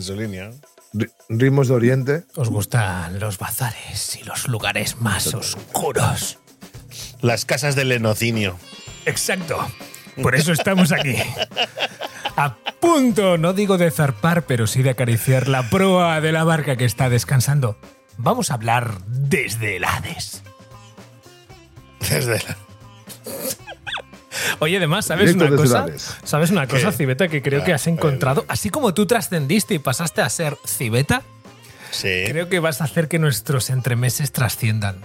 en 0.00 0.04
su 0.04 0.16
línea. 0.16 0.50
Ri- 0.94 1.10
Ritmos 1.28 1.68
de 1.68 1.74
Oriente. 1.74 2.24
Os 2.36 2.48
gustan 2.48 3.20
los 3.20 3.38
bazares 3.38 4.16
y 4.16 4.24
los 4.24 4.48
lugares 4.48 5.00
más 5.00 5.32
oscuros. 5.34 6.38
Las 7.20 7.44
casas 7.44 7.76
del 7.76 7.90
lenocinio. 7.90 8.58
Exacto. 9.06 9.58
Por 10.22 10.34
eso 10.34 10.52
estamos 10.52 10.90
aquí. 10.92 11.16
A 12.36 12.56
punto, 12.80 13.36
no 13.38 13.52
digo 13.52 13.76
de 13.78 13.90
zarpar, 13.90 14.46
pero 14.46 14.66
sí 14.66 14.82
de 14.82 14.90
acariciar 14.90 15.48
la 15.48 15.68
proa 15.68 16.20
de 16.20 16.32
la 16.32 16.44
barca 16.44 16.76
que 16.76 16.84
está 16.86 17.08
descansando. 17.10 17.78
Vamos 18.16 18.50
a 18.50 18.54
hablar 18.54 19.02
desde 19.06 19.76
el 19.76 19.84
Hades. 19.84 20.42
Desde 22.08 22.38
la- 22.42 22.56
Oye, 24.58 24.76
además, 24.76 25.06
¿sabes 25.06 25.34
Directo 25.34 25.54
una 25.54 25.56
cosa? 25.62 25.82
Hades. 25.84 26.16
¿Sabes 26.24 26.50
una 26.50 26.66
cosa, 26.66 26.90
¿Qué? 26.90 26.96
Cibeta, 26.96 27.28
que 27.28 27.42
creo 27.42 27.64
que 27.64 27.72
has 27.72 27.86
Ah, 27.86 27.90
encontrado? 27.90 28.44
Así 28.48 28.70
como 28.70 28.94
tú 28.94 29.06
trascendiste 29.06 29.74
y 29.74 29.78
pasaste 29.78 30.22
a 30.22 30.28
ser 30.28 30.56
Cibeta, 30.66 31.22
Sí. 31.90 32.24
creo 32.28 32.48
que 32.48 32.60
vas 32.60 32.80
a 32.80 32.84
hacer 32.84 33.08
que 33.08 33.18
nuestros 33.18 33.70
entremeses 33.70 34.32
trasciendan. 34.32 35.00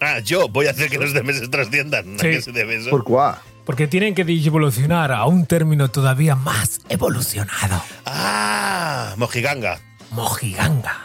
Ah, 0.00 0.18
yo 0.20 0.48
voy 0.48 0.66
a 0.66 0.70
hacer 0.70 0.90
que 0.90 0.98
los 0.98 1.12
de 1.14 1.22
meses 1.22 1.50
trasciendan. 1.50 2.16
¿A 2.16 2.18
Sí. 2.18 2.28
qué 2.30 2.42
se 2.42 2.52
debe 2.52 2.76
eso? 2.76 2.90
¿Por 2.90 3.04
cuá? 3.04 3.42
Porque 3.64 3.86
tienen 3.88 4.14
que 4.14 4.22
evolucionar 4.22 5.10
a 5.10 5.24
un 5.26 5.44
término 5.46 5.88
todavía 5.88 6.36
más 6.36 6.80
evolucionado. 6.88 7.82
Ah, 8.04 9.14
Mojiganga. 9.16 9.80
Mojiganga. 10.12 10.98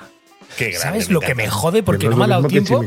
Qué 0.58 0.66
grande. 0.66 0.80
¿Sabes 0.80 1.10
lo 1.10 1.22
que 1.22 1.34
me 1.34 1.50
jode? 1.50 1.82
Porque 1.84 2.06
Que 2.06 2.10
no 2.10 2.18
me 2.18 2.26
ha 2.26 2.28
lo 2.28 2.34
dado 2.36 2.48
tiempo 2.50 2.84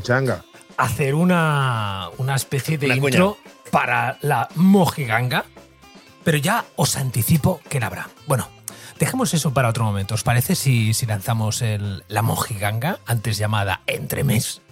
hacer 0.76 1.14
una, 1.14 2.08
una 2.18 2.34
especie 2.36 2.78
de 2.78 2.86
Una 2.86 2.96
cuña. 2.98 3.18
Para 3.74 4.18
la 4.22 4.48
Mojiganga. 4.54 5.46
Pero 6.22 6.38
ya 6.38 6.64
os 6.76 6.96
anticipo 6.96 7.60
que 7.68 7.80
la 7.80 7.86
habrá. 7.88 8.08
Bueno, 8.28 8.48
dejemos 9.00 9.34
eso 9.34 9.52
para 9.52 9.68
otro 9.68 9.82
momento. 9.82 10.14
¿Os 10.14 10.22
parece 10.22 10.54
si, 10.54 10.94
si 10.94 11.06
lanzamos 11.06 11.60
el, 11.60 12.04
la 12.06 12.22
Mojiganga, 12.22 13.00
antes 13.04 13.36
llamada 13.36 13.80
Entremés? 13.88 14.62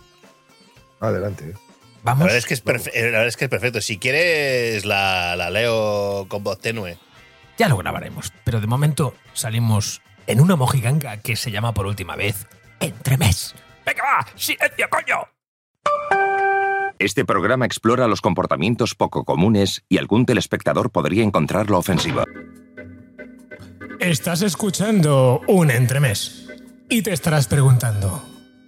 Adelante. 1.01 1.47
La 1.53 1.59
Vamos. 2.05 2.25
verdad, 2.27 2.39
es 2.39 2.47
que 2.47 2.55
es 2.55 2.65
perfe- 2.65 2.93
eh, 2.95 3.03
la 3.07 3.11
verdad 3.19 3.27
es 3.27 3.37
que 3.37 3.47
es 3.47 3.51
perfecto. 3.51 3.81
Si 3.81 3.99
quieres, 3.99 4.85
la, 4.85 5.35
la 5.35 5.51
leo 5.51 6.27
con 6.29 6.45
voz 6.45 6.61
tenue. 6.61 6.97
Ya 7.59 7.69
lo 7.69 7.77
grabaremos. 7.79 8.33
Pero 8.45 8.61
de 8.61 8.69
momento 8.69 9.15
salimos 9.35 10.01
en 10.29 10.41
una 10.41 10.55
Mojiganga 10.55 11.17
que 11.17 11.35
se 11.35 11.51
llama 11.51 11.75
por 11.75 11.87
última 11.87 12.15
vez 12.15 12.47
Entremés. 12.79 13.57
¡Venga, 13.85 14.03
va! 14.05 14.27
¡Silencio, 14.37 14.89
coño! 14.89 15.27
Este 17.03 17.25
programa 17.25 17.67
explora 17.67 18.07
los 18.07 18.21
comportamientos 18.21 18.95
poco 18.95 19.25
comunes 19.25 19.83
y 19.89 19.99
algún 19.99 20.25
telespectador 20.25 20.93
podría 20.93 21.25
encontrarlo 21.25 21.77
ofensivo. 21.77 22.23
Estás 23.99 24.43
escuchando 24.43 25.41
un 25.49 25.73
entremés 25.73 26.47
y 26.89 27.03
te 27.03 27.13
estarás 27.13 27.49
preguntando, 27.49 28.25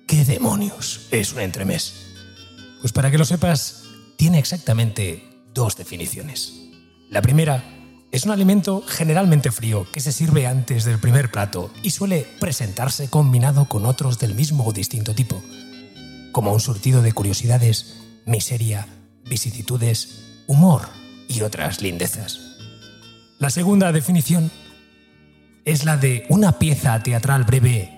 ¿qué 0.09 0.25
demonios 0.25 1.07
es 1.12 1.33
un 1.33 1.43
entremés? 1.43 2.12
Pues 2.81 2.93
para 2.93 3.12
que 3.12 3.19
lo 3.19 3.25
sepas, 3.25 3.85
tiene 4.17 4.41
exactamente 4.41 5.23
dos 5.55 5.77
definiciones. 5.77 6.73
La 7.11 7.23
primera 7.23 7.62
es 8.11 8.25
un 8.25 8.33
alimento 8.33 8.83
generalmente 8.85 9.53
frío 9.53 9.87
que 9.93 10.01
se 10.01 10.11
sirve 10.11 10.49
antes 10.49 10.83
del 10.83 10.99
primer 10.99 11.31
plato 11.31 11.71
y 11.85 11.91
suele 11.91 12.27
presentarse 12.41 13.09
combinado 13.09 13.67
con 13.67 13.87
otros 13.87 14.19
del 14.19 14.35
mismo 14.35 14.67
o 14.67 14.73
distinto 14.73 15.15
tipo, 15.15 15.41
como 16.33 16.53
un 16.53 16.59
surtido 16.59 17.01
de 17.01 17.12
curiosidades, 17.12 18.01
miseria, 18.27 18.86
vicisitudes, 19.25 20.42
humor 20.47 20.83
y 21.28 21.42
otras 21.42 21.83
lindezas. 21.83 22.41
La 23.39 23.50
segunda 23.50 23.92
definición 23.92 24.50
es 25.64 25.84
la 25.84 25.97
de 25.97 26.27
una 26.28 26.58
pieza 26.58 27.03
teatral 27.03 27.44
breve 27.44 27.91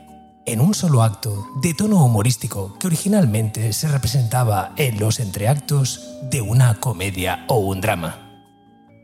en 0.46 0.60
un 0.60 0.74
solo 0.74 1.02
acto 1.02 1.48
de 1.60 1.74
tono 1.74 2.04
humorístico 2.04 2.78
que 2.78 2.86
originalmente 2.86 3.72
se 3.72 3.88
representaba 3.88 4.72
en 4.76 4.98
los 5.00 5.18
entreactos 5.18 6.00
de 6.22 6.40
una 6.40 6.78
comedia 6.78 7.44
o 7.48 7.58
un 7.58 7.80
drama. 7.80 8.44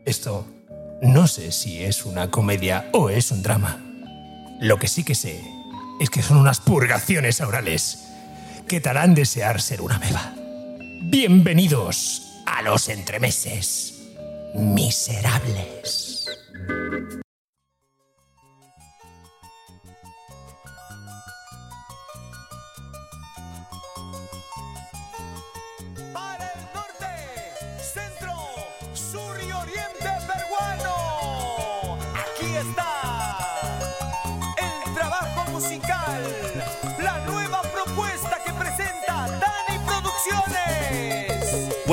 Esto 0.05 0.47
no 1.01 1.27
sé 1.27 1.51
si 1.51 1.83
es 1.83 2.05
una 2.05 2.31
comedia 2.31 2.89
o 2.93 3.09
es 3.09 3.31
un 3.31 3.43
drama. 3.43 3.77
Lo 4.61 4.79
que 4.79 4.87
sí 4.87 5.03
que 5.03 5.15
sé 5.15 5.43
es 5.99 6.09
que 6.09 6.21
son 6.21 6.37
unas 6.37 6.61
purgaciones 6.61 7.41
orales 7.41 8.05
que 8.67 8.79
te 8.79 8.89
harán 8.89 9.13
desear 9.13 9.61
ser 9.61 9.81
una 9.81 9.99
meba. 9.99 10.33
Bienvenidos 11.05 12.21
a 12.45 12.61
los 12.61 12.87
entremeses 12.87 14.09
miserables. 14.55 16.12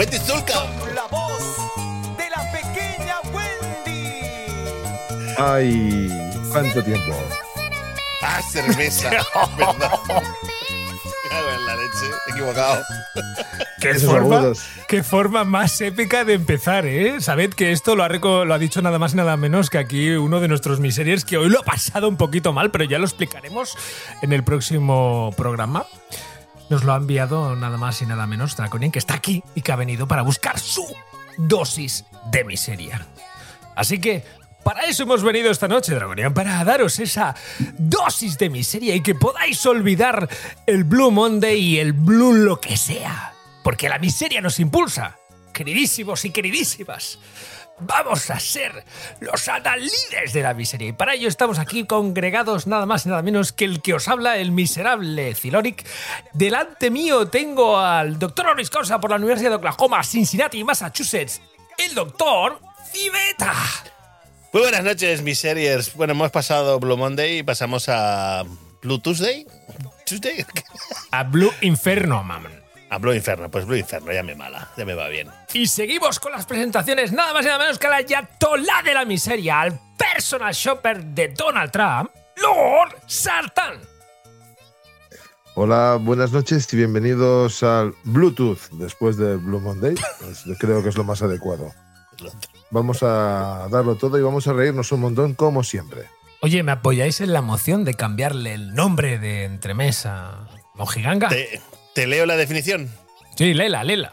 Wendy 0.00 0.16
Zulka. 0.16 0.54
Con 0.80 0.94
la 0.94 1.02
voz 1.10 1.42
de 2.16 2.30
la 2.30 2.50
pequeña 2.52 3.16
Wendy. 3.34 4.16
Ay, 5.36 6.08
cuánto 6.50 6.82
tiempo. 6.82 7.12
Ah, 8.22 8.40
cerveza. 8.50 9.10
Verdad. 9.10 9.90
Cago 11.28 11.50
en 11.54 11.66
la 11.66 11.76
leche. 11.76 12.06
He 12.26 12.30
equivocado. 12.30 12.82
¿Qué 13.78 13.94
forma, 13.96 14.52
qué 14.88 15.02
forma 15.02 15.44
más 15.44 15.78
épica 15.82 16.24
de 16.24 16.32
empezar, 16.32 16.86
¿eh? 16.86 17.20
Sabed 17.20 17.50
que 17.52 17.70
esto 17.70 17.94
lo 17.94 18.02
ha, 18.02 18.08
reco- 18.08 18.46
lo 18.46 18.54
ha 18.54 18.58
dicho 18.58 18.80
nada 18.80 18.98
más 18.98 19.12
y 19.12 19.16
nada 19.16 19.36
menos 19.36 19.68
que 19.68 19.76
aquí 19.76 20.12
uno 20.12 20.40
de 20.40 20.48
nuestros 20.48 20.80
miseriers 20.80 21.26
que 21.26 21.36
hoy 21.36 21.50
lo 21.50 21.60
ha 21.60 21.62
pasado 21.62 22.08
un 22.08 22.16
poquito 22.16 22.54
mal, 22.54 22.70
pero 22.70 22.84
ya 22.84 22.98
lo 22.98 23.04
explicaremos 23.04 23.76
en 24.22 24.32
el 24.32 24.44
próximo 24.44 25.30
programa. 25.36 25.84
Nos 26.70 26.84
lo 26.84 26.94
ha 26.94 26.96
enviado 26.96 27.56
nada 27.56 27.76
más 27.76 28.00
y 28.00 28.06
nada 28.06 28.28
menos 28.28 28.56
Draconian, 28.56 28.92
que 28.92 29.00
está 29.00 29.14
aquí 29.14 29.42
y 29.56 29.60
que 29.60 29.72
ha 29.72 29.76
venido 29.76 30.06
para 30.06 30.22
buscar 30.22 30.58
su 30.58 30.86
dosis 31.36 32.04
de 32.30 32.44
miseria. 32.44 33.06
Así 33.74 34.00
que 34.00 34.24
para 34.62 34.82
eso 34.82 35.02
hemos 35.02 35.24
venido 35.24 35.50
esta 35.50 35.66
noche, 35.66 35.94
Dragonian, 35.94 36.32
para 36.32 36.62
daros 36.64 37.00
esa 37.00 37.34
dosis 37.76 38.38
de 38.38 38.50
miseria 38.50 38.94
y 38.94 39.02
que 39.02 39.16
podáis 39.16 39.66
olvidar 39.66 40.28
el 40.64 40.84
Blue 40.84 41.10
Monday 41.10 41.58
y 41.58 41.78
el 41.80 41.92
Blue 41.92 42.34
lo 42.34 42.60
que 42.60 42.76
sea. 42.76 43.34
Porque 43.64 43.88
la 43.88 43.98
miseria 43.98 44.40
nos 44.40 44.60
impulsa, 44.60 45.18
queridísimos 45.52 46.24
y 46.24 46.30
queridísimas. 46.30 47.18
Vamos 47.80 48.30
a 48.30 48.38
ser 48.38 48.84
los 49.20 49.48
adalides 49.48 50.32
de 50.32 50.42
la 50.42 50.54
miseria. 50.54 50.88
Y 50.88 50.92
para 50.92 51.14
ello 51.14 51.28
estamos 51.28 51.58
aquí 51.58 51.84
congregados 51.84 52.66
nada 52.66 52.86
más 52.86 53.06
y 53.06 53.08
nada 53.08 53.22
menos 53.22 53.52
que 53.52 53.64
el 53.64 53.80
que 53.80 53.94
os 53.94 54.08
habla, 54.08 54.36
el 54.36 54.52
miserable 54.52 55.34
Ziloric. 55.34 55.86
Delante 56.32 56.90
mío 56.90 57.28
tengo 57.28 57.78
al 57.78 58.18
doctor 58.18 58.46
Honoris 58.46 58.70
Causa 58.70 59.00
por 59.00 59.10
la 59.10 59.16
Universidad 59.16 59.50
de 59.50 59.56
Oklahoma, 59.56 60.04
Cincinnati, 60.04 60.62
Massachusetts, 60.62 61.40
el 61.78 61.94
doctor 61.94 62.60
Civeta. 62.92 63.54
Muy 64.52 64.62
buenas 64.62 64.84
noches, 64.84 65.22
miseriers. 65.22 65.94
Bueno, 65.94 66.12
hemos 66.12 66.30
pasado 66.30 66.78
Blue 66.80 66.96
Monday 66.96 67.38
y 67.38 67.42
pasamos 67.42 67.88
a 67.88 68.44
Blue 68.82 68.98
Tuesday. 68.98 69.46
Tuesday. 70.04 70.44
A 71.12 71.22
Blue 71.22 71.52
Inferno, 71.60 72.22
mamá. 72.22 72.59
A 72.90 72.98
Blue 72.98 73.14
Inferno. 73.14 73.50
Pues 73.50 73.64
Blue 73.64 73.76
Inferno, 73.76 74.12
ya 74.12 74.22
me 74.22 74.34
mala. 74.34 74.68
Ya 74.76 74.84
me 74.84 74.94
va 74.94 75.08
bien. 75.08 75.28
Y 75.52 75.66
seguimos 75.66 76.18
con 76.18 76.32
las 76.32 76.44
presentaciones, 76.44 77.12
nada 77.12 77.32
más 77.32 77.44
y 77.44 77.46
nada 77.46 77.58
menos 77.60 77.78
que 77.78 77.86
a 77.86 77.90
la 77.90 78.00
Yatolá 78.00 78.82
de 78.84 78.94
la 78.94 79.04
miseria, 79.04 79.60
al 79.60 79.80
personal 79.96 80.52
shopper 80.52 81.04
de 81.04 81.28
Donald 81.28 81.70
Trump, 81.70 82.10
Lord 82.36 82.96
Sartan. 83.06 83.80
Hola, 85.54 85.98
buenas 86.00 86.32
noches 86.32 86.72
y 86.72 86.76
bienvenidos 86.76 87.62
al 87.62 87.94
Bluetooth 88.04 88.70
después 88.72 89.16
del 89.16 89.38
Blue 89.38 89.60
Monday. 89.60 89.94
Pues 90.20 90.44
creo 90.58 90.82
que 90.82 90.88
es 90.88 90.96
lo 90.96 91.04
más 91.04 91.22
adecuado. 91.22 91.72
Vamos 92.70 93.02
a 93.02 93.68
darlo 93.70 93.96
todo 93.96 94.18
y 94.18 94.22
vamos 94.22 94.46
a 94.46 94.52
reírnos 94.52 94.90
un 94.92 95.00
montón 95.00 95.34
como 95.34 95.62
siempre. 95.62 96.06
Oye, 96.40 96.62
¿me 96.62 96.72
apoyáis 96.72 97.20
en 97.20 97.32
la 97.32 97.42
moción 97.42 97.84
de 97.84 97.94
cambiarle 97.94 98.54
el 98.54 98.74
nombre 98.74 99.18
de 99.18 99.44
Entremesa 99.44 100.48
Mojiganga? 100.74 101.28
Te, 101.28 101.60
te 101.94 102.06
leo 102.06 102.26
la 102.26 102.36
definición. 102.36 102.90
Sí, 103.36 103.54
lela, 103.54 103.84
lela. 103.84 104.12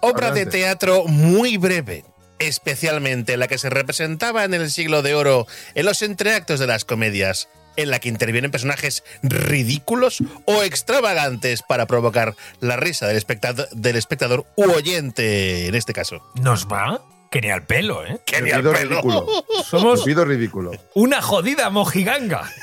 Obra 0.00 0.30
de 0.32 0.46
teatro 0.46 1.04
muy 1.06 1.56
breve, 1.58 2.04
especialmente 2.38 3.36
la 3.36 3.46
que 3.48 3.58
se 3.58 3.70
representaba 3.70 4.44
en 4.44 4.54
el 4.54 4.70
siglo 4.70 5.02
de 5.02 5.14
oro 5.14 5.46
en 5.74 5.86
los 5.86 6.02
entreactos 6.02 6.58
de 6.58 6.66
las 6.66 6.84
comedias, 6.84 7.48
en 7.76 7.90
la 7.90 8.00
que 8.00 8.08
intervienen 8.08 8.50
personajes 8.50 9.04
ridículos 9.22 10.18
o 10.44 10.62
extravagantes 10.62 11.62
para 11.62 11.86
provocar 11.86 12.34
la 12.60 12.76
risa 12.76 13.06
del 13.06 13.16
espectador, 13.16 13.68
del 13.70 13.96
espectador 13.96 14.44
u 14.56 14.70
oyente, 14.72 15.68
en 15.68 15.74
este 15.74 15.92
caso. 15.92 16.22
¿Nos 16.34 16.66
va? 16.66 17.00
Que 17.30 17.40
ni 17.40 17.50
al 17.50 17.64
pelo, 17.64 18.04
¿eh? 18.04 18.18
Que 18.26 18.42
ni 18.42 18.50
al 18.50 18.62
pelo. 18.62 18.72
ridículo. 18.74 19.26
Somos 19.64 20.02
pido 20.02 20.24
ridículo. 20.24 20.72
una 20.94 21.22
jodida 21.22 21.70
mojiganga. 21.70 22.50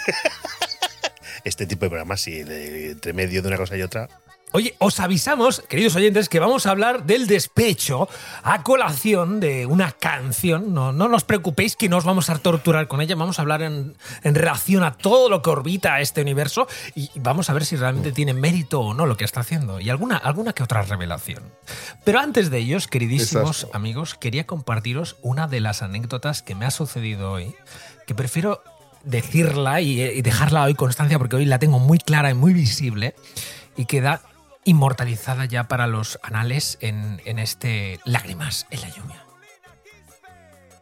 Este 1.46 1.66
tipo 1.66 1.86
de 1.86 1.90
programas, 1.90 2.20
sí, 2.20 2.44
de- 2.44 2.92
entre 2.92 3.14
medio 3.14 3.42
de 3.42 3.48
una 3.48 3.56
cosa 3.58 3.78
y 3.78 3.82
otra. 3.82 4.10
Oye, 4.52 4.76
os 4.80 5.00
avisamos, 5.00 5.62
queridos 5.70 5.96
oyentes, 5.96 6.28
que 6.28 6.40
vamos 6.40 6.66
a 6.66 6.72
hablar 6.72 7.06
del 7.06 7.28
despecho 7.28 8.10
a 8.42 8.64
colación 8.64 9.40
de 9.40 9.68
una 9.68 9.92
canción. 9.92 10.74
No, 10.74 10.92
no 10.92 11.06
os 11.16 11.24
preocupéis 11.24 11.76
que 11.76 11.88
no 11.88 11.98
os 11.98 12.04
vamos 12.04 12.32
a 12.32 12.38
torturar 12.40 12.88
con 12.88 13.00
ella. 13.00 13.16
Vamos 13.16 13.38
a 13.38 13.44
hablar 13.44 13.62
en, 13.62 13.96
en 14.24 14.34
relación 14.34 14.84
a 14.84 14.94
todo 14.98 15.30
lo 15.30 15.44
que 15.44 15.52
orbita 15.52 16.02
este 16.02 16.22
universo 16.22 16.68
y 16.96 17.12
vamos 17.16 17.52
a 17.52 17.54
ver 17.54 17.64
si 17.64 17.76
realmente 17.76 18.12
tiene 18.12 18.34
mérito 18.34 18.82
o 18.82 18.94
no 18.96 19.06
lo 19.06 19.18
que 19.18 19.26
está 19.26 19.42
haciendo 19.42 19.80
y 19.80 19.92
alguna, 19.92 20.18
alguna 20.18 20.54
que 20.54 20.64
otra 20.64 20.82
revelación. 20.82 21.44
Pero 22.04 22.20
antes 22.20 22.50
de 22.50 22.58
ellos, 22.58 22.88
queridísimos 22.88 23.58
Exacto. 23.58 23.78
amigos, 23.78 24.16
quería 24.16 24.48
compartiros 24.48 25.18
una 25.22 25.48
de 25.48 25.60
las 25.60 25.84
anécdotas 25.84 26.42
que 26.42 26.56
me 26.56 26.66
ha 26.66 26.72
sucedido 26.72 27.32
hoy, 27.32 27.54
que 28.08 28.16
prefiero 28.16 28.64
decirla 29.04 29.80
y, 29.82 30.02
y 30.02 30.22
dejarla 30.24 30.64
hoy 30.64 30.74
constancia 30.74 31.20
porque 31.20 31.36
hoy 31.36 31.46
la 31.46 31.60
tengo 31.60 31.78
muy 31.78 32.00
clara 32.00 32.32
y 32.32 32.34
muy 32.34 32.54
visible 32.54 33.14
y 33.78 33.86
queda 33.86 34.22
inmortalizada 34.70 35.46
ya 35.46 35.66
para 35.68 35.88
los 35.88 36.20
anales 36.24 36.78
en, 36.82 37.22
en 37.26 37.40
este 37.40 38.00
Lágrimas 38.06 38.68
en 38.70 38.82
la 38.82 38.90
lluvia. 38.90 39.24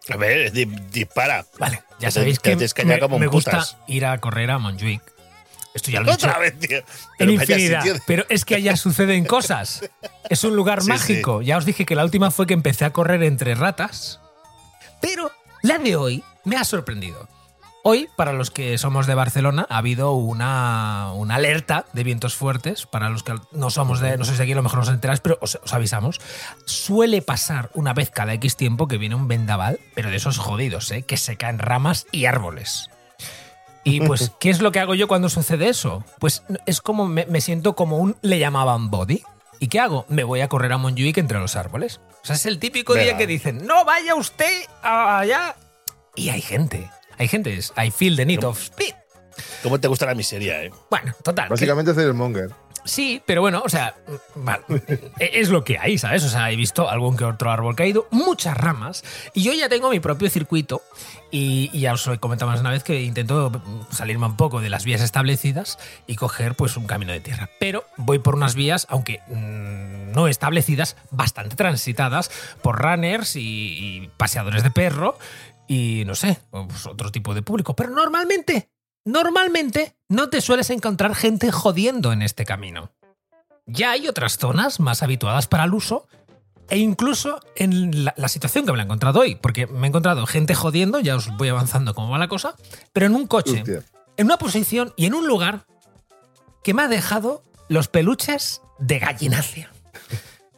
A 0.10 0.18
ver, 0.18 0.52
di- 0.52 0.66
dispara. 0.66 1.46
Vale, 1.60 1.84
ya 2.00 2.12
sabéis 2.12 2.40
que 2.40 2.56
que 2.74 2.86
me, 2.86 3.00
como 3.00 3.20
me 3.20 3.28
gusta 3.28 3.66
ir 3.88 4.06
a 4.06 4.18
correr 4.20 4.52
a 4.52 4.58
Montjuic. 4.58 5.02
Esto 5.74 5.92
ya 5.92 6.00
lo 6.02 6.10
he 6.10 6.14
Otra 6.14 6.40
vez, 6.40 6.58
tío. 6.58 6.82
Pero 7.18 7.36
vaya 7.36 7.42
infinidad. 7.56 7.82
sitio 7.82 7.94
de- 7.96 8.02
Pero 8.08 8.26
es 8.30 8.46
que 8.46 8.56
allá 8.56 8.76
suceden 8.78 9.26
cosas. 9.26 9.88
Es 10.30 10.44
un 10.44 10.56
lugar 10.56 10.82
Sí, 10.82 10.88
mágico. 10.90 11.42
Ya 11.42 11.58
os 11.58 11.66
dije 11.66 11.86
que 11.86 11.96
la 11.96 12.04
última 12.04 12.32
fue 12.32 12.48
que 12.48 12.54
empecé 12.54 12.86
a 12.86 12.92
correr 12.92 13.22
entre 13.24 13.54
ratas. 13.54 14.20
Pero 15.02 15.32
la 15.62 15.78
de 15.78 15.96
hoy 15.96 16.24
me 16.46 16.56
ha 16.56 16.64
sorprendido. 16.64 17.28
Hoy, 17.90 18.10
para 18.18 18.34
los 18.34 18.52
que 18.52 18.78
somos 18.78 19.08
de 19.08 19.16
Barcelona, 19.16 19.66
ha 19.70 19.78
habido 19.78 20.12
una, 20.12 21.14
una 21.14 21.36
alerta 21.36 21.86
de 21.94 22.04
vientos 22.04 22.36
fuertes. 22.36 22.86
Para 22.86 23.10
los 23.10 23.24
que 23.24 23.34
no 23.54 23.70
somos 23.70 24.02
de, 24.02 24.18
no 24.18 24.26
sois 24.26 24.38
de 24.38 24.44
aquí, 24.44 24.52
a 24.52 24.58
lo 24.58 24.62
mejor 24.62 24.80
no 24.80 24.84
os 24.84 24.90
enteráis, 24.90 25.22
pero 25.22 25.38
os, 25.40 25.58
os 25.64 25.74
avisamos. 25.74 26.20
Suele 26.66 27.22
pasar 27.22 27.70
una 27.76 27.94
vez 27.94 28.12
cada 28.12 28.34
X 28.34 28.58
tiempo 28.58 28.90
que 28.90 28.98
viene 28.98 29.16
un 29.16 29.30
vendaval, 29.30 29.80
pero 29.96 30.10
de 30.10 30.18
esos 30.18 30.38
jodidos, 30.38 30.92
¿eh? 30.92 31.04
que 31.04 31.16
se 31.16 31.38
caen 31.38 31.60
ramas 31.60 32.08
y 32.12 32.26
árboles. 32.26 32.90
Y 33.86 34.02
pues, 34.02 34.34
¿qué 34.42 34.50
es 34.50 34.60
lo 34.60 34.74
que 34.74 34.82
hago 34.82 34.94
yo 34.94 35.08
cuando 35.08 35.30
sucede 35.30 35.70
eso? 35.70 36.04
Pues 36.20 36.44
es 36.66 36.82
como 36.82 37.08
me, 37.08 37.26
me 37.28 37.40
siento 37.40 37.78
como 37.78 38.00
un 38.00 38.18
le 38.22 38.38
llamaban 38.38 38.90
body. 38.90 39.24
¿Y 39.62 39.70
qué 39.70 39.80
hago? 39.80 40.06
Me 40.10 40.26
voy 40.26 40.42
a 40.42 40.50
correr 40.50 40.74
a 40.74 40.78
Montjuic 40.78 41.20
entre 41.20 41.40
los 41.40 41.56
árboles. 41.56 42.02
O 42.22 42.26
sea, 42.26 42.36
es 42.36 42.46
el 42.48 42.60
típico 42.60 42.96
día 42.96 43.16
que 43.16 43.28
dicen, 43.28 43.66
no 43.66 43.86
vaya 43.86 44.14
usted 44.16 44.66
allá. 44.84 45.56
Y 46.18 46.32
hay 46.32 46.42
gente. 46.42 46.90
Hay 47.18 47.28
gente. 47.28 47.54
es- 47.56 47.74
I 47.78 47.92
feel 47.92 48.16
the 48.16 48.26
need 48.26 48.44
of 48.44 48.60
speed. 48.60 48.94
¿Cómo 49.64 49.80
te 49.80 49.88
gusta 49.88 50.06
la 50.08 50.16
miseria, 50.16 50.64
eh? 50.64 50.72
Bueno, 50.90 51.14
total. 51.24 51.46
que- 51.46 51.52
Básicamente 51.54 51.92
hacer 51.92 52.06
el 52.08 52.14
monger. 52.14 52.50
Sí, 52.86 53.22
pero 53.26 53.42
bueno, 53.42 53.62
o 53.66 53.70
sea, 53.70 53.96
vale, 54.36 54.64
e- 55.20 55.32
es 55.42 55.50
lo 55.50 55.66
que 55.66 55.78
hay, 55.78 55.98
¿sabes? 55.98 56.24
O 56.24 56.30
sea, 56.30 56.50
he 56.52 56.56
visto 56.56 56.90
algún 56.90 57.18
que 57.18 57.26
otro 57.26 57.52
árbol 57.52 57.76
caído, 57.76 58.08
muchas 58.12 58.56
ramas, 58.56 59.04
y 59.34 59.44
yo 59.44 59.52
ya 59.52 59.68
tengo 59.68 59.90
mi 59.90 60.00
propio 60.00 60.30
circuito, 60.30 60.82
y, 61.30 61.70
y 61.74 61.82
ya 61.82 61.92
os 61.94 62.08
he 62.08 62.18
comentado 62.18 62.50
más 62.50 62.60
de 62.60 62.62
una 62.62 62.70
vez 62.72 62.84
que 62.86 63.02
intento 63.02 63.52
salirme 63.92 64.28
un 64.28 64.38
poco 64.38 64.62
de 64.62 64.70
las 64.70 64.86
vías 64.86 65.02
establecidas 65.02 65.78
y 66.08 66.16
coger 66.16 66.56
pues 66.56 66.78
un 66.78 66.88
camino 66.88 67.12
de 67.12 67.20
tierra. 67.20 67.50
Pero 67.60 67.84
voy 67.98 68.20
por 68.20 68.36
unas 68.36 68.56
vías, 68.56 68.88
aunque 68.90 69.20
mm, 69.28 70.14
no 70.14 70.30
establecidas, 70.30 70.96
bastante 71.12 71.58
transitadas 71.58 72.32
por 72.62 72.82
runners 72.82 73.36
y, 73.36 73.42
y 74.06 74.10
paseadores 74.16 74.64
de 74.64 74.72
perro, 74.72 75.20
y 75.68 76.04
no 76.06 76.16
sé, 76.16 76.40
pues 76.50 76.86
otro 76.86 77.12
tipo 77.12 77.34
de 77.34 77.42
público. 77.42 77.76
Pero 77.76 77.90
normalmente 77.92 78.70
Normalmente 79.08 79.96
no 80.10 80.30
te 80.30 80.42
sueles 80.42 80.70
encontrar 80.70 81.16
gente 81.16 81.50
jodiendo 81.50 82.12
en 82.12 82.22
este 82.22 82.44
camino. 82.44 82.92
Ya 83.66 83.92
hay 83.92 84.10
otras 84.10 84.38
zonas 84.38 84.82
más 84.82 85.02
habituadas 85.02 85.48
para 85.48 85.64
el 85.64 85.74
uso 85.74 86.10
e 86.70 86.78
incluso 86.78 87.40
en 87.56 88.04
la, 88.04 88.14
la 88.18 88.28
situación 88.28 88.66
que 88.66 88.72
me 88.74 88.78
la 88.78 88.84
he 88.84 88.86
encontrado 88.86 89.22
hoy, 89.22 89.36
porque 89.36 89.66
me 89.66 89.88
he 89.88 89.90
encontrado 89.90 90.26
gente 90.26 90.56
jodiendo, 90.56 91.00
ya 91.00 91.16
os 91.16 91.30
voy 91.38 91.48
avanzando 91.48 91.96
cómo 91.96 92.10
va 92.10 92.18
la 92.18 92.28
cosa, 92.28 92.56
pero 92.92 93.06
en 93.06 93.16
un 93.16 93.28
coche, 93.28 93.62
Hostia. 93.62 93.82
en 94.18 94.26
una 94.26 94.38
posición 94.38 94.94
y 94.98 95.06
en 95.06 95.14
un 95.14 95.26
lugar 95.26 95.66
que 96.62 96.74
me 96.74 96.82
ha 96.82 96.90
dejado 96.90 97.44
los 97.70 97.88
peluches 97.88 98.62
de 98.78 99.00
gallinacia. 99.00 99.72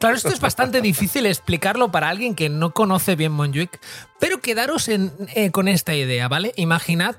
Claro, 0.00 0.16
esto 0.16 0.30
es 0.30 0.40
bastante 0.40 0.80
difícil 0.82 1.26
explicarlo 1.26 1.92
para 1.92 2.08
alguien 2.08 2.34
que 2.34 2.48
no 2.48 2.72
conoce 2.72 3.14
bien 3.16 3.32
Montjuic, 3.32 3.80
pero 4.18 4.40
quedaros 4.40 4.88
en- 4.88 5.12
eh, 5.34 5.50
con 5.50 5.68
esta 5.68 5.94
idea, 5.94 6.26
¿vale? 6.26 6.52
Imaginad 6.56 7.16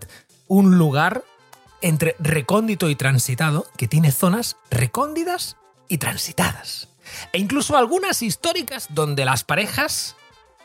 un 0.47 0.77
lugar 0.77 1.23
entre 1.81 2.15
recóndito 2.19 2.89
y 2.89 2.95
transitado 2.95 3.65
que 3.77 3.87
tiene 3.87 4.11
zonas 4.11 4.57
recóndidas 4.69 5.55
y 5.87 5.97
transitadas. 5.97 6.89
E 7.33 7.39
incluso 7.39 7.77
algunas 7.77 8.21
históricas 8.21 8.87
donde 8.89 9.25
las 9.25 9.43
parejas 9.43 10.15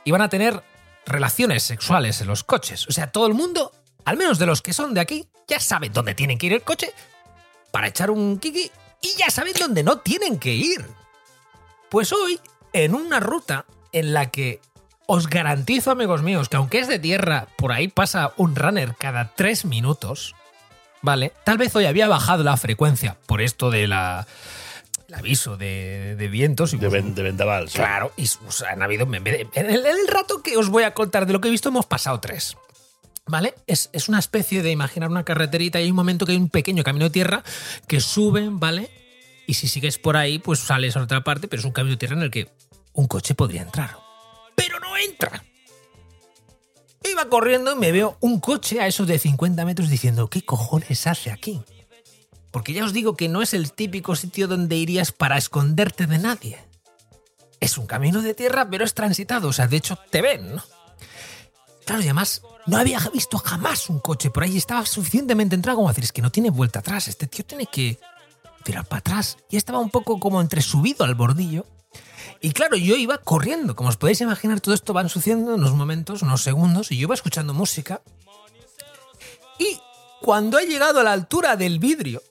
iban 0.05 0.23
a 0.23 0.29
tener 0.29 0.63
relaciones 1.07 1.63
sexuales 1.63 2.21
en 2.21 2.27
los 2.29 2.45
coches. 2.45 2.87
O 2.89 2.93
sea, 2.93 3.11
todo 3.13 3.27
el 3.27 3.35
mundo, 3.35 3.73
al 4.05 4.17
menos 4.17 4.39
de 4.39 4.47
los 4.47 4.61
que 4.63 4.73
son 4.73 4.93
de 4.95 5.01
aquí, 5.01 5.27
ya 5.49 5.61
saben 5.61 5.93
dónde 5.93 6.15
tienen 6.15 6.39
que 6.39 6.47
ir 6.47 6.53
el 6.53 6.63
coche 6.63 6.93
para 7.71 7.89
echar 7.89 8.11
un 8.11 8.39
kiki 8.39 8.71
y 9.03 9.09
ya 9.19 9.31
saben 9.31 9.55
dónde 9.59 9.83
no 9.83 9.99
tienen 9.99 10.39
que 10.39 10.53
ir. 10.55 10.85
Pues 11.89 12.13
hoy, 12.13 12.41
en 12.73 12.95
una 12.95 13.21
ruta 13.21 13.65
en 13.93 14.13
la 14.13 14.31
que 14.31 14.61
os 15.07 15.29
garantizo, 15.29 15.91
amigos 15.91 16.23
míos, 16.23 16.49
que 16.49 16.57
aunque 16.57 16.79
es 16.81 16.89
de 16.89 16.99
tierra, 16.99 17.47
por 17.57 17.73
ahí 17.73 17.89
pasa 17.89 18.33
un 18.37 18.57
runner 18.57 18.95
cada 18.99 19.33
tres 19.37 19.65
minutos, 19.65 20.35
¿vale? 21.03 21.33
Tal 21.45 21.59
vez 21.59 21.75
hoy 21.77 21.85
había 21.87 22.09
bajado 22.09 22.43
la 22.43 22.57
frecuencia 22.57 23.17
por 23.27 23.41
esto 23.41 23.71
de 23.71 23.87
la 23.87 24.27
el 25.09 25.15
aviso 25.15 25.57
de, 25.57 26.17
de 26.17 26.27
vientos 26.29 26.73
y 26.75 26.79
De, 26.79 26.89
pues, 26.89 27.05
ven- 27.05 27.15
de 27.15 27.23
vendaval. 27.23 27.69
sí. 27.69 27.79
Claro, 27.79 28.11
y 28.17 28.29
han 28.69 28.83
habido. 28.83 29.05
En, 29.15 29.23
vez 29.23 29.39
de- 29.39 29.61
en 29.61 29.71
el, 29.71 29.87
en 29.87 29.97
el 30.01 30.09
rato 30.09 30.43
que 30.43 30.57
os 30.57 30.69
voy 30.69 30.83
a 30.83 30.95
contar 30.95 31.27
de 31.27 31.33
lo 31.33 31.41
que 31.41 31.47
he 31.47 31.51
visto, 31.53 31.69
hemos 31.69 31.87
pasado 31.87 32.19
tres. 32.19 32.57
¿Vale? 33.29 33.55
Es, 33.69 33.91
es 33.93 34.09
una 34.09 34.19
especie 34.21 34.63
de 34.63 34.71
imaginar 34.73 35.09
una 35.11 35.25
carreterita 35.25 35.81
y 35.81 35.85
hay 35.85 35.91
un 35.91 35.97
momento 35.97 36.27
que 36.27 36.33
hay 36.33 36.39
un 36.39 36.49
pequeño 36.49 36.83
camino 36.85 37.05
de 37.07 37.11
tierra 37.11 37.43
que 37.89 38.01
suben, 38.01 38.59
¿vale? 38.61 38.89
Y 39.47 39.55
si 39.55 39.69
sigues 39.69 39.99
por 39.99 40.17
ahí, 40.17 40.39
pues 40.39 40.59
sales 40.59 40.97
a 40.97 41.03
otra 41.03 41.23
parte, 41.23 41.49
pero 41.49 41.61
es 41.61 41.67
un 41.67 41.73
camino 41.73 41.93
de 41.93 41.99
tierra 41.99 42.17
en 42.17 42.23
el 42.23 42.31
que 42.31 42.51
un 42.93 43.07
coche 43.07 43.35
podría 43.35 43.63
entrar. 43.63 43.97
Pero 44.55 44.81
no 44.81 44.97
entra. 44.97 45.45
Iba 47.05 47.29
corriendo 47.29 47.73
y 47.73 47.77
me 47.77 47.93
veo 47.93 48.17
un 48.21 48.41
coche 48.41 48.81
a 48.81 48.87
esos 48.89 49.07
de 49.07 49.19
50 49.19 49.65
metros 49.65 49.89
diciendo, 49.89 50.29
¿qué 50.29 50.43
cojones 50.43 51.07
hace 51.07 51.31
aquí? 51.31 51.63
Porque 52.51 52.73
ya 52.73 52.85
os 52.85 52.93
digo 52.93 53.17
que 53.17 53.29
no 53.29 53.43
es 53.43 53.55
el 53.55 53.73
típico 53.73 54.17
sitio 54.17 54.49
donde 54.49 54.77
irías 54.77 55.13
para 55.13 55.37
esconderte 55.37 56.07
de 56.07 56.19
nadie. 56.19 56.59
Es 57.61 57.79
un 57.79 57.87
camino 57.87 58.23
de 58.23 58.35
tierra, 58.35 58.69
pero 58.69 58.85
es 58.85 58.95
transitado. 58.95 59.49
O 59.49 59.53
sea, 59.53 59.69
de 59.69 59.77
hecho, 59.77 59.99
te 60.11 60.23
ven, 60.23 60.57
¿no? 60.57 60.65
Claro, 61.85 62.01
y 62.01 62.07
además, 62.07 62.43
no 62.67 62.79
había 62.79 62.99
visto 63.13 63.39
jamás 63.39 63.89
un 63.89 64.01
coche 64.01 64.31
por 64.31 64.43
ahí. 64.43 64.57
Estaba 64.57 64.85
suficientemente 64.87 65.55
entrado 65.55 65.77
como 65.77 65.89
decir, 65.89 66.05
es 66.05 66.13
que 66.13 66.23
no 66.23 66.33
tiene 66.33 66.51
vuelta 66.51 66.81
atrás. 66.81 67.07
Este 67.09 67.27
tío 67.27 67.45
tiene 67.45 67.67
que 67.67 68.01
tirar 68.67 68.85
para 68.85 68.99
atrás. 68.99 69.39
Y 69.49 69.57
estaba 69.57 69.79
un 69.79 69.91
poco 69.91 70.19
como 70.21 70.41
entre 70.41 70.61
subido 70.61 71.05
al 71.05 71.15
bordillo. 71.15 71.65
Y 72.41 72.51
claro, 72.51 72.77
yo 72.77 72.97
iba 72.97 73.19
corriendo. 73.19 73.77
Como 73.77 73.89
os 73.89 73.97
podéis 73.97 74.21
imaginar, 74.21 74.61
todo 74.61 74.75
esto 74.75 74.93
va 74.93 75.09
sucediendo 75.09 75.55
en 75.55 75.61
unos 75.61 75.73
momentos, 75.73 76.23
unos 76.23 76.43
segundos. 76.43 76.91
Y 76.91 76.99
yo 76.99 77.05
iba 77.05 77.15
escuchando 77.15 77.55
música. 77.55 78.03
Y 79.59 79.81
cuando 80.21 80.59
he 80.59 80.67
llegado 80.67 81.01
a 81.01 81.05
la 81.05 81.13
altura 81.13 81.57
del 81.57 81.79
vidrio, 81.79 82.23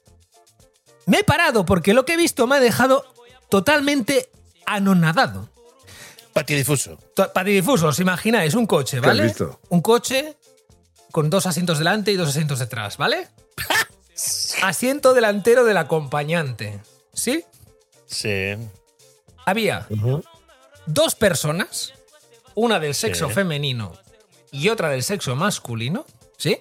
me 1.08 1.20
he 1.20 1.24
parado 1.24 1.66
porque 1.66 1.94
lo 1.94 2.06
que 2.06 2.14
he 2.14 2.18
visto 2.18 2.46
me 2.46 2.58
ha 2.58 2.60
dejado 2.60 3.06
totalmente 3.50 4.30
anonadado. 4.66 5.50
Patidifuso. 6.34 7.00
Patidifuso, 7.34 7.88
os 7.88 8.00
imagináis 8.00 8.54
un 8.56 8.68
coche, 8.68 9.00
¿Qué 9.00 9.08
has 9.08 9.16
¿vale? 9.16 9.24
visto? 9.24 9.62
Un 9.70 9.82
coche 9.82 10.38
con 11.12 11.30
dos 11.30 11.46
asientos 11.46 11.80
delante 11.80 12.12
y 12.12 12.18
dos 12.18 12.28
asientos 12.28 12.60
detrás, 12.60 12.98
¿vale? 12.98 13.30
Asiento 14.62 15.14
delantero 15.14 15.66
del 15.66 15.78
acompañante. 15.78 16.80
¿Sí? 17.14 17.44
Sí. 18.06 18.56
Había 19.46 19.88
dos 20.86 21.16
personas, 21.16 21.94
una 22.56 22.80
del 22.80 22.94
sexo 22.96 23.28
Sí. 23.28 23.34
femenino 23.34 23.94
y 24.52 24.70
otra 24.70 24.90
del 24.90 25.04
sexo 25.04 25.36
masculino, 25.36 26.06
¿sí? 26.38 26.60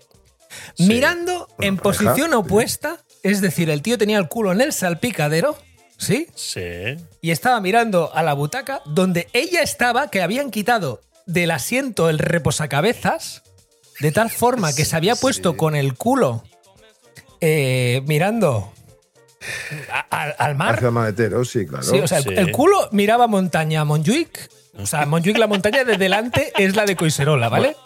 Sí. 0.75 0.87
Mirando 0.87 1.49
en 1.61 1.77
pareja, 1.77 1.83
posición 2.05 2.31
sí. 2.31 2.37
opuesta, 2.37 2.99
es 3.23 3.41
decir, 3.41 3.71
el 3.71 3.83
tío 3.83 3.99
tenía 3.99 4.19
el 4.19 4.29
culo 4.29 4.53
en 4.53 4.61
el 4.61 4.73
salpicadero, 4.73 5.57
¿sí? 5.97 6.29
Sí. 6.35 6.97
y 7.21 7.31
estaba 7.31 7.61
mirando 7.61 8.13
a 8.15 8.23
la 8.23 8.35
butaca 8.35 8.83
donde 8.85 9.29
ella 9.33 9.63
estaba, 9.63 10.11
que 10.11 10.23
habían 10.23 10.51
quitado 10.51 11.01
del 11.27 11.51
asiento 11.53 12.11
el 12.11 12.19
reposacabezas, 12.19 13.43
de 14.01 14.13
tal 14.13 14.31
forma 14.31 14.73
que 14.75 14.85
se 14.85 14.97
había 14.97 15.17
puesto 15.17 15.53
Sí. 15.53 15.57
con 15.57 15.75
el 15.77 15.95
culo 15.95 16.43
eh, 17.47 18.03
mirando 18.07 18.73
a- 19.93 20.07
a- 20.11 20.31
al 20.31 20.55
mar. 20.55 20.77
Hacia 20.77 20.91
maletero, 20.91 21.45
sí, 21.45 21.67
claro. 21.67 21.85
Sí, 21.85 21.99
o 22.01 22.09
sea, 22.09 22.19
el, 22.19 22.25
Sí. 22.25 22.31
el 22.37 22.51
culo 22.53 22.89
miraba 22.93 23.27
montaña 23.27 23.83
a 23.83 23.85
Montjuic 23.85 24.49
O 24.79 24.87
sea, 24.87 25.05
Montjuic, 25.07 25.37
la 25.39 25.47
montaña 25.47 25.85
de 25.85 25.97
delante 25.99 26.53
es 26.57 26.75
la 26.75 26.85
de 26.87 26.97
Coiserola, 26.97 27.49
¿vale? 27.49 27.77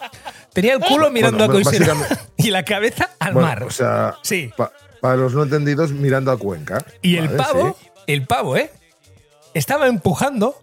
Tenía 0.54 0.74
el 0.74 0.80
culo 0.80 1.10
mirando 1.10 1.46
Bueno, 1.46 1.58
a 1.60 1.62
Coiserola 1.62 2.06
y 2.38 2.50
la 2.50 2.64
cabeza 2.64 3.10
al 3.18 3.34
Bueno, 3.34 3.48
mar. 3.48 3.62
O 3.64 3.70
sea, 3.70 4.14
Sí. 4.22 4.50
pa- 4.56 4.72
para 5.02 5.16
los 5.16 5.34
no 5.34 5.42
entendidos, 5.42 5.90
mirando 5.90 6.30
a 6.32 6.38
Cuenca. 6.38 6.82
Y 7.02 7.16
el 7.16 7.28
pavo, 7.30 7.76
sí. 7.78 7.88
el 8.06 8.26
pavo, 8.26 8.56
¿eh? 8.56 8.70
Estaba 9.54 9.86
empujando 9.88 10.56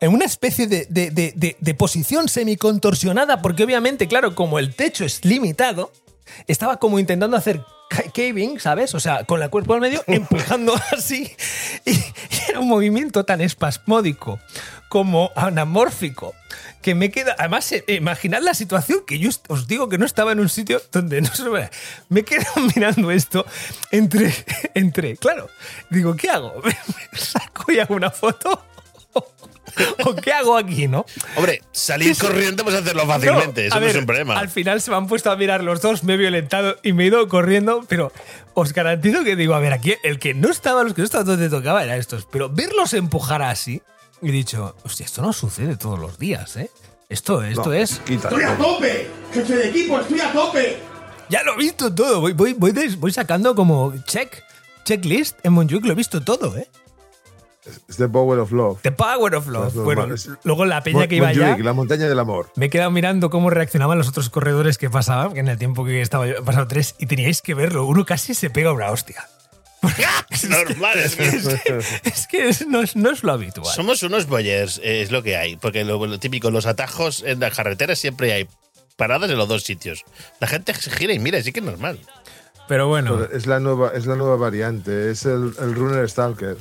en 0.00 0.12
una 0.12 0.26
especie 0.26 0.66
de, 0.68 0.86
de- 0.90 1.10
de- 1.10 1.32
de- 1.34 1.56
de 1.58 1.74
posición 1.74 2.28
semicontorsionada, 2.28 3.42
porque 3.42 3.64
obviamente, 3.64 4.06
claro, 4.06 4.34
como 4.34 4.58
el 4.58 4.74
techo 4.76 5.04
es 5.04 5.24
limitado, 5.24 5.90
estaba 6.46 6.76
como 6.78 6.98
intentando 6.98 7.36
hacer 7.36 7.62
caving, 8.12 8.60
¿sabes? 8.60 8.94
O 8.94 9.00
sea, 9.00 9.24
con 9.24 9.42
el 9.42 9.50
cuerpo 9.50 9.74
al 9.74 9.80
medio, 9.80 10.02
empujando 10.06 10.74
así. 10.92 11.34
Y, 11.84 11.90
y 11.90 12.04
era 12.48 12.60
un 12.60 12.68
movimiento 12.68 13.24
tan 13.24 13.40
espasmódico 13.40 14.40
como 14.88 15.32
anamórfico 15.34 16.34
que 16.84 16.94
me 16.94 17.10
queda. 17.10 17.34
Además, 17.38 17.72
eh, 17.72 17.82
imaginad 17.88 18.42
la 18.42 18.54
situación 18.54 19.00
que 19.06 19.18
yo 19.18 19.30
os 19.48 19.66
digo 19.66 19.88
que 19.88 19.96
no 19.96 20.04
estaba 20.04 20.32
en 20.32 20.40
un 20.40 20.50
sitio 20.50 20.80
donde 20.92 21.22
no 21.22 21.34
se 21.34 21.48
ve. 21.48 21.70
Me 22.10 22.24
quedo 22.24 22.44
mirando 22.76 23.10
esto 23.10 23.46
entre. 23.90 24.32
entre 24.74 25.16
claro, 25.16 25.48
digo, 25.90 26.14
¿qué 26.14 26.28
hago? 26.28 26.60
¿Me 26.62 27.18
saco 27.18 27.72
y 27.72 27.80
hago 27.80 27.94
una 27.94 28.10
foto? 28.10 28.62
¿O 30.06 30.14
qué 30.14 30.32
hago 30.32 30.56
aquí, 30.56 30.86
no? 30.88 31.04
Hombre, 31.36 31.62
salir 31.72 32.16
corriendo 32.16 32.64
puedes 32.64 32.80
hacerlo 32.82 33.06
fácilmente, 33.06 33.62
No, 33.62 33.66
eso 33.68 33.80
no 33.80 33.86
es 33.86 33.96
un 33.96 34.06
problema. 34.06 34.38
Al 34.38 34.48
final 34.48 34.80
se 34.80 34.90
me 34.90 34.96
han 34.96 35.06
puesto 35.06 35.30
a 35.30 35.36
mirar 35.36 35.62
los 35.64 35.80
dos, 35.80 36.04
me 36.04 36.14
he 36.14 36.16
violentado 36.16 36.76
y 36.82 36.92
me 36.92 37.04
he 37.04 37.06
ido 37.08 37.26
corriendo, 37.28 37.84
pero 37.88 38.12
os 38.54 38.72
garantizo 38.72 39.24
que 39.24 39.36
digo, 39.36 39.54
a 39.54 39.58
ver, 39.58 39.72
aquí 39.72 39.94
el 40.02 40.18
que 40.18 40.34
no 40.34 40.50
estaba, 40.50 40.82
los 40.84 40.94
que 40.94 41.00
no 41.02 41.06
estaban 41.06 41.26
donde 41.26 41.48
tocaba 41.48 41.82
era 41.84 41.96
estos, 41.96 42.26
pero 42.30 42.48
verlos 42.50 42.92
empujar 42.94 43.42
así, 43.42 43.82
he 44.22 44.30
dicho, 44.30 44.76
hostia, 44.84 45.06
esto 45.06 45.22
no 45.22 45.32
sucede 45.32 45.76
todos 45.76 45.98
los 45.98 46.18
días, 46.18 46.56
¿eh? 46.56 46.70
Esto, 47.08 47.42
esto 47.42 47.66
No, 47.66 47.72
es. 47.74 48.00
¡Estoy 48.08 48.42
a 48.42 48.56
tope! 48.56 49.08
¡Jefe 49.32 49.56
de 49.56 49.68
equipo, 49.68 50.00
estoy 50.00 50.20
a 50.20 50.32
tope! 50.32 50.78
Ya 51.28 51.42
lo 51.42 51.54
he 51.54 51.56
visto 51.56 51.94
todo, 51.94 52.20
voy, 52.20 52.32
voy, 52.32 52.52
voy, 52.54 52.72
des- 52.72 52.98
voy 52.98 53.12
sacando 53.12 53.54
como 53.54 53.92
check, 54.06 54.42
checklist 54.84 55.36
en 55.42 55.52
Monjuic, 55.52 55.84
lo 55.84 55.92
he 55.92 55.96
visto 55.96 56.22
todo, 56.22 56.56
¿eh? 56.56 56.68
Es 57.88 57.96
The 57.96 58.08
Power 58.08 58.38
of 58.40 58.52
Love. 58.52 58.80
The 58.82 58.92
Power 58.92 59.34
of 59.34 59.46
Love. 59.48 59.74
Bueno, 59.74 60.14
luego 60.44 60.64
la 60.66 60.82
peña 60.82 60.98
Mon- 61.00 61.08
que 61.08 61.16
iba 61.16 61.28
allá. 61.28 61.56
La 61.58 61.72
montaña 61.72 62.08
del 62.08 62.18
amor. 62.18 62.50
Me 62.56 62.66
he 62.66 62.70
quedado 62.70 62.90
mirando 62.90 63.30
cómo 63.30 63.48
reaccionaban 63.50 63.96
los 63.98 64.08
otros 64.08 64.28
corredores 64.30 64.76
que 64.78 64.90
pasaban, 64.90 65.32
que 65.32 65.40
en 65.40 65.48
el 65.48 65.58
tiempo 65.58 65.84
que 65.84 66.00
estaba 66.02 66.26
yo 66.26 66.34
he 66.34 66.42
pasado 66.42 66.66
tres, 66.68 66.94
y 66.98 67.06
teníais 67.06 67.40
que 67.42 67.54
verlo. 67.54 67.86
Uno 67.86 68.04
casi 68.04 68.34
se 68.34 68.50
pega 68.50 68.72
una 68.72 68.90
hostia. 68.90 69.26
es 70.30 70.48
normal, 70.48 70.98
es 70.98 71.16
que- 71.16 71.24
Es 71.24 71.46
que, 71.62 71.78
es 72.04 72.26
que 72.26 72.48
es- 72.48 72.66
no, 72.66 72.82
es, 72.82 72.96
no 72.96 73.10
es 73.10 73.22
lo 73.22 73.32
habitual. 73.32 73.74
Somos 73.74 74.02
unos 74.02 74.26
boyers, 74.26 74.78
eh, 74.82 75.02
es 75.02 75.10
lo 75.10 75.22
que 75.22 75.36
hay. 75.36 75.56
Porque 75.56 75.84
lo, 75.84 76.04
lo 76.06 76.18
típico, 76.18 76.50
los 76.50 76.66
atajos 76.66 77.22
en 77.26 77.40
las 77.40 77.54
carreteras 77.54 77.98
siempre 77.98 78.32
hay 78.32 78.48
paradas 78.96 79.30
en 79.30 79.38
los 79.38 79.48
dos 79.48 79.62
sitios. 79.62 80.04
La 80.40 80.46
gente 80.48 80.74
se 80.74 80.90
gira 80.90 81.12
y 81.14 81.18
mira, 81.18 81.42
sí 81.42 81.52
que 81.52 81.60
es 81.60 81.66
normal. 81.66 81.98
Pero 82.68 82.88
bueno, 82.88 83.16
Pero 83.18 83.36
Es 83.36 83.46
la 83.46 83.60
nueva, 83.60 83.90
es 83.94 84.06
la 84.06 84.16
nueva 84.16 84.36
variante. 84.36 85.10
Es 85.10 85.24
el, 85.26 85.54
el 85.60 85.74
Runner 85.74 86.08
Stalker. 86.08 86.56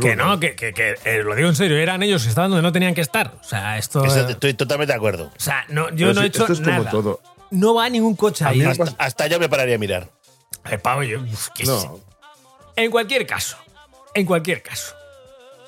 Que 0.00 0.16
no, 0.16 0.40
que, 0.40 0.54
que- 0.54 0.72
que, 0.72 0.94
eh, 1.04 1.22
lo 1.22 1.34
digo 1.34 1.48
en 1.48 1.56
serio, 1.56 1.76
eran 1.78 2.02
ellos 2.02 2.22
que 2.22 2.28
estaban 2.28 2.50
donde 2.50 2.62
no 2.62 2.72
tenían 2.72 2.94
que 2.94 3.00
estar. 3.00 3.34
O 3.40 3.44
sea, 3.44 3.78
esto. 3.78 4.04
Eso 4.04 4.28
estoy 4.28 4.54
totalmente 4.54 4.92
de 4.92 4.96
acuerdo. 4.96 5.24
o 5.26 5.40
sea, 5.40 5.64
no, 5.68 5.88
yo 5.90 6.08
Pero 6.08 6.14
no 6.14 6.22
he 6.22 6.26
hecho 6.26 6.42
esto 6.42 6.52
es 6.54 6.60
como 6.60 6.70
nada. 6.78 6.90
todo. 6.90 7.20
No 7.50 7.74
va 7.74 7.88
ningún 7.88 8.16
coche 8.16 8.44
A 8.44 8.48
ahí. 8.48 8.62
Hasta- 8.98 9.26
yo 9.26 9.38
me 9.38 9.48
pararía 9.48 9.74
a 9.76 9.78
mirar. 9.78 10.08
Eh, 10.70 10.78
Pau, 10.78 11.02
yo- 11.02 11.20
uf, 11.20 11.48
sí. 11.54 11.64
No, 11.66 12.00
En 12.76 12.90
cualquier 12.90 13.26
caso, 13.26 13.56
en 14.14 14.24
cualquier 14.24 14.62
caso, 14.62 14.94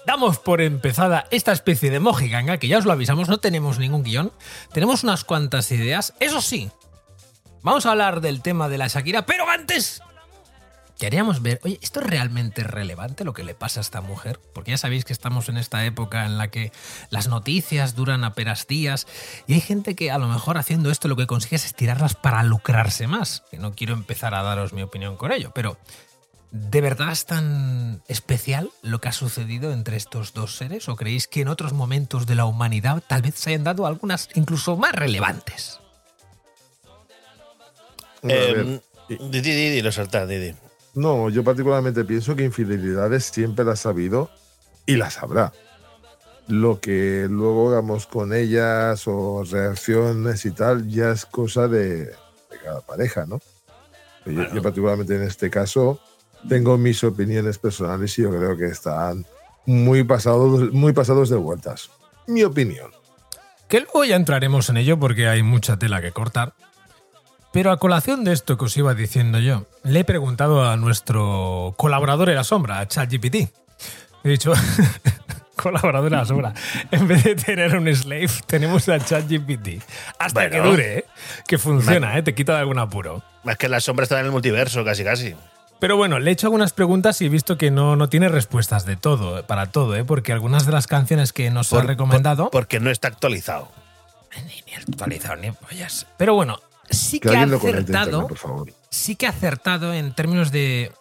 damos 0.06 0.38
por 0.38 0.60
empezada 0.62 1.26
esta 1.30 1.52
especie 1.52 1.90
de 1.90 2.00
mojiganga, 2.00 2.56
que 2.58 2.68
ya 2.68 2.78
os 2.78 2.84
lo 2.86 2.92
avisamos, 2.92 3.28
no 3.28 3.38
tenemos 3.38 3.78
ningún 3.78 4.02
guion, 4.02 4.32
tenemos 4.72 5.02
unas 5.02 5.24
cuantas 5.24 5.70
ideas. 5.70 6.14
Eso 6.20 6.40
sí, 6.40 6.70
vamos 7.62 7.84
a 7.86 7.90
hablar 7.90 8.20
del 8.22 8.40
tema 8.40 8.68
de 8.68 8.78
la 8.78 8.86
Shakira, 8.88 9.26
pero 9.26 9.48
antes 9.50 10.00
queríamos 11.04 11.42
ver, 11.42 11.60
oye, 11.64 11.78
¿esto 11.82 12.00
es 12.00 12.06
realmente 12.06 12.64
relevante 12.64 13.24
lo 13.24 13.34
que 13.34 13.44
le 13.44 13.54
pasa 13.54 13.80
a 13.80 13.82
esta 13.82 14.00
mujer? 14.00 14.40
Porque 14.54 14.70
ya 14.70 14.78
sabéis 14.78 15.04
que 15.04 15.12
estamos 15.12 15.50
en 15.50 15.58
esta 15.58 15.84
época 15.84 16.24
en 16.24 16.38
la 16.38 16.48
que 16.48 16.72
las 17.10 17.28
noticias 17.28 17.94
duran 17.94 18.24
apenas 18.24 18.66
días 18.66 19.06
y 19.46 19.52
hay 19.52 19.60
gente 19.60 19.96
que 19.96 20.10
a 20.10 20.16
lo 20.16 20.28
mejor 20.28 20.56
haciendo 20.56 20.90
esto 20.90 21.08
lo 21.08 21.16
que 21.16 21.26
consigue 21.26 21.56
es 21.56 21.66
estirarlas 21.66 22.14
para 22.14 22.42
lucrarse 22.42 23.06
más. 23.06 23.42
Que 23.50 23.58
no 23.58 23.74
quiero 23.74 23.92
empezar 23.92 24.34
a 24.34 24.42
daros 24.42 24.72
mi 24.72 24.80
opinión 24.80 25.18
con 25.18 25.30
ello, 25.30 25.52
pero 25.54 25.76
¿de 26.52 26.80
verdad 26.80 27.12
es 27.12 27.26
tan 27.26 28.02
especial 28.08 28.70
lo 28.80 29.02
que 29.02 29.08
ha 29.08 29.12
sucedido 29.12 29.74
entre 29.74 29.98
estos 29.98 30.32
dos 30.32 30.56
seres? 30.56 30.88
¿O 30.88 30.96
creéis 30.96 31.26
que 31.26 31.42
en 31.42 31.48
otros 31.48 31.74
momentos 31.74 32.24
de 32.24 32.34
la 32.34 32.46
humanidad 32.46 33.02
tal 33.06 33.20
vez 33.20 33.34
se 33.34 33.50
hayan 33.50 33.64
dado 33.64 33.84
algunas 33.86 34.30
incluso 34.36 34.78
más 34.78 34.92
relevantes? 34.92 35.80
ver. 38.22 38.80
Eh, 39.10 39.18
Didi, 39.20 39.52
Didi, 39.52 39.82
lo 39.82 39.92
salta, 39.92 40.26
Didi. 40.26 40.54
No, 40.94 41.28
yo 41.28 41.42
particularmente 41.42 42.04
pienso 42.04 42.36
que 42.36 42.44
infidelidades 42.44 43.24
siempre 43.24 43.64
las 43.64 43.86
ha 43.86 43.90
habido 43.90 44.30
y 44.86 44.96
las 44.96 45.22
habrá. 45.22 45.52
Lo 46.46 46.80
que 46.80 47.26
luego 47.28 47.70
hagamos 47.70 48.06
con 48.06 48.34
ellas 48.34 49.04
o 49.06 49.44
reacciones 49.44 50.44
y 50.44 50.50
tal 50.50 50.88
ya 50.88 51.10
es 51.10 51.26
cosa 51.26 51.68
de, 51.68 52.04
de 52.04 52.58
cada 52.62 52.80
pareja, 52.82 53.26
¿no? 53.26 53.40
Yo, 54.26 54.54
yo 54.54 54.62
particularmente 54.62 55.16
en 55.16 55.22
este 55.22 55.50
caso 55.50 56.00
tengo 56.48 56.78
mis 56.78 57.02
opiniones 57.02 57.58
personales 57.58 58.18
y 58.18 58.22
yo 58.22 58.30
creo 58.30 58.56
que 58.56 58.66
están 58.66 59.26
muy 59.66 60.04
pasados, 60.04 60.72
muy 60.72 60.92
pasados 60.92 61.30
de 61.30 61.36
vueltas. 61.36 61.90
Mi 62.26 62.42
opinión. 62.42 62.90
Que 63.68 63.80
luego 63.80 64.04
ya 64.04 64.16
entraremos 64.16 64.68
en 64.68 64.76
ello 64.76 64.98
porque 64.98 65.28
hay 65.28 65.42
mucha 65.42 65.78
tela 65.78 66.00
que 66.00 66.12
cortar. 66.12 66.54
Pero 67.54 67.70
a 67.70 67.78
colación 67.78 68.24
de 68.24 68.32
esto 68.32 68.58
que 68.58 68.64
os 68.66 68.76
iba 68.76 68.92
diciendo 68.94 69.38
yo, 69.38 69.66
le 69.84 70.00
he 70.00 70.04
preguntado 70.04 70.68
a 70.68 70.76
nuestro 70.76 71.72
colaborador 71.78 72.28
en 72.28 72.34
la 72.34 72.42
sombra, 72.44 72.80
a 72.80 72.88
ChatGPT. 72.88 73.34
He 74.24 74.28
dicho, 74.28 74.52
colaborador 75.56 76.12
en 76.12 76.18
la 76.18 76.24
sombra, 76.24 76.52
en 76.90 77.06
vez 77.06 77.22
de 77.22 77.36
tener 77.36 77.76
un 77.76 77.86
slave, 77.94 78.28
tenemos 78.46 78.88
a 78.88 78.98
ChatGPT. 78.98 79.80
Hasta 80.18 80.50
que 80.50 80.60
dure, 80.60 80.98
¿eh? 80.98 81.04
que 81.46 81.56
funciona, 81.58 82.18
¿eh? 82.18 82.22
te 82.24 82.34
quita 82.34 82.54
de 82.54 82.58
algún 82.60 82.78
apuro. 82.80 83.22
Es 83.44 83.56
que 83.56 83.68
la 83.68 83.78
sombra 83.80 84.02
está 84.02 84.18
en 84.18 84.26
el 84.26 84.32
multiverso, 84.32 84.84
casi, 84.84 85.04
casi. 85.04 85.36
Pero 85.78 85.96
bueno, 85.96 86.18
le 86.18 86.30
he 86.30 86.32
hecho 86.32 86.48
algunas 86.48 86.72
preguntas 86.72 87.20
y 87.22 87.26
he 87.26 87.28
visto 87.28 87.56
que 87.56 87.70
no, 87.70 87.94
no 87.94 88.08
tiene 88.08 88.28
respuestas 88.28 88.84
de 88.84 88.96
todo, 88.96 89.46
para 89.46 89.70
todo, 89.70 89.94
¿eh? 89.94 90.04
porque 90.04 90.32
algunas 90.32 90.66
de 90.66 90.72
las 90.72 90.88
canciones 90.88 91.32
que 91.32 91.50
nos 91.50 91.72
ha 91.72 91.76
Por- 91.76 91.86
recomendado... 91.86 92.50
Porque 92.50 92.80
no 92.80 92.90
está 92.90 93.06
actualizado. 93.08 93.70
Ni, 94.46 94.62
ni 94.66 94.74
actualizado 94.74 95.36
ni 95.36 95.52
pollas. 95.52 96.06
Pero 96.16 96.34
bueno, 96.34 96.58
sí 96.90 97.20
Que 97.20 97.30
que, 97.30 97.36
ha 97.36 97.42
acertado. 97.42 98.28
internet. 98.30 98.74
Sí 98.90 99.16
que 99.16 99.26
ha 99.26 99.30
acertado 99.30 99.92
en 99.94 100.14
términos 100.14 100.50
de. 100.50 100.92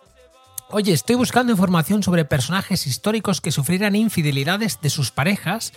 Oye, 0.70 0.94
estoy 0.94 1.16
buscando 1.16 1.52
información 1.52 2.02
sobre 2.02 2.25
personajes 2.25 2.88
históricos 2.88 3.42
que 3.42 3.52
sufrieran 3.52 3.96
infidelidades 3.96 4.80
de 4.82 4.90
sus 4.90 5.12
parejas 5.12 5.72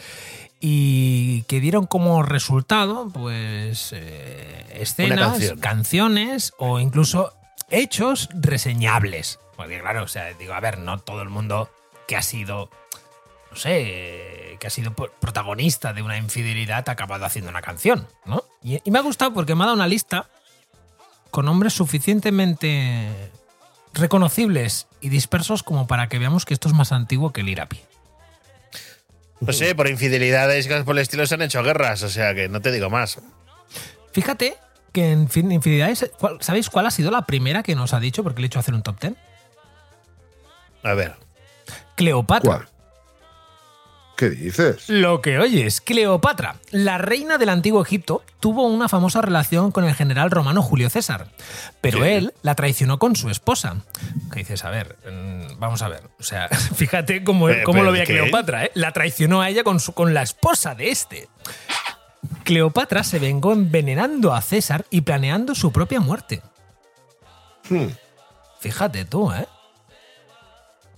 y 0.58 1.42
que 1.42 1.60
dieron 1.60 1.86
como 1.86 2.22
resultado, 2.22 3.10
pues, 3.12 3.90
eh, 3.92 4.64
escenas, 4.80 5.52
canciones 5.60 6.54
o 6.56 6.80
incluso 6.80 7.34
hechos 7.70 8.30
reseñables. 8.32 9.38
Porque 9.56 9.80
claro, 9.80 10.04
o 10.04 10.08
sea, 10.08 10.32
digo, 10.34 10.54
a 10.54 10.60
ver, 10.60 10.78
no 10.78 10.98
todo 10.98 11.20
el 11.20 11.28
mundo 11.28 11.70
que 12.06 12.16
ha 12.16 12.22
sido 12.22 12.70
no 13.56 13.56
sé, 13.56 14.45
que 14.58 14.66
ha 14.66 14.70
sido 14.70 14.92
protagonista 14.94 15.92
de 15.92 16.02
una 16.02 16.16
infidelidad 16.16 16.88
ha 16.88 16.92
acabado 16.92 17.24
haciendo 17.24 17.50
una 17.50 17.62
canción, 17.62 18.06
¿no? 18.24 18.44
Y, 18.62 18.80
y 18.84 18.90
me 18.90 18.98
ha 18.98 19.02
gustado 19.02 19.32
porque 19.32 19.54
me 19.54 19.62
ha 19.62 19.66
dado 19.66 19.76
una 19.76 19.86
lista 19.88 20.28
con 21.30 21.44
nombres 21.46 21.72
suficientemente 21.74 23.30
reconocibles 23.92 24.86
y 25.00 25.08
dispersos 25.08 25.62
como 25.62 25.86
para 25.86 26.08
que 26.08 26.18
veamos 26.18 26.44
que 26.44 26.54
esto 26.54 26.68
es 26.68 26.74
más 26.74 26.92
antiguo 26.92 27.32
que 27.32 27.40
el 27.42 27.48
Irapi. 27.48 27.80
No 29.40 29.52
sé, 29.52 29.74
por 29.74 29.88
infidelidades 29.88 30.64
y 30.64 30.68
cosas 30.68 30.84
por 30.84 30.94
el 30.96 31.02
estilo 31.02 31.26
se 31.26 31.34
han 31.34 31.42
hecho 31.42 31.62
guerras, 31.62 32.02
o 32.02 32.08
sea 32.08 32.34
que 32.34 32.48
no 32.48 32.60
te 32.62 32.72
digo 32.72 32.88
más. 32.90 33.18
Fíjate 34.12 34.56
que 34.92 35.12
en 35.12 35.28
fin, 35.28 35.52
infidelidades, 35.52 36.10
¿cuál- 36.18 36.38
¿sabéis 36.40 36.70
cuál 36.70 36.86
ha 36.86 36.90
sido 36.90 37.10
la 37.10 37.22
primera 37.26 37.62
que 37.62 37.74
nos 37.74 37.92
ha 37.92 38.00
dicho? 38.00 38.22
Porque 38.22 38.40
le 38.40 38.46
he 38.46 38.48
hecho 38.48 38.58
hacer 38.58 38.72
un 38.74 38.82
top 38.82 38.98
ten. 38.98 39.16
A 40.82 40.94
ver. 40.94 41.16
Cleopatra. 41.96 42.50
¿Cuál? 42.50 42.68
¿Qué 44.16 44.30
dices? 44.30 44.88
Lo 44.88 45.20
que 45.20 45.38
oyes, 45.38 45.82
Cleopatra, 45.82 46.56
la 46.70 46.96
reina 46.96 47.36
del 47.36 47.50
antiguo 47.50 47.82
Egipto, 47.82 48.22
tuvo 48.40 48.66
una 48.66 48.88
famosa 48.88 49.20
relación 49.20 49.72
con 49.72 49.84
el 49.84 49.94
general 49.94 50.30
romano 50.30 50.62
Julio 50.62 50.88
César, 50.88 51.28
pero 51.82 52.02
él 52.04 52.32
la 52.40 52.54
traicionó 52.54 52.98
con 52.98 53.14
su 53.14 53.28
esposa. 53.28 53.76
¿Qué 54.32 54.38
dices? 54.38 54.64
A 54.64 54.70
ver, 54.70 54.96
mm, 55.10 55.58
vamos 55.58 55.82
a 55.82 55.88
ver. 55.88 56.04
O 56.18 56.22
sea, 56.22 56.48
fíjate 56.76 57.24
cómo, 57.24 57.48
cómo 57.64 57.74
pero 57.74 57.84
lo 57.84 57.92
veía. 57.92 58.04
Cleopatra, 58.04 58.64
¿eh? 58.64 58.70
La 58.72 58.92
traicionó 58.92 59.42
a 59.42 59.50
ella 59.50 59.64
con, 59.64 59.80
su, 59.80 59.92
con 59.92 60.14
la 60.14 60.22
esposa 60.22 60.74
de 60.74 60.90
este. 60.90 61.28
Cleopatra 62.42 63.04
se 63.04 63.18
vengó 63.18 63.52
envenenando 63.52 64.32
a 64.32 64.40
César 64.40 64.86
y 64.90 65.02
planeando 65.02 65.54
su 65.54 65.72
propia 65.72 66.00
muerte. 66.00 66.42
Hmm. 67.68 67.88
Fíjate 68.60 69.04
tú, 69.04 69.30
¿eh? 69.32 69.46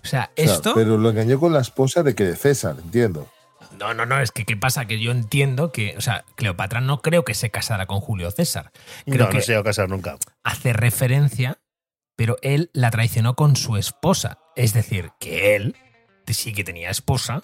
O 0.09 0.11
sea, 0.11 0.31
O 0.37 0.43
sea, 0.43 0.55
esto... 0.55 0.73
pero 0.75 0.97
lo 0.97 1.11
engañó 1.11 1.39
con 1.39 1.53
la 1.53 1.61
esposa 1.61 2.03
de 2.03 2.15
que 2.15 2.25
de 2.25 2.37
César, 2.37 2.77
entiendo. 2.83 3.29
No, 3.79 3.95
no, 3.95 4.07
no, 4.07 4.21
es 4.21 4.33
que 4.33 4.45
¿qué 4.45 4.57
pasa? 4.57 4.87
Que 4.87 4.99
yo 4.99 5.13
entiendo 5.13 5.71
que, 5.71 5.95
o 5.97 6.01
sea, 6.01 6.25
Cleopatra 6.35 6.81
no 6.81 7.01
creo 7.03 7.25
que 7.25 7.35
se 7.35 7.51
casara 7.51 7.87
con 7.87 8.01
Julio 8.01 8.31
César. 8.31 8.73
Creo 9.05 9.27
no, 9.27 9.29
que 9.31 9.37
no 9.37 9.43
se 9.43 9.53
iba 9.53 9.61
a 9.61 9.65
casar 9.65 9.89
nunca. 9.89 10.17
hace 10.43 10.73
referencia, 10.73 11.59
pero 12.17 12.39
él 12.43 12.71
la 12.73 12.91
traicionó 12.91 13.35
con 13.37 13.55
su 13.57 13.77
esposa. 13.77 14.39
Es 14.57 14.73
decir, 14.73 15.11
que 15.21 15.55
él 15.55 15.77
sí 16.27 16.53
que 16.53 16.65
tenía 16.65 16.91
esposa 16.91 17.43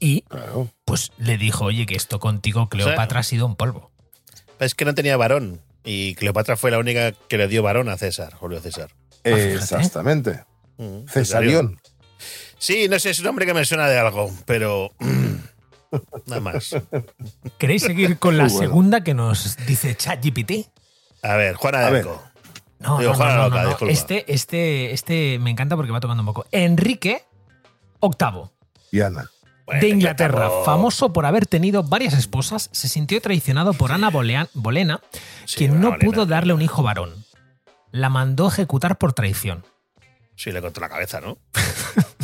y 0.00 0.22
Claro. 0.22 0.68
pues 0.84 1.12
le 1.18 1.38
dijo, 1.38 1.66
oye, 1.66 1.86
que 1.86 1.94
esto 1.94 2.18
contigo, 2.18 2.68
Cleopatra, 2.68 3.20
ha 3.20 3.22
sido 3.22 3.46
un 3.46 3.56
polvo. 3.56 3.92
Es 4.58 4.74
que 4.74 4.84
no 4.84 4.94
tenía 4.94 5.16
varón. 5.16 5.60
Y 5.84 6.14
Cleopatra 6.16 6.56
fue 6.56 6.70
la 6.70 6.78
única 6.78 7.12
que 7.12 7.38
le 7.38 7.46
dio 7.48 7.62
varón 7.62 7.88
a 7.88 7.96
César, 7.96 8.34
Julio 8.34 8.60
César. 8.60 8.90
fíjate. 9.22 9.54
Exactamente. 9.54 10.44
Mm, 10.78 11.06
Cesarión. 11.08 11.80
Sí, 12.58 12.88
no 12.88 12.98
sé, 12.98 13.10
es 13.10 13.18
un 13.20 13.26
nombre 13.26 13.46
que 13.46 13.54
me 13.54 13.64
suena 13.64 13.86
de 13.88 13.98
algo, 13.98 14.30
pero. 14.46 14.92
Nada 16.26 16.40
más. 16.40 16.74
¿Queréis 17.58 17.82
seguir 17.82 18.18
con 18.18 18.36
la 18.36 18.44
bueno. 18.44 18.58
segunda 18.58 19.02
que 19.04 19.14
nos 19.14 19.56
dice 19.66 19.94
ChatGPT? 19.96 20.68
A 21.22 21.36
ver, 21.36 21.54
Juana 21.54 21.80
de 21.80 21.86
A 21.86 21.90
ver. 21.90 22.00
Arco. 22.02 22.22
No, 22.78 22.98
Digo, 22.98 23.12
no, 23.12 23.16
Juana 23.16 23.36
no, 23.36 23.48
no, 23.48 23.62
Loca, 23.62 23.84
no. 23.84 23.90
Este, 23.90 24.30
este, 24.32 24.92
este 24.92 25.38
me 25.38 25.50
encanta 25.50 25.76
porque 25.76 25.92
va 25.92 26.00
tocando 26.00 26.22
un 26.22 26.26
poco. 26.26 26.46
Enrique 26.50 27.24
VIII. 28.02 28.50
Y 28.92 29.00
Ana. 29.00 29.30
Bueno, 29.64 29.80
de 29.80 29.88
Inglaterra, 29.88 30.48
famoso 30.64 31.12
por 31.12 31.26
haber 31.26 31.46
tenido 31.46 31.82
varias 31.82 32.14
esposas, 32.14 32.68
se 32.72 32.86
sintió 32.88 33.20
traicionado 33.20 33.72
por 33.72 33.90
Ana 33.90 34.10
Bolean- 34.12 34.48
Bolena, 34.54 35.00
Sí, 35.44 35.56
quien 35.56 35.80
no 35.80 35.90
Bolena. 35.90 36.04
pudo 36.10 36.26
darle 36.26 36.52
un 36.52 36.62
hijo 36.62 36.82
varón. 36.84 37.24
La 37.90 38.08
mandó 38.08 38.46
ejecutar 38.46 38.96
por 38.98 39.12
traición. 39.12 39.64
Sí, 40.36 40.52
le 40.52 40.60
cortó 40.60 40.80
la 40.80 40.88
cabeza, 40.88 41.20
¿no? 41.20 41.38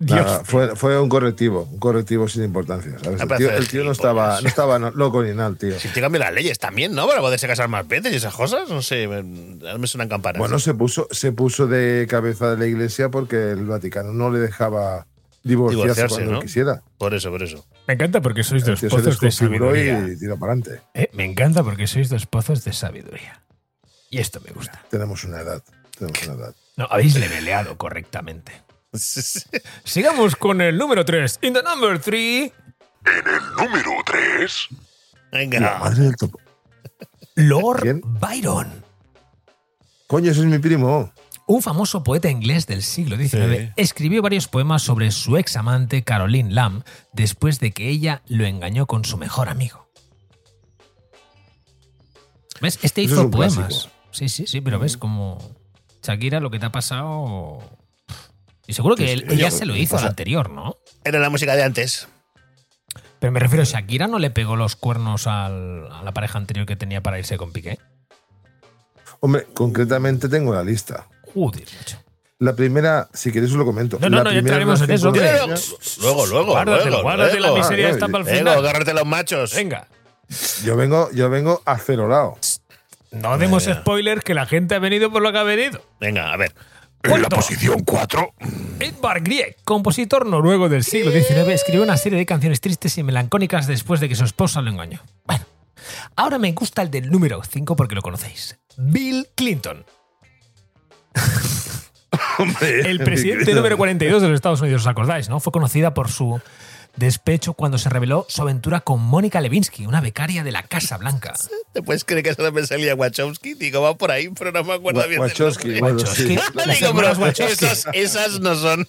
Dios. 0.00 0.16
Nada, 0.24 0.44
fue, 0.44 0.76
fue 0.76 1.00
un 1.00 1.08
correctivo, 1.08 1.68
un 1.72 1.80
correctivo 1.80 2.28
sin 2.28 2.44
importancia. 2.44 2.92
El, 3.02 3.36
tío, 3.36 3.50
el 3.50 3.66
tío 3.66 3.82
no 3.82 3.90
estaba, 3.90 4.40
no 4.40 4.46
estaba 4.46 4.78
loco 4.78 5.24
ni 5.24 5.34
nada, 5.34 5.52
tío. 5.56 5.76
Si 5.76 5.88
te 5.88 6.00
cambian 6.00 6.20
las 6.20 6.32
leyes 6.32 6.56
también, 6.60 6.94
¿no? 6.94 7.08
Para 7.08 7.20
poderse 7.20 7.48
casar 7.48 7.66
más 7.66 7.88
veces 7.88 8.12
y 8.12 8.16
esas 8.16 8.32
cosas. 8.32 8.68
No 8.68 8.80
sé, 8.80 9.08
me, 9.08 9.24
me 9.24 9.86
suenan 9.88 10.08
campanas. 10.08 10.38
Bueno, 10.38 10.60
se 10.60 10.72
puso, 10.74 11.08
se 11.10 11.32
puso 11.32 11.66
de 11.66 12.06
cabeza 12.08 12.54
de 12.54 12.58
la 12.58 12.66
iglesia 12.66 13.08
porque 13.08 13.50
el 13.50 13.66
Vaticano 13.66 14.12
no 14.12 14.30
le 14.30 14.38
dejaba 14.38 15.08
divorciarse, 15.42 15.82
Divorciarse, 15.82 16.14
cuando 16.14 16.32
¿no? 16.32 16.40
quisiera. 16.42 16.82
por 16.96 17.14
eso, 17.14 17.30
por 17.30 17.42
eso. 17.42 17.66
Me 17.88 17.94
encanta 17.94 18.20
porque 18.20 18.44
sois 18.44 18.64
dos 18.64 18.80
pozos 18.80 19.18
de 19.18 19.32
sabiduría. 19.32 20.06
y 20.06 20.16
tiró 20.16 20.38
para 20.38 20.52
adelante. 20.52 20.80
Eh, 20.94 21.10
me 21.12 21.24
encanta 21.24 21.64
porque 21.64 21.88
sois 21.88 22.08
dos 22.08 22.24
pozos 22.26 22.62
de 22.62 22.72
sabiduría. 22.72 23.42
Y 24.10 24.18
esto 24.18 24.40
me 24.46 24.52
gusta. 24.52 24.80
Tenemos 24.90 25.24
una 25.24 25.40
edad. 25.40 25.62
Tenemos 25.98 26.22
una 26.26 26.34
edad. 26.34 26.54
No, 26.76 26.86
habéis 26.90 27.14
leveleado 27.16 27.76
correctamente. 27.76 28.62
Sigamos 29.84 30.36
con 30.36 30.60
el 30.60 30.78
número 30.78 31.04
3. 31.04 31.40
In 31.42 31.52
the 31.54 31.62
number 31.62 31.98
3, 32.00 32.52
Número 33.56 33.90
3. 34.04 34.68
La 35.30 35.38
Venga. 35.38 35.78
madre 35.78 36.04
del 36.04 36.16
topo. 36.16 36.38
Lord 37.36 37.80
¿Quién? 37.82 38.00
Byron. 38.04 38.84
Coño, 40.06 40.30
ese 40.30 40.40
es 40.40 40.46
mi 40.46 40.58
primo. 40.58 41.12
Un 41.46 41.62
famoso 41.62 42.02
poeta 42.02 42.28
inglés 42.28 42.66
del 42.66 42.82
siglo 42.82 43.16
XIX 43.16 43.72
escribió 43.76 44.20
varios 44.20 44.48
poemas 44.48 44.82
sobre 44.82 45.10
su 45.10 45.36
ex 45.38 45.56
amante 45.56 46.04
Caroline 46.04 46.52
Lamb 46.52 46.82
después 47.12 47.58
de 47.60 47.72
que 47.72 47.88
ella 47.88 48.22
lo 48.26 48.44
engañó 48.44 48.86
con 48.86 49.04
su 49.04 49.16
mejor 49.16 49.48
amigo. 49.48 49.88
¿Ves? 52.60 52.78
Este 52.82 53.02
Eso 53.02 53.14
hizo 53.14 53.22
es 53.24 53.28
poemas. 53.30 53.56
clásico. 53.56 53.92
Sí, 54.10 54.28
sí, 54.28 54.46
sí, 54.46 54.60
pero 54.60 54.78
ves 54.78 54.96
como 54.96 55.38
Shakira 56.08 56.40
lo 56.40 56.50
que 56.50 56.58
te 56.58 56.64
ha 56.66 56.72
pasado. 56.72 57.58
Y 58.66 58.72
seguro 58.72 58.96
que 58.96 59.12
él- 59.12 59.26
ella 59.30 59.50
se 59.50 59.66
lo 59.66 59.76
hizo 59.76 59.98
al 59.98 60.06
anterior, 60.08 60.48
¿no? 60.50 60.76
Era 61.04 61.18
la 61.18 61.28
música 61.28 61.54
de 61.54 61.62
antes. 61.62 62.08
Pero 63.18 63.30
me 63.32 63.40
refiero, 63.40 63.64
Shakira 63.64 64.06
no 64.06 64.18
le 64.18 64.30
pegó 64.30 64.56
los 64.56 64.74
cuernos 64.76 65.26
al- 65.26 65.86
a 65.92 66.02
la 66.02 66.12
pareja 66.12 66.38
anterior 66.38 66.64
que 66.66 66.76
tenía 66.76 67.02
para 67.02 67.18
irse 67.18 67.36
con 67.36 67.52
Piqué. 67.52 67.78
Hombre, 69.20 69.46
concretamente 69.52 70.28
tengo 70.28 70.54
la 70.54 70.62
lista. 70.62 71.06
Joder, 71.34 71.66
macho. 71.78 71.98
La 72.38 72.54
primera, 72.54 73.08
si 73.12 73.32
queréis 73.32 73.50
os 73.52 73.58
lo 73.58 73.64
comento. 73.66 73.98
No, 74.00 74.08
no, 74.08 74.18
La 74.18 74.24
no, 74.24 74.32
ya 74.32 74.38
entraremos 74.38 74.80
en 74.80 74.90
eso, 74.92 75.12
ella- 75.14 75.46
Luego, 76.00 76.24
luego, 76.26 76.52
Guárdatelo, 76.52 76.86
luego. 76.90 77.02
guárdate 77.02 77.40
la 77.40 77.52
miseria 77.52 77.88
Ah, 77.88 77.90
esta 77.90 78.06
para 78.08 78.24
el 78.30 78.38
final. 78.38 78.58
agárrate 78.58 78.94
los 78.94 79.04
machos. 79.06 79.54
Venga. 79.54 79.88
Yo 80.64 80.76
vengo, 80.76 81.10
yo 81.12 81.28
vengo 81.30 81.60
acerolado. 81.66 82.38
No 83.10 83.38
demos 83.38 83.66
Venga. 83.66 83.80
spoilers 83.80 84.22
que 84.22 84.34
la 84.34 84.46
gente 84.46 84.74
ha 84.74 84.78
venido 84.78 85.10
por 85.10 85.22
lo 85.22 85.32
que 85.32 85.38
ha 85.38 85.42
venido. 85.42 85.82
Venga, 86.00 86.32
a 86.32 86.36
ver. 86.36 86.54
En 87.02 87.22
la 87.22 87.28
posición 87.28 87.84
4. 87.84 88.34
Edvard 88.80 89.22
Grieg, 89.22 89.56
compositor 89.64 90.26
noruego 90.26 90.68
del 90.68 90.84
siglo 90.84 91.10
XIX, 91.12 91.48
escribió 91.48 91.82
una 91.82 91.96
serie 91.96 92.18
de 92.18 92.26
canciones 92.26 92.60
tristes 92.60 92.98
y 92.98 93.02
melancólicas 93.02 93.66
después 93.66 94.00
de 94.00 94.08
que 94.08 94.16
su 94.16 94.24
esposa 94.24 94.60
lo 94.62 94.70
engañó. 94.70 95.00
Bueno, 95.24 95.44
ahora 96.16 96.38
me 96.38 96.52
gusta 96.52 96.82
el 96.82 96.90
del 96.90 97.08
número 97.10 97.40
5 97.48 97.76
porque 97.76 97.94
lo 97.94 98.02
conocéis. 98.02 98.58
Bill 98.76 99.28
Clinton, 99.36 99.84
Hombre, 102.38 102.80
el 102.90 103.00
presidente 103.00 103.54
número 103.54 103.76
42 103.76 104.22
de 104.22 104.28
los 104.28 104.34
Estados 104.36 104.60
Unidos, 104.60 104.82
¿os 104.82 104.86
acordáis? 104.86 105.28
¿no? 105.28 105.40
Fue 105.40 105.52
conocida 105.52 105.94
por 105.94 106.08
su 106.10 106.40
despecho 106.98 107.54
cuando 107.54 107.78
se 107.78 107.88
reveló 107.88 108.26
su 108.28 108.42
aventura 108.42 108.80
con 108.80 109.00
Mónica 109.00 109.40
Lewinsky, 109.40 109.86
una 109.86 110.00
becaria 110.00 110.42
de 110.42 110.52
la 110.52 110.64
Casa 110.64 110.98
Blanca. 110.98 111.34
¿Te 111.72 111.82
puedes 111.82 112.04
creer 112.04 112.24
que 112.24 112.34
solo 112.34 112.52
me 112.52 112.66
salía 112.66 112.94
Wachowski? 112.94 113.54
Digo, 113.54 113.80
va 113.80 113.96
por 113.96 114.10
ahí, 114.10 114.28
pero 114.30 114.52
no 114.52 114.64
me 114.64 114.74
acuerdo 114.74 115.06
bien. 115.08 115.20
Wachowski, 115.20 115.80
Wachowski. 115.80 116.22
Digo, 116.24 116.94
pero 116.94 117.12
Wachowski. 117.12 117.64
esas, 117.64 117.86
esas 117.92 118.40
no 118.40 118.54
son. 118.56 118.88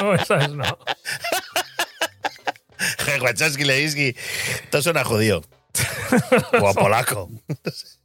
no, 0.00 0.14
esas 0.14 0.50
no. 0.50 0.64
Wachowski, 3.22 3.64
Lewinsky. 3.64 4.14
Todo 4.70 4.82
suena 4.82 5.04
judío. 5.04 5.42
O 6.60 6.68
a 6.68 6.74
polaco. 6.74 7.30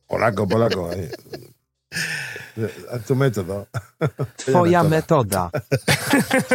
Polaco, 0.08 0.48
polaco. 0.48 0.90
A 2.92 3.00
tu 3.00 3.16
método. 3.16 3.68
Twoja 4.46 4.84
metoda. 4.84 5.52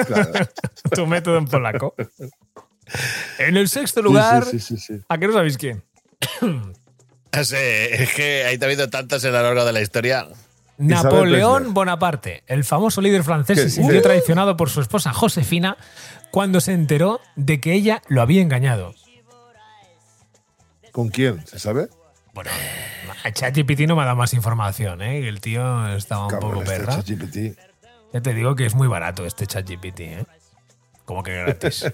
Claro. 0.07 0.49
Tu 0.95 1.07
método 1.07 1.39
en 1.39 1.47
polaco. 1.47 1.95
En 3.39 3.57
el 3.57 3.69
sexto 3.69 4.01
lugar, 4.03 4.45
sí, 4.45 4.59
sí, 4.59 4.77
sí, 4.77 4.97
sí. 4.99 5.05
¿a 5.09 5.19
qué 5.19 5.27
no 5.27 5.33
sabéis 5.33 5.59
quién? 5.59 5.85
No 6.41 7.45
sé, 7.45 8.03
es 8.03 8.15
que 8.15 8.45
ahí 8.45 8.59
te 8.59 8.65
ha 8.65 8.69
habido 8.69 8.89
tantas 8.89 9.23
en 9.25 9.35
a 9.35 9.39
lo 9.39 9.45
largo 9.45 9.65
de 9.65 9.73
la 9.73 9.81
historia. 9.81 10.27
Napoleón. 10.79 11.75
Bonaparte, 11.75 12.45
el 12.47 12.65
famoso 12.65 13.01
líder 13.01 13.25
francés, 13.25 13.59
¿Qué 13.59 13.65
se 13.65 13.71
sintió 13.71 14.01
traicionado 14.01 14.57
por 14.57 14.71
su 14.71 14.81
esposa 14.81 15.13
Josefina 15.13 15.77
cuando 16.31 16.61
se 16.61 16.73
enteró 16.73 17.21
de 17.37 17.61
que 17.61 17.73
ella 17.73 18.03
lo 18.09 18.23
había 18.23 18.43
engañado. 18.43 18.95
¿Con 20.93 21.09
quién? 21.09 21.47
¿Se 21.47 21.59
sabe? 21.59 21.89
Bueno, 22.39 22.53
ChatGPT 23.33 23.81
no 23.89 23.97
me 23.97 24.03
ha 24.03 24.05
dado 24.05 24.17
más 24.17 24.33
información, 24.33 25.03
¿eh? 25.03 25.27
El 25.27 25.41
tío 25.41 25.89
estaba 25.89 26.27
un 26.27 26.31
Cabrón, 26.31 26.51
poco 26.51 26.63
este 26.63 26.77
perra. 26.77 26.95
ChatGPT. 26.95 27.59
Ya 28.13 28.21
te 28.21 28.33
digo 28.33 28.55
que 28.55 28.65
es 28.65 28.77
muy 28.77 28.87
barato 28.87 29.27
este 29.27 29.45
ChatGPT, 29.45 30.01
¿eh? 30.03 30.27
Como 31.05 31.25
que 31.25 31.35
gratis. 31.35 31.85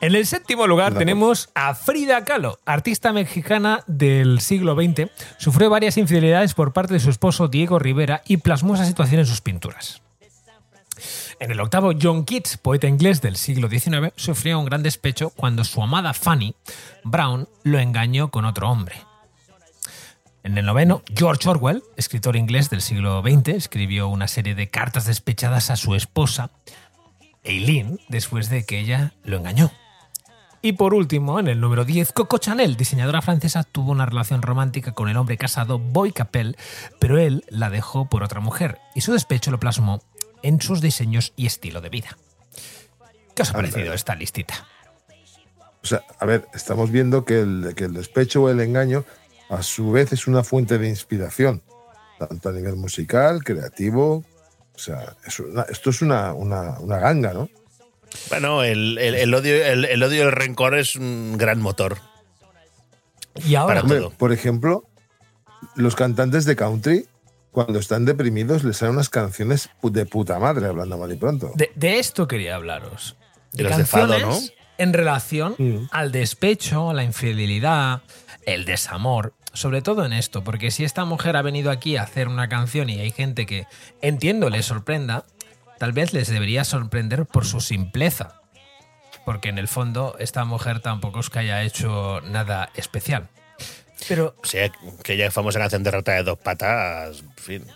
En 0.00 0.16
el 0.16 0.26
séptimo 0.26 0.66
lugar 0.66 0.94
tenemos 0.94 1.48
a 1.54 1.74
Frida 1.74 2.24
Kahlo, 2.24 2.58
artista 2.64 3.12
mexicana 3.12 3.84
del 3.86 4.40
siglo 4.40 4.74
XX. 4.74 5.10
Sufrió 5.38 5.70
varias 5.70 5.96
infidelidades 5.96 6.54
por 6.54 6.72
parte 6.72 6.94
de 6.94 7.00
su 7.00 7.08
esposo 7.10 7.46
Diego 7.46 7.78
Rivera 7.78 8.22
y 8.26 8.38
plasmó 8.38 8.74
esa 8.74 8.84
situación 8.84 9.20
en 9.20 9.26
sus 9.26 9.40
pinturas. 9.40 10.02
En 11.42 11.50
el 11.50 11.58
octavo, 11.58 11.90
John 12.00 12.24
Keats, 12.24 12.56
poeta 12.56 12.86
inglés 12.86 13.20
del 13.20 13.34
siglo 13.34 13.68
XIX, 13.68 14.12
sufrió 14.14 14.60
un 14.60 14.64
gran 14.64 14.84
despecho 14.84 15.30
cuando 15.30 15.64
su 15.64 15.82
amada 15.82 16.14
Fanny 16.14 16.54
Brown 17.02 17.48
lo 17.64 17.80
engañó 17.80 18.30
con 18.30 18.44
otro 18.44 18.70
hombre. 18.70 18.94
En 20.44 20.56
el 20.56 20.64
noveno, 20.64 21.02
George 21.12 21.48
Orwell, 21.48 21.82
escritor 21.96 22.36
inglés 22.36 22.70
del 22.70 22.80
siglo 22.80 23.22
XX, 23.22 23.48
escribió 23.48 24.06
una 24.06 24.28
serie 24.28 24.54
de 24.54 24.68
cartas 24.68 25.06
despechadas 25.06 25.70
a 25.70 25.74
su 25.74 25.96
esposa, 25.96 26.52
Eileen, 27.42 27.98
después 28.08 28.48
de 28.48 28.64
que 28.64 28.78
ella 28.78 29.12
lo 29.24 29.38
engañó. 29.38 29.72
Y 30.64 30.74
por 30.74 30.94
último, 30.94 31.40
en 31.40 31.48
el 31.48 31.58
número 31.58 31.84
10, 31.84 32.12
Coco 32.12 32.38
Chanel, 32.38 32.76
diseñadora 32.76 33.20
francesa, 33.20 33.64
tuvo 33.64 33.90
una 33.90 34.06
relación 34.06 34.42
romántica 34.42 34.92
con 34.92 35.08
el 35.08 35.16
hombre 35.16 35.36
casado 35.38 35.80
Boy 35.80 36.12
Capel, 36.12 36.56
pero 37.00 37.18
él 37.18 37.44
la 37.48 37.68
dejó 37.68 38.08
por 38.08 38.22
otra 38.22 38.38
mujer 38.38 38.78
y 38.94 39.00
su 39.00 39.12
despecho 39.12 39.50
lo 39.50 39.58
plasmó 39.58 40.04
en 40.42 40.60
sus 40.60 40.80
diseños 40.80 41.32
y 41.36 41.46
estilo 41.46 41.80
de 41.80 41.88
vida. 41.88 42.16
¿Qué 43.34 43.42
os 43.42 43.50
ha 43.50 43.54
parecido 43.54 43.92
esta 43.94 44.14
listita? 44.14 44.66
O 45.82 45.86
sea, 45.86 46.02
a 46.18 46.26
ver, 46.26 46.46
estamos 46.54 46.90
viendo 46.90 47.24
que 47.24 47.40
el, 47.40 47.72
que 47.76 47.84
el 47.84 47.94
despecho 47.94 48.42
o 48.42 48.48
el 48.50 48.60
engaño, 48.60 49.04
a 49.48 49.62
su 49.62 49.90
vez, 49.90 50.12
es 50.12 50.26
una 50.26 50.44
fuente 50.44 50.78
de 50.78 50.88
inspiración, 50.88 51.62
tanto 52.18 52.48
a 52.50 52.52
nivel 52.52 52.76
musical, 52.76 53.42
creativo. 53.42 54.24
O 54.74 54.78
sea, 54.78 55.16
es 55.26 55.40
una- 55.40 55.62
esto 55.62 55.90
es 55.90 56.00
una, 56.02 56.34
una, 56.34 56.78
una 56.78 56.98
ganga, 56.98 57.32
¿no? 57.32 57.48
Bueno, 58.28 58.62
el, 58.62 58.98
el- 58.98 59.14
el 59.14 59.34
odio, 59.34 59.64
el, 59.64 59.84
el 59.86 60.02
odio 60.02 60.18
y 60.18 60.26
el 60.26 60.32
rencor 60.32 60.76
es 60.78 60.94
un 60.96 61.36
gran 61.38 61.60
motor. 61.60 61.98
Y 63.46 63.54
ahora, 63.54 63.68
Para 63.76 63.80
Hombre, 63.82 63.98
todo. 63.98 64.10
por 64.10 64.32
ejemplo, 64.32 64.84
los 65.74 65.96
cantantes 65.96 66.44
de 66.44 66.54
country, 66.54 67.08
cuando 67.52 67.78
están 67.78 68.04
deprimidos, 68.04 68.64
les 68.64 68.78
salen 68.78 68.94
unas 68.96 69.08
canciones 69.10 69.68
de 69.82 70.04
puta 70.06 70.38
madre, 70.40 70.66
hablando 70.66 70.98
mal 70.98 71.12
y 71.12 71.16
pronto. 71.16 71.52
de, 71.54 71.70
de 71.76 71.98
esto 72.00 72.26
quería 72.26 72.56
hablaros. 72.56 73.16
de 73.52 73.64
fado, 73.84 74.08
canciones 74.14 74.22
¿no? 74.56 74.62
en 74.78 74.92
relación 74.94 75.54
Mm. 75.58 75.86
al 75.92 76.10
despecho, 76.10 76.90
a 76.90 76.94
la 76.94 77.04
infidelidad, 77.04 78.02
el 78.46 78.64
desamor. 78.64 79.34
Sobre 79.54 79.82
todo 79.82 80.06
en 80.06 80.14
esto, 80.14 80.42
porque 80.42 80.70
si 80.70 80.82
esta 80.82 81.04
mujer 81.04 81.36
ha 81.36 81.42
venido 81.42 81.70
aquí 81.70 81.98
a 81.98 82.02
hacer 82.04 82.26
una 82.26 82.48
canción 82.48 82.88
y 82.88 82.98
hay 83.00 83.10
gente 83.10 83.44
que, 83.44 83.66
entiendo, 84.00 84.48
le 84.48 84.62
sorprenda, 84.62 85.26
tal 85.78 85.92
vez 85.92 86.14
les 86.14 86.28
debería 86.28 86.64
sorprender 86.64 87.26
por 87.26 87.44
su 87.44 87.60
simpleza. 87.60 88.40
Porque 89.26 89.50
en 89.50 89.58
el 89.58 89.68
fondo 89.68 90.16
esta 90.18 90.46
mujer 90.46 90.80
tampoco 90.80 91.20
es 91.20 91.28
que 91.28 91.40
haya 91.40 91.62
hecho 91.64 92.22
nada 92.22 92.70
especial. 92.76 93.28
Pero 94.08 94.34
O 94.42 94.46
sea, 94.46 94.70
que 95.02 95.16
ya 95.16 95.30
famosa 95.30 95.58
canción 95.58 95.82
de 95.82 95.90
rata 95.90 96.12
de 96.12 96.22
dos 96.22 96.38
patas, 96.38 97.20
en 97.20 97.32
fin, 97.36 97.66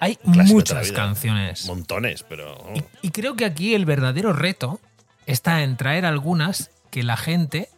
hay 0.00 0.18
muchas 0.24 0.92
canciones. 0.92 1.66
montones, 1.66 2.24
pero. 2.28 2.72
Y, 2.74 3.06
y 3.06 3.10
creo 3.10 3.36
que 3.36 3.44
aquí 3.44 3.74
el 3.74 3.86
verdadero 3.86 4.32
reto 4.32 4.80
está 5.26 5.62
en 5.62 5.76
traer 5.76 6.04
algunas 6.04 6.70
que 6.90 7.02
la 7.02 7.16
gente 7.16 7.68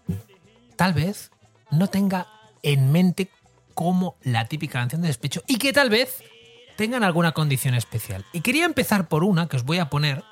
tal 0.77 0.93
vez 0.93 1.31
no 1.71 1.89
tenga 1.89 2.27
en 2.63 2.93
mente 2.93 3.29
como 3.75 4.17
la 4.23 4.47
típica 4.47 4.81
canción 4.81 5.03
de 5.03 5.09
despecho 5.09 5.43
y 5.47 5.59
que 5.59 5.73
tal 5.73 5.91
vez 5.91 6.23
tengan 6.77 7.05
alguna 7.05 7.33
condición 7.33 7.75
especial. 7.75 8.25
Y 8.33 8.41
quería 8.41 8.65
empezar 8.65 9.09
por 9.09 9.25
una 9.25 9.49
que 9.49 9.57
os 9.57 9.65
voy 9.65 9.79
a 9.79 9.89
poner 9.91 10.23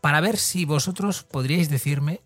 para 0.00 0.20
ver 0.20 0.36
si 0.38 0.64
vosotros 0.64 1.22
podríais 1.22 1.68
decirme 1.70 2.20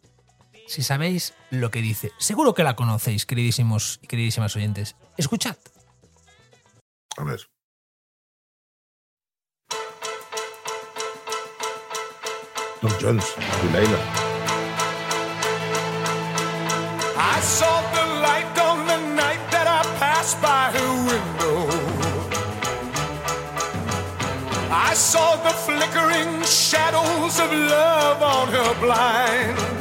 si 0.66 0.82
sabéis 0.82 1.34
lo 1.50 1.70
que 1.70 1.82
dice. 1.82 2.12
Seguro 2.18 2.54
que 2.54 2.64
la 2.64 2.76
conocéis, 2.76 3.26
queridísimos 3.26 3.98
y 4.02 4.06
queridísimas 4.06 4.54
oyentes. 4.56 4.96
Escuchad. 5.16 5.56
A 7.16 7.24
ver. 7.24 7.40
Tom 12.80 12.92
Jones, 13.00 13.24
Delilah. 13.62 14.24
I 17.16 17.40
saw 17.40 17.80
the 17.94 18.06
light 18.20 18.58
on 18.58 18.86
the 18.86 18.98
night 19.14 19.40
that 19.50 19.66
I 19.66 19.82
passed 19.98 20.40
by 20.42 20.70
her 20.76 20.90
window. 21.08 21.68
I 24.70 24.92
saw 24.94 25.36
the 25.36 25.54
flickering 25.64 26.42
shadows 26.42 27.38
of 27.40 27.50
love 27.52 28.22
on 28.22 28.48
her 28.48 28.74
blind. 28.80 29.73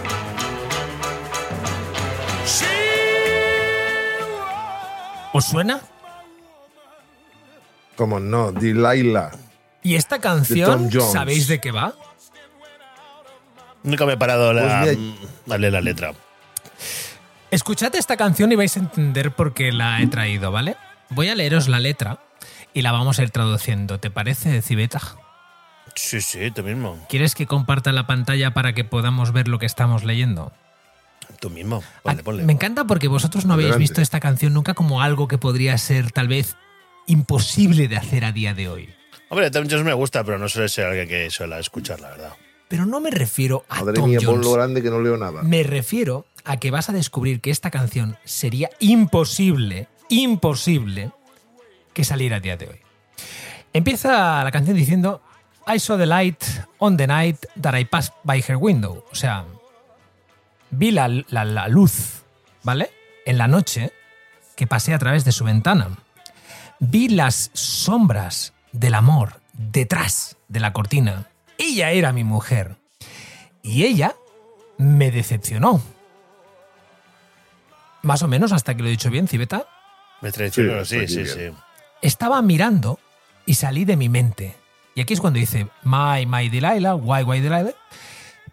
¿Os 5.33 5.45
suena? 5.45 5.81
Como 7.95 8.19
no, 8.19 8.51
Delilah. 8.51 9.31
¿Y 9.83 9.95
esta 9.95 10.19
canción 10.19 10.89
sabéis 11.11 11.47
de 11.47 11.59
qué 11.59 11.71
va? 11.71 11.93
Nunca 13.83 14.05
me 14.05 14.13
he 14.13 14.17
parado 14.17 14.53
la, 14.53 14.81
Pues 14.83 14.97
mira- 14.97 15.55
a 15.55 15.57
leer 15.57 15.73
la 15.73 15.81
letra. 15.81 16.13
Escuchad 17.51 17.93
esta 17.95 18.15
canción 18.17 18.51
y 18.51 18.55
vais 18.55 18.75
a 18.77 18.79
entender 18.79 19.31
por 19.35 19.53
qué 19.53 19.71
la 19.71 20.01
he 20.01 20.07
traído, 20.07 20.51
¿vale? 20.51 20.77
Voy 21.09 21.29
a 21.29 21.35
leeros 21.35 21.67
la 21.67 21.79
letra 21.79 22.19
y 22.73 22.81
la 22.81 22.91
vamos 22.91 23.19
a 23.19 23.23
ir 23.23 23.29
traduciendo. 23.29 23.99
¿Te 23.99 24.09
parece, 24.09 24.61
Cibeta? 24.61 24.99
Sí, 25.95 26.21
sí, 26.21 26.49
tú 26.49 26.63
mismo. 26.63 26.97
¿Quieres 27.09 27.35
que 27.35 27.45
comparta 27.45 27.91
la 27.91 28.07
pantalla 28.07 28.53
para 28.55 28.73
que 28.73 28.83
podamos 28.85 29.31
ver 29.33 29.47
lo 29.47 29.59
que 29.59 29.67
estamos 29.67 30.03
leyendo? 30.03 30.51
Tú 31.39 31.49
mismo. 31.49 31.83
Ah, 31.85 31.99
Ponle, 32.03 32.23
ponle. 32.23 32.43
Me 32.43 32.53
encanta 32.53 32.85
porque 32.85 33.07
vosotros 33.07 33.45
no 33.45 33.53
habéis 33.53 33.67
Adelante. 33.71 33.83
visto 33.83 34.01
esta 34.01 34.19
canción 34.19 34.53
nunca 34.53 34.73
como 34.73 35.01
algo 35.01 35.27
que 35.27 35.37
podría 35.37 35.77
ser 35.77 36.11
tal 36.11 36.27
vez 36.27 36.55
imposible 37.07 37.87
de 37.87 37.97
hacer 37.97 38.25
a 38.25 38.31
día 38.31 38.53
de 38.53 38.67
hoy. 38.69 38.89
Hombre, 39.29 39.49
Tom 39.51 39.65
Jones 39.69 39.83
me 39.83 39.93
gusta, 39.93 40.23
pero 40.23 40.37
no 40.37 40.47
suele 40.47 40.69
ser 40.69 40.85
alguien 40.85 41.07
que 41.07 41.29
suele 41.31 41.59
escuchar, 41.59 41.99
la 41.99 42.09
verdad. 42.11 42.33
Pero 42.67 42.85
no 42.85 42.99
me 42.99 43.11
refiero 43.11 43.65
a 43.69 43.79
Madre 43.79 43.95
Tom 43.95 44.09
mía, 44.09 44.19
por 44.19 44.27
Jones. 44.35 44.45
lo 44.45 44.51
grande 44.53 44.81
que 44.81 44.89
no 44.89 45.01
leo 45.01 45.17
nada. 45.17 45.43
Me 45.43 45.63
refiero 45.63 46.25
a 46.45 46.57
que 46.57 46.71
vas 46.71 46.89
a 46.89 46.93
descubrir 46.93 47.41
que 47.41 47.51
esta 47.51 47.71
canción 47.71 48.17
sería 48.23 48.69
imposible, 48.79 49.87
imposible 50.09 51.11
que 51.93 52.03
saliera 52.03 52.37
a 52.37 52.39
día 52.39 52.57
de 52.57 52.67
hoy. 52.67 52.79
Empieza 53.73 54.43
la 54.43 54.51
canción 54.51 54.75
diciendo 54.77 55.21
I 55.67 55.79
saw 55.79 55.97
the 55.97 56.05
light 56.05 56.43
on 56.79 56.97
the 56.97 57.07
night 57.07 57.37
that 57.61 57.73
I 57.77 57.85
passed 57.85 58.13
by 58.23 58.43
her 58.47 58.55
window. 58.57 59.05
O 59.11 59.15
sea, 59.15 59.45
vi 60.73 60.91
la, 60.91 61.07
la- 61.07 61.45
la 61.45 61.67
luz, 61.67 62.23
¿vale? 62.63 62.91
En 63.25 63.37
la 63.37 63.47
noche 63.47 63.91
que 64.55 64.67
pasé 64.67 64.93
a 64.93 64.99
través 64.99 65.25
de 65.25 65.31
su 65.31 65.43
ventana. 65.43 65.89
Vi 66.79 67.09
las 67.09 67.49
sombras 67.53 68.53
del 68.71 68.93
amor 68.95 69.39
detrás 69.53 70.37
de 70.47 70.59
la 70.59 70.73
cortina. 70.73 71.27
Ella 71.57 71.91
era 71.91 72.11
mi 72.13 72.23
mujer. 72.23 72.75
Y 73.61 73.83
ella 73.85 74.15
me 74.77 75.09
decepcionó. 75.11 75.81
Más 78.01 78.21
o 78.21 78.27
menos 78.27 78.51
hasta 78.51 78.75
que 78.75 78.81
lo 78.81 78.87
he 78.89 78.91
dicho 78.91 79.09
bien, 79.09 79.27
Cibeta. 79.27 79.65
Me 80.21 80.31
traicionó, 80.31 80.83
Sí, 80.83 81.07
sí, 81.07 81.25
sí, 81.25 81.27
sí. 81.27 81.51
Estaba 82.01 82.41
mirando 82.41 82.99
y 83.45 83.53
salí 83.55 83.85
de 83.85 83.95
mi 83.95 84.09
mente. 84.09 84.55
Y 84.95 85.01
aquí 85.01 85.13
es 85.13 85.21
cuando 85.21 85.39
dice, 85.39 85.67
My, 85.83 86.25
my 86.25 86.49
Delilah, 86.49 86.95
why, 86.95 87.23
why 87.23 87.39
Delilah. 87.39 87.73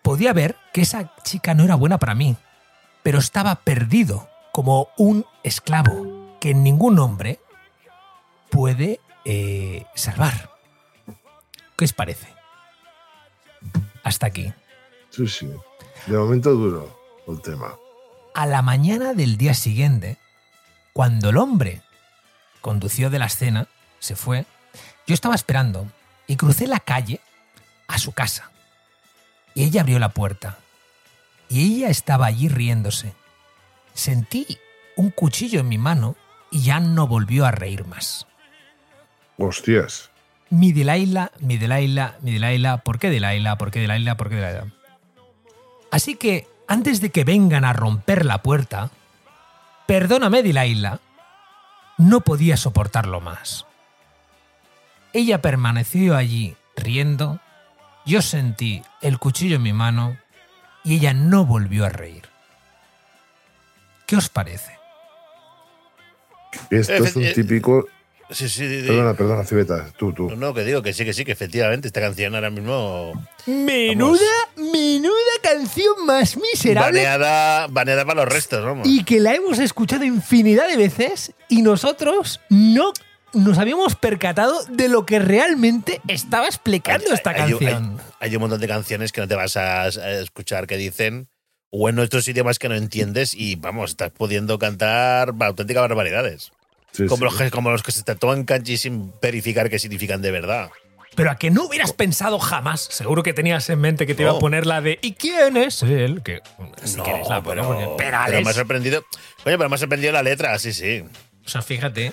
Podía 0.02 0.32
ver 0.32 0.56
que 0.72 0.82
esa 0.82 1.14
chica 1.22 1.54
no 1.54 1.64
era 1.64 1.74
buena 1.74 1.98
para 1.98 2.14
mí, 2.14 2.36
pero 3.02 3.18
estaba 3.18 3.56
perdido 3.56 4.28
como 4.52 4.88
un 4.96 5.26
esclavo 5.42 6.38
que 6.40 6.54
ningún 6.54 6.98
hombre 6.98 7.40
puede 8.50 9.00
eh, 9.24 9.84
salvar. 9.94 10.50
¿Qué 11.76 11.84
os 11.84 11.92
parece? 11.92 12.28
Hasta 14.02 14.26
aquí. 14.26 14.52
Sí, 15.10 15.26
sí. 15.28 15.50
De 16.06 16.16
momento 16.16 16.50
duro 16.50 16.98
el 17.28 17.40
tema. 17.42 17.76
A 18.34 18.46
la 18.46 18.62
mañana 18.62 19.12
del 19.14 19.36
día 19.36 19.54
siguiente, 19.54 20.18
cuando 20.92 21.30
el 21.30 21.36
hombre 21.36 21.82
condució 22.60 23.10
de 23.10 23.18
la 23.18 23.26
escena, 23.26 23.68
se 23.98 24.16
fue, 24.16 24.46
yo 25.06 25.14
estaba 25.14 25.34
esperando 25.34 25.86
y 26.26 26.36
crucé 26.36 26.66
la 26.66 26.80
calle 26.80 27.20
a 27.88 27.98
su 27.98 28.12
casa. 28.12 28.49
Y 29.54 29.64
ella 29.64 29.82
abrió 29.82 29.98
la 29.98 30.10
puerta. 30.10 30.58
Y 31.48 31.76
ella 31.76 31.88
estaba 31.88 32.26
allí 32.26 32.48
riéndose. 32.48 33.12
Sentí 33.94 34.58
un 34.96 35.10
cuchillo 35.10 35.60
en 35.60 35.68
mi 35.68 35.78
mano 35.78 36.16
y 36.50 36.62
ya 36.62 36.80
no 36.80 37.06
volvió 37.06 37.46
a 37.46 37.50
reír 37.50 37.86
más. 37.86 38.26
Hostias. 39.36 40.10
Mi 40.50 40.72
Delilah, 40.72 41.30
mi 41.40 41.58
mi 41.58 42.66
¿por 42.84 42.98
qué 42.98 43.08
Delilah? 43.08 43.56
¿Por 43.56 43.70
qué 43.70 43.80
Delilah? 43.80 44.16
¿Por 44.16 44.28
qué 44.28 44.36
Delilah? 44.36 44.66
Así 45.90 46.16
que, 46.16 46.46
antes 46.66 47.00
de 47.00 47.10
que 47.10 47.24
vengan 47.24 47.64
a 47.64 47.72
romper 47.72 48.24
la 48.24 48.42
puerta, 48.42 48.90
perdóname 49.86 50.42
Delilah, 50.42 51.00
no 51.98 52.20
podía 52.20 52.56
soportarlo 52.56 53.20
más. 53.20 53.66
Ella 55.12 55.42
permaneció 55.42 56.16
allí 56.16 56.56
riendo, 56.76 57.40
yo 58.10 58.22
sentí 58.22 58.82
el 59.00 59.18
cuchillo 59.18 59.56
en 59.56 59.62
mi 59.62 59.72
mano 59.72 60.18
y 60.82 60.96
ella 60.96 61.14
no 61.14 61.46
volvió 61.46 61.84
a 61.84 61.90
reír. 61.90 62.24
¿Qué 64.04 64.16
os 64.16 64.28
parece? 64.28 64.72
Esto 66.70 67.04
es 67.04 67.14
un 67.14 67.22
eh, 67.22 67.32
típico. 67.32 67.86
Sí, 68.28 68.48
sí, 68.48 68.68
sí, 68.68 68.80
sí. 68.80 68.86
Perdona, 68.88 69.14
perdona, 69.14 69.44
Cibeta. 69.44 69.92
Tú, 69.96 70.12
tú. 70.12 70.28
No, 70.30 70.36
no, 70.36 70.54
que 70.54 70.64
digo 70.64 70.82
que 70.82 70.92
sí, 70.92 71.04
que 71.04 71.12
sí, 71.12 71.24
que 71.24 71.30
efectivamente 71.30 71.86
esta 71.86 72.00
canción 72.00 72.34
ahora 72.34 72.50
mismo 72.50 73.12
Menuda, 73.46 74.20
menuda 74.56 75.14
canción 75.42 76.04
más 76.04 76.36
miserable 76.36 77.04
baneada, 77.04 77.68
baneada 77.68 78.04
para 78.04 78.24
los 78.24 78.32
restos, 78.32 78.64
vamos. 78.64 78.88
y 78.88 79.04
que 79.04 79.20
la 79.20 79.34
hemos 79.34 79.60
escuchado 79.60 80.04
infinidad 80.04 80.68
de 80.68 80.76
veces 80.76 81.32
y 81.48 81.62
nosotros 81.62 82.40
no 82.48 82.92
nos 83.32 83.58
habíamos 83.58 83.94
percatado 83.96 84.62
de 84.68 84.88
lo 84.88 85.06
que 85.06 85.18
realmente 85.18 86.00
estaba 86.08 86.46
explicando 86.46 87.12
esta 87.12 87.30
hay, 87.30 87.36
canción. 87.52 87.98
hay- 88.20 88.28
hay 88.30 88.36
un 88.36 88.40
montón 88.42 88.60
de 88.60 88.68
canciones 88.68 89.12
que 89.12 89.20
no 89.20 89.28
te 89.28 89.34
vas 89.34 89.56
a, 89.56 89.82
a 89.82 89.88
escuchar 90.20 90.66
que 90.66 90.76
dicen 90.76 91.28
o 91.70 91.88
en 91.88 91.98
otros 91.98 92.26
idiomas 92.28 92.58
que 92.58 92.68
no 92.68 92.74
entiendes 92.74 93.32
y 93.34 93.54
vamos, 93.56 93.90
estás 93.90 94.10
pudiendo 94.10 94.58
cantar 94.58 95.32
auténticas 95.40 95.82
barbaridades. 95.82 96.50
Sí, 96.92 97.06
como, 97.06 97.18
sí. 97.18 97.24
Los 97.24 97.36
que, 97.36 97.50
como 97.50 97.70
los 97.70 97.82
que 97.84 97.92
se 97.92 98.02
tatúan 98.02 98.44
kanji 98.44 98.76
sin 98.76 99.12
verificar 99.22 99.70
qué 99.70 99.78
significan 99.78 100.20
de 100.22 100.32
verdad. 100.32 100.70
Pero 101.14 101.30
a 101.30 101.36
que 101.36 101.50
no 101.50 101.64
hubieras 101.64 101.92
pensado 101.92 102.38
jamás, 102.38 102.80
seguro 102.90 103.22
que 103.22 103.32
tenías 103.32 103.68
en 103.70 103.80
mente 103.80 104.06
que 104.06 104.14
te 104.14 104.22
iba 104.22 104.30
a 104.30 104.34
No. 104.34 104.38
poner 104.40 104.66
la 104.66 104.80
de 104.80 104.98
¿y 105.02 105.12
quién 105.14 105.56
es 105.56 105.82
él? 105.82 106.22
Que 106.22 106.40
si 106.84 106.96
no, 106.96 107.04
quieres 107.04 107.28
la 107.28 107.42
pero, 107.42 107.96
pero, 107.96 108.18
me 108.42 108.50
ha 108.50 108.52
sorprendido. 108.52 109.02
Coño, 109.44 109.56
pero 109.58 109.68
me 109.68 109.74
ha 109.74 109.78
sorprendido 109.78 110.12
la 110.12 110.22
letra, 110.22 110.58
sí, 110.58 110.72
sí. 110.72 111.04
O 111.50 111.52
sea, 111.52 111.62
fíjate, 111.62 112.12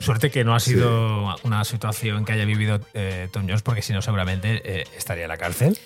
suerte 0.00 0.32
que 0.32 0.42
no 0.42 0.54
ha 0.56 0.60
sido 0.60 1.36
una 1.44 1.64
situación 1.64 2.24
que 2.24 2.32
haya 2.32 2.44
vivido 2.44 2.80
eh, 2.94 3.28
Tom 3.32 3.44
Jones, 3.44 3.62
porque 3.62 3.80
si 3.80 3.92
no 3.92 4.02
seguramente 4.02 4.60
eh, 4.64 4.84
estaría 4.96 5.24
en 5.24 5.28
la 5.28 5.36
cárcel. 5.36 5.78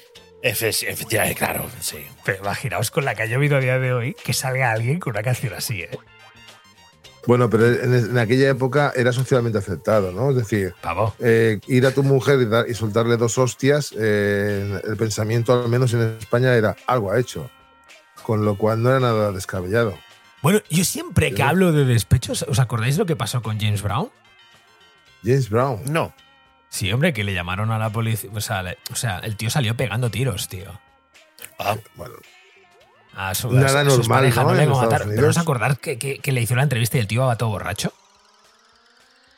Efe- 0.42 0.86
efectivamente, 0.88 1.34
claro, 1.38 1.68
sí. 1.80 1.98
Pero 2.24 2.38
imaginaos 2.42 2.90
con 2.90 3.04
la 3.04 3.14
que 3.14 3.24
ha 3.24 3.26
llovido 3.26 3.58
a 3.58 3.60
día 3.60 3.78
de 3.78 3.92
hoy 3.92 4.14
que 4.24 4.32
salga 4.32 4.70
alguien 4.72 4.98
con 4.98 5.10
una 5.12 5.22
canción 5.22 5.52
así, 5.52 5.82
¿eh? 5.82 5.90
Bueno, 7.26 7.50
pero 7.50 7.66
en, 7.66 7.92
en 7.94 8.18
aquella 8.18 8.48
época 8.48 8.92
era 8.96 9.12
socialmente 9.12 9.58
aceptado, 9.58 10.12
¿no? 10.12 10.30
Es 10.30 10.36
decir, 10.36 10.74
Pavo. 10.80 11.14
eh, 11.18 11.58
ir 11.66 11.84
a 11.84 11.90
tu 11.90 12.02
mujer 12.02 12.40
y, 12.40 12.46
dar- 12.46 12.66
y 12.70 12.74
soltarle 12.74 13.16
dos 13.18 13.36
hostias, 13.36 13.92
eh, 13.98 14.80
el 14.84 14.96
pensamiento, 14.96 15.52
al 15.52 15.68
menos 15.68 15.92
en 15.92 16.16
España, 16.18 16.54
era 16.54 16.76
algo 16.86 17.10
ha 17.12 17.18
hecho. 17.18 17.50
Con 18.22 18.44
lo 18.44 18.56
cual 18.56 18.82
no 18.82 18.88
era 18.90 19.00
nada 19.00 19.32
descabellado. 19.32 19.98
Bueno, 20.42 20.60
yo 20.70 20.84
siempre 20.84 21.30
que 21.30 21.36
Sí. 21.36 21.42
hablo 21.42 21.72
de 21.72 21.84
despechos, 21.84 22.44
¿os 22.48 22.58
acordáis 22.58 22.98
lo 22.98 23.06
que 23.06 23.16
pasó 23.16 23.42
con 23.42 23.58
James 23.58 23.82
Brown? 23.82 24.10
James 25.24 25.48
Brown. 25.50 25.82
No. 25.86 26.14
Sí, 26.68 26.92
hombre, 26.92 27.12
que 27.12 27.24
le 27.24 27.32
llamaron 27.34 27.70
a 27.72 27.78
la 27.78 27.90
policía. 27.90 28.30
O 28.34 28.40
sea, 28.40 28.62
le- 28.62 28.78
o 28.92 28.96
sea, 28.96 29.18
el 29.20 29.36
tío 29.36 29.50
salió 29.50 29.76
pegando 29.76 30.10
tiros, 30.10 30.48
tío. 30.48 30.78
Ah, 31.58 31.76
Bueno, 31.94 32.14
A 33.18 33.34
su, 33.34 33.50
Nada 33.50 33.66
a 33.66 33.70
su- 33.70 33.78
a 33.78 33.84
sus 33.84 33.98
normal, 34.00 34.18
parejas, 34.18 34.44
¿no? 34.44 34.54
le 34.54 34.66
matar. 34.66 35.04
Pero 35.08 35.28
os 35.28 35.38
acordar 35.38 35.78
que, 35.78 35.98
que- 35.98 36.18
que 36.18 36.32
le 36.32 36.42
hizo 36.42 36.54
la 36.54 36.62
entrevista 36.64 36.98
y 36.98 37.00
el 37.00 37.06
tío 37.06 37.22
iba 37.24 37.36
todo 37.36 37.48
borracho. 37.48 37.90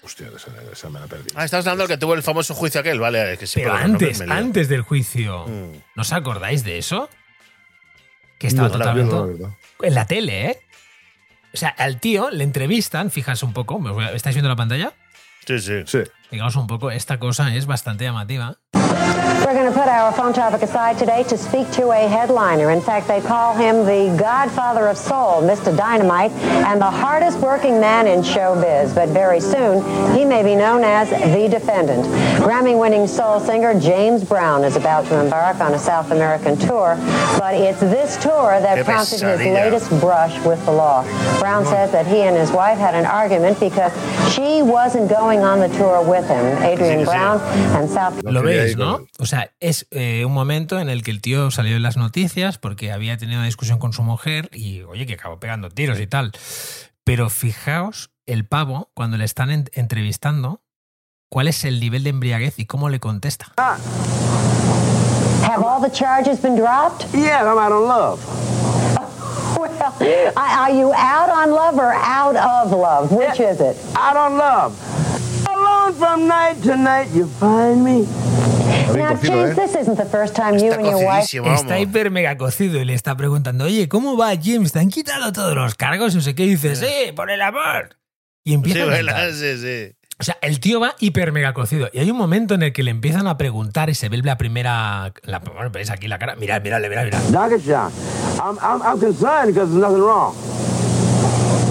hostia, 0.02 0.28
esa, 0.34 0.50
esa 0.72 0.88
me 0.90 0.98
la 1.00 1.06
perdí. 1.06 1.28
ah, 1.36 1.44
estamos 1.44 1.64
hablando 1.66 1.86
del 1.86 1.96
que 1.96 1.98
tuvo 2.00 2.14
el 2.14 2.22
famoso 2.24 2.54
juicio 2.54 2.80
aquel, 2.80 2.98
vale. 2.98 3.36
Que 3.38 3.46
sí, 3.46 3.60
Pero 3.60 3.74
antes, 3.74 4.20
antes 4.22 4.68
del 4.68 4.82
juicio. 4.82 5.46
Mm. 5.46 5.72
¿No 5.94 6.00
os 6.02 6.12
acordáis 6.12 6.64
de 6.64 6.78
eso? 6.78 7.08
Que 8.38 8.46
estaba 8.48 8.68
No, 8.68 8.78
la 8.78 8.84
totalmente. 8.84 9.14
verdad, 9.14 9.26
la 9.28 9.32
verdad. 9.46 9.58
En 9.82 9.94
la 9.94 10.06
tele, 10.06 10.46
¿eh? 10.50 10.60
O 11.52 11.56
sea, 11.56 11.70
al 11.70 11.98
tío 12.00 12.30
le 12.30 12.44
entrevistan, 12.44 13.10
fijaos 13.10 13.42
un 13.42 13.52
poco, 13.52 13.78
¿me 13.80 13.90
os 13.90 13.94
voy 13.96 14.04
a- 14.04 14.12
¿estáis 14.12 14.36
viendo 14.36 14.48
la 14.48 14.56
pantalla? 14.56 14.92
Sí, 15.46 15.58
sí. 15.60 15.82
Sí. 15.86 15.98
Fijaos 16.30 16.56
un 16.56 16.66
poco, 16.66 16.90
esta 16.90 17.18
cosa 17.18 17.54
es 17.54 17.66
bastante 17.66 18.04
llamativa. 18.04 18.58
We're 19.48 19.54
going 19.54 19.72
to 19.72 19.78
put 19.78 19.88
our 19.88 20.12
phone 20.12 20.34
topic 20.34 20.60
aside 20.60 20.98
today 20.98 21.22
to 21.22 21.38
speak 21.38 21.70
to 21.70 21.92
a 21.92 22.06
headliner. 22.06 22.70
In 22.70 22.82
fact, 22.82 23.08
they 23.08 23.22
call 23.22 23.54
him 23.54 23.86
the 23.86 24.14
godfather 24.20 24.88
of 24.88 24.98
soul, 24.98 25.40
Mr. 25.40 25.74
Dynamite, 25.74 26.32
and 26.68 26.78
the 26.78 26.90
hardest 26.90 27.38
working 27.38 27.80
man 27.80 28.06
in 28.06 28.20
showbiz. 28.20 28.94
But 28.94 29.08
very 29.08 29.40
soon, 29.40 29.80
he 30.14 30.26
may 30.26 30.42
be 30.42 30.54
known 30.54 30.84
as 30.84 31.08
the 31.08 31.48
defendant. 31.48 32.04
Grammy 32.44 32.78
winning 32.78 33.06
soul 33.06 33.40
singer 33.40 33.72
James 33.80 34.22
Brown 34.22 34.64
is 34.64 34.76
about 34.76 35.06
to 35.06 35.18
embark 35.18 35.60
on 35.62 35.72
a 35.72 35.78
South 35.78 36.10
American 36.10 36.58
tour, 36.58 36.96
but 37.38 37.54
it's 37.54 37.80
this 37.80 38.18
tour 38.18 38.60
that 38.60 38.84
prompted 38.84 39.22
his 39.22 39.40
latest 39.40 39.88
brush 39.98 40.38
with 40.44 40.62
the 40.66 40.72
law. 40.72 41.04
Brown 41.38 41.64
says 41.64 41.90
that 41.92 42.06
he 42.06 42.20
and 42.20 42.36
his 42.36 42.52
wife 42.52 42.76
had 42.76 42.94
an 42.94 43.06
argument 43.06 43.58
because 43.58 43.94
she 44.34 44.60
wasn't 44.60 45.08
going 45.08 45.40
on 45.40 45.58
the 45.58 45.68
tour 45.78 46.02
with 46.02 46.28
him. 46.28 46.44
Adrian 46.62 46.98
Sí, 46.98 47.04
sí. 47.04 47.04
Brown 47.06 47.40
and 47.80 47.88
South 47.88 48.22
No 48.22 48.30
Lo 48.30 48.42
veis, 48.42 48.76
¿no? 48.76 49.06
O 49.20 49.24
sea, 49.24 49.37
es 49.60 49.86
eh, 49.90 50.24
un 50.24 50.32
momento 50.32 50.78
en 50.80 50.88
el 50.88 51.02
que 51.02 51.10
el 51.10 51.20
tío 51.20 51.50
salió 51.50 51.76
en 51.76 51.82
las 51.82 51.96
noticias 51.96 52.58
porque 52.58 52.92
había 52.92 53.16
tenido 53.16 53.38
una 53.38 53.46
discusión 53.46 53.78
con 53.78 53.92
su 53.92 54.02
mujer 54.02 54.48
y, 54.52 54.82
oye, 54.82 55.06
que 55.06 55.14
acabó 55.14 55.38
pegando 55.40 55.68
tiros 55.70 55.98
y 56.00 56.06
tal. 56.06 56.32
Pero 57.04 57.30
fijaos, 57.30 58.10
el 58.26 58.46
pavo, 58.46 58.90
cuando 58.94 59.16
le 59.16 59.24
están 59.24 59.50
en- 59.50 59.70
entrevistando, 59.72 60.62
cuál 61.30 61.48
es 61.48 61.64
el 61.64 61.80
nivel 61.80 62.04
de 62.04 62.10
embriaguez 62.10 62.58
y 62.58 62.66
cómo 62.66 62.88
le 62.88 63.00
contesta. 63.00 63.52
Have 65.44 65.62
all 65.64 65.80
the 65.80 65.90
charges 65.90 66.40
been 66.40 66.56
dropped? 66.56 67.06
Yeah, 67.14 67.40
I'm 67.42 67.58
out 67.58 67.72
on 67.72 67.86
love. 67.88 68.20
Well, 69.58 70.32
are 70.36 70.70
you 70.72 70.92
out 70.94 71.30
on 71.30 71.50
love 71.50 71.76
or 71.78 71.92
out 71.94 72.36
of 72.36 72.70
love? 72.72 73.10
Which 73.10 73.40
is 73.40 73.60
it? 73.60 73.76
Out 73.96 74.16
on 74.16 74.36
love. 74.36 74.72
Alone 75.88 75.98
from 75.98 76.28
night 76.28 76.62
to 76.64 76.76
night, 76.76 77.08
you 77.14 77.26
find 77.40 77.82
me. 77.82 78.06
Now, 78.94 79.14
James, 79.22 79.50
¿eh? 79.50 79.54
this 79.54 79.74
isn't 79.74 79.96
the 79.96 80.04
first 80.04 80.34
time 80.34 80.58
you 80.58 80.72
and 80.72 80.84
your 80.84 81.02
wife. 81.04 81.26
Está 81.54 81.78
hiper 81.78 82.10
mega 82.10 82.36
cocido 82.36 82.78
y 82.78 82.84
le 82.84 82.92
está 82.94 83.16
preguntando, 83.16 83.64
oye, 83.64 83.88
¿cómo 83.88 84.16
va 84.16 84.32
James? 84.42 84.72
¿Te 84.72 84.80
han 84.80 84.90
quitado 84.90 85.32
todos 85.32 85.54
los 85.54 85.74
cargos? 85.76 86.14
No 86.14 86.20
sé 86.20 86.34
qué. 86.34 86.44
Y 86.44 86.50
dice, 86.50 86.76
sí, 86.76 87.12
por 87.16 87.30
el 87.30 87.40
amor. 87.40 87.96
Y 88.44 88.52
empieza 88.54 88.80
Sí, 88.80 88.82
a 88.82 88.86
bueno, 88.86 89.06
cantar. 89.06 89.32
sí, 89.32 89.56
sí. 89.58 89.94
O 90.20 90.24
sea, 90.24 90.36
el 90.42 90.60
tío 90.60 90.80
va 90.80 90.94
hiper 90.98 91.32
mega 91.32 91.54
cocido. 91.54 91.88
Y 91.92 92.00
hay 92.00 92.10
un 92.10 92.18
momento 92.18 92.54
en 92.54 92.62
el 92.64 92.72
que 92.72 92.82
le 92.82 92.90
empiezan 92.90 93.26
a 93.26 93.38
preguntar 93.38 93.88
y 93.88 93.94
se 93.94 94.08
ve 94.10 94.18
la 94.18 94.36
primera. 94.36 95.12
La, 95.22 95.38
bueno, 95.38 95.70
veis 95.70 95.90
aquí 95.90 96.06
la 96.08 96.18
cara. 96.18 96.34
Mirad, 96.36 96.60
mirad, 96.62 96.80
mirad, 96.80 97.04
mirad. 97.04 97.22
I'm, 98.40 98.58
I'm, 98.60 98.82
I'm 98.82 98.98
concerned 99.00 99.54
because 99.54 99.70
there's 99.70 99.80
nothing 99.80 100.02
wrong. 100.02 100.34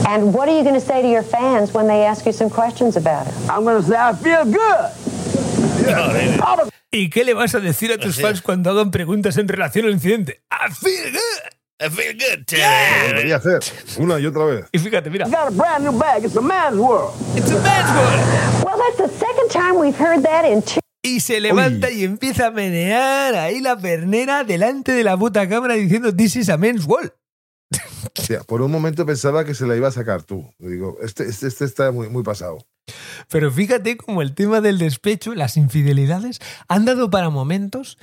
And 0.08 0.34
what 0.34 0.48
are 0.48 0.56
you 0.58 0.64
going 0.64 0.74
to 0.80 0.80
say 0.80 1.02
to 1.02 1.08
your 1.10 1.22
fans 1.22 1.74
when 1.74 1.88
they 1.88 2.06
ask 2.06 2.26
you 2.26 2.32
some 2.32 2.50
questions 2.50 2.96
about 2.96 3.28
it? 3.28 3.34
I'm 3.50 3.66
going 3.66 3.82
to 3.82 3.88
say 3.88 3.98
I 3.98 4.14
feel 4.14 4.46
good. 4.46 4.92
¿Y 6.92 7.10
qué 7.10 7.26
le 7.26 7.34
vas 7.34 7.54
a 7.56 7.60
decir 7.60 7.92
a 7.92 7.98
tus 7.98 8.16
Sí. 8.16 8.22
fans 8.22 8.42
cuando 8.42 8.72
hagan 8.72 8.90
preguntas 8.92 9.38
en 9.38 9.48
relación 9.50 9.86
al 9.86 9.92
incidente? 9.92 10.42
I 10.50 10.72
feel 10.74 11.12
good. 11.12 11.42
I 11.80 11.90
feel 11.90 12.14
good. 12.14 12.46
Lo 12.58 13.08
volvería 13.10 13.36
a 13.36 13.38
hacer. 13.40 13.60
Una 14.00 14.18
y 14.20 14.26
otra 14.26 14.46
vez. 14.46 14.66
Y 14.72 14.80
fíjate, 14.80 15.10
mira. 15.10 15.28
I 15.28 15.30
got 15.30 15.48
a 15.50 15.52
brand 15.52 15.84
new 15.84 15.92
bag. 15.98 16.24
It's 16.24 16.38
a 16.38 16.42
man's 16.42 16.78
world. 16.78 17.14
It's 17.36 17.52
a 17.52 17.60
man's 17.62 17.92
world. 17.92 18.64
Well, 18.66 18.78
that's 18.78 18.98
the 18.98 19.10
second 19.20 19.50
time 19.52 19.76
we've 19.78 19.98
heard 19.98 20.24
that 20.24 20.46
in 20.46 20.62
two. 20.62 20.80
Y 21.04 21.20
se 21.20 21.40
levanta 21.40 21.92
y 21.92 22.04
empieza 22.06 22.48
a 22.48 22.52
menear 22.52 23.36
ahí 23.36 23.60
la 23.62 23.76
pernera 23.78 24.44
delante 24.44 24.94
de 24.94 25.04
la 25.04 25.16
puta 25.18 25.48
cámara 25.48 25.76
diciendo 25.76 26.14
This 26.16 26.36
is 26.38 26.50
a 26.50 26.58
men's 26.58 26.86
world. 26.86 27.12
Por 28.48 28.62
un 28.62 28.72
momento 28.72 29.06
pensaba 29.06 29.46
que 29.46 29.54
se 29.54 29.66
la 29.66 29.76
iba 29.76 29.88
a 29.88 29.92
sacar 29.92 30.24
tú. 30.24 30.50
Digo, 30.60 30.98
este, 31.02 31.26
este, 31.26 31.48
este 31.48 31.66
está 31.66 31.92
muy, 31.92 32.10
muy 32.10 32.24
pasado. 32.24 32.60
Pero 33.30 33.52
fíjate 33.52 33.98
como 33.98 34.22
el 34.22 34.34
tema 34.34 34.62
del 34.62 34.78
despecho, 34.78 35.36
las 35.36 35.58
infidelidades, 35.58 36.40
han 36.68 36.86
dado 36.86 37.10
para 37.10 37.30
momentos 37.30 37.98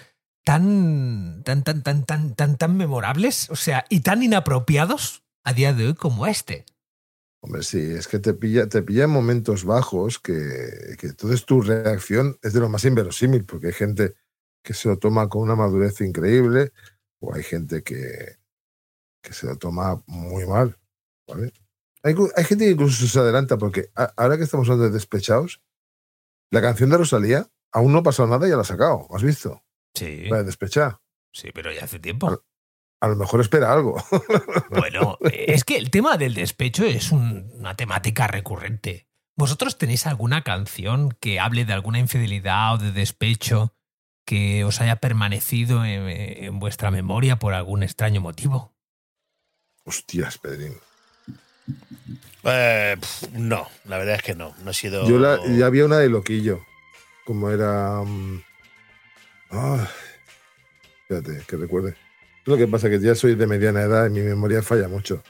tan, 0.44 1.42
tan, 1.44 1.64
tan, 1.64 1.82
tan, 1.82 2.04
tan, 2.04 2.34
tan, 2.34 2.56
tan 2.56 2.76
memorables, 2.76 3.48
o 3.50 3.56
sea, 3.56 3.86
y 3.88 4.00
tan 4.00 4.22
inapropiados 4.22 5.22
a 5.42 5.52
día 5.52 5.72
de 5.72 5.86
hoy 5.86 5.94
como 5.94 6.26
este. 6.26 6.66
Hombre, 7.40 7.62
sí, 7.62 7.78
es 7.78 8.08
que 8.08 8.18
te 8.18 8.34
pilla, 8.34 8.68
te 8.68 8.82
pilla 8.82 9.04
en 9.04 9.10
momentos 9.10 9.64
bajos 9.64 10.18
que, 10.18 10.96
que 10.98 11.08
entonces 11.08 11.44
tu 11.44 11.60
reacción 11.60 12.38
es 12.42 12.52
de 12.52 12.60
lo 12.60 12.68
más 12.68 12.84
inverosímil, 12.84 13.44
porque 13.44 13.68
hay 13.68 13.72
gente 13.74 14.14
que 14.62 14.74
se 14.74 14.88
lo 14.88 14.98
toma 14.98 15.28
con 15.28 15.42
una 15.42 15.54
madurez 15.54 16.00
increíble 16.00 16.72
o 17.20 17.34
hay 17.34 17.42
gente 17.42 17.82
que, 17.82 18.38
que 19.24 19.32
se 19.32 19.46
lo 19.46 19.56
toma 19.56 20.02
muy 20.06 20.46
mal. 20.46 20.78
¿vale? 21.26 21.52
Hay, 22.02 22.14
gente 22.44 22.66
que 22.66 22.70
incluso 22.72 23.06
se 23.06 23.18
adelanta, 23.18 23.56
porque 23.56 23.90
a- 23.96 24.12
ahora 24.16 24.36
que 24.36 24.44
estamos 24.44 24.68
hablando 24.68 24.84
de 24.84 24.90
despechados, 24.90 25.62
la 26.52 26.60
canción 26.60 26.90
de 26.90 26.98
Rosalía 26.98 27.48
aún 27.72 27.92
no 27.92 27.98
ha 27.98 28.02
pasado 28.02 28.28
nada 28.28 28.46
y 28.46 28.50
ya 28.50 28.56
la 28.56 28.62
ha 28.62 28.66
sacado. 28.66 29.08
¿Has 29.14 29.22
visto? 29.22 29.64
Sí, 29.94 30.24
La 30.28 30.38
de 30.38 30.44
despechar. 30.44 31.00
sí, 31.32 31.50
pero 31.54 31.72
ya 31.72 31.84
hace 31.84 31.98
tiempo. 31.98 32.42
A 33.00 33.08
lo 33.08 33.16
mejor 33.16 33.40
espera 33.40 33.72
algo. 33.72 33.96
Bueno, 34.70 35.18
es 35.22 35.64
que 35.64 35.76
el 35.76 35.90
tema 35.90 36.16
del 36.18 36.34
despecho 36.34 36.84
es 36.84 37.10
un- 37.10 37.50
una 37.54 37.74
temática 37.74 38.26
recurrente. 38.26 39.08
¿Vosotros 39.36 39.78
tenéis 39.78 40.06
alguna 40.06 40.42
canción 40.44 41.10
que 41.20 41.40
hable 41.40 41.64
de 41.64 41.72
alguna 41.72 41.98
infidelidad 41.98 42.74
o 42.74 42.78
de 42.78 42.92
despecho 42.92 43.74
que 44.26 44.64
os 44.64 44.80
haya 44.80 44.96
permanecido 44.96 45.84
en, 45.84 46.08
en 46.08 46.58
vuestra 46.60 46.90
memoria 46.90 47.38
por 47.38 47.52
algún 47.54 47.82
extraño 47.82 48.20
motivo? 48.20 48.73
Hostias, 49.84 50.38
Pedrín. 50.38 50.74
Eh, 52.44 52.96
pf, 53.00 53.28
no, 53.32 53.68
la 53.86 53.98
verdad 53.98 54.16
es 54.16 54.22
que 54.22 54.34
no. 54.34 54.54
No 54.62 54.70
ha 54.70 54.74
sido. 54.74 55.08
Yo 55.08 55.18
la, 55.18 55.40
ya 55.46 55.66
había 55.66 55.84
una 55.84 55.98
de 55.98 56.08
Loquillo. 56.08 56.64
Como 57.24 57.50
era. 57.50 58.00
ah, 59.50 59.88
espérate, 61.02 61.44
que 61.46 61.56
recuerde. 61.56 61.96
Lo 62.44 62.56
que 62.58 62.66
pasa 62.68 62.88
es 62.88 62.98
que 62.98 63.06
ya 63.06 63.14
soy 63.14 63.34
de 63.34 63.46
mediana 63.46 63.82
edad 63.82 64.06
y 64.06 64.10
mi 64.10 64.20
memoria 64.20 64.62
falla 64.62 64.88
mucho. 64.88 65.22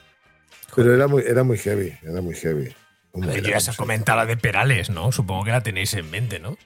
Pero 0.75 0.93
era 0.93 1.07
muy, 1.07 1.23
era 1.25 1.45
muy 1.45 1.57
heavy, 1.57 1.97
era 2.03 2.21
muy 2.21 2.35
heavy. 2.35 2.75
Yo 3.15 3.33
ya 3.33 3.61
se 3.61 3.71
ha 3.71 3.75
comentado 3.75 4.19
la 4.19 4.27
de 4.27 4.37
Perales, 4.37 4.91
¿no? 4.91 5.13
Supongo 5.13 5.45
que 5.45 5.53
la 5.53 5.63
tenéis 5.63 5.95
en 5.95 6.11
mente, 6.11 6.41
¿no? 6.41 6.59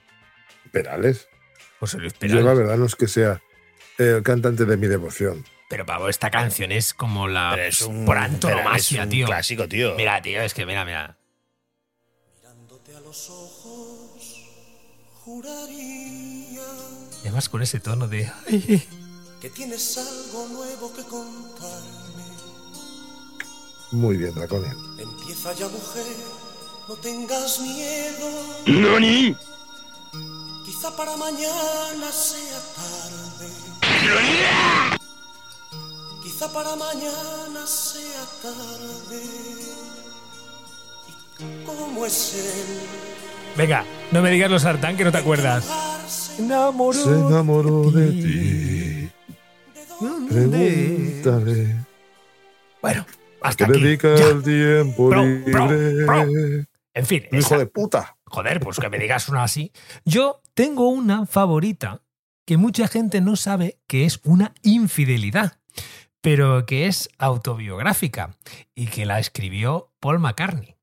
Perales. 0.71 1.27
José 1.79 1.99
Luis 1.99 2.13
Yo 2.13 2.19
Perales. 2.19 2.45
la 2.45 2.53
verdad 2.55 2.77
no 2.77 2.85
es 2.87 2.95
que 2.95 3.07
sea 3.07 3.39
el 3.99 4.23
cantante 4.23 4.65
de 4.65 4.77
mi 4.77 4.87
devoción. 4.87 5.45
Pero, 5.69 5.85
pavo, 5.85 6.09
esta 6.09 6.29
canción 6.31 6.71
es 6.71 6.93
como 6.93 7.27
la. 7.27 7.51
Pero 7.53 7.63
es 7.67 7.81
un, 7.83 8.03
por 8.05 8.15
pero 8.15 8.25
antonomasia, 8.25 9.01
es 9.01 9.05
un 9.05 9.09
tío. 9.11 9.25
clásico, 9.27 9.67
tío. 9.69 9.93
Mira, 9.95 10.21
tío, 10.21 10.41
es 10.41 10.53
que 10.53 10.65
mira, 10.65 10.83
mira. 10.83 11.15
Y 15.69 16.57
Además 17.21 17.49
con 17.49 17.61
ese 17.61 17.79
tono 17.79 18.07
de. 18.07 18.31
"Ay, 18.47 18.87
Que 19.41 19.49
tienes 19.49 19.97
algo 19.97 20.47
nuevo 20.49 20.93
que 20.93 21.03
contarme. 21.03 22.23
Muy 23.91 24.17
bien, 24.17 24.33
Draconian. 24.35 24.75
Empieza 24.99 25.53
ya, 25.53 25.67
mujer, 25.69 26.03
no 26.87 26.95
tengas 26.95 27.59
miedo. 27.59 28.27
¡Nani! 28.65 29.35
Quizá 30.65 30.95
para 30.95 31.15
mañana 31.15 32.11
sea 32.11 32.59
tarde. 32.75 33.49
Quizá 36.39 36.53
para 36.53 36.73
mañana 36.77 37.67
sea 37.67 38.23
tarde. 38.41 39.21
¿Y 41.37 41.65
cómo 41.65 42.05
es 42.05 42.33
él? 42.33 42.79
Venga, 43.57 43.83
no 44.13 44.21
me 44.21 44.31
digas 44.31 44.49
los 44.49 44.61
sartán 44.61 44.95
que 44.95 45.03
no 45.03 45.11
te 45.11 45.17
acuerdas. 45.17 45.67
Enamoró. 46.39 46.93
Se 46.97 47.09
enamoró 47.09 47.91
de 47.91 48.11
ti. 48.11 49.09
Pregúntale. 50.29 51.75
Bueno, 52.81 53.05
hasta 53.41 53.65
que 53.65 53.71
aquí. 53.73 53.81
dedica 53.83 54.15
Ya. 54.15 54.27
el 54.27 54.41
tiempo 54.41 55.09
Bro, 55.09 55.25
libre. 55.25 55.51
bro, 56.05 56.25
bro. 56.25 56.25
En 56.93 57.05
fin, 57.05 57.23
hijo 57.33 57.37
esa- 57.39 57.57
de 57.57 57.65
puta. 57.65 58.15
joder, 58.27 58.61
pues 58.61 58.79
que 58.79 58.87
me 58.87 58.97
digas 58.97 59.27
una 59.27 59.43
así. 59.43 59.73
Yo 60.05 60.41
tengo 60.53 60.87
una 60.87 61.25
favorita 61.25 62.01
que 62.45 62.55
mucha 62.55 62.87
gente 62.87 63.19
no 63.19 63.35
sabe 63.35 63.77
que 63.87 64.05
es 64.05 64.21
una 64.23 64.53
infidelidad, 64.63 65.57
pero 66.21 66.65
que 66.65 66.87
es 66.87 67.09
autobiográfica 67.17 68.35
y 68.75 68.87
que 68.87 69.05
la 69.05 69.19
escribió 69.19 69.91
Paul 69.99 70.19
McCartney. 70.19 70.75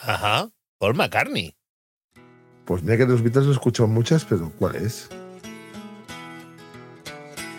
Ajá. 0.00 0.50
Paul 0.78 0.94
McCartney. 0.94 1.54
Pues 2.64 2.82
mira 2.82 2.96
que 2.96 3.04
de 3.04 3.12
los 3.12 3.22
Beatles 3.22 3.46
he 3.46 3.52
escuchado 3.52 3.88
muchas, 3.88 4.24
pero 4.24 4.50
¿cuál 4.58 4.76
es? 4.76 5.08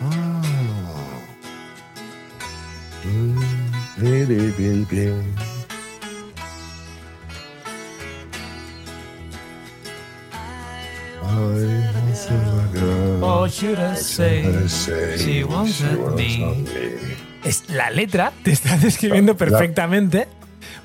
Ah. 0.01 0.41
Mm, 3.05 5.52
Oh, 13.21 13.47
should 13.47 13.79
I 13.79 13.95
say, 13.95 14.43
she 15.17 15.43
me. 16.15 16.65
es 17.43 17.69
la 17.69 17.89
letra 17.89 18.31
te 18.43 18.51
está 18.51 18.77
describiendo 18.77 19.35
perfectamente 19.35 20.27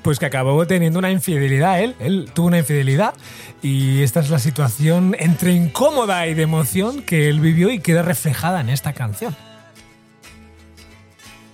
pues 0.01 0.19
que 0.19 0.25
acabó 0.25 0.65
teniendo 0.65 0.99
una 0.99 1.11
infidelidad 1.11 1.81
él 1.81 1.95
él 1.99 2.29
tuvo 2.33 2.47
una 2.47 2.59
infidelidad 2.59 3.13
y 3.61 4.01
esta 4.01 4.19
es 4.21 4.29
la 4.29 4.39
situación 4.39 5.15
entre 5.19 5.53
incómoda 5.53 6.25
y 6.27 6.33
de 6.33 6.43
emoción 6.43 7.01
que 7.01 7.29
él 7.29 7.39
vivió 7.39 7.69
y 7.71 7.79
queda 7.79 8.01
reflejada 8.01 8.61
en 8.61 8.69
esta 8.69 8.93
canción 8.93 9.35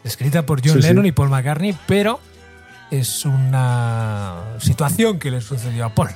escrita 0.04 0.46
por 0.46 0.62
John 0.64 0.76
Sí, 0.76 0.82
sí. 0.82 0.88
Lennon 0.88 1.06
y 1.06 1.12
Paul 1.12 1.30
McCartney 1.30 1.76
pero 1.88 2.20
es 2.92 3.26
una 3.26 4.42
situación 4.60 5.20
que 5.20 5.32
le 5.32 5.42
sucedió 5.42 5.86
a 5.86 5.90
Paul 5.94 6.10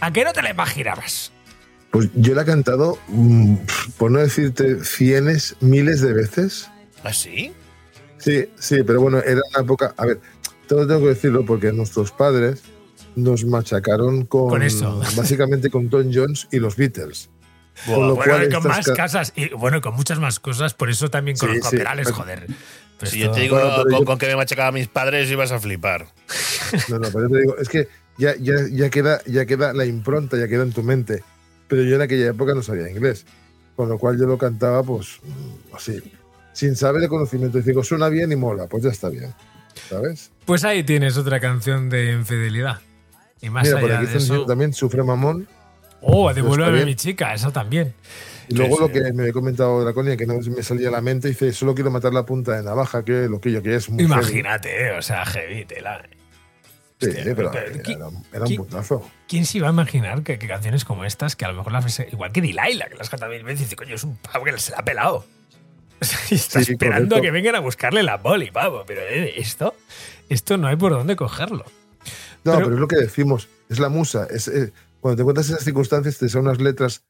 a 0.00 0.10
que 0.10 0.24
no 0.24 0.32
te 0.32 0.42
la 0.42 0.50
imaginabas 0.50 1.32
Pues 1.96 2.10
yo 2.14 2.34
la 2.34 2.42
he 2.42 2.44
cantado, 2.44 2.98
mm, 3.08 3.54
por 3.96 4.10
no 4.10 4.18
decirte 4.18 4.84
cienes, 4.84 5.56
miles 5.60 6.02
de 6.02 6.12
veces. 6.12 6.68
¿Ah, 7.02 7.12
sí? 7.14 7.52
Sí, 8.18 8.50
sí, 8.58 8.82
pero 8.86 9.00
bueno, 9.00 9.18
era 9.20 9.40
una 9.54 9.64
época. 9.64 9.94
A 9.96 10.04
ver, 10.04 10.20
todo 10.66 10.86
tengo 10.86 11.00
que 11.00 11.06
decirlo 11.06 11.46
porque 11.46 11.72
nuestros 11.72 12.10
padres 12.12 12.60
nos 13.14 13.46
machacaron 13.46 14.26
con. 14.26 14.50
Con 14.50 14.62
eso. 14.62 15.00
Básicamente 15.16 15.70
con 15.70 15.88
Tom 15.88 16.10
Jones 16.12 16.48
y 16.52 16.58
los 16.58 16.76
Beatles. 16.76 17.30
Con 17.86 18.08
lo 18.08 18.14
bueno 18.14 18.30
cual 18.32 18.44
y 18.50 18.52
con 18.54 18.64
más 18.68 18.84
ca- 18.84 18.92
casas 18.94 19.32
y 19.34 19.48
bueno 19.54 19.80
con 19.80 19.94
muchas 19.94 20.18
más 20.18 20.38
cosas 20.38 20.74
por 20.74 20.90
eso 20.90 21.08
también 21.10 21.36
con 21.38 21.50
Sí, 21.50 21.56
los 21.58 21.68
sí. 21.68 22.12
joder 22.12 22.46
Pero 22.98 23.10
Si 23.10 23.22
esto- 23.22 23.30
yo 23.30 23.32
te 23.32 23.40
digo 23.40 23.56
Bueno, 23.56 23.76
con, 23.84 23.90
yo- 23.92 24.04
con 24.04 24.18
que 24.18 24.26
me 24.28 24.36
machacaban 24.36 24.74
mis 24.74 24.88
padres, 24.88 25.30
ibas 25.30 25.50
a 25.52 25.58
flipar. 25.60 26.06
No, 26.88 26.98
no, 26.98 27.08
pero 27.10 27.28
yo 27.28 27.34
te 27.34 27.40
digo, 27.40 27.56
es 27.58 27.68
que 27.70 27.88
ya, 28.18 28.34
ya, 28.38 28.54
ya, 28.70 28.90
queda, 28.90 29.22
ya 29.26 29.46
queda 29.46 29.72
la 29.72 29.86
impronta, 29.86 30.36
ya 30.36 30.46
queda 30.48 30.62
en 30.62 30.72
tu 30.72 30.82
mente. 30.82 31.22
Pero 31.68 31.82
yo 31.82 31.96
en 31.96 32.02
aquella 32.02 32.28
época 32.28 32.54
no 32.54 32.62
sabía 32.62 32.90
inglés. 32.90 33.26
Con 33.74 33.88
lo 33.88 33.98
cual 33.98 34.18
yo 34.18 34.26
lo 34.26 34.38
cantaba, 34.38 34.82
pues, 34.82 35.20
así, 35.74 36.02
sin 36.52 36.76
saber 36.76 37.02
el 37.02 37.08
conocimiento. 37.08 37.58
Y 37.58 37.62
digo, 37.62 37.84
suena 37.84 38.08
bien 38.08 38.32
y 38.32 38.36
mola, 38.36 38.66
pues 38.66 38.84
ya 38.84 38.90
está 38.90 39.08
bien. 39.10 39.34
¿Sabes? 39.90 40.30
Pues 40.46 40.64
ahí 40.64 40.82
tienes 40.82 41.18
otra 41.18 41.40
canción 41.40 41.90
de 41.90 42.12
infidelidad. 42.12 42.80
Y 43.42 43.50
más 43.50 43.66
Mira, 43.66 43.80
por 43.80 43.90
allá 43.90 44.00
aquí 44.00 44.12
de 44.12 44.18
eso. 44.18 44.46
también 44.46 44.72
Sufre 44.72 45.02
Mamón. 45.02 45.46
Oh, 46.00 46.32
devuélveme 46.32 46.84
mi 46.84 46.94
chica, 46.94 47.34
eso 47.34 47.52
también. 47.52 47.94
Y 48.48 48.54
luego 48.54 48.76
Sí, 48.76 48.82
lo 48.82 48.92
que 48.92 49.12
me 49.12 49.22
había 49.22 49.32
comentado 49.32 49.82
Draconia, 49.82 50.16
que 50.16 50.26
no 50.26 50.34
me 50.38 50.62
salía 50.62 50.88
a 50.88 50.92
la 50.92 51.00
mente, 51.00 51.28
dice, 51.28 51.52
solo 51.52 51.74
quiero 51.74 51.90
matar 51.90 52.14
la 52.14 52.24
punta 52.24 52.56
de 52.56 52.62
navaja, 52.62 53.04
que 53.04 53.28
lo 53.28 53.40
que 53.40 53.50
yo 53.50 53.62
que 53.62 53.74
es 53.74 53.90
muy 53.90 54.06
heavy. 54.06 54.12
Imagínate, 54.12 54.92
o 54.92 55.02
sea, 55.02 55.26
heavy 55.26 55.64
tela. 55.64 56.08
Sí, 56.98 57.08
Hostia, 57.08 57.34
pero, 57.36 57.52
era, 57.52 57.72
¿qui- 57.82 58.22
era 58.32 58.44
un 58.46 58.56
puntazo. 58.56 59.10
¿Quién 59.28 59.44
se 59.44 59.58
iba 59.58 59.68
a 59.68 59.70
imaginar 59.72 60.22
que, 60.22 60.38
que 60.38 60.48
canciones 60.48 60.84
como 60.86 61.04
estas, 61.04 61.36
que 61.36 61.44
a 61.44 61.48
lo 61.48 61.54
mejor 61.58 61.72
las 61.72 61.98
igual 62.00 62.32
que 62.32 62.40
Delilah, 62.40 62.88
que 62.88 62.94
las 62.94 63.10
canta 63.10 63.28
mil 63.28 63.42
veces 63.44 63.60
y 63.60 63.64
dice, 63.64 63.76
coño, 63.76 63.94
es 63.94 64.04
un 64.04 64.16
pavo 64.16 64.44
que 64.44 64.56
se 64.58 64.72
la 64.72 64.78
ha 64.78 64.84
pelado? 64.84 65.26
y 66.30 66.34
está 66.34 66.62
Sí, 66.62 66.72
esperando 66.72 67.08
correcto. 67.10 67.16
a 67.16 67.20
que 67.20 67.30
vengan 67.30 67.54
a 67.56 67.60
buscarle 67.60 68.02
la 68.02 68.16
boli, 68.16 68.50
pavo. 68.50 68.84
Pero 68.86 69.02
eh, 69.02 69.34
esto, 69.38 69.74
esto 70.28 70.56
no 70.56 70.68
hay 70.68 70.76
por 70.76 70.92
dónde 70.92 71.16
cogerlo. 71.16 71.64
No, 72.44 72.52
Pero- 72.52 72.58
pero, 72.64 72.74
es 72.74 72.80
lo 72.80 72.88
que 72.88 72.96
decimos, 72.96 73.48
es 73.68 73.78
la 73.78 73.88
musa. 73.90 74.26
Es, 74.30 74.48
eh, 74.48 74.72
cuando 75.00 75.16
te 75.16 75.22
encuentras 75.22 75.48
en 75.48 75.54
esas 75.54 75.64
circunstancias, 75.64 76.16
te 76.18 76.28
son 76.28 76.42
unas 76.46 76.60
letras 76.60 77.04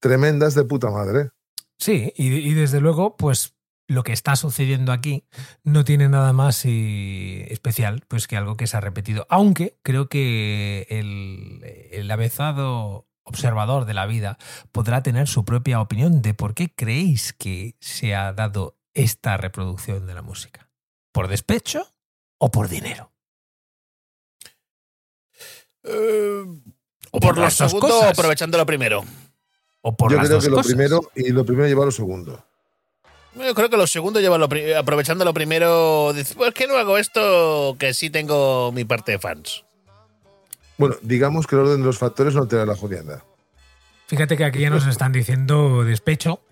tremendas 0.00 0.54
de 0.54 0.64
puta 0.64 0.90
madre. 0.90 1.30
Sí, 1.78 2.12
y, 2.16 2.28
y 2.28 2.54
desde 2.54 2.80
luego, 2.80 3.16
pues 3.16 3.54
lo 3.88 4.02
que 4.02 4.12
está 4.12 4.34
sucediendo 4.36 4.92
aquí 4.92 5.24
no 5.62 5.84
tiene 5.84 6.08
nada 6.08 6.32
más 6.32 6.64
y 6.64 7.44
especial 7.48 8.02
pues 8.08 8.26
que 8.26 8.36
algo 8.36 8.56
que 8.56 8.66
se 8.66 8.76
ha 8.76 8.80
repetido. 8.80 9.26
Aunque 9.30 9.78
creo 9.82 10.08
que 10.08 10.86
el, 10.90 11.60
el 11.92 12.10
avezado 12.10 13.06
observador 13.22 13.84
de 13.86 13.94
la 13.94 14.06
vida 14.06 14.38
podrá 14.72 15.02
tener 15.02 15.28
su 15.28 15.44
propia 15.44 15.80
opinión 15.80 16.22
de 16.22 16.34
por 16.34 16.54
qué 16.54 16.72
creéis 16.74 17.32
que 17.32 17.76
se 17.80 18.14
ha 18.14 18.32
dado 18.32 18.78
esta 18.94 19.36
reproducción 19.36 20.06
de 20.06 20.14
la 20.14 20.22
música. 20.22 20.68
¿Por 21.12 21.28
despecho 21.28 21.92
o 22.38 22.50
por 22.50 22.68
dinero? 22.68 23.12
Eh, 25.84 26.44
O 27.12 27.20
por 27.20 27.36
lo 27.36 27.42
las 27.42 27.58
dos 27.58 27.70
segundo, 27.70 27.88
cosas. 27.88 28.10
aprovechando 28.18 28.58
lo 28.58 28.66
primero. 28.66 29.04
O 29.80 29.96
por 29.96 30.10
Yo 30.10 30.16
las 30.18 30.26
creo 30.26 30.36
dos 30.36 30.44
que 30.44 30.50
lo 30.50 30.56
cosas. 30.56 30.72
primero 30.72 31.10
y 31.14 31.30
lo 31.30 31.44
primero 31.44 31.68
lleva 31.68 31.84
lo 31.84 31.92
segundo. 31.92 32.44
Yo 33.36 33.54
creo 33.54 33.68
que 33.68 33.76
lo 33.76 33.86
segundo 33.86 34.20
lleva 34.20 34.38
lo 34.38 34.48
aprovechando 34.78 35.24
lo 35.24 35.34
primero. 35.34 36.12
Dice, 36.14 36.34
¿por 36.34 36.52
qué 36.54 36.66
no 36.66 36.76
hago 36.76 36.96
esto? 36.96 37.76
Que 37.78 37.92
sí 37.92 38.08
tengo 38.08 38.72
mi 38.72 38.84
parte 38.84 39.12
de 39.12 39.18
fans. 39.18 39.64
Bueno, 40.78 40.96
digamos 41.02 41.46
que 41.46 41.54
el 41.54 41.62
orden 41.62 41.80
de 41.80 41.86
los 41.86 41.98
factores 41.98 42.34
no 42.34 42.48
te 42.48 42.56
da 42.56 42.64
la 42.64 42.76
jodienda. 42.76 43.24
Fíjate 44.06 44.36
que 44.36 44.44
aquí 44.44 44.60
ya 44.60 44.70
nos 44.70 44.86
están 44.86 45.12
diciendo 45.12 45.84
despecho. 45.84 46.40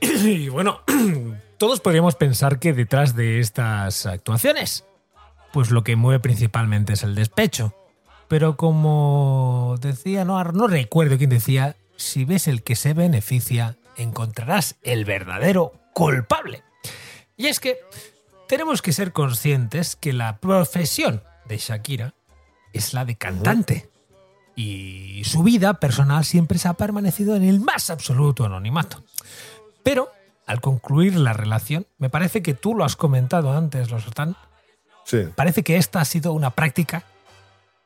Y 0.00 0.48
bueno, 0.48 0.80
todos 1.58 1.80
podríamos 1.80 2.16
pensar 2.16 2.58
que 2.58 2.72
detrás 2.72 3.14
de 3.14 3.38
estas 3.38 4.04
actuaciones, 4.04 4.84
pues 5.52 5.70
lo 5.70 5.84
que 5.84 5.94
mueve 5.94 6.18
principalmente 6.18 6.94
es 6.94 7.04
el 7.04 7.14
despecho. 7.14 7.74
Pero 8.26 8.56
como 8.56 9.76
decía, 9.80 10.24
no, 10.24 10.42
no 10.42 10.66
recuerdo 10.66 11.18
quién 11.18 11.30
decía, 11.30 11.76
si 11.96 12.24
ves 12.24 12.48
el 12.48 12.62
que 12.62 12.74
se 12.74 12.94
beneficia, 12.94 13.76
encontrarás 13.96 14.76
el 14.82 15.04
verdadero 15.04 15.81
culpable. 15.92 16.62
Y 17.36 17.46
es 17.46 17.60
que 17.60 17.78
tenemos 18.48 18.82
que 18.82 18.92
ser 18.92 19.12
conscientes 19.12 19.96
que 19.96 20.12
la 20.12 20.38
profesión 20.38 21.22
de 21.46 21.58
Shakira 21.58 22.14
es 22.72 22.94
la 22.94 23.04
de 23.04 23.16
cantante. 23.16 23.90
Y 24.54 25.22
su 25.24 25.42
vida 25.42 25.74
personal 25.74 26.24
siempre 26.24 26.58
se 26.58 26.68
ha 26.68 26.74
permanecido 26.74 27.36
en 27.36 27.44
el 27.44 27.60
más 27.60 27.88
absoluto 27.88 28.44
anonimato. 28.44 29.02
Pero, 29.82 30.10
al 30.46 30.60
concluir 30.60 31.16
la 31.16 31.32
relación, 31.32 31.86
me 31.98 32.10
parece 32.10 32.42
que 32.42 32.52
tú 32.54 32.74
lo 32.74 32.84
has 32.84 32.96
comentado 32.96 33.56
antes, 33.56 33.90
Losotán, 33.90 34.36
Sí. 35.04 35.24
parece 35.34 35.62
que 35.64 35.76
esta 35.78 36.00
ha 36.00 36.04
sido 36.04 36.32
una 36.32 36.50
práctica 36.50 37.04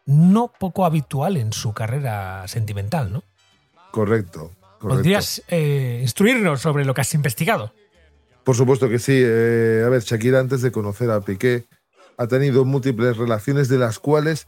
no 0.04 0.48
poco 0.48 0.84
habitual 0.84 1.36
en 1.36 1.52
su 1.52 1.72
carrera 1.72 2.46
sentimental, 2.48 3.12
¿no? 3.12 3.22
Correcto. 3.90 4.52
correcto. 4.78 4.88
¿Podrías 4.88 5.42
eh, 5.48 6.00
instruirnos 6.02 6.60
sobre 6.60 6.84
lo 6.84 6.92
que 6.94 7.00
has 7.00 7.14
investigado? 7.14 7.72
Por 8.46 8.54
supuesto 8.54 8.88
que 8.88 9.00
sí. 9.00 9.12
Eh, 9.16 9.82
a 9.84 9.88
ver, 9.88 10.02
Shakira, 10.02 10.38
antes 10.38 10.62
de 10.62 10.70
conocer 10.70 11.10
a 11.10 11.20
Piqué, 11.20 11.64
ha 12.16 12.28
tenido 12.28 12.64
múltiples 12.64 13.16
relaciones, 13.16 13.68
de 13.68 13.76
las 13.76 13.98
cuales 13.98 14.46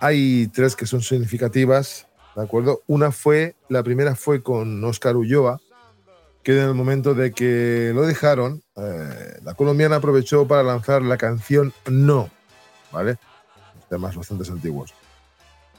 hay 0.00 0.48
tres 0.48 0.74
que 0.74 0.84
son 0.84 1.00
significativas. 1.00 2.08
¿De 2.34 2.42
acuerdo? 2.42 2.82
Una 2.88 3.12
fue, 3.12 3.54
la 3.68 3.84
primera 3.84 4.16
fue 4.16 4.42
con 4.42 4.82
Oscar 4.82 5.16
Ulloa, 5.16 5.60
que 6.42 6.60
en 6.60 6.64
el 6.70 6.74
momento 6.74 7.14
de 7.14 7.30
que 7.30 7.92
lo 7.94 8.02
dejaron, 8.02 8.64
eh, 8.74 9.38
la 9.44 9.54
colombiana 9.54 9.96
aprovechó 9.96 10.48
para 10.48 10.64
lanzar 10.64 11.02
la 11.02 11.16
canción 11.16 11.72
No, 11.86 12.28
¿vale? 12.90 13.16
Temas 13.88 14.16
bastante 14.16 14.50
antiguos. 14.50 14.92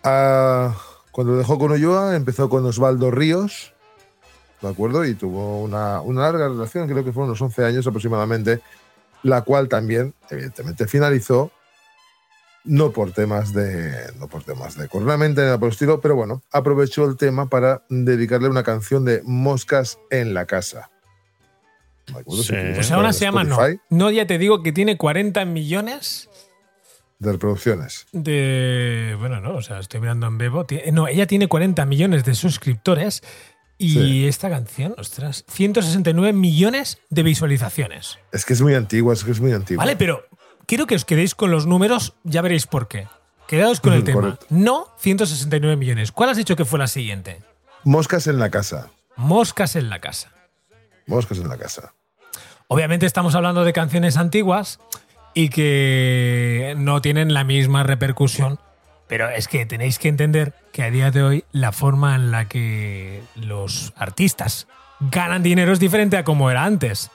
Ah, 0.06 0.74
cuando 1.12 1.34
lo 1.34 1.40
dejó 1.40 1.60
con 1.60 1.74
Ulloa, 1.74 2.16
empezó 2.16 2.48
con 2.48 2.66
Osvaldo 2.66 3.12
Ríos, 3.12 3.74
¿de 4.62 4.70
acuerdo? 4.70 5.06
Y 5.06 5.16
tuvo 5.16 5.62
una, 5.62 6.02
una 6.02 6.22
larga 6.22 6.48
relación, 6.50 6.88
creo 6.88 7.04
que 7.04 7.12
fueron 7.12 7.30
unos 7.30 7.42
11 7.42 7.66
años 7.66 7.88
aproximadamente, 7.88 8.62
la 9.24 9.42
cual 9.42 9.68
también, 9.68 10.14
evidentemente, 10.30 10.88
finalizó, 10.88 11.52
no 12.64 12.92
por 12.92 13.12
temas 13.12 13.54
de, 13.54 14.12
no 14.20 14.28
por 14.28 14.44
temas 14.44 14.78
de 14.78 14.88
cornamenta 14.90 15.42
ni 15.42 15.46
nada 15.46 15.58
por 15.58 15.68
el 15.68 15.74
estilo, 15.74 16.02
pero 16.02 16.16
bueno, 16.16 16.42
aprovechó 16.52 17.06
el 17.06 17.16
tema 17.16 17.48
para 17.48 17.84
dedicarle 17.90 18.50
una 18.50 18.64
canción 18.64 19.06
de 19.06 19.22
Moscas 19.24 20.00
en 20.10 20.34
la 20.34 20.46
casa. 20.46 20.90
¿De 22.08 22.20
acuerdo? 22.20 22.42
Sí. 22.44 22.50
Si 22.50 22.54
quieres 22.54 22.76
Pues 22.76 22.92
ahora 22.92 23.14
se 23.14 23.26
llama 23.26 23.44
no. 23.44 23.58
No, 23.90 24.12
ya 24.12 24.28
te 24.28 24.38
digo 24.38 24.64
que 24.64 24.72
tiene 24.72 24.98
40 24.98 25.44
millones 25.46 26.30
De 27.20 27.32
reproducciones. 27.32 28.06
de... 28.12 29.16
Bueno, 29.20 29.42
no, 29.42 29.56
o 29.56 29.62
sea, 29.62 29.80
estoy 29.80 30.00
mirando 30.00 30.28
en 30.28 30.38
Bebo. 30.38 30.66
No, 30.92 31.08
ella 31.08 31.28
tiene 31.28 31.48
40 31.48 31.86
millones 31.86 32.24
de 32.26 32.36
suscriptores 32.36 33.24
Y 33.78 33.92
Sí. 33.94 34.28
esta 34.28 34.50
canción, 34.50 34.96
ostras, 34.98 35.46
169 35.50 36.34
millones 36.34 36.98
de 37.10 37.24
visualizaciones. 37.24 38.18
Es 38.32 38.44
que 38.46 38.54
es 38.54 38.62
muy 38.62 38.74
antigua, 38.74 39.14
es 39.14 39.24
que 39.24 39.32
es 39.32 39.40
muy 39.40 39.52
antigua. 39.54 39.84
Vale, 39.84 39.96
pero 39.96 40.24
quiero 40.66 40.88
que 40.88 40.96
os 40.96 41.06
quedéis 41.06 41.36
con 41.36 41.52
los 41.52 41.68
números, 41.68 42.14
ya 42.24 42.42
veréis 42.42 42.66
por 42.66 42.88
qué. 42.88 43.08
Quedaos 43.48 43.80
con 43.80 43.94
el 43.94 44.04
tema. 44.04 44.22
correcto. 44.22 44.46
No 44.50 44.88
169 45.00 45.78
millones. 45.78 46.12
¿Cuál 46.12 46.30
has 46.32 46.38
dicho 46.38 46.56
que 46.56 46.66
fue 46.66 46.80
la 46.80 46.88
siguiente? 46.88 47.42
Moscas 47.84 48.28
en 48.28 48.40
la 48.40 48.50
casa. 48.50 48.90
Moscas 49.16 49.76
en 49.76 49.90
la 49.90 50.00
casa. 50.00 50.32
Moscas 51.06 51.38
en 51.38 51.48
la 51.48 51.58
casa. 51.58 51.94
Obviamente 52.68 53.06
estamos 53.06 53.36
hablando 53.36 53.64
de 53.64 53.72
canciones 53.74 54.18
antiguas 54.18 54.80
y 55.34 55.50
que 55.50 56.74
no 56.78 57.02
tienen 57.02 57.34
la 57.34 57.44
misma 57.46 57.84
repercusión, 57.84 58.60
pero 59.08 59.30
es 59.30 59.48
que 59.48 59.66
tenéis 59.66 60.00
que 60.00 60.08
entender 60.10 60.54
que 60.72 60.84
a 60.84 60.92
día 60.92 61.12
de 61.12 61.24
hoy 61.24 61.46
la 61.52 61.72
forma 61.72 62.16
en 62.16 62.32
la 62.32 62.48
que 62.48 63.22
los 63.36 63.94
artistas 63.96 64.68
ganan 65.00 65.44
dinero 65.44 65.72
es 65.74 65.80
diferente 65.80 66.18
a 66.18 66.24
como 66.24 66.50
era 66.52 66.64
antes. 66.66 67.10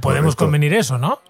Podemos 0.00 0.34
Correcto. 0.34 0.44
convenir 0.46 0.74
eso, 0.74 0.98
¿no? 0.98 1.20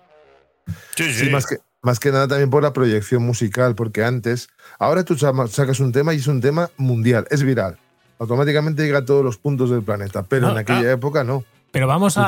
Sí, 0.96 1.12
Sí, 1.12 1.28
más 1.30 1.46
que, 1.46 1.56
más 1.82 2.00
que 2.00 2.10
nada 2.10 2.28
también 2.28 2.48
por 2.50 2.62
la 2.62 2.72
proyección 2.72 3.22
musical, 3.22 3.74
porque 3.74 4.02
antes, 4.04 4.48
ahora 4.78 5.04
tú 5.04 5.16
sa- 5.18 5.32
sacas 5.48 5.80
un 5.80 5.92
tema 5.92 6.14
y 6.14 6.16
es 6.18 6.26
un 6.26 6.40
tema 6.40 6.70
mundial, 6.76 7.26
es 7.30 7.42
viral. 7.42 7.78
Automáticamente 8.18 8.84
llega 8.84 8.98
a 9.00 9.04
todos 9.04 9.24
los 9.24 9.36
puntos 9.36 9.70
del 9.70 9.82
planeta, 9.82 10.22
pero 10.22 10.46
No, 10.46 10.52
en 10.52 10.58
aquella 10.58 10.88
ah. 10.90 10.92
época 10.92 11.24
no. 11.24 11.44
Pero 11.74 11.86
vamos 11.88 12.16
a, 12.16 12.26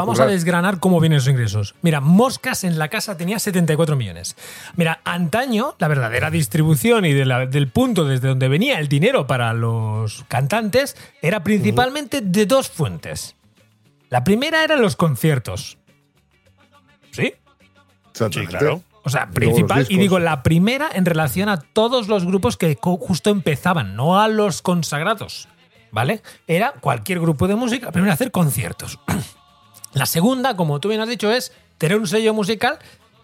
vamos 0.00 0.18
a 0.18 0.26
desgranar 0.32 0.80
cómo 0.80 0.98
vienen 0.98 1.18
esos 1.18 1.28
ingresos. 1.28 1.74
Mira, 1.82 2.00
Moscas 2.00 2.64
en 2.64 2.78
la 2.78 2.88
casa 2.88 3.16
tenía 3.16 3.38
74 3.38 3.94
millones. 3.96 4.34
Mira, 4.76 5.00
antaño, 5.04 5.76
la 5.78 5.88
verdadera 5.88 6.30
distribución 6.30 7.04
y 7.04 7.12
de 7.12 7.24
la- 7.26 7.46
del 7.46 7.68
punto 7.68 8.04
desde 8.06 8.28
donde 8.28 8.48
venía 8.48 8.78
el 8.80 8.88
dinero 8.88 9.26
para 9.26 9.52
los 9.52 10.24
cantantes 10.28 10.96
era 11.22 11.44
principalmente 11.44 12.22
de 12.22 12.46
dos 12.46 12.70
fuentes. 12.70 13.36
La 14.08 14.24
primera 14.24 14.64
eran 14.64 14.80
los 14.80 14.96
conciertos. 14.96 15.76
¿Sí? 17.10 17.34
Sí, 18.14 18.46
claro. 18.46 18.82
O 19.04 19.10
sea, 19.10 19.30
principal, 19.30 19.86
y 19.88 19.98
digo 19.98 20.18
la 20.18 20.42
primera 20.42 20.88
en 20.92 21.04
relación 21.04 21.48
a 21.48 21.58
todos 21.60 22.08
los 22.08 22.24
grupos 22.24 22.56
que 22.56 22.76
justo 22.80 23.30
empezaban, 23.30 23.96
no 23.96 24.20
a 24.20 24.28
los 24.28 24.60
consagrados, 24.62 25.46
¿vale? 25.90 26.22
Era 26.46 26.72
cualquier 26.72 27.20
grupo 27.20 27.48
de 27.48 27.56
música, 27.56 27.92
primero 27.92 28.12
hacer 28.12 28.30
conciertos. 28.30 28.98
La 29.94 30.06
segunda, 30.06 30.56
como 30.56 30.80
tú 30.80 30.88
bien 30.88 31.00
has 31.00 31.08
dicho, 31.08 31.32
es 31.32 31.52
tener 31.78 31.98
un 31.98 32.06
sello 32.06 32.34
musical 32.34 32.78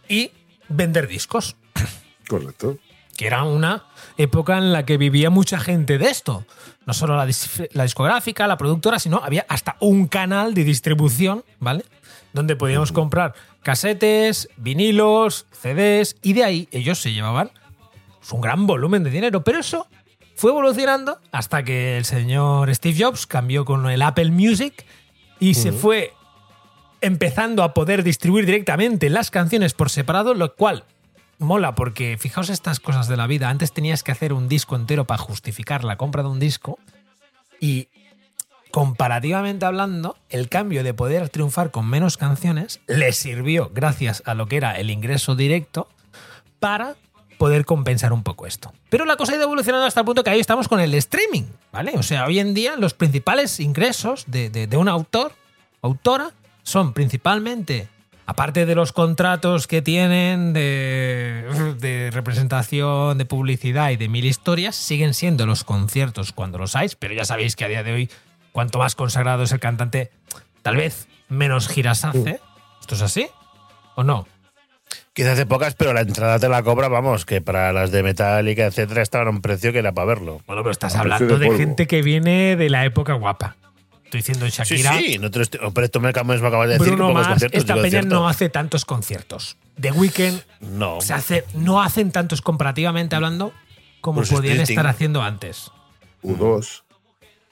y 0.08 0.30
vender 0.68 1.06
discos, 1.08 1.56
Correcto. 2.28 2.78
que 3.16 3.26
era 3.26 3.44
una 3.44 3.84
época 4.16 4.58
en 4.58 4.72
la 4.72 4.84
que 4.86 4.96
vivía 4.96 5.30
mucha 5.30 5.58
gente 5.58 5.98
de 5.98 6.06
esto. 6.06 6.46
No 6.86 6.92
solo 6.94 7.16
la, 7.16 7.28
la 7.72 7.82
discográfica, 7.82 8.46
la 8.46 8.56
productora, 8.56 8.98
sino 8.98 9.20
había 9.22 9.46
hasta 9.48 9.76
un 9.80 10.06
canal 10.06 10.54
de 10.54 10.64
distribución, 10.64 11.44
¿vale? 11.58 11.84
Donde 12.32 12.56
podíamos 12.56 12.92
comprar 12.92 13.34
casetes, 13.62 14.48
vinilos, 14.56 15.46
CDs, 15.52 16.16
y 16.22 16.34
de 16.34 16.44
ahí 16.44 16.68
ellos 16.72 17.00
se 17.00 17.12
llevaban 17.12 17.50
pues, 18.18 18.32
un 18.32 18.40
gran 18.40 18.66
volumen 18.66 19.04
de 19.04 19.10
dinero. 19.10 19.42
Pero 19.44 19.60
eso 19.60 19.86
fue 20.34 20.50
evolucionando 20.50 21.18
hasta 21.32 21.62
que 21.62 21.96
el 21.96 22.04
señor 22.04 22.74
Steve 22.74 22.96
Jobs 22.98 23.26
cambió 23.26 23.64
con 23.64 23.88
el 23.88 24.02
Apple 24.02 24.30
Music 24.30 24.84
y 25.38 25.54
se 25.54 25.72
fue 25.72 26.12
empezando 27.00 27.62
a 27.62 27.74
poder 27.74 28.02
distribuir 28.02 28.46
directamente 28.46 29.10
las 29.10 29.30
canciones 29.30 29.74
por 29.74 29.90
separado, 29.90 30.34
lo 30.34 30.54
cual 30.54 30.84
mola 31.38 31.74
porque 31.74 32.16
fijaos 32.18 32.48
estas 32.48 32.80
cosas 32.80 33.08
de 33.08 33.16
la 33.16 33.26
vida. 33.26 33.50
Antes 33.50 33.72
tenías 33.72 34.02
que 34.02 34.12
hacer 34.12 34.32
un 34.32 34.48
disco 34.48 34.76
entero 34.76 35.04
para 35.04 35.18
justificar 35.18 35.84
la 35.84 35.96
compra 35.96 36.22
de 36.22 36.28
un 36.30 36.40
disco 36.40 36.78
y 37.60 37.88
comparativamente 38.70 39.66
hablando, 39.66 40.16
el 40.30 40.48
cambio 40.48 40.82
de 40.82 40.94
poder 40.94 41.28
triunfar 41.28 41.70
con 41.70 41.88
menos 41.88 42.16
canciones 42.16 42.80
le 42.88 43.12
sirvió, 43.12 43.70
gracias 43.72 44.22
a 44.26 44.34
lo 44.34 44.46
que 44.46 44.56
era 44.56 44.78
el 44.78 44.90
ingreso 44.90 45.36
directo, 45.36 45.88
para 46.58 46.96
poder 47.38 47.64
compensar 47.64 48.12
un 48.12 48.22
poco 48.22 48.46
esto. 48.46 48.72
Pero 48.90 49.04
la 49.04 49.16
cosa 49.16 49.32
ha 49.32 49.36
ido 49.36 49.44
evolucionando 49.44 49.86
hasta 49.86 50.00
el 50.00 50.06
punto 50.06 50.22
que 50.24 50.30
ahí 50.30 50.40
estamos 50.40 50.68
con 50.68 50.80
el 50.80 50.94
streaming, 50.94 51.44
¿vale? 51.72 51.92
O 51.96 52.02
sea, 52.02 52.26
hoy 52.26 52.38
en 52.38 52.54
día 52.54 52.76
los 52.76 52.94
principales 52.94 53.60
ingresos 53.60 54.24
de, 54.26 54.50
de- 54.50 54.66
de 54.66 54.76
un 54.76 54.88
autor, 54.88 55.32
autora, 55.82 56.30
son 56.62 56.92
principalmente, 56.92 57.88
aparte 58.26 58.64
de 58.66 58.74
los 58.74 58.92
contratos 58.92 59.66
que 59.66 59.82
tienen 59.82 60.52
de, 60.52 61.74
de 61.80 62.10
representación, 62.12 63.18
de 63.18 63.24
publicidad 63.24 63.90
y 63.90 63.96
de 63.96 64.08
mil 64.08 64.24
historias, 64.24 64.76
siguen 64.76 65.14
siendo 65.14 65.46
los 65.46 65.64
conciertos 65.64 66.32
cuando 66.32 66.58
los 66.58 66.76
hay, 66.76 66.88
pero 66.98 67.14
ya 67.14 67.24
sabéis 67.24 67.56
que 67.56 67.64
a 67.64 67.68
día 67.68 67.82
de 67.82 67.92
hoy, 67.92 68.10
cuanto 68.52 68.78
más 68.78 68.94
consagrado 68.94 69.42
es 69.42 69.52
el 69.52 69.60
cantante, 69.60 70.10
tal 70.62 70.76
vez 70.76 71.08
menos 71.28 71.68
giras 71.68 72.04
hace. 72.04 72.40
¿Esto 72.80 72.94
es 72.94 73.02
así? 73.02 73.26
¿O 73.96 74.04
no? 74.04 74.26
Quizás 75.14 75.34
hace 75.34 75.46
pocas, 75.46 75.74
pero 75.76 75.92
la 75.94 76.00
entrada 76.00 76.38
te 76.40 76.48
la 76.48 76.62
cobra, 76.64 76.88
vamos, 76.88 77.24
que 77.24 77.40
para 77.40 77.72
las 77.72 77.92
de 77.92 78.02
Metallica, 78.02 78.66
etcétera, 78.66 79.00
estaban 79.00 79.28
a 79.28 79.30
un 79.30 79.40
precio 79.40 79.72
que 79.72 79.78
era 79.78 79.92
para 79.92 80.06
verlo. 80.06 80.42
Bueno, 80.46 80.62
pero 80.62 80.72
estás 80.72 80.96
hablando 80.96 81.38
de 81.38 81.48
de 81.50 81.56
gente 81.56 81.86
que 81.86 82.02
viene 82.02 82.56
de 82.56 82.68
la 82.68 82.84
época 82.84 83.12
guapa. 83.14 83.56
Estoy 84.04 84.18
diciendo 84.20 84.46
Sí, 84.46 84.52
Shakira. 84.64 84.98
sí, 84.98 85.18
no 85.18 85.30
te 85.30 85.38
lo 85.38 85.42
estoy- 85.44 85.60
pero 85.72 85.84
esto 85.84 86.00
me 86.00 86.08
acabas 86.08 86.40
de 86.68 86.78
decir 86.78 86.88
Bruno 86.94 87.08
que 87.08 87.14
Mars, 87.14 87.28
conciertos. 87.28 87.58
esta 87.60 87.74
peña 87.80 88.02
no 88.02 88.28
hace 88.28 88.48
tantos 88.48 88.84
conciertos. 88.84 89.56
The 89.80 89.92
Weeknd 89.92 90.40
No. 90.60 91.00
se 91.00 91.14
hace, 91.14 91.44
no 91.54 91.80
hacen 91.80 92.10
tantos 92.12 92.42
comparativamente 92.42 93.14
hablando 93.16 93.52
como 94.00 94.18
Bruce 94.18 94.34
podían 94.34 94.60
estar 94.60 94.86
haciendo 94.88 95.22
antes. 95.22 95.70
U2. 96.24 96.82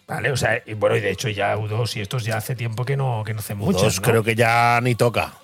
Vale, 0.08 0.30
o 0.32 0.36
sea, 0.36 0.60
y 0.66 0.74
bueno, 0.74 0.96
y 0.96 1.00
de 1.00 1.10
hecho 1.10 1.28
ya 1.28 1.56
U2 1.56 1.96
y 1.96 2.00
estos 2.00 2.24
ya 2.24 2.36
hace 2.38 2.54
tiempo 2.56 2.84
que 2.84 2.96
no, 2.96 3.22
que 3.24 3.34
no 3.34 3.38
hacen 3.40 3.56
Muchos 3.58 3.82
muchos. 3.82 3.96
¿no? 4.00 4.02
creo 4.02 4.22
que 4.24 4.34
ya 4.34 4.80
ni 4.82 4.94
toca. 4.96 5.34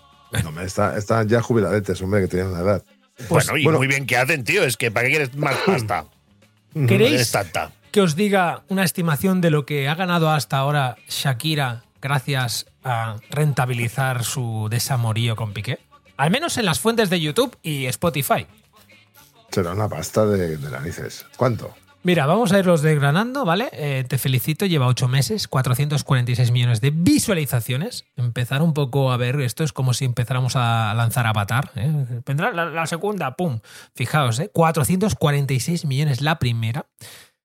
Hombre, 0.46 0.64
está- 0.64 0.96
están 0.98 1.28
ya 1.28 1.40
jubiladetes, 1.42 2.00
hombre, 2.02 2.22
que 2.22 2.28
tienen 2.28 2.48
una 2.48 2.60
edad. 2.60 2.84
Pues, 3.28 3.46
bueno, 3.46 3.56
y 3.56 3.64
bueno. 3.64 3.78
muy 3.78 3.88
bien 3.88 4.06
que 4.06 4.16
hacen, 4.16 4.44
tío. 4.44 4.62
Es 4.64 4.76
que 4.76 4.90
¿para 4.90 5.06
qué 5.06 5.10
quieres 5.10 5.34
más 5.36 5.56
pasta? 5.66 6.04
No 6.74 6.86
¿Queréis 6.86 7.32
que 7.90 8.00
os 8.02 8.14
diga 8.14 8.62
una 8.68 8.84
estimación 8.84 9.40
de 9.40 9.50
lo 9.50 9.64
que 9.66 9.88
ha 9.88 9.94
ganado 9.94 10.30
hasta 10.30 10.58
ahora 10.58 10.96
Shakira 11.08 11.82
gracias 12.00 12.66
a 12.84 13.16
rentabilizar 13.30 14.22
su 14.24 14.68
desamorío 14.70 15.34
con 15.34 15.52
Piqué? 15.52 15.78
Al 16.16 16.30
menos 16.30 16.58
en 16.58 16.66
las 16.66 16.78
fuentes 16.80 17.10
de 17.10 17.20
YouTube 17.20 17.56
y 17.62 17.86
Spotify. 17.86 18.46
Será 19.50 19.72
una 19.72 19.88
pasta 19.88 20.26
de, 20.26 20.56
de 20.58 20.70
narices. 20.70 21.24
¿Cuánto? 21.36 21.74
Mira, 22.08 22.24
vamos 22.24 22.52
a 22.52 22.58
irlos 22.58 22.80
desgranando, 22.80 23.44
¿vale? 23.44 23.68
Eh, 23.70 24.02
te 24.08 24.16
felicito, 24.16 24.64
lleva 24.64 24.86
ocho 24.86 25.08
meses, 25.08 25.46
446 25.46 26.52
millones 26.52 26.80
de 26.80 26.88
visualizaciones. 26.90 28.06
Empezar 28.16 28.62
un 28.62 28.72
poco 28.72 29.12
a 29.12 29.18
ver, 29.18 29.38
esto 29.42 29.62
es 29.62 29.74
como 29.74 29.92
si 29.92 30.06
empezáramos 30.06 30.56
a 30.56 30.94
lanzar 30.96 31.26
Avatar. 31.26 31.70
¿eh? 31.76 32.22
Vendrá 32.24 32.50
la, 32.50 32.86
segunda, 32.86 33.36
¡pum! 33.36 33.60
Fijaos, 33.94 34.38
¿eh? 34.38 34.48
446 34.50 35.84
millones 35.84 36.22
la 36.22 36.38
primera 36.38 36.86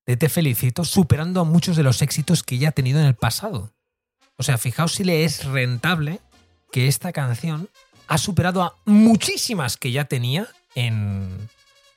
de 0.06 0.16
Te 0.16 0.30
felicito, 0.30 0.86
superando 0.86 1.42
a 1.42 1.44
muchos 1.44 1.76
de 1.76 1.84
los 1.84 2.02
éxitos 2.02 2.42
que 2.42 2.58
ya 2.58 2.70
ha 2.70 2.72
tenido 2.72 3.02
en 3.02 3.08
el 3.08 3.16
pasado. 3.16 3.74
O 4.38 4.44
sea, 4.44 4.58
fijaos 4.58 4.94
si 4.94 5.04
le 5.04 5.26
es 5.26 5.44
rentable 5.44 6.22
que 6.72 6.88
esta 6.88 7.12
canción 7.12 7.68
ha 8.08 8.18
superado 8.18 8.64
a 8.64 8.78
muchísimas 8.86 9.76
que 9.76 9.92
ya 9.92 10.06
tenía 10.06 10.48
en, 10.74 11.50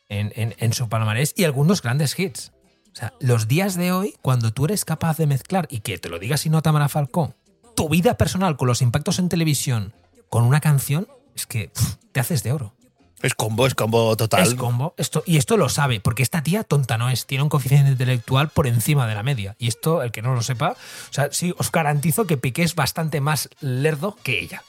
en, 0.08 0.32
en- 0.34 0.56
en 0.58 0.72
su 0.72 0.88
palmarés 0.88 1.32
y 1.36 1.44
algunos 1.44 1.80
grandes 1.80 2.18
hits. 2.18 2.50
O 2.96 2.98
sea, 2.98 3.12
los 3.20 3.46
días 3.46 3.74
de 3.74 3.92
hoy, 3.92 4.14
cuando 4.22 4.54
tú 4.54 4.64
eres 4.64 4.86
capaz 4.86 5.18
de 5.18 5.26
mezclar, 5.26 5.68
y 5.70 5.80
que 5.80 5.98
te 5.98 6.08
lo 6.08 6.18
diga 6.18 6.38
si 6.38 6.48
no 6.48 6.62
Tamara 6.62 6.88
Falcón, 6.88 7.34
tu 7.74 7.90
vida 7.90 8.16
personal 8.16 8.56
con 8.56 8.68
los 8.68 8.80
impactos 8.80 9.18
en 9.18 9.28
televisión, 9.28 9.92
con 10.30 10.44
una 10.44 10.60
canción, 10.60 11.06
es 11.34 11.44
que 11.44 11.70
te 12.12 12.20
haces 12.20 12.42
de 12.42 12.52
oro. 12.52 12.72
Es 13.20 13.34
combo, 13.34 13.66
es 13.66 13.74
combo 13.74 14.16
total. 14.16 14.44
Es 14.44 14.54
combo. 14.54 14.94
Esto, 14.96 15.22
y 15.26 15.36
esto 15.36 15.58
lo 15.58 15.68
sabe, 15.68 16.00
porque 16.00 16.22
esta 16.22 16.42
tía 16.42 16.64
tonta 16.64 16.96
no 16.96 17.10
es. 17.10 17.26
Tiene 17.26 17.42
un 17.42 17.50
coeficiente 17.50 17.90
intelectual 17.90 18.48
por 18.48 18.66
encima 18.66 19.06
de 19.06 19.14
la 19.14 19.22
media. 19.22 19.56
Y 19.58 19.68
esto, 19.68 20.02
el 20.02 20.10
que 20.10 20.22
no 20.22 20.34
lo 20.34 20.40
sepa, 20.40 20.70
o 20.70 21.12
sea, 21.12 21.28
sí, 21.32 21.54
os 21.58 21.70
garantizo 21.70 22.26
que 22.26 22.38
Piqué 22.38 22.62
es 22.62 22.74
bastante 22.74 23.20
más 23.20 23.50
lerdo 23.60 24.16
que 24.22 24.40
ella. 24.40 24.62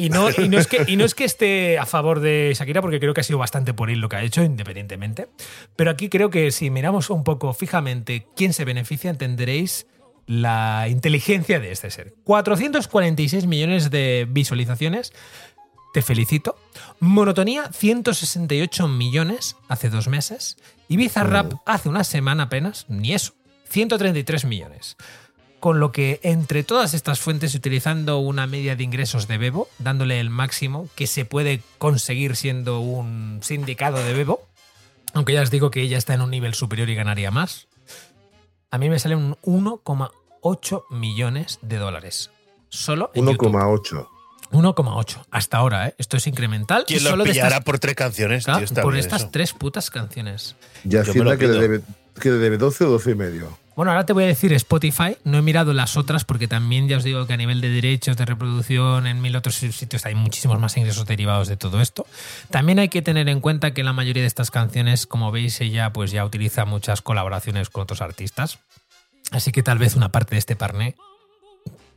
Y 0.00 0.10
no, 0.10 0.28
y, 0.30 0.48
no 0.48 0.58
es 0.58 0.68
que, 0.68 0.84
y 0.86 0.96
no 0.96 1.04
es 1.04 1.16
que 1.16 1.24
esté 1.24 1.76
a 1.76 1.84
favor 1.84 2.20
de 2.20 2.54
Shakira, 2.56 2.80
porque 2.80 3.00
creo 3.00 3.14
que 3.14 3.20
ha 3.20 3.24
sido 3.24 3.40
bastante 3.40 3.74
por 3.74 3.90
él 3.90 3.98
lo 3.98 4.08
que 4.08 4.14
ha 4.14 4.22
hecho, 4.22 4.44
independientemente. 4.44 5.26
Pero 5.74 5.90
aquí 5.90 6.08
creo 6.08 6.30
que 6.30 6.52
si 6.52 6.70
miramos 6.70 7.10
un 7.10 7.24
poco 7.24 7.52
fijamente 7.52 8.24
quién 8.36 8.52
se 8.52 8.64
beneficia, 8.64 9.10
entenderéis 9.10 9.88
la 10.28 10.86
inteligencia 10.88 11.58
de 11.58 11.72
este 11.72 11.90
ser. 11.90 12.14
446 12.22 13.46
millones 13.46 13.90
de 13.90 14.28
visualizaciones. 14.30 15.12
Te 15.92 16.02
felicito. 16.02 16.56
Monotonía, 17.00 17.72
168 17.72 18.86
millones 18.86 19.56
hace 19.68 19.90
dos 19.90 20.06
meses. 20.06 20.58
Ibiza 20.86 21.24
Rap 21.24 21.54
hace 21.66 21.88
una 21.88 22.04
semana 22.04 22.44
apenas, 22.44 22.86
ni 22.88 23.14
eso, 23.14 23.34
133 23.68 24.44
millones. 24.44 24.96
Con 25.60 25.80
lo 25.80 25.90
que 25.90 26.20
entre 26.22 26.62
todas 26.62 26.94
estas 26.94 27.18
fuentes, 27.18 27.54
utilizando 27.54 28.18
una 28.18 28.46
media 28.46 28.76
de 28.76 28.84
ingresos 28.84 29.26
de 29.26 29.38
Bebo, 29.38 29.68
dándole 29.78 30.20
el 30.20 30.30
máximo 30.30 30.88
que 30.94 31.06
se 31.08 31.24
puede 31.24 31.62
conseguir 31.78 32.36
siendo 32.36 32.78
un 32.80 33.40
sindicado 33.42 33.98
de 34.04 34.12
Bebo, 34.14 34.46
aunque 35.14 35.32
ya 35.32 35.42
os 35.42 35.50
digo 35.50 35.70
que 35.72 35.80
ella 35.82 35.98
está 35.98 36.14
en 36.14 36.20
un 36.20 36.30
nivel 36.30 36.54
superior 36.54 36.88
y 36.88 36.94
ganaría 36.94 37.30
más, 37.32 37.66
a 38.70 38.78
mí 38.78 38.88
me 38.88 38.98
sale 39.00 39.16
un 39.16 39.36
1,8 39.42 40.84
millones 40.90 41.58
de 41.62 41.76
dólares. 41.78 42.30
Solo 42.68 43.10
en 43.14 43.26
YouTube. 43.26 43.48
1,8. 43.52 44.08
1,8 44.52 45.24
hasta 45.30 45.56
ahora, 45.58 45.88
¿eh? 45.88 45.94
Esto 45.98 46.16
es 46.16 46.26
incremental. 46.26 46.84
¿Quién 46.86 47.00
y 47.00 47.02
lo 47.02 47.10
solo 47.10 47.24
de 47.24 47.30
pillará 47.30 47.48
estas- 47.48 47.64
por 47.64 47.78
tres 47.78 47.94
canciones? 47.96 48.44
Claro, 48.44 48.60
tío? 48.60 48.64
Está 48.66 48.82
por 48.82 48.92
bien 48.92 49.04
estas 49.04 49.22
eso. 49.22 49.30
tres 49.32 49.52
putas 49.52 49.90
canciones. 49.90 50.54
Y 50.84 50.90
Yo 50.90 51.02
me 51.02 51.08
Hacienda 51.10 51.32
lo 51.32 51.38
que 51.38 51.48
le, 51.48 51.58
debe, 51.58 51.80
que 52.20 52.30
le 52.30 52.36
debe 52.36 52.58
12 52.58 52.84
o 52.84 52.90
12 52.90 53.10
y 53.10 53.14
medio. 53.14 53.58
Bueno, 53.78 53.92
ahora 53.92 54.04
te 54.04 54.12
voy 54.12 54.24
a 54.24 54.26
decir 54.26 54.52
Spotify. 54.54 55.16
No 55.22 55.38
he 55.38 55.42
mirado 55.42 55.72
las 55.72 55.96
otras 55.96 56.24
porque 56.24 56.48
también 56.48 56.88
ya 56.88 56.96
os 56.96 57.04
digo 57.04 57.28
que 57.28 57.34
a 57.34 57.36
nivel 57.36 57.60
de 57.60 57.68
derechos 57.68 58.16
de 58.16 58.24
reproducción 58.24 59.06
en 59.06 59.20
mil 59.20 59.36
otros 59.36 59.54
sitios 59.54 60.04
hay 60.04 60.16
muchísimos 60.16 60.58
más 60.58 60.76
ingresos 60.76 61.06
derivados 61.06 61.46
de 61.46 61.56
todo 61.56 61.80
esto. 61.80 62.04
También 62.50 62.80
hay 62.80 62.88
que 62.88 63.02
tener 63.02 63.28
en 63.28 63.38
cuenta 63.38 63.74
que 63.74 63.84
la 63.84 63.92
mayoría 63.92 64.22
de 64.22 64.26
estas 64.26 64.50
canciones, 64.50 65.06
como 65.06 65.30
veis, 65.30 65.60
ella 65.60 65.92
pues 65.92 66.10
ya 66.10 66.24
utiliza 66.24 66.64
muchas 66.64 67.02
colaboraciones 67.02 67.70
con 67.70 67.84
otros 67.84 68.00
artistas. 68.00 68.58
Así 69.30 69.52
que 69.52 69.62
tal 69.62 69.78
vez 69.78 69.94
una 69.94 70.08
parte 70.10 70.34
de 70.34 70.40
este 70.40 70.56
parné 70.56 70.96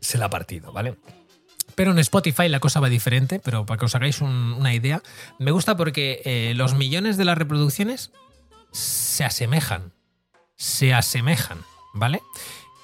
se 0.01 0.19
la 0.19 0.25
ha 0.25 0.29
partido, 0.29 0.71
¿vale? 0.71 0.97
Pero 1.73 1.89
en 1.93 1.97
Spotify 1.97 2.47
la 2.47 2.59
cosa 2.59 2.79
va 2.79 2.89
diferente, 2.89 3.39
pero 3.43 3.65
para 3.65 3.79
que 3.79 3.85
os 3.85 3.95
hagáis 3.95 4.21
un- 4.21 4.53
una 4.53 4.75
idea, 4.75 5.01
me 5.39 5.49
gusta 5.49 5.75
porque 5.77 6.21
eh, 6.25 6.53
los 6.55 6.75
millones 6.75 7.17
de 7.17 7.25
las 7.25 7.39
reproducciones 7.39 8.11
se 8.71 9.23
asemejan. 9.23 9.93
Se 10.57 10.93
asemejan, 10.93 11.57
¿vale? 11.93 12.21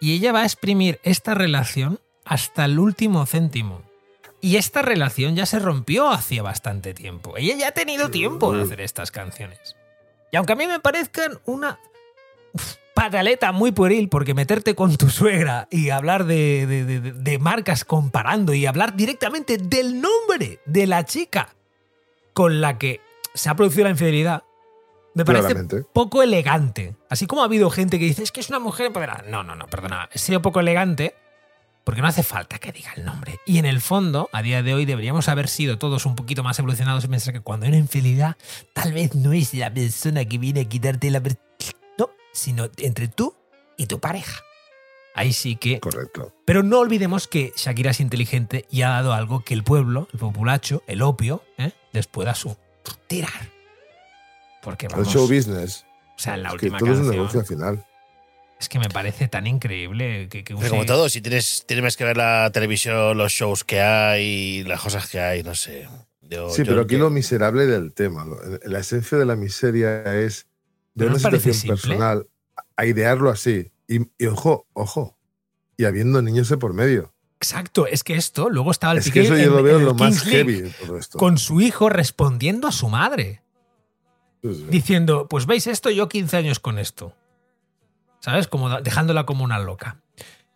Y 0.00 0.14
ella 0.14 0.32
va 0.32 0.40
a 0.40 0.44
exprimir 0.44 0.98
esta 1.02 1.34
relación 1.34 2.00
hasta 2.24 2.64
el 2.64 2.78
último 2.78 3.26
céntimo. 3.26 3.82
Y 4.40 4.56
esta 4.56 4.80
relación 4.82 5.36
ya 5.36 5.44
se 5.46 5.58
rompió 5.58 6.08
hacía 6.10 6.42
bastante 6.42 6.94
tiempo. 6.94 7.36
Ella 7.36 7.54
ya 7.56 7.68
ha 7.68 7.72
tenido 7.72 8.10
tiempo 8.10 8.52
de 8.54 8.62
hacer 8.62 8.80
estas 8.80 9.10
canciones. 9.10 9.76
Y 10.32 10.36
aunque 10.36 10.52
a 10.54 10.56
mí 10.56 10.66
me 10.66 10.80
parezcan 10.80 11.38
una 11.44 11.78
pataleta 12.94 13.52
muy 13.52 13.72
pueril, 13.72 14.08
porque 14.08 14.34
meterte 14.34 14.74
con 14.74 14.96
tu 14.96 15.08
suegra 15.10 15.68
y 15.70 15.90
hablar 15.90 16.24
de, 16.24 16.66
de- 16.66 16.84
de- 16.84 17.00
de- 17.00 17.12
de 17.12 17.38
marcas 17.38 17.84
comparando 17.84 18.52
y 18.54 18.66
hablar 18.66 18.96
directamente 18.96 19.56
del 19.58 20.00
nombre 20.00 20.60
de 20.66 20.86
la 20.86 21.04
chica 21.04 21.54
con 22.32 22.60
la 22.60 22.78
que 22.78 23.00
se 23.34 23.48
ha 23.48 23.54
producido 23.54 23.84
la 23.84 23.90
infidelidad, 23.90 24.42
me 25.14 25.24
parece 25.24 25.48
Claramente. 25.48 25.84
poco 25.92 26.22
elegante. 26.22 26.96
Así 27.08 27.26
como 27.26 27.42
ha 27.42 27.44
habido 27.46 27.70
gente 27.70 27.98
que 27.98 28.04
dice, 28.04 28.22
es 28.22 28.32
que 28.32 28.40
es 28.40 28.48
una 28.48 28.58
mujer 28.58 28.86
empoderada. 28.86 29.24
No, 29.28 29.42
no, 29.42 29.54
no, 29.54 29.66
perdona. 29.66 30.08
He 30.12 30.18
sido 30.18 30.40
poco 30.42 30.60
elegante 30.60 31.14
porque 31.84 32.02
no 32.02 32.08
hace 32.08 32.22
falta 32.22 32.58
que 32.58 32.72
diga 32.72 32.92
el 32.96 33.04
nombre. 33.04 33.38
Y 33.46 33.58
en 33.58 33.66
el 33.66 33.80
fondo, 33.80 34.28
a 34.32 34.42
día 34.42 34.62
de 34.62 34.74
hoy, 34.74 34.84
deberíamos 34.84 35.28
haber 35.28 35.48
sido 35.48 35.78
todos 35.78 36.06
un 36.06 36.14
poquito 36.16 36.42
más 36.42 36.58
evolucionados 36.58 37.04
y 37.04 37.08
pensar 37.08 37.32
que 37.34 37.40
cuando 37.40 37.64
hay 37.66 37.70
una 37.70 37.78
infidelidad, 37.78 38.36
tal 38.72 38.92
vez 38.92 39.14
no 39.14 39.32
es 39.32 39.54
la 39.54 39.72
persona 39.72 40.24
que 40.24 40.38
viene 40.38 40.60
a 40.60 40.64
quitarte 40.64 41.10
la... 41.10 41.20
No, 41.98 42.10
sino 42.32 42.68
entre 42.78 43.08
tú 43.08 43.34
y 43.76 43.86
tu 43.86 43.98
pareja. 44.00 44.40
Ahí 45.14 45.32
sí 45.32 45.56
que... 45.56 45.80
Correcto. 45.80 46.32
Pero 46.44 46.62
no 46.62 46.78
olvidemos 46.78 47.26
que 47.26 47.52
Shakira 47.56 47.90
es 47.90 48.00
inteligente 48.00 48.66
y 48.70 48.82
ha 48.82 48.90
dado 48.90 49.12
algo 49.12 49.42
que 49.44 49.54
el 49.54 49.64
pueblo, 49.64 50.06
el 50.12 50.18
populacho, 50.20 50.82
el 50.86 51.02
opio, 51.02 51.42
¿eh? 51.58 51.72
les 51.92 52.06
pueda 52.06 52.34
su- 52.34 52.56
tirar. 53.08 53.50
Porque 54.62 54.86
El 54.86 54.92
vamos... 54.92 55.08
show 55.12 55.22
business. 55.26 55.84
O 56.16 56.22
sea, 56.22 56.34
en 56.34 56.42
la 56.44 56.50
es 56.50 56.56
que 56.56 56.66
última 56.66 56.78
todo 56.78 56.92
es 56.92 56.98
un 56.98 57.10
negocio 57.10 57.40
al 57.40 57.46
final. 57.46 57.84
Es 58.60 58.68
que 58.68 58.78
me 58.78 58.88
parece 58.90 59.26
tan 59.26 59.46
increíble 59.46 60.28
que, 60.28 60.44
que 60.44 60.54
Pero 60.54 60.58
use- 60.60 60.68
como 60.70 60.84
todo, 60.84 61.08
si 61.08 61.22
tienes, 61.22 61.64
tienes 61.66 61.96
que 61.96 62.04
ver 62.04 62.16
la 62.18 62.50
televisión, 62.52 63.16
los 63.16 63.32
shows 63.32 63.64
que 63.64 63.80
hay, 63.80 64.62
las 64.64 64.80
cosas 64.82 65.08
que 65.08 65.18
hay, 65.18 65.42
no 65.42 65.54
sé. 65.54 65.88
Yo- 66.20 66.50
Sí, 66.50 66.58
yo 66.58 66.66
pero 66.66 66.80
aquí 66.82 66.90
que- 66.96 66.98
lo 66.98 67.08
miserable 67.10 67.66
del 67.66 67.92
tema, 67.94 68.26
la 68.64 68.78
esencia 68.78 69.16
de 69.16 69.24
la 69.24 69.34
miseria 69.34 70.02
es 70.20 70.46
de 70.94 71.06
¿No 71.06 71.12
una 71.12 71.18
situación 71.18 71.54
simple? 71.54 71.70
personal 71.76 72.26
a 72.76 72.86
idearlo 72.86 73.30
así. 73.30 73.72
Y, 73.88 74.00
y 74.18 74.26
ojo, 74.26 74.66
ojo. 74.74 75.16
Y 75.78 75.86
habiendo 75.86 76.20
niños 76.20 76.48
de 76.50 76.58
por 76.58 76.74
medio. 76.74 77.14
Exacto, 77.40 77.86
es 77.86 78.04
que 78.04 78.14
esto, 78.16 78.50
luego 78.50 78.70
estaba 78.70 78.92
el 78.92 78.98
Es 78.98 79.10
que 79.10 79.22
eso 79.22 79.34
yo 79.38 79.42
en- 79.44 79.50
lo 79.56 79.62
veo 79.62 79.78
en 79.78 79.86
lo 79.86 79.94
más 79.94 80.20
heavy 80.24 80.60
de 80.60 80.70
todo 80.70 80.98
esto. 80.98 81.18
con 81.18 81.38
su 81.38 81.62
hijo 81.62 81.88
respondiendo 81.88 82.68
a 82.68 82.72
su 82.72 82.90
madre, 82.90 83.40
Sí, 84.42 84.54
sí. 84.54 84.66
diciendo, 84.68 85.26
pues 85.28 85.46
veis 85.46 85.66
esto, 85.66 85.88
yo 85.90 86.10
15 86.10 86.36
años 86.36 86.60
con 86.60 86.78
esto. 86.78 87.14
¿Sabes? 88.20 88.46
Como 88.48 88.68
dejándola 88.80 89.24
como 89.26 89.44
una 89.44 89.58
loca. 89.58 89.96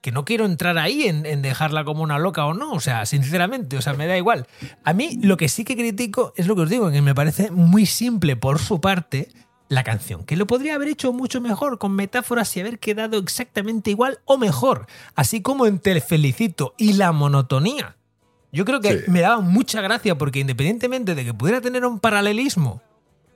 Que 0.00 0.12
no 0.12 0.24
quiero 0.24 0.44
entrar 0.44 0.76
ahí 0.78 1.04
en, 1.04 1.24
en 1.24 1.40
dejarla 1.42 1.84
como 1.84 2.02
una 2.02 2.18
loca 2.18 2.44
o 2.44 2.52
no, 2.54 2.72
o 2.72 2.80
sea, 2.80 3.06
sinceramente, 3.06 3.78
o 3.78 3.82
sea, 3.82 3.94
me 3.94 4.06
da 4.06 4.16
igual. 4.18 4.46
A 4.84 4.92
mí 4.92 5.18
lo 5.22 5.36
que 5.38 5.48
sí 5.48 5.64
que 5.64 5.76
critico 5.76 6.34
es 6.36 6.46
lo 6.46 6.54
que 6.54 6.62
os 6.62 6.68
digo, 6.70 6.90
que 6.90 7.00
me 7.00 7.14
parece 7.14 7.50
muy 7.50 7.86
simple 7.86 8.36
por 8.36 8.58
su 8.58 8.80
parte 8.82 9.28
la 9.70 9.82
canción, 9.82 10.24
que 10.24 10.36
lo 10.36 10.46
podría 10.46 10.74
haber 10.74 10.88
hecho 10.88 11.10
mucho 11.14 11.40
mejor, 11.40 11.78
con 11.78 11.92
metáforas 11.96 12.54
y 12.54 12.60
haber 12.60 12.78
quedado 12.78 13.16
exactamente 13.16 13.90
igual 13.90 14.18
o 14.26 14.36
mejor, 14.36 14.86
así 15.14 15.40
como 15.40 15.66
en 15.66 15.78
Te 15.78 15.98
Felicito 16.02 16.74
y 16.76 16.92
la 16.92 17.12
monotonía. 17.12 17.96
Yo 18.52 18.66
creo 18.66 18.82
que 18.82 18.98
Sí. 18.98 19.10
me 19.10 19.20
daba 19.22 19.40
mucha 19.40 19.80
gracia 19.80 20.18
porque 20.18 20.38
independientemente 20.40 21.14
de 21.14 21.24
que 21.24 21.32
pudiera 21.32 21.62
tener 21.62 21.86
un 21.86 21.98
paralelismo 21.98 22.82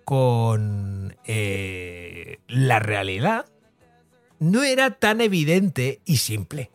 con 0.04 1.16
eh, 1.24 2.38
la 2.46 2.78
realidad, 2.78 3.46
no 4.40 4.62
era 4.64 4.90
tan 4.92 5.20
evidente 5.20 6.00
y 6.04 6.18
simple. 6.18 6.70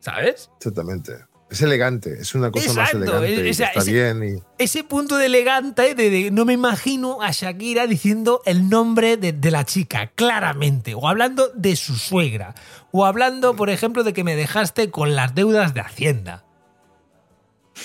¿Sabes? 0.00 0.50
Exactamente. 0.58 1.12
Es 1.50 1.62
elegante, 1.62 2.20
es 2.20 2.34
una 2.34 2.50
cosa 2.50 2.66
Exacto, 2.66 2.98
más 2.98 3.08
elegante. 3.22 3.46
y 3.46 3.48
esa- 3.50 3.66
está 3.66 3.80
ese- 3.80 3.92
bien 3.92 4.24
y 4.24 4.42
Ese 4.62 4.82
punto 4.82 5.16
de 5.18 5.26
elegante 5.26 5.94
de, 5.94 6.10
de- 6.10 6.30
no 6.32 6.44
me 6.44 6.52
imagino 6.54 7.22
a 7.22 7.30
Shakira 7.30 7.86
diciendo 7.86 8.40
el 8.44 8.68
nombre 8.68 9.16
de, 9.16 9.32
de 9.32 9.50
la 9.52 9.64
chica, 9.64 10.08
claramente, 10.16 10.94
o 10.94 11.06
hablando 11.08 11.48
de 11.54 11.76
su 11.76 11.94
suegra, 11.96 12.54
o 12.90 13.04
hablando, 13.06 13.54
por 13.54 13.70
ejemplo, 13.70 14.02
de 14.02 14.12
que 14.12 14.24
me 14.24 14.34
dejaste 14.36 14.90
con 14.90 15.14
las 15.14 15.34
deudas 15.34 15.74
de 15.74 15.80
Hacienda. 15.80 16.44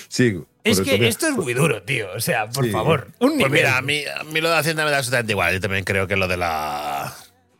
Sí, 0.08 0.42
Es 0.64 0.82
que 0.82 1.08
esto 1.08 1.28
es 1.28 1.36
muy 1.36 1.54
duro, 1.54 1.84
tío. 1.84 2.08
O 2.16 2.20
sea, 2.22 2.50
por 2.50 2.66
Sí. 2.66 2.72
favor, 2.72 3.08
un 3.20 3.30
Pues 3.30 3.38
nivel. 3.38 3.52
mira, 3.52 3.78
a 3.78 3.82
mí, 3.82 4.02
a 4.20 4.24
mí 4.24 4.40
lo 4.42 4.50
de 4.50 4.58
Hacienda 4.58 4.84
me 4.86 4.92
da 4.92 4.98
absolutamente 4.98 5.34
igual. 5.34 5.54
Yo 5.54 5.60
también 5.62 5.84
creo 5.84 6.08
que 6.08 6.16
lo 6.16 6.28
de 6.28 6.38
la. 6.38 7.16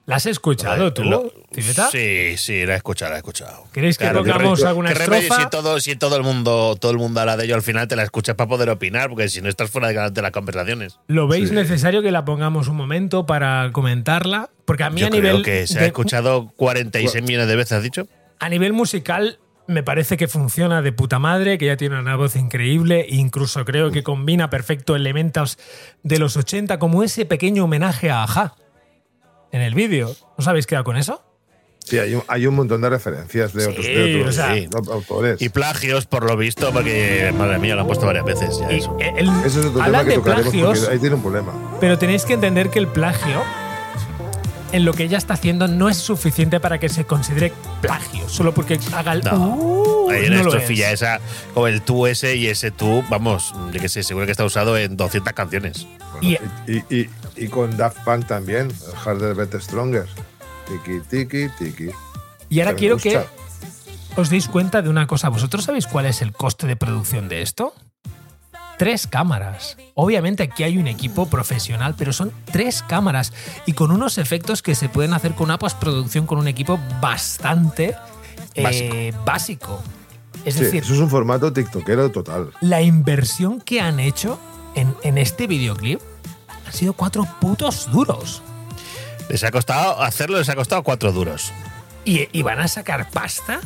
¿La 0.10 0.16
has 0.16 0.26
escuchado 0.26 0.92
tú, 0.94 1.04
lo-? 1.04 1.32
Sí, 1.92 2.36
sí, 2.38 2.66
la 2.66 2.74
he 2.74 2.78
escuchado, 2.78 3.12
la 3.12 3.18
he 3.18 3.20
escuchado. 3.20 3.66
¿Queréis 3.72 3.98
que 3.98 4.06
Claro, 4.06 4.20
pongamos 4.24 4.60
re- 4.62 4.68
alguna 4.68 4.92
estrofa? 4.92 5.44
Si 5.44 5.50
todo, 5.50 5.80
si 5.80 5.96
todo 5.96 6.16
el 6.18 6.24
mundo, 6.24 6.76
todo 6.80 6.92
el 6.92 6.98
mundo 6.98 7.20
habla 7.22 7.38
de 7.38 7.46
ello, 7.46 7.56
al 7.56 7.62
final 7.62 7.88
te 7.88 7.96
la 7.96 8.04
escuchas 8.04 8.36
para 8.36 8.48
poder 8.48 8.70
opinar, 8.70 9.10
porque 9.10 9.30
si 9.30 9.42
no 9.42 9.50
estás 9.50 9.70
fuera 9.70 9.90
de, 9.90 10.10
de 10.12 10.22
las 10.22 10.32
conversaciones. 10.32 11.00
¿Lo 11.08 11.28
veis 11.28 11.50
Sí. 11.50 11.56
necesario 11.56 12.02
que 12.02 12.12
la 12.12 12.26
pongamos 12.26 12.68
un 12.68 12.76
momento 12.76 13.26
para 13.26 13.70
comentarla? 13.72 14.50
Porque 14.66 14.84
a 14.84 14.90
mí 14.90 15.02
Yo 15.02 15.08
a 15.08 15.10
nivel, 15.12 15.32
creo 15.32 15.44
que 15.44 15.68
se 15.68 15.80
ha 15.80 15.86
escuchado 15.86 16.52
46 16.58 17.24
millones 17.24 17.48
de 17.48 17.56
veces, 17.56 17.74
¿has 17.74 17.84
dicho? 17.84 18.08
a 18.40 18.50
nivel 18.50 18.74
musical 18.74 19.38
me 19.68 19.84
parece 19.84 20.18
que 20.18 20.28
funciona 20.28 20.82
de 20.82 20.92
puta 20.92 21.20
madre, 21.20 21.60
que 21.60 21.68
ya 21.68 21.78
tiene 21.78 22.00
una 22.00 22.16
voz 22.16 22.36
increíble, 22.36 23.02
e 23.10 23.16
incluso 23.18 23.64
creo 23.66 23.92
que 23.92 24.02
combina 24.02 24.50
perfecto 24.50 24.96
elementos 24.96 25.60
de 26.02 26.18
los 26.18 26.36
80, 26.38 26.80
como 26.80 27.04
ese 27.04 27.26
pequeño 27.26 27.66
homenaje 27.66 28.10
a 28.10 28.24
Aja 28.24 28.56
en 29.52 29.62
el 29.62 29.74
vídeo. 29.76 30.16
¿Os 30.38 30.48
habéis 30.48 30.68
quedado 30.68 30.84
con 30.84 30.98
eso? 30.98 31.24
Sí, 31.80 31.98
hay 31.98 32.14
un, 32.14 32.24
hay 32.28 32.46
un 32.46 32.54
montón 32.54 32.82
de 32.82 32.90
referencias 32.90 33.52
de 33.54 33.62
Sí, 33.64 33.70
otros, 33.72 33.86
de 33.86 34.16
otros 34.20 34.28
o 34.28 34.32
sea- 34.38 34.54
sí, 34.54 34.68
autores. 34.92 35.42
Y 35.42 35.50
plagios, 35.50 36.06
por 36.06 36.24
lo 36.24 36.38
visto, 36.38 36.72
porque, 36.72 37.34
madre 37.36 37.58
mía, 37.58 37.74
lo 37.74 37.82
han 37.82 37.88
puesto 37.88 38.06
varias 38.06 38.26
veces 38.26 38.60
ya 38.60 38.72
Y 38.72 38.78
eso. 38.80 38.96
el- 39.00 39.28
Eso 39.46 39.60
es 39.62 39.66
otro 39.66 39.84
tema 39.84 40.04
que 40.04 40.10
de 40.12 40.16
tocaremos 40.18 40.44
plagios, 40.52 40.80
porque 40.80 40.94
ahí 40.94 41.00
tiene 41.00 41.16
un 41.16 41.22
problema. 41.24 41.52
pero 41.80 41.98
tenéis 41.98 42.26
que 42.26 42.34
entender 42.34 42.70
que 42.70 42.78
el 42.80 42.88
plagio 42.90 43.42
en 44.72 44.86
lo 44.86 44.94
que 44.94 45.04
ella 45.04 45.18
está 45.18 45.34
haciendo 45.36 45.68
no 45.68 45.90
es 45.90 45.98
suficiente 45.98 46.60
para 46.60 46.80
que 46.80 46.90
se 46.90 47.06
considere 47.06 47.52
plagio, 47.82 48.28
solo 48.30 48.54
porque 48.54 48.80
haga 48.94 49.14
el... 49.14 49.22
No. 49.24 49.56
Uh, 49.56 50.10
Hay 50.12 50.28
una 50.28 50.38
no 50.38 50.44
lo 50.44 50.50
estrofilla 50.54 50.88
es. 50.92 51.02
esa, 51.02 51.20
como 51.54 51.68
el 51.68 51.82
tú 51.82 52.08
ese 52.08 52.36
y 52.36 52.48
ese 52.48 52.72
tú, 52.72 53.04
vamos, 53.10 53.54
yo 53.74 53.80
que 53.80 53.90
sé, 53.90 54.04
seguro 54.04 54.26
que 54.26 54.32
está 54.32 54.46
usado 54.46 54.78
en 54.78 54.96
200 54.98 55.34
canciones. 55.34 55.88
Y- 56.22 56.38
Y, 56.68 56.78
y, 56.96 57.10
y 57.36 57.48
con 57.48 57.76
Daft 57.78 58.00
Punk 58.04 58.28
también, 58.28 58.72
Harder, 59.06 59.34
Better, 59.36 59.62
Stronger. 59.62 60.08
Tiki, 60.68 61.00
tiki, 61.10 61.50
tiki. 61.58 61.90
Y 62.50 62.60
ahora 62.60 62.76
quiero 62.76 62.96
gusta. 62.96 63.10
que 63.10 64.20
os 64.22 64.30
deis 64.30 64.48
cuenta 64.48 64.82
de 64.82 64.90
una 64.90 65.08
cosa. 65.08 65.30
¿Vosotros 65.30 65.64
sabéis 65.66 65.88
cuál 65.88 66.06
es 66.06 66.22
el 66.22 66.32
coste 66.32 66.68
de 66.68 66.76
producción 66.76 67.28
de 67.30 67.42
esto? 67.42 67.74
Tres 68.80 69.06
cámaras. 69.08 69.78
Obviamente 69.94 70.42
aquí 70.42 70.64
hay 70.64 70.78
un 70.80 70.88
equipo 70.88 71.28
profesional, 71.28 71.94
pero 71.98 72.14
son 72.14 72.32
tres 72.52 72.82
cámaras 72.82 73.32
y 73.68 73.74
con 73.74 73.92
unos 73.92 74.18
efectos 74.18 74.62
que 74.64 74.74
se 74.74 74.90
pueden 74.90 75.14
hacer 75.14 75.34
con 75.36 75.46
una 75.46 75.60
postproducción 75.60 76.26
con 76.26 76.40
un 76.40 76.48
equipo 76.48 76.80
bastante 77.02 77.96
eh, 78.56 79.14
básico. 79.26 79.84
Es 80.46 80.56
Sí, 80.56 80.64
decir, 80.64 80.84
eso 80.84 80.94
es 80.94 81.00
un 81.02 81.10
formato 81.10 81.52
tiktokero 81.54 82.10
total. 82.10 82.52
la 82.62 82.82
inversión 82.82 83.60
que 83.60 83.82
han 83.82 84.00
hecho 84.00 84.40
en, 84.76 84.96
en 85.04 85.18
este 85.18 85.46
videoclip 85.48 86.00
han 86.66 86.72
sido 86.74 86.94
cuatro 86.94 87.28
putos 87.42 87.92
duros. 87.92 88.42
Les 89.28 89.44
ha 89.44 89.52
costado 89.52 90.02
hacerlo, 90.02 90.38
les 90.40 90.48
ha 90.48 90.56
costado 90.56 90.82
cuatro 90.84 91.12
duros. 91.12 91.52
Y, 92.06 92.30
y 92.32 92.42
van 92.44 92.60
a 92.62 92.68
sacar 92.70 93.10
pasta, 93.12 93.60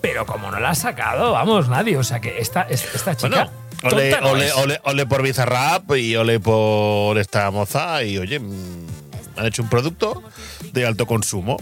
pero 0.00 0.24
como 0.24 0.50
no 0.52 0.60
la 0.60 0.70
ha 0.70 0.74
sacado, 0.76 1.32
vamos, 1.32 1.68
nadie. 1.68 1.96
O 1.98 2.04
sea 2.04 2.20
que 2.20 2.38
esta, 2.38 2.62
es- 2.62 2.94
esta 2.94 3.16
chica. 3.16 3.28
Bueno, 3.36 3.50
ole, 3.82 4.10
tonta 4.10 4.20
no 4.20 4.30
ole, 4.32 4.46
es. 4.46 4.54
ole- 4.54 4.80
ole 4.84 5.06
por 5.06 5.22
Bizarrap 5.22 5.94
y 5.96 6.16
ole 6.16 6.40
por 6.40 7.18
esta 7.18 7.50
moza. 7.50 8.02
Y 8.04 8.18
oye, 8.18 8.38
mm, 8.40 8.86
han 9.36 9.46
hecho 9.46 9.62
un 9.62 9.68
producto 9.68 10.22
de 10.72 10.86
alto 10.86 11.06
consumo. 11.06 11.56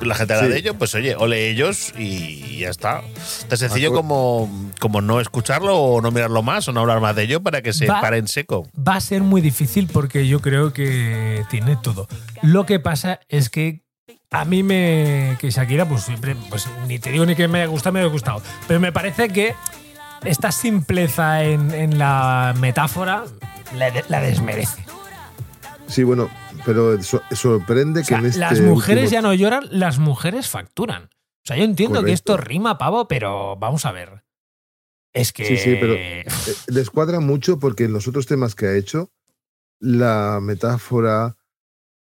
La 0.00 0.14
gente 0.14 0.32
habla 0.32 0.46
Sí. 0.46 0.52
de 0.54 0.58
ello, 0.60 0.74
pues 0.78 0.94
oye, 0.94 1.14
ole 1.14 1.50
ellos 1.50 1.92
y 1.98 2.60
ya 2.60 2.70
está. 2.70 3.02
Tan 3.48 3.58
sencillo 3.58 3.90
Acu- 3.90 3.96
como, 3.96 4.70
como 4.80 5.02
no 5.02 5.20
escucharlo 5.20 5.76
o 5.76 6.00
no 6.00 6.10
mirarlo 6.10 6.42
más 6.42 6.66
o 6.68 6.72
no 6.72 6.80
hablar 6.80 7.00
más 7.00 7.14
de 7.14 7.24
ello 7.24 7.42
para 7.42 7.60
que 7.60 7.74
se 7.74 7.86
Va- 7.86 8.00
pare 8.00 8.16
en 8.16 8.26
seco. 8.26 8.66
Va 8.76 8.94
a 8.94 9.00
ser 9.02 9.20
muy 9.22 9.42
difícil 9.42 9.88
porque 9.92 10.26
yo 10.26 10.40
creo 10.40 10.72
que 10.72 11.44
tiene 11.50 11.76
todo. 11.76 12.08
Lo 12.40 12.64
que 12.64 12.80
pasa 12.80 13.20
es 13.28 13.50
que 13.50 13.82
a 14.30 14.46
mí 14.46 14.62
me. 14.62 15.36
que 15.38 15.50
Shakira, 15.50 15.86
pues 15.86 16.04
siempre. 16.04 16.34
Pues 16.48 16.66
ni 16.88 16.98
te 16.98 17.10
digo 17.12 17.26
ni 17.26 17.34
que 17.34 17.46
me 17.46 17.58
haya 17.58 17.66
gustado, 17.68 17.92
me 17.92 18.00
haya 18.00 18.08
gustado. 18.08 18.40
Pero 18.68 18.80
me 18.80 18.92
parece 18.92 19.28
que 19.28 19.54
esta 20.24 20.52
simpleza 20.52 21.44
en, 21.44 21.72
en 21.72 21.98
la 21.98 22.54
metáfora 22.60 23.24
la, 23.76 23.90
de- 23.90 24.04
la 24.08 24.20
desmerece. 24.20 24.84
Sí, 25.86 26.02
bueno, 26.04 26.28
pero 26.64 27.02
so- 27.02 27.22
sorprende 27.32 28.00
O 28.00 28.04
sea, 28.04 28.18
que 28.18 28.20
en 28.24 28.26
este 28.28 28.40
las 28.40 28.60
mujeres 28.60 29.04
último- 29.04 29.12
ya 29.12 29.22
no 29.22 29.34
lloran, 29.34 29.64
las 29.70 29.98
mujeres 29.98 30.48
facturan. 30.48 31.04
O 31.04 31.46
sea, 31.46 31.56
yo 31.56 31.64
entiendo 31.64 32.04
que 32.04 32.12
esto 32.12 32.36
rima, 32.36 32.78
pavo, 32.78 33.08
pero 33.08 33.56
vamos 33.56 33.86
a 33.86 33.92
ver. 33.92 34.22
Es 35.12 35.32
que. 35.32 35.44
Sí, 35.46 35.56
sí, 35.56 35.76
pero 35.80 35.94
eh, 35.96 36.24
les 36.68 36.90
cuadra 36.90 37.18
mucho 37.20 37.58
porque 37.58 37.84
en 37.84 37.92
los 37.92 38.06
otros 38.06 38.26
temas 38.26 38.54
que 38.54 38.66
ha 38.66 38.76
hecho, 38.76 39.10
la 39.80 40.38
metáfora, 40.40 41.36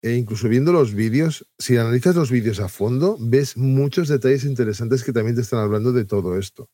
e 0.01 0.13
incluso 0.13 0.47
viendo 0.47 0.71
los 0.71 0.93
vídeos, 0.93 1.45
si 1.59 1.77
analizas 1.77 2.15
los 2.15 2.31
vídeos 2.31 2.59
a 2.59 2.69
fondo, 2.69 3.17
ves 3.19 3.57
muchos 3.57 4.07
detalles 4.07 4.45
interesantes 4.45 5.03
que 5.03 5.11
también 5.13 5.35
te 5.35 5.41
están 5.41 5.59
hablando 5.59 5.91
de 5.91 6.05
todo 6.05 6.37
esto. 6.39 6.69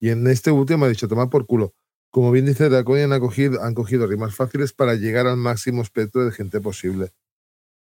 Y 0.00 0.10
en 0.10 0.26
este 0.26 0.50
último 0.50 0.84
ha 0.84 0.88
dicho, 0.88 1.08
toma 1.08 1.28
por 1.30 1.46
culo. 1.46 1.74
Como 2.10 2.32
bien 2.32 2.46
dice 2.46 2.68
Draconian, 2.68 3.12
han 3.12 3.20
cogido, 3.20 3.62
han 3.62 3.74
cogido 3.74 4.06
rimas 4.06 4.34
fáciles 4.34 4.72
para 4.72 4.94
llegar 4.94 5.26
al 5.26 5.36
máximo 5.36 5.82
espectro 5.82 6.24
de 6.24 6.32
gente 6.32 6.60
posible. 6.60 7.12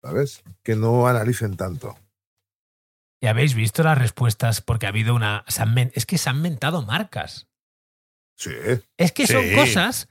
¿Sabes? 0.03 0.43
Que 0.63 0.77
no 0.77 1.09
analicen 1.09 1.57
tanto. 1.57 1.97
¿Y 3.23 3.27
habéis 3.27 3.55
visto 3.55 3.83
las 3.83 3.97
respuestas? 3.97 4.61
Porque 4.61 4.85
ha 4.87 4.91
habido 4.91 5.15
una. 5.15 5.45
es 5.95 6.05
que 6.07 6.19
se 6.19 6.29
han 6.31 6.43
mentado 6.43 6.83
marcas. 6.83 7.49
Sí. 8.37 8.51
Es 8.99 9.13
que 9.13 9.27
son 9.29 9.45
Sí. 9.45 9.55
cosas 9.55 10.09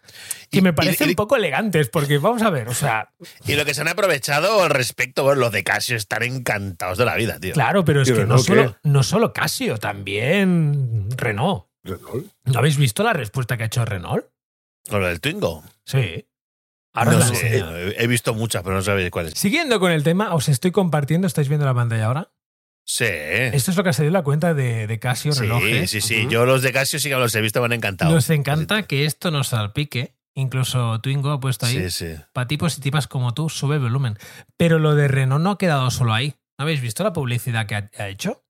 que 0.50 0.60
Y- 0.60 0.62
me 0.62 0.74
parecen 0.74 1.08
y- 1.10 1.12
un 1.12 1.16
poco 1.16 1.36
elegantes, 1.36 1.90
porque 1.90 2.18
vamos 2.18 2.42
a 2.42 2.50
ver, 2.50 2.70
o 2.70 2.74
sea, 2.74 3.14
Y 3.46 3.56
lo 3.56 3.66
que 3.66 3.74
se 3.74 3.82
han 3.82 3.90
aprovechado 3.90 4.64
al 4.64 4.70
respecto, 4.70 5.24
bueno, 5.24 5.42
los 5.42 5.52
de 5.52 5.64
Casio 5.66 5.98
están 5.98 6.24
encantados 6.24 6.98
de 6.98 7.06
la 7.06 7.16
vida, 7.16 7.40
tío. 7.40 7.54
claro, 7.54 7.84
pero 7.86 8.02
es 8.02 8.10
¿Y 8.10 8.14
que 8.14 8.26
no 8.26 8.38
solo, 8.40 8.78
no 8.84 9.04
solo 9.04 9.34
Casio, 9.34 9.78
también 9.78 11.10
Renault. 11.18 11.66
Renault. 11.84 12.32
¿No 12.46 12.60
habéis 12.60 12.78
visto 12.78 13.04
la 13.04 13.14
respuesta 13.14 13.58
que 13.58 13.64
ha 13.64 13.66
hecho 13.68 13.86
Renault? 13.86 14.26
Con 14.90 15.02
lo 15.02 15.08
del 15.08 15.20
Twingo. 15.22 15.64
Sí. 15.86 16.26
Ahora 16.96 17.14
no 17.14 17.22
sé, 17.22 17.58
he 17.58 18.04
he 18.04 18.08
visto 18.08 18.34
muchas, 18.36 18.62
pero 18.62 18.76
no 18.76 18.82
sabéis 18.84 19.10
cuáles. 19.10 19.34
Siguiendo 19.34 19.80
con 19.80 19.92
el 19.92 20.04
tema, 20.04 20.36
os 20.36 20.48
estoy 20.50 20.72
compartiendo, 20.72 21.26
¿estáis 21.26 21.48
viendo 21.50 21.66
la 21.66 21.74
pantalla 21.74 22.06
ahora? 22.06 22.32
Sí. 22.86 23.06
Esto 23.08 23.72
es 23.72 23.78
lo 23.78 23.84
que 23.84 23.90
ha 23.90 23.94
salido 23.94 24.10
en 24.10 24.14
la 24.14 24.24
cuenta 24.24 24.54
de, 24.54 24.86
de 24.88 25.00
Casio 25.00 25.32
Sí, 25.32 25.40
Relojes. 25.42 25.90
sí, 25.90 26.02
sí. 26.02 26.28
Yo 26.30 26.46
los 26.46 26.62
de 26.62 26.72
Casio 26.74 27.00
sí 27.00 27.10
que 27.10 27.16
los 27.16 27.34
he 27.34 27.42
visto, 27.42 27.60
me 27.62 27.66
han 27.66 27.74
encantado. 27.74 28.12
Nos 28.14 28.30
encanta 28.30 28.84
que 28.84 29.06
esto 29.06 29.32
nos 29.32 29.48
salpique. 29.48 30.16
Incluso 30.36 31.00
Twingo 31.00 31.32
ha 31.32 31.40
puesto 31.40 31.66
ahí. 31.66 31.90
Sí, 31.90 31.92
sí. 31.92 32.16
Para 32.34 32.48
tipos 32.48 32.78
y 32.78 32.82
tipas 32.82 33.08
como 33.08 33.34
tú, 33.34 33.50
sube 33.50 33.76
el 33.76 33.82
volumen. 33.82 34.18
Pero 34.58 34.80
lo 34.80 34.96
de 34.96 35.08
Renault 35.08 35.44
no 35.44 35.52
ha 35.52 35.58
quedado 35.58 35.90
solo 35.92 36.14
ahí. 36.14 36.36
¿Habéis 36.58 36.82
visto 36.82 37.04
la 37.04 37.14
publicidad 37.14 37.66
que 37.68 37.76
ha, 37.76 37.90
ha 37.98 38.10
hecho? 38.10 38.44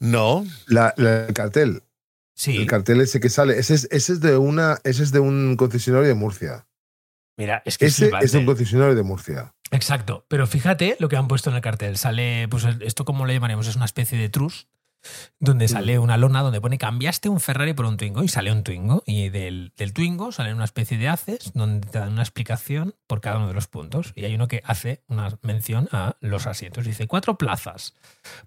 No. 0.00 0.44
La- 0.66 0.94
la- 0.96 1.26
el 1.26 1.34
cartel. 1.34 1.82
Sí. 2.42 2.56
El 2.56 2.66
cartel 2.66 3.00
ese 3.00 3.20
que 3.20 3.28
sale, 3.28 3.56
ese 3.56 3.74
es, 3.74 3.86
ese 3.92 4.14
es 4.14 4.20
de 4.20 4.36
una, 4.36 4.78
ese 4.82 5.04
es 5.04 5.12
de 5.12 5.20
un 5.20 5.54
concesionario 5.56 6.08
de 6.08 6.14
Murcia. 6.14 6.66
Mira, 7.38 7.62
es 7.64 7.78
que 7.78 7.86
es 7.86 7.92
Ese 7.92 8.06
flipante. 8.06 8.26
es 8.26 8.34
un 8.34 8.46
concesionario 8.46 8.96
de 8.96 9.02
Murcia. 9.04 9.54
Exacto. 9.70 10.26
Pero 10.26 10.48
fíjate 10.48 10.96
lo 10.98 11.08
que 11.08 11.16
han 11.16 11.28
puesto 11.28 11.50
en 11.50 11.56
el 11.56 11.62
cartel. 11.62 11.96
Sale, 11.98 12.48
pues 12.48 12.66
esto 12.80 13.04
como 13.04 13.26
le 13.26 13.34
llamaremos, 13.34 13.68
es 13.68 13.76
una 13.76 13.84
especie 13.84 14.18
de 14.18 14.28
trus, 14.28 14.66
donde 15.38 15.68
sale 15.68 15.98
una 15.98 16.16
lona 16.16 16.42
donde 16.42 16.60
pone 16.60 16.78
cambiaste 16.78 17.28
un 17.28 17.40
Ferrari 17.40 17.72
por 17.74 17.86
un 17.86 17.96
Twingo 17.96 18.22
y 18.22 18.28
sale 18.28 18.52
un 18.52 18.62
Twingo. 18.62 19.02
Y 19.06 19.28
del, 19.28 19.72
del 19.76 19.92
Twingo 19.92 20.32
sale 20.32 20.54
una 20.54 20.64
especie 20.64 20.98
de 20.98 21.08
haces 21.08 21.52
donde 21.54 21.86
te 21.86 21.98
dan 21.98 22.12
una 22.12 22.22
explicación 22.22 22.94
por 23.06 23.20
cada 23.20 23.38
uno 23.38 23.48
de 23.48 23.54
los 23.54 23.66
puntos. 23.66 24.12
Y 24.14 24.24
hay 24.24 24.34
uno 24.34 24.48
que 24.48 24.62
hace 24.64 25.02
una 25.08 25.38
mención 25.42 25.88
a 25.92 26.16
los 26.20 26.46
asientos. 26.46 26.84
Dice, 26.84 27.06
cuatro 27.06 27.38
plazas. 27.38 27.94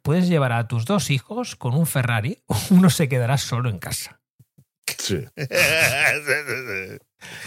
Puedes 0.02 0.28
llevar 0.28 0.52
a 0.54 0.68
tus 0.68 0.86
dos 0.86 1.10
hijos 1.10 1.56
con 1.56 1.76
un 1.76 1.86
Ferrari, 1.86 2.44
uno 2.70 2.90
se 2.90 3.10
quedará 3.10 3.38
solo 3.38 3.70
en 3.70 3.80
casa. 3.80 4.22
Sí. 4.98 5.24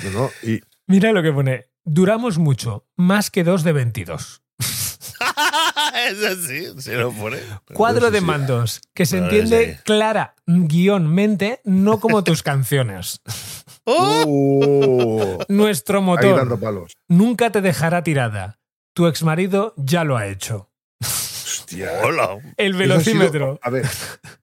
No, 0.04 0.10
no, 0.10 0.30
y 0.42 0.60
Mira 0.88 1.12
lo 1.12 1.22
que 1.22 1.32
pone. 1.32 1.66
Duramos 1.84 2.38
mucho, 2.38 2.86
más 2.96 3.30
que 3.30 3.44
dos 3.44 3.62
de 3.62 3.72
22. 3.72 4.42
Eso 6.08 6.36
sí, 6.46 6.80
se 6.80 6.94
lo 6.94 7.12
pone. 7.12 7.38
Cuadro 7.72 8.10
de 8.10 8.20
mandos, 8.20 8.80
que 8.94 9.06
se 9.06 9.18
entiende 9.18 9.78
clara 9.84 10.34
guion 10.46 11.06
mente, 11.06 11.60
no 11.64 12.00
como 12.00 12.24
tus 12.24 12.42
canciones. 12.42 13.20
¡Oh! 13.84 15.38
Nuestro 15.48 15.98
ahí 15.98 16.04
motor 16.04 16.36
dando 16.36 16.58
palos. 16.58 16.92
nunca 17.08 17.50
te 17.50 17.60
dejará 17.60 18.02
tirada. 18.02 18.58
Tu 18.94 19.06
exmarido 19.06 19.74
ya 19.76 20.04
lo 20.04 20.16
ha 20.16 20.26
hecho. 20.26 20.70
Hostia. 21.70 21.90
Hola. 22.04 22.38
El 22.56 22.72
sido- 22.72 22.78
velocímetro. 22.78 23.58
a 23.62 23.70
ver, 23.70 23.86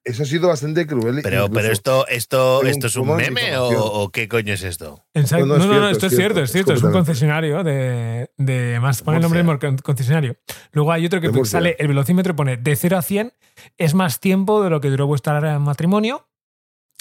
eso 0.03 0.23
ha 0.23 0.26
sido 0.26 0.47
bastante 0.47 0.86
cruel. 0.86 1.21
Pero, 1.23 1.45
incluso. 1.45 1.53
pero 1.53 1.73
esto, 1.73 2.07
esto, 2.07 2.63
esto 2.63 2.88
es 2.88 2.95
un 2.95 3.15
meme 3.15 3.57
o, 3.57 4.09
qué 4.11 4.28
coño 4.28 4.53
es 4.53 4.63
esto? 4.63 5.03
Exacto. 5.13 5.45
No, 5.45 5.57
No, 5.57 5.65
no, 5.65 5.89
esto 5.89 6.07
es 6.07 6.13
es 6.13 6.17
cierto, 6.19 6.41
es 6.41 6.51
cierto. 6.51 6.73
Es 6.73 6.84
un 6.84 6.91
concesionario 6.91 7.63
de, 7.63 8.32
de 8.38 8.80
más. 8.80 9.01
Pone 9.01 9.17
el 9.17 9.23
nombre 9.23 9.43
del 9.43 9.82
concesionario. 9.82 10.38
Luego 10.71 10.91
hay 10.91 11.05
otro 11.05 11.19
que 11.21 11.45
sale, 11.45 11.76
el 11.80 11.88
velocímetro 11.88 12.36
pone 12.36 12.57
de 12.57 12.76
0 12.76 12.97
a 12.97 13.01
100 13.01 13.34
es 13.78 13.93
más 13.93 14.19
tiempo 14.19 14.63
de 14.63 14.69
lo 14.69 14.82
que 14.82 14.89
duró 14.89 15.07
vuestra 15.07 15.59
matrimonio. 15.59 16.28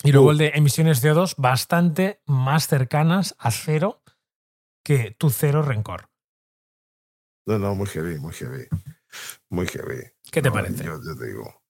Y 0.03 0.13
luego 0.13 0.29
Uh. 0.29 0.33
el 0.33 0.39
de 0.39 0.53
emisiones 0.55 1.03
CO2 1.05 1.35
bastante 1.37 2.21
más 2.27 2.67
cercanas 2.67 3.35
a 3.39 3.51
cero 3.51 4.03
que 4.85 5.13
tu 5.13 5.31
cero 5.31 5.63
rencor. 5.63 6.09
No, 7.47 7.59
no, 7.59 7.75
muy 7.75 7.87
heavy, 7.87 8.19
muy 8.19 8.33
heavy. 8.33 8.67
Muy 9.55 9.67
heavy. 9.69 10.03
¿Qué 10.31 10.43
te 10.43 10.49
No, 10.49 10.55
parece? 10.55 10.85
Yo, 10.85 11.01
yo 11.03 11.17
te 11.17 11.27
digo. 11.27 11.61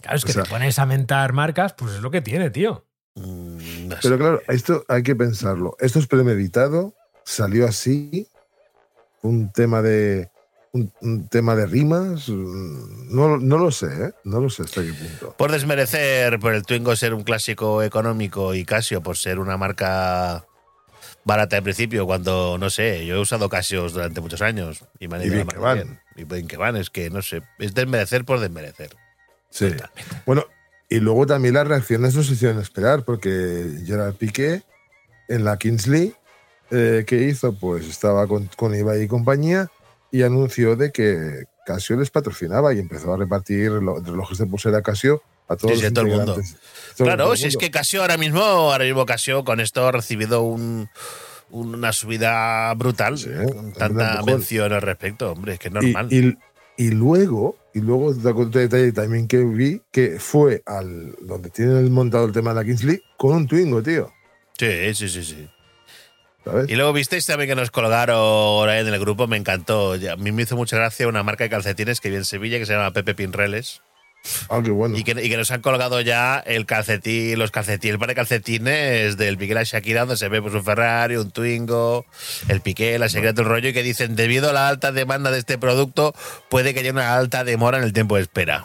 Claro, 0.00 0.16
es 0.16 0.24
o 0.24 0.26
que 0.26 0.32
sea- 0.32 0.42
te 0.44 0.50
pones 0.50 0.78
a 0.78 0.86
mentar 0.86 1.32
marcas, 1.32 1.74
pues 1.74 1.92
es 1.94 2.00
lo 2.00 2.10
que 2.10 2.20
tiene, 2.22 2.50
tío. 2.50 2.86
Mm. 3.14 3.90
Pero 4.02 4.18
claro, 4.18 4.42
esto 4.48 4.84
hay 4.88 5.02
que 5.02 5.14
pensarlo. 5.16 5.76
Esto 5.80 5.98
es 5.98 6.06
premeditado, 6.06 6.94
salió 7.24 7.66
así, 7.66 8.28
un 9.22 9.50
tema 9.52 9.82
de 9.82 10.30
un, 10.72 10.92
un 11.00 11.28
tema 11.28 11.56
de 11.56 11.66
rimas, 11.66 12.28
mm, 12.28 13.14
no, 13.14 13.38
no 13.38 13.56
lo 13.58 13.70
sé, 13.70 13.86
¿eh? 13.86 14.12
no 14.24 14.40
lo 14.40 14.50
sé 14.50 14.62
hasta 14.64 14.82
qué 14.82 14.92
punto. 14.92 15.34
Por 15.38 15.50
desmerecer 15.50 16.38
por 16.38 16.52
el 16.54 16.64
Twingo 16.64 16.94
ser 16.96 17.14
un 17.14 17.22
clásico 17.22 17.82
económico 17.82 18.54
y 18.54 18.64
Casio 18.66 19.02
por 19.02 19.16
ser 19.16 19.38
una 19.38 19.56
marca 19.56 20.44
barata 21.26 21.56
de 21.56 21.62
principio, 21.62 22.06
cuando, 22.06 22.56
no 22.58 22.70
sé, 22.70 23.04
yo 23.04 23.16
he 23.16 23.18
usado 23.20 23.48
Casios 23.48 23.92
durante 23.92 24.20
muchos 24.20 24.40
años 24.40 24.84
y 24.98 25.08
me 25.08 25.16
han 25.16 25.22
Y 25.22 25.26
ido 25.26 25.34
bien 25.34 25.46
la 25.48 25.52
que 25.52 25.58
van. 25.58 25.74
bien. 25.76 26.00
Y 26.16 26.24
bien 26.24 26.46
que 26.46 26.56
van, 26.56 26.76
es 26.76 26.88
que, 26.88 27.10
no 27.10 27.20
sé, 27.20 27.42
es 27.58 27.74
desmerecer 27.74 28.24
por 28.24 28.40
desmerecer. 28.40 28.96
Sí. 29.50 29.74
Bueno, 30.24 30.44
y 30.88 31.00
luego 31.00 31.26
también 31.26 31.54
las 31.54 31.66
reacciones 31.66 32.14
no 32.14 32.22
se 32.22 32.34
hicieron 32.34 32.60
esperar, 32.60 33.04
porque 33.04 33.66
Gerard 33.84 34.14
Piqué 34.14 34.62
en 35.28 35.44
la 35.44 35.56
Kingsley, 35.58 36.14
eh, 36.70 37.04
¿qué 37.06 37.22
hizo? 37.22 37.52
Pues 37.58 37.86
estaba 37.86 38.26
con, 38.26 38.48
con 38.56 38.74
Ibai 38.74 39.02
y 39.02 39.08
compañía 39.08 39.68
y 40.12 40.22
anunció 40.22 40.76
de 40.76 40.92
que 40.92 41.44
Casio 41.66 41.96
les 41.96 42.10
patrocinaba 42.10 42.72
y 42.72 42.78
empezó 42.78 43.12
a 43.12 43.16
repartir 43.16 43.72
lo- 43.72 43.98
relojes 44.00 44.38
de 44.38 44.46
pulsera 44.46 44.80
Casio 44.82 45.20
a 45.48 45.56
todos 45.56 45.74
los 45.76 45.84
a 45.84 45.90
todo 45.92 46.04
el 46.06 46.10
mundo. 46.12 46.34
Todo- 46.34 47.06
Claro, 47.06 47.32
el 47.32 47.38
si 47.38 47.46
es 47.46 47.56
que 47.56 47.70
Casio 47.70 48.00
ahora 48.02 48.16
mismo, 48.16 48.40
ahora 48.42 48.84
mismo 48.84 49.04
Casio 49.06 49.44
con 49.44 49.60
esto 49.60 49.86
ha 49.86 49.92
recibido 49.92 50.42
un- 50.42 50.88
una 51.50 51.92
subida 51.92 52.72
brutal, 52.74 53.18
Sí, 53.18 53.28
con 53.48 53.58
un 53.66 53.72
tanta 53.72 54.22
mención 54.22 54.72
al 54.72 54.82
respecto, 54.82 55.30
hombre, 55.32 55.54
es 55.54 55.58
que 55.58 55.68
es 55.68 55.72
Y- 55.72 55.74
normal. 55.92 56.08
Y, 56.12 56.36
y 56.78 56.90
luego, 56.90 57.56
y 57.74 57.80
luego 57.80 58.06
otro 58.08 58.44
detalle 58.46 58.92
también 58.92 59.28
que 59.28 59.44
vi, 59.44 59.80
que 59.92 60.18
fue 60.18 60.62
al 60.66 61.14
donde 61.20 61.50
tienen 61.50 61.92
montado 61.92 62.24
el 62.26 62.32
tema 62.32 62.50
de 62.50 62.56
la 62.56 62.64
Kingsley 62.64 63.00
con 63.16 63.34
un 63.36 63.46
Twingo, 63.46 63.82
tío. 63.82 64.12
sí, 64.58 64.94
sí, 64.94 65.08
sí, 65.08 65.22
sí. 65.24 65.48
¿Sabes? 66.44 66.70
Y 66.70 66.76
luego 66.76 66.92
visteis 66.92 67.26
también 67.26 67.48
que 67.50 67.56
nos 67.56 67.70
colgaron 67.72 68.70
en 68.70 68.86
el 68.86 69.00
grupo, 69.00 69.26
me 69.26 69.36
encantó. 69.36 69.94
A 69.94 70.16
mí 70.16 70.30
me 70.32 70.42
hizo 70.42 70.54
mucha 70.56 70.76
gracia 70.76 71.08
una 71.08 71.22
marca 71.24 71.42
de 71.44 71.50
calcetines 71.50 72.00
que 72.00 72.08
vi 72.08 72.16
en 72.16 72.24
Sevilla 72.24 72.58
que 72.58 72.66
se 72.66 72.72
llama 72.72 72.92
Pepe 72.92 73.14
Pinreles 73.14 73.82
Ah, 74.48 74.60
qué 74.64 74.70
bueno. 74.70 74.96
y 74.96 75.04
que, 75.04 75.12
y 75.12 75.28
que 75.28 75.36
nos 75.36 75.50
han 75.50 75.60
colgado 75.60 76.00
ya 76.00 76.38
el 76.38 76.66
calcetín, 76.66 77.38
los 77.38 77.50
calcetines, 77.50 77.94
el 77.94 77.98
par 77.98 78.08
de 78.08 78.14
calcetines 78.14 79.16
del 79.16 79.38
Piqué 79.38 79.52
y 79.52 79.54
la 79.54 79.62
Shakira, 79.62 80.00
donde 80.00 80.16
se 80.16 80.28
ve 80.28 80.42
pues, 80.42 80.54
un 80.54 80.64
Ferrari, 80.64 81.16
un 81.16 81.30
Twingo, 81.30 82.06
el 82.48 82.60
Piqué, 82.60 82.98
la 82.98 83.06
Shakira, 83.06 83.32
todo 83.32 83.42
el 83.42 83.48
rollo, 83.48 83.68
y 83.68 83.72
que 83.72 83.82
dicen, 83.82 84.16
debido 84.16 84.50
a 84.50 84.52
la 84.52 84.68
alta 84.68 84.92
demanda 84.92 85.30
de 85.30 85.38
este 85.38 85.58
producto, 85.58 86.14
puede 86.48 86.74
que 86.74 86.80
haya 86.80 86.92
una 86.92 87.14
alta 87.16 87.44
demora 87.44 87.78
en 87.78 87.84
el 87.84 87.92
tiempo 87.92 88.16
de 88.16 88.22
espera. 88.22 88.64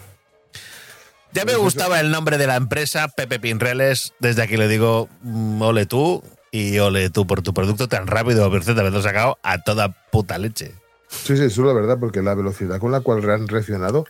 Ya 1.33 1.45
me 1.45 1.55
gustaba 1.55 1.99
el 2.01 2.11
nombre 2.11 2.37
de 2.37 2.45
la 2.45 2.57
empresa, 2.57 3.07
Pepe 3.07 3.39
Pinreles. 3.39 4.13
Desde 4.19 4.41
aquí 4.41 4.57
le 4.57 4.67
digo, 4.67 5.07
mm, 5.21 5.61
ole 5.61 5.85
tú 5.85 6.23
y 6.51 6.77
ole 6.79 7.09
tú 7.09 7.25
por 7.25 7.41
tu 7.41 7.53
producto 7.53 7.87
tan 7.87 8.07
rápido, 8.07 8.49
por 8.51 8.63
cierto, 8.63 8.81
haberlo 8.81 9.01
sacado 9.01 9.37
a 9.41 9.63
toda 9.63 9.89
puta 10.11 10.37
leche. 10.37 10.73
Sí, 11.07 11.37
sí, 11.37 11.43
eso 11.43 11.61
es 11.61 11.67
la 11.67 11.73
verdad, 11.73 11.97
porque 11.99 12.21
la 12.21 12.35
velocidad 12.35 12.79
con 12.79 12.91
la 12.91 12.99
cual 12.99 13.29
han 13.29 13.47
reaccionado 13.47 14.05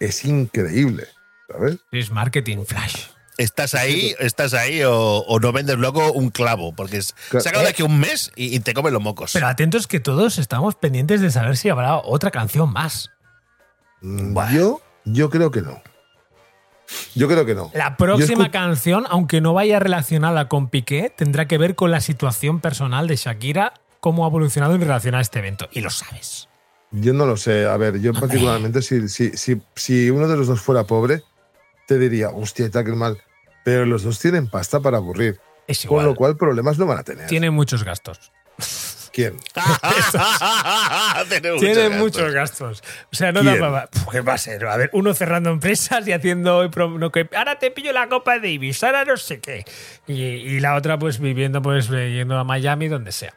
es 0.00 0.24
increíble, 0.24 1.06
¿sabes? 1.50 1.78
Es 1.92 2.10
marketing 2.10 2.64
flash. 2.66 3.06
Estás 3.38 3.74
ahí, 3.74 4.14
estás 4.18 4.54
ahí 4.54 4.82
o, 4.82 4.94
o 4.94 5.38
no 5.40 5.52
vendes 5.52 5.76
luego 5.76 6.10
un 6.12 6.30
clavo, 6.30 6.74
porque 6.74 6.96
es, 6.96 7.12
Claro. 7.28 7.44
sácalo 7.44 7.64
de 7.64 7.70
aquí 7.70 7.82
un 7.82 7.98
mes 8.00 8.32
y, 8.34 8.54
y 8.56 8.60
te 8.60 8.72
comen 8.72 8.94
los 8.94 9.02
mocos. 9.02 9.32
Pero 9.34 9.46
atentos 9.46 9.86
que 9.86 10.00
todos 10.00 10.38
estamos 10.38 10.74
pendientes 10.74 11.20
de 11.20 11.30
saber 11.30 11.56
si 11.58 11.68
habrá 11.68 11.96
otra 11.98 12.30
canción 12.30 12.72
más. 12.72 13.10
Mm. 14.00 14.34
Yo, 14.54 14.80
yo 15.04 15.28
creo 15.28 15.50
que 15.50 15.60
no. 15.60 15.82
Yo 17.14 17.28
creo 17.28 17.44
que 17.44 17.54
no. 17.54 17.70
La 17.74 17.96
próxima 17.96 18.50
canción, 18.50 19.04
aunque 19.10 19.40
no 19.40 19.52
vaya 19.52 19.80
relacionada 19.80 20.48
con 20.48 20.68
Piqué, 20.70 21.12
tendrá 21.14 21.46
que 21.48 21.58
ver 21.58 21.74
con 21.74 21.90
la 21.90 22.00
situación 22.00 22.60
personal 22.60 23.06
de 23.06 23.16
Shakira, 23.16 23.74
cómo 24.00 24.24
ha 24.24 24.28
evolucionado 24.28 24.74
en 24.76 24.80
relación 24.82 25.14
a 25.14 25.20
este 25.20 25.40
evento. 25.40 25.68
Y 25.72 25.80
lo 25.80 25.90
sabes. 25.90 26.48
Yo 26.90 27.12
no 27.12 27.26
lo 27.26 27.36
sé. 27.36 27.66
A 27.66 27.76
ver, 27.76 28.00
yo 28.00 28.12
particularmente, 28.12 28.82
si, 28.82 29.08
si, 29.08 29.30
si, 29.36 29.60
si 29.74 30.10
uno 30.10 30.28
de 30.28 30.36
los 30.36 30.46
dos 30.46 30.60
fuera 30.60 30.84
pobre, 30.84 31.22
te 31.86 31.98
diría, 31.98 32.30
hostia, 32.30 32.70
tal 32.70 32.84
que 32.84 32.92
mal. 32.92 33.18
Pero 33.64 33.84
los 33.86 34.02
dos 34.02 34.18
tienen 34.18 34.48
pasta 34.48 34.80
para 34.80 34.98
aburrir. 34.98 35.40
Es 35.66 35.84
Con 35.86 36.04
lo 36.04 36.14
cual, 36.14 36.36
problemas 36.36 36.78
no 36.78 36.86
van 36.86 36.98
a 36.98 37.02
tener. 37.02 37.26
Tiene 37.26 37.50
muchos 37.50 37.82
gastos. 37.82 38.32
¿Quién? 39.16 39.34
Tiene 41.58 41.88
muchos 41.88 41.94
gastos. 41.94 41.98
muchos 41.98 42.32
gastos. 42.34 42.82
O 43.10 43.16
sea, 43.16 43.32
no 43.32 43.42
da. 43.42 43.88
¿Qué 44.12 44.20
va 44.20 44.34
a 44.34 44.38
ser? 44.38 44.66
A 44.66 44.76
ver, 44.76 44.90
uno 44.92 45.14
cerrando 45.14 45.48
empresas 45.48 46.06
y 46.06 46.12
haciendo. 46.12 46.70
que 47.10 47.26
ahora 47.34 47.58
te 47.58 47.70
pillo 47.70 47.94
la 47.94 48.10
Copa 48.10 48.38
Davis, 48.38 48.84
ahora 48.84 49.06
no 49.06 49.16
sé 49.16 49.40
qué. 49.40 49.64
Y, 50.06 50.20
y 50.22 50.60
la 50.60 50.74
otra, 50.74 50.98
pues 50.98 51.18
viviendo, 51.18 51.62
pues 51.62 51.88
yendo 51.88 52.36
a 52.36 52.44
Miami, 52.44 52.88
donde 52.88 53.10
sea. 53.10 53.32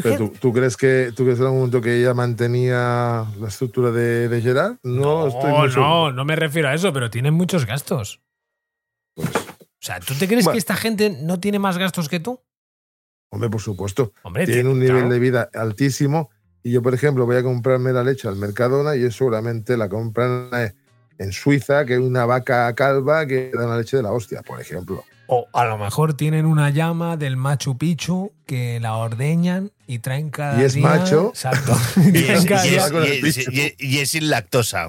Pero 0.00 0.16
¿tú, 0.18 0.34
tú 0.38 0.52
crees 0.52 0.76
que 0.76 1.10
tú 1.16 1.24
crees 1.24 1.40
en 1.40 1.46
algún 1.46 1.58
momento 1.62 1.80
que 1.80 1.98
ella 2.00 2.14
mantenía 2.14 3.24
la 3.40 3.48
estructura 3.48 3.90
de, 3.90 4.28
de 4.28 4.40
Gerard? 4.40 4.76
No, 4.84 5.26
estoy 5.26 5.50
no, 5.50 5.58
muy 5.58 5.68
no, 5.74 6.12
no 6.12 6.24
me 6.24 6.36
refiero 6.36 6.68
a 6.68 6.74
eso, 6.74 6.92
pero 6.92 7.10
tienen 7.10 7.34
muchos 7.34 7.66
gastos. 7.66 8.20
Pues, 9.16 9.30
O 9.34 9.80
sea, 9.80 9.98
¿tú 9.98 10.14
te 10.14 10.28
crees 10.28 10.44
Bueno. 10.44 10.54
que 10.54 10.58
esta 10.58 10.76
gente 10.76 11.10
no 11.10 11.40
tiene 11.40 11.58
más 11.58 11.76
gastos 11.76 12.08
que 12.08 12.20
tú? 12.20 12.40
Hombre, 13.30 13.50
por 13.50 13.60
supuesto. 13.60 14.12
Hombre, 14.22 14.46
Tienen 14.46 14.64
tío, 14.64 14.72
un 14.72 14.78
nivel 14.78 14.94
claro. 14.96 15.10
de 15.10 15.18
vida 15.18 15.48
altísimo. 15.54 16.30
Y 16.62 16.72
yo, 16.72 16.82
por 16.82 16.94
ejemplo, 16.94 17.24
voy 17.26 17.36
a 17.36 17.42
comprarme 17.42 17.92
la 17.92 18.02
leche 18.02 18.28
al 18.28 18.36
Mercadona 18.36 18.96
y 18.96 19.00
ellos 19.00 19.16
seguramente 19.16 19.76
la 19.76 19.88
compran 19.88 20.48
eh, 20.54 20.72
en 21.18 21.32
Suiza, 21.32 21.84
que 21.84 21.94
es 21.94 22.00
una 22.00 22.26
vaca 22.26 22.74
calva 22.74 23.26
que 23.26 23.50
da 23.54 23.66
la 23.66 23.78
leche 23.78 23.96
de 23.96 24.02
la 24.02 24.12
hostia, 24.12 24.42
por 24.42 24.60
ejemplo. 24.60 25.04
O 25.28 25.46
a 25.52 25.64
lo 25.66 25.76
mejor 25.78 26.14
tienen 26.14 26.46
una 26.46 26.70
llama 26.70 27.16
del 27.18 27.36
Machu 27.36 27.76
Picchu 27.76 28.32
que 28.46 28.80
la 28.80 28.96
ordeñan 28.96 29.70
y 29.86 29.98
traen 29.98 30.30
cada 30.30 30.60
Y 30.60 30.64
es 30.64 30.72
día- 30.74 30.86
macho. 30.88 31.28
Exacto. 31.28 31.72
Y 32.12 32.18
es, 32.24 32.44
y 32.44 33.28
y 33.56 33.60
es- 33.60 33.74
y 33.78 33.98
es 33.98 34.10
sin 34.10 34.30
lactosa. 34.30 34.88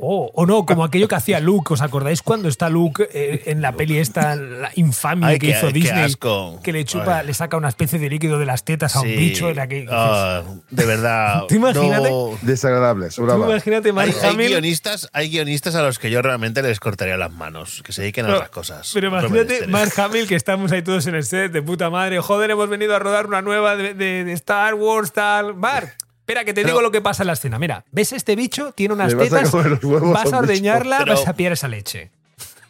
Oh, 0.00 0.30
o 0.32 0.46
no, 0.46 0.64
como 0.64 0.84
aquello 0.84 1.08
que 1.08 1.16
hacía 1.16 1.40
Luke. 1.40 1.72
¿Os 1.74 1.80
acordáis 1.82 2.22
cuando 2.22 2.48
está 2.48 2.68
Luke 2.68 3.08
eh, 3.12 3.42
en 3.46 3.60
la 3.60 3.72
peli 3.72 3.98
esta, 3.98 4.36
la 4.36 4.70
infamia 4.76 5.28
Ay, 5.28 5.38
que 5.40 5.50
hizo 5.50 5.66
qué 5.68 5.72
Disney? 5.72 6.04
asco. 6.04 6.60
Que 6.62 6.72
le 6.72 6.84
chupa, 6.84 7.18
Ay. 7.18 7.26
le 7.26 7.34
saca 7.34 7.56
una 7.56 7.68
especie 7.68 7.98
de 7.98 8.08
líquido 8.08 8.38
de 8.38 8.46
las 8.46 8.64
tetas 8.64 8.94
a 8.94 9.00
un 9.00 9.08
Sí. 9.08 9.16
bicho 9.16 9.50
en 9.50 9.56
la 9.56 9.66
que. 9.66 9.86
Ah, 9.90 10.42
de 10.70 10.86
verdad. 10.86 11.42
Tú 11.48 11.56
imagínate. 11.56 12.10
no. 12.10 12.38
Desagradable, 12.42 13.08
Tú 13.08 13.24
imagínate, 13.24 13.88
Hay, 13.88 13.92
Mark 13.92 14.14
hay 14.22 14.36
guionistas, 14.36 15.08
hay 15.12 15.30
guionistas 15.30 15.74
a 15.74 15.82
los 15.82 15.98
que 15.98 16.10
yo 16.10 16.22
realmente 16.22 16.62
les 16.62 16.78
cortaría 16.78 17.16
las 17.16 17.32
manos, 17.32 17.82
que 17.84 17.92
se 17.92 18.02
dediquen 18.02 18.26
a 18.26 18.28
No, 18.28 18.34
otras 18.36 18.50
cosas. 18.50 18.90
Pero 18.94 19.08
imagínate. 19.08 19.66
Mark 19.66 19.92
Hamill, 19.96 20.28
que 20.28 20.36
estamos 20.36 20.70
ahí 20.70 20.82
todos 20.82 21.06
en 21.08 21.16
el 21.16 21.24
set 21.24 21.50
de 21.50 21.60
puta 21.62 21.90
madre. 21.90 22.20
Joder, 22.20 22.50
hemos 22.52 22.68
venido 22.68 22.94
a 22.94 22.98
rodar 23.00 23.26
una 23.26 23.42
nueva 23.42 23.74
de, 23.76 23.94
de- 23.94 24.24
de 24.24 24.32
Star 24.32 24.74
Wars, 24.74 25.12
tal. 25.12 25.54
Mark, 25.54 25.94
espera, 26.28 26.44
que 26.44 26.52
te 26.52 26.60
Pero- 26.60 26.74
digo 26.74 26.82
lo 26.82 26.90
que 26.90 27.00
pasa 27.00 27.22
en 27.22 27.28
la 27.28 27.32
escena. 27.32 27.58
Mira, 27.58 27.84
¿ves 27.90 28.12
este 28.12 28.36
bicho? 28.36 28.72
Tiene 28.72 28.92
unas 28.94 29.08
Le 29.14 29.14
vas 29.16 29.32
a 29.32 29.50
tetas. 29.50 29.82
Vas 29.82 30.32
a 30.32 30.38
ordeñarla, 30.38 30.98
Pero- 30.98 31.14
vas 31.14 31.26
a 31.26 31.32
pillar 31.32 31.52
esa 31.54 31.68
leche. 31.68 32.10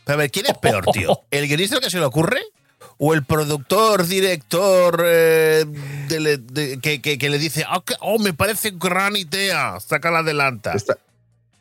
Pero 0.04 0.14
a 0.14 0.16
ver, 0.22 0.30
¿quién 0.30 0.46
es 0.46 0.56
peor, 0.59 0.84
tío? 0.92 1.20
¿El 1.32 1.48
guionista 1.48 1.80
que 1.80 1.90
se 1.90 1.98
le 1.98 2.04
ocurre? 2.04 2.40
¿O 2.98 3.14
el 3.14 3.24
productor, 3.24 4.06
director 4.06 5.02
eh, 5.04 5.64
de- 6.09 6.36
de- 6.38 6.78
que, 6.80 7.00
que- 7.00 7.18
que 7.18 7.28
le 7.30 7.38
dice, 7.38 7.64
"Ah, 7.68 7.82
oh, 8.00 8.18
me 8.18 8.32
parece 8.32 8.72
gran 8.74 9.16
idea, 9.16 9.78
saca 9.80 10.11
la 10.11 10.20
adelanta? 10.20 10.72
Está, 10.72 10.96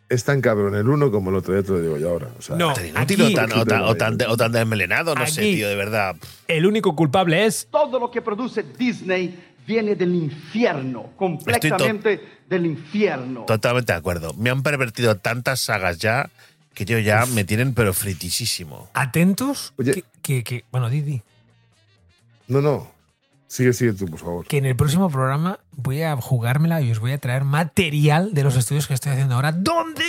es 0.10 0.24
tan 0.24 0.42
cabrón 0.42 0.76
el 0.76 0.88
uno 0.90 1.12
como 1.12 1.30
el 1.32 1.36
otro, 1.38 1.56
ya 1.60 1.64
te 1.64 1.72
lo 1.74 1.82
digo 1.82 1.98
yo 1.98 2.10
ahora. 2.10 2.30
O 2.38 2.42
sea, 2.42 2.56
No. 2.56 2.74
Tan 2.74 2.88
inútil 2.88 3.22
aquí- 3.24 3.34
o 3.34 3.36
tan, 3.36 3.52
o 3.60 3.66
tan- 3.66 3.84
o 3.84 3.96
tan- 3.96 4.22
o 4.30 4.38
tan 4.38 4.52
desmelenado, 4.52 5.14
no 5.16 5.26
sé, 5.28 5.42
tío, 5.42 5.68
de 5.68 5.76
verdad. 5.76 6.16
El 6.48 6.66
único 6.66 6.96
culpable 6.96 7.46
es. 7.46 7.68
Todo 7.72 8.00
lo 8.00 8.10
que 8.12 8.22
produce 8.22 8.64
Disney 8.78 9.38
viene 9.68 9.96
del 9.96 10.16
infierno, 10.16 11.12
completamente 11.18 12.22
del 12.50 12.66
infierno. 12.66 13.44
Totalmente 13.46 13.92
de 13.94 14.00
acuerdo. 14.00 14.34
Me 14.34 14.50
han 14.50 14.64
pervertido 14.64 15.18
tantas 15.18 15.60
sagas 15.60 15.98
ya 16.00 16.30
que 16.74 16.86
yo 16.86 16.98
ya 17.00 17.26
me 17.28 17.44
tienen 17.44 17.74
pero 17.74 17.94
fritisísimo. 17.94 18.90
Atentos. 18.94 19.74
Oye. 19.78 19.94
Que, 19.94 20.04
que- 20.22 20.44
que- 20.44 20.66
bueno, 20.72 20.90
Didi, 20.90 21.22
No, 22.48 22.62
no. 22.62 22.96
Sigue, 23.50 23.72
sigue 23.72 23.94
tú, 23.94 24.06
por 24.08 24.20
favor. 24.20 24.46
que 24.46 24.58
en 24.58 24.66
el 24.66 24.76
próximo 24.76 25.10
programa 25.10 25.60
voy 25.72 26.02
a 26.02 26.18
jugármela 26.18 26.82
y 26.82 26.92
os 26.92 27.00
voy 27.00 27.14
a 27.14 27.18
traer 27.18 27.46
material 27.46 28.34
de 28.34 28.44
los 28.44 28.58
estudios 28.58 28.88
que 28.88 28.94
estoy 28.94 29.14
haciendo 29.14 29.36
ahora, 29.36 29.54
donde 29.54 30.04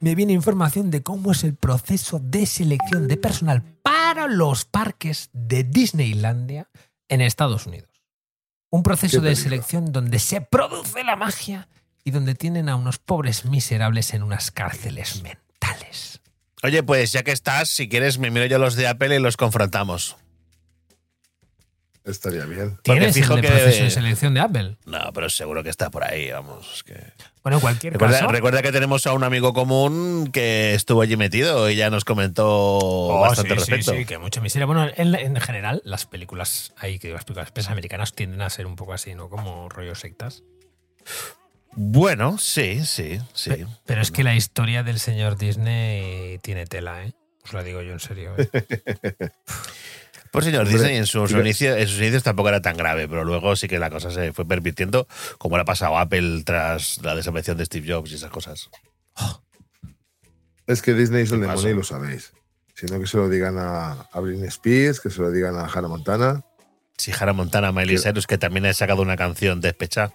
me 0.00 0.16
viene 0.16 0.32
información 0.32 0.90
de 0.90 1.00
cómo 1.00 1.30
es 1.30 1.44
el 1.44 1.54
proceso 1.54 2.18
de 2.20 2.46
selección 2.46 3.06
de 3.06 3.16
personal 3.16 3.62
para 3.82 4.26
los 4.26 4.64
parques 4.64 5.30
de 5.32 5.62
Disneylandia 5.62 6.68
en 7.08 7.20
Estados 7.20 7.66
Unidos. 7.66 7.89
Un 8.70 8.82
proceso 8.82 9.20
de 9.20 9.34
selección 9.34 9.92
donde 9.92 10.18
se 10.18 10.40
produce 10.40 11.02
la 11.04 11.16
magia 11.16 11.68
y 12.04 12.12
donde 12.12 12.34
tienen 12.34 12.68
a 12.68 12.76
unos 12.76 12.98
pobres 12.98 13.44
miserables 13.44 14.14
en 14.14 14.22
unas 14.22 14.50
cárceles 14.50 15.22
mentales. 15.22 16.20
Oye, 16.62 16.82
pues 16.82 17.12
ya 17.12 17.22
que 17.22 17.32
estás, 17.32 17.68
si 17.68 17.88
quieres, 17.88 18.18
me 18.18 18.30
miro 18.30 18.46
yo 18.46 18.58
los 18.58 18.76
de 18.76 18.86
Apple 18.86 19.14
y 19.14 19.18
los 19.18 19.36
confrontamos. 19.36 20.16
Estaría 22.04 22.46
bien. 22.46 22.78
¿Tienes 22.82 23.14
fijo 23.14 23.34
el 23.34 23.42
de 23.42 23.48
que- 23.48 23.54
proceso 23.54 23.84
de 23.84 23.90
selección 23.90 24.32
de 24.34 24.40
Apple? 24.40 24.76
No, 24.86 25.12
pero 25.12 25.28
seguro 25.28 25.62
que 25.62 25.68
está 25.70 25.90
por 25.90 26.02
ahí, 26.02 26.30
vamos. 26.30 26.66
es 26.76 26.82
que- 26.82 27.12
Bueno, 27.42 27.56
en 27.58 27.60
cualquier 27.60 27.92
Recuerda, 27.94 28.20
caso. 28.20 28.32
recuerda 28.32 28.62
que 28.62 28.72
tenemos 28.72 29.06
a 29.06 29.12
un 29.12 29.22
amigo 29.24 29.52
común 29.52 30.30
que 30.32 30.74
estuvo 30.74 31.02
allí 31.02 31.16
metido 31.16 31.68
y 31.70 31.76
ya 31.76 31.90
nos 31.90 32.04
comentó 32.04 32.46
Oh, 32.48 33.20
bastante 33.20 33.50
sí, 33.50 33.58
respecto. 33.58 33.92
Sí, 33.92 33.98
sí, 33.98 34.04
que 34.06 34.18
mucha 34.18 34.40
miseria. 34.40 34.66
Bueno, 34.66 34.88
en, 34.96 35.14
en 35.14 35.36
general, 35.40 35.82
las 35.84 36.06
películas, 36.06 36.72
ahí 36.78 36.98
que 36.98 37.10
las 37.12 37.24
películas 37.24 37.68
americanas 37.68 38.14
tienden 38.14 38.40
a 38.42 38.50
ser 38.50 38.66
un 38.66 38.76
poco 38.76 38.92
así, 38.94 39.14
¿no? 39.14 39.28
Como 39.28 39.68
rollo 39.68 39.94
sectas. 39.94 40.42
Bueno, 41.72 42.36
sí, 42.38 42.84
sí, 42.84 43.20
sí. 43.34 43.50
Pe- 43.50 43.66
Pero 43.86 44.00
es 44.02 44.10
que 44.10 44.24
la 44.24 44.34
historia 44.34 44.82
del 44.82 44.98
señor 44.98 45.36
Disney 45.36 46.38
tiene 46.38 46.66
tela, 46.66 47.04
¿eh? 47.04 47.12
Os 47.44 47.52
lo 47.52 47.62
digo 47.62 47.80
yo 47.82 47.92
en 47.92 48.00
serio. 48.00 48.34
¿eh? 48.36 48.48
Por 50.30 50.44
señor 50.44 50.62
Hombre, 50.62 50.74
Disney 50.78 50.96
en 50.96 51.06
sus, 51.06 51.30
sí 51.30 51.36
inicios, 51.36 51.76
en 51.76 51.88
sus 51.88 51.98
inicios 51.98 52.22
tampoco 52.22 52.48
era 52.50 52.62
tan 52.62 52.76
grave, 52.76 53.08
pero 53.08 53.24
luego 53.24 53.56
sí 53.56 53.66
que 53.68 53.78
la 53.78 53.90
cosa 53.90 54.10
se 54.10 54.32
fue 54.32 54.46
pervirtiendo, 54.46 55.08
como 55.38 55.56
le 55.56 55.62
ha 55.62 55.64
pasado 55.64 55.96
a 55.98 56.02
Apple 56.02 56.42
tras 56.44 57.00
la 57.02 57.14
desaparición 57.16 57.56
de 57.56 57.64
Steve 57.66 57.92
Jobs 57.92 58.12
y 58.12 58.14
esas 58.14 58.30
cosas. 58.30 58.70
Es 60.66 60.82
que 60.82 60.94
Disney 60.94 61.22
es 61.24 61.32
el 61.32 61.40
demonio 61.40 61.70
y 61.70 61.74
lo 61.74 61.82
sabéis. 61.82 62.32
Sino 62.74 62.98
que 63.00 63.06
se 63.06 63.16
lo 63.16 63.28
digan 63.28 63.58
a, 63.58 63.92
a 64.12 64.20
Britney 64.20 64.48
Spears, 64.48 65.00
que 65.00 65.10
se 65.10 65.20
lo 65.20 65.30
digan 65.30 65.56
a 65.56 65.66
Hannah 65.66 65.88
Montana. 65.88 66.44
Si 66.96 67.12
Hannah 67.12 67.32
Montana, 67.32 67.72
Miley 67.72 67.98
Sí. 67.98 68.04
Cyrus, 68.04 68.26
que 68.26 68.38
también 68.38 68.64
ha 68.66 68.72
sacado 68.72 69.02
una 69.02 69.16
canción 69.16 69.60
despechada. 69.60 70.12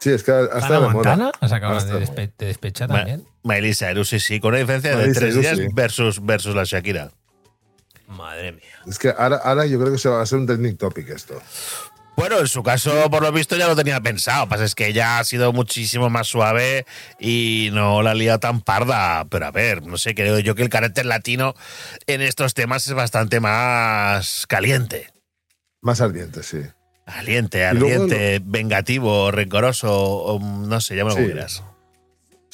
Sí, 0.00 0.10
es 0.10 0.22
que 0.22 0.32
hasta 0.32 0.80
moda. 0.80 0.90
Montana 0.90 1.32
ha 1.40 1.48
sacado 1.48 1.76
Hasta 1.76 1.94
de, 1.94 2.00
de 2.00 2.06
despe- 2.06 2.32
de 2.38 2.46
despecha 2.46 2.86
Ma- 2.88 2.96
también. 2.98 3.24
Miley 3.42 3.74
Cyrus, 3.74 4.08
sí, 4.08 4.20
sí, 4.20 4.40
con 4.40 4.50
una 4.50 4.58
diferencia 4.60 4.96
de 4.96 5.12
tres 5.12 5.18
Cyrus, 5.34 5.40
días 5.42 5.58
sí. 5.58 5.66
versus, 5.74 6.24
versus 6.24 6.54
la 6.54 6.64
Shakira. 6.64 7.10
Madre 8.08 8.52
mía. 8.52 8.62
Es 8.86 8.98
que 8.98 9.10
ahora, 9.16 9.36
ahora 9.36 9.66
yo 9.66 9.78
creo 9.78 9.92
que 9.92 9.98
se 9.98 10.08
va 10.08 10.18
a 10.18 10.22
hacer 10.22 10.38
un 10.38 10.46
trending 10.46 10.76
topic 10.76 11.08
esto. 11.10 11.40
Bueno, 12.16 12.40
en 12.40 12.48
su 12.48 12.64
caso, 12.64 13.08
por 13.10 13.22
lo 13.22 13.30
visto, 13.30 13.54
ya 13.56 13.68
lo 13.68 13.76
tenía 13.76 14.00
pensado. 14.00 14.48
Pasa 14.48 14.64
es 14.64 14.74
que 14.74 14.88
ella 14.88 15.20
ha 15.20 15.24
sido 15.24 15.52
muchísimo 15.52 16.10
más 16.10 16.26
suave 16.26 16.84
y 17.20 17.68
no 17.72 18.02
la 18.02 18.10
ha 18.10 18.14
liado 18.14 18.40
tan 18.40 18.60
parda. 18.60 19.24
Pero 19.30 19.46
a 19.46 19.52
ver, 19.52 19.86
no 19.86 19.96
sé, 19.98 20.16
creo 20.16 20.40
yo 20.40 20.56
que 20.56 20.62
el 20.62 20.68
carácter 20.68 21.06
latino 21.06 21.54
en 22.08 22.20
estos 22.20 22.54
temas 22.54 22.84
es 22.88 22.94
bastante 22.94 23.38
más 23.38 24.46
caliente. 24.48 25.12
Más 25.80 26.00
ardiente, 26.00 26.42
sí. 26.42 26.56
Luego 26.56 26.72
ardiente, 27.06 28.40
vengativo, 28.42 29.30
rencoroso, 29.30 30.38
no 30.42 30.80
sé, 30.80 30.96
llámalo 30.96 31.14
como 31.14 31.26
Sí. 31.28 31.32
quieras. 31.32 31.62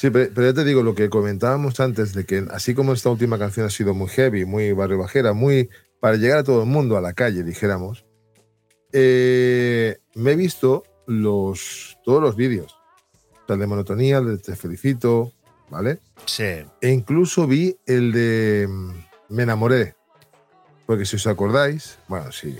Sí, 0.05 0.11
pero, 0.11 0.29
pero 0.35 0.47
ya 0.47 0.53
te 0.53 0.63
digo 0.63 0.83
lo 0.83 0.93
que 0.93 1.09
comentábamos 1.09 1.79
antes, 1.79 2.13
de 2.13 2.25
que 2.25 2.45
así 2.51 2.75
como 2.75 2.93
esta 2.93 3.09
última 3.09 3.39
canción 3.39 3.65
ha 3.65 3.71
sido 3.71 3.95
muy 3.95 4.07
heavy, 4.07 4.45
muy 4.45 4.71
barrio 4.71 4.99
bajera, 4.99 5.33
muy 5.33 5.67
para 5.99 6.15
llegar 6.15 6.37
a 6.37 6.43
todo 6.43 6.61
el 6.61 6.69
mundo, 6.69 6.95
a 6.95 7.01
la 7.01 7.13
calle, 7.13 7.43
dijéramos, 7.43 8.05
eh, 8.93 9.97
me 10.13 10.33
he 10.33 10.35
visto 10.35 10.83
los, 11.07 11.97
todos 12.05 12.21
los 12.21 12.35
vídeos. 12.35 12.77
O 13.31 13.47
sea, 13.47 13.55
el 13.55 13.61
de 13.61 13.65
Monotonía, 13.65 14.19
el 14.19 14.27
de 14.27 14.37
Te 14.37 14.55
Felicito, 14.55 15.33
¿vale? 15.71 15.97
Sí. 16.27 16.43
E 16.81 16.91
incluso 16.91 17.47
vi 17.47 17.75
el 17.87 18.11
de 18.11 18.67
mm, 18.69 18.91
Me 19.29 19.41
enamoré. 19.41 19.95
Porque 20.85 21.05
si 21.05 21.15
os 21.15 21.25
acordáis, 21.25 21.97
bueno, 22.07 22.31
sí, 22.31 22.55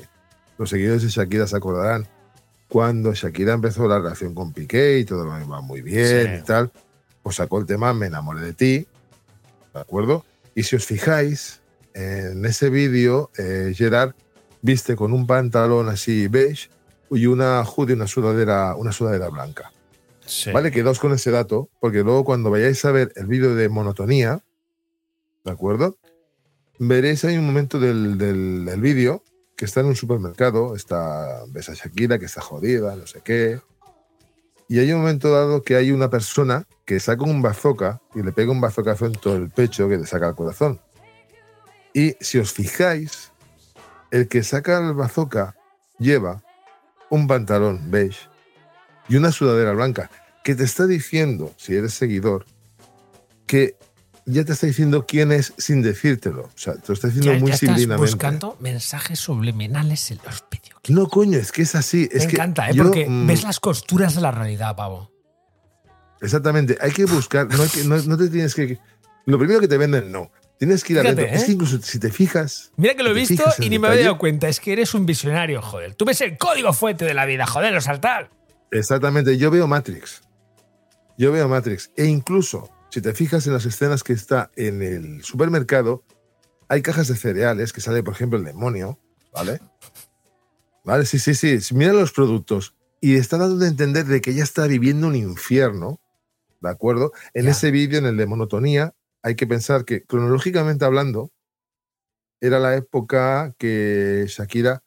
los 0.57 0.71
seguidores 0.71 1.03
de 1.03 1.09
Shakira 1.09 1.45
se 1.45 1.55
acordarán, 1.55 2.07
cuando 2.67 3.13
Shakira 3.13 3.53
empezó 3.53 3.87
la 3.87 3.99
relación 3.99 4.33
con 4.33 4.51
Piqué 4.51 4.97
y 4.97 5.05
todo 5.05 5.25
lo 5.25 5.39
iba 5.39 5.61
muy 5.61 5.81
bien 5.81 6.25
Sí. 6.25 6.41
y 6.41 6.43
tal, 6.43 6.71
pues 7.25 7.37
sacó 7.37 7.57
el 7.57 7.65
tema 7.65 7.91
Me 7.95 8.05
enamoré 8.05 8.39
de 8.41 8.53
ti, 8.53 8.87
¿de 9.73 9.79
acuerdo? 9.79 10.23
Y 10.53 10.61
si 10.61 10.75
os 10.75 10.85
fijáis, 10.85 11.59
en 11.95 12.45
ese 12.45 12.69
vídeo, 12.69 13.31
eh, 13.39 13.73
Gerard 13.75 14.13
viste 14.61 14.95
con 14.95 15.11
un 15.11 15.25
pantalón 15.25 15.89
así 15.89 16.27
beige 16.27 16.69
y 17.09 17.25
una 17.25 17.63
hoodie, 17.63 17.95
una 17.95 18.05
sudadera, 18.05 18.75
una 18.75 18.91
sudadera 18.91 19.29
blanca. 19.29 19.71
sí. 20.23 20.51
Vale, 20.51 20.69
quedaos 20.71 20.99
con 20.99 21.13
ese 21.13 21.31
dato, 21.31 21.67
porque 21.79 22.03
luego 22.03 22.23
cuando 22.25 22.51
vayáis 22.51 22.85
a 22.85 22.91
ver 22.91 23.11
el 23.15 23.25
vídeo 23.25 23.55
de 23.55 23.69
monotonía, 23.69 24.43
¿de 25.43 25.51
acuerdo? 25.51 25.97
Veréis 26.77 27.25
ahí 27.25 27.37
un 27.39 27.45
momento 27.47 27.79
del, 27.79 28.19
del- 28.19 28.65
del 28.65 28.81
vídeo 28.81 29.23
que 29.57 29.65
está 29.65 29.79
en 29.79 29.87
un 29.87 29.95
supermercado, 29.95 30.75
está, 30.75 31.43
ves 31.47 31.69
a 31.69 31.73
Shakira 31.73 32.19
que 32.19 32.25
está 32.25 32.41
jodida, 32.41 32.95
no 32.95 33.07
sé 33.07 33.21
qué. 33.23 33.61
Y 34.67 34.79
hay 34.79 34.91
un 34.91 35.01
momento 35.01 35.31
dado 35.31 35.61
que 35.61 35.75
hay 35.75 35.91
una 35.91 36.09
persona 36.09 36.65
que 36.85 36.99
saca 36.99 37.23
un 37.23 37.41
bazooka 37.41 38.01
y 38.15 38.23
le 38.23 38.31
pega 38.31 38.51
un 38.51 38.61
bazookazo 38.61 39.05
en 39.05 39.13
todo 39.13 39.35
el 39.35 39.49
pecho 39.49 39.87
que 39.87 39.97
le 39.97 40.05
saca 40.05 40.29
el 40.29 40.35
corazón. 40.35 40.79
Y 41.93 42.15
si 42.19 42.39
os 42.39 42.51
fijáis, 42.51 43.31
el 44.11 44.27
que 44.27 44.43
saca 44.43 44.79
el 44.79 44.93
bazooka 44.93 45.55
lleva 45.99 46.43
un 47.09 47.27
pantalón 47.27 47.91
beige 47.91 48.27
y 49.07 49.15
una 49.15 49.31
sudadera 49.31 49.73
blanca, 49.73 50.09
que 50.43 50.55
te 50.55 50.63
está 50.63 50.87
diciendo, 50.87 51.53
si 51.57 51.75
eres 51.75 51.93
seguidor, 51.93 52.45
que 53.45 53.77
ya 54.25 54.43
te 54.43 54.53
está 54.53 54.67
diciendo 54.67 55.05
quién 55.05 55.31
es 55.31 55.53
sin 55.57 55.81
decírtelo. 55.81 56.43
O 56.43 56.57
sea, 56.57 56.73
te 56.73 56.87
lo 56.87 56.93
está 56.95 57.07
diciendo 57.07 57.33
Ya, 57.33 57.39
muy 57.39 57.51
ya 57.51 57.55
estás 57.55 57.97
buscando 57.97 58.57
mensajes 58.59 59.19
subliminales 59.19 60.11
en 60.11 60.19
los. 60.25 60.41
No, 60.89 61.07
coño, 61.07 61.37
es 61.37 61.51
que 61.51 61.61
es 61.63 61.75
así. 61.75 62.07
Es 62.11 62.23
Me 62.25 62.27
que 62.31 62.35
encanta, 62.35 62.69
¿eh? 62.69 62.73
yo, 62.73 62.83
Porque 62.83 63.07
mm, 63.07 63.27
ves 63.27 63.43
las 63.43 63.59
costuras 63.59 64.15
de 64.15 64.21
la 64.21 64.31
realidad, 64.31 64.75
pavo. 64.75 65.11
Exactamente, 66.21 66.77
hay 66.81 66.91
que 66.91 67.05
buscar, 67.05 67.47
no, 67.47 67.61
hay 67.63 67.69
que- 67.69 67.83
no- 67.83 67.97
no 67.97 68.17
te 68.17 68.29
tienes 68.29 68.55
que... 68.55 68.79
Lo 69.25 69.37
primero 69.37 69.59
que 69.59 69.67
te 69.67 69.77
venden, 69.77 70.11
no. 70.11 70.31
Tienes 70.57 70.83
que 70.83 70.93
ir 70.93 70.99
a 70.99 71.01
Fíjate, 71.01 71.21
dentro. 71.21 71.35
Es 71.37 71.43
¿eh? 71.43 71.45
que 71.47 71.51
incluso 71.53 71.81
si 71.81 71.99
te 71.99 72.11
fijas... 72.11 72.71
Mira 72.77 72.95
que 72.95 73.03
lo 73.03 73.09
he 73.09 73.13
visto 73.13 73.43
y 73.59 73.69
ni 73.69 73.77
me 73.79 73.87
había 73.89 74.03
dado 74.03 74.17
cuenta. 74.17 74.47
Es 74.47 74.59
que 74.59 74.71
eres 74.71 74.93
un 74.93 75.05
visionario, 75.05 75.61
joder. 75.61 75.95
Tú 75.95 76.05
ves 76.05 76.21
el 76.21 76.37
código 76.37 76.71
fuente 76.73 77.03
de 77.05 77.13
la 77.13 77.25
vida, 77.25 77.45
joder, 77.45 77.73
lo 77.73 77.81
saltar. 77.81 78.29
Exactamente, 78.71 79.37
yo 79.37 79.51
veo 79.51 79.67
Matrix. 79.67 80.21
Yo 81.17 81.31
veo 81.31 81.49
Matrix. 81.49 81.91
E 81.97 82.05
incluso, 82.05 82.69
si 82.89 83.01
te 83.01 83.13
fijas 83.13 83.45
en 83.47 83.53
las 83.53 83.65
escenas 83.65 84.03
que 84.03 84.13
está 84.13 84.51
en 84.55 84.81
el 84.81 85.23
supermercado, 85.23 86.03
hay 86.69 86.81
cajas 86.81 87.07
de 87.09 87.15
cereales 87.15 87.73
que 87.73 87.81
sale, 87.81 88.01
por 88.03 88.13
ejemplo, 88.13 88.39
el 88.39 88.45
demonio, 88.45 88.99
¿vale? 89.33 89.59
Vale, 90.85 91.05
sí, 91.05 91.17
sí, 91.17 91.33
sí. 91.33 91.57
Mira 91.73 91.93
los 91.93 92.11
productos. 92.11 92.75
Y 93.01 93.15
está 93.15 93.37
dando 93.37 93.57
de 93.57 93.67
entender 93.67 94.05
de 94.05 94.21
que 94.21 94.31
ella 94.31 94.43
está 94.43 94.67
viviendo 94.67 95.07
un 95.07 95.15
infierno, 95.15 95.99
¿de 96.61 96.69
acuerdo? 96.69 97.11
En 97.33 97.47
ese 97.47 97.71
vídeo, 97.71 97.99
en 97.99 98.05
el 98.05 98.17
de 98.17 98.25
monotonía, 98.25 98.95
hay 99.21 99.35
que 99.35 99.47
pensar 99.47 99.83
que, 99.85 100.03
cronológicamente 100.03 100.85
hablando, 100.85 101.31
era 102.39 102.59
la 102.59 102.75
época 102.75 103.53
que 103.57 104.25
Shakira 104.27 104.83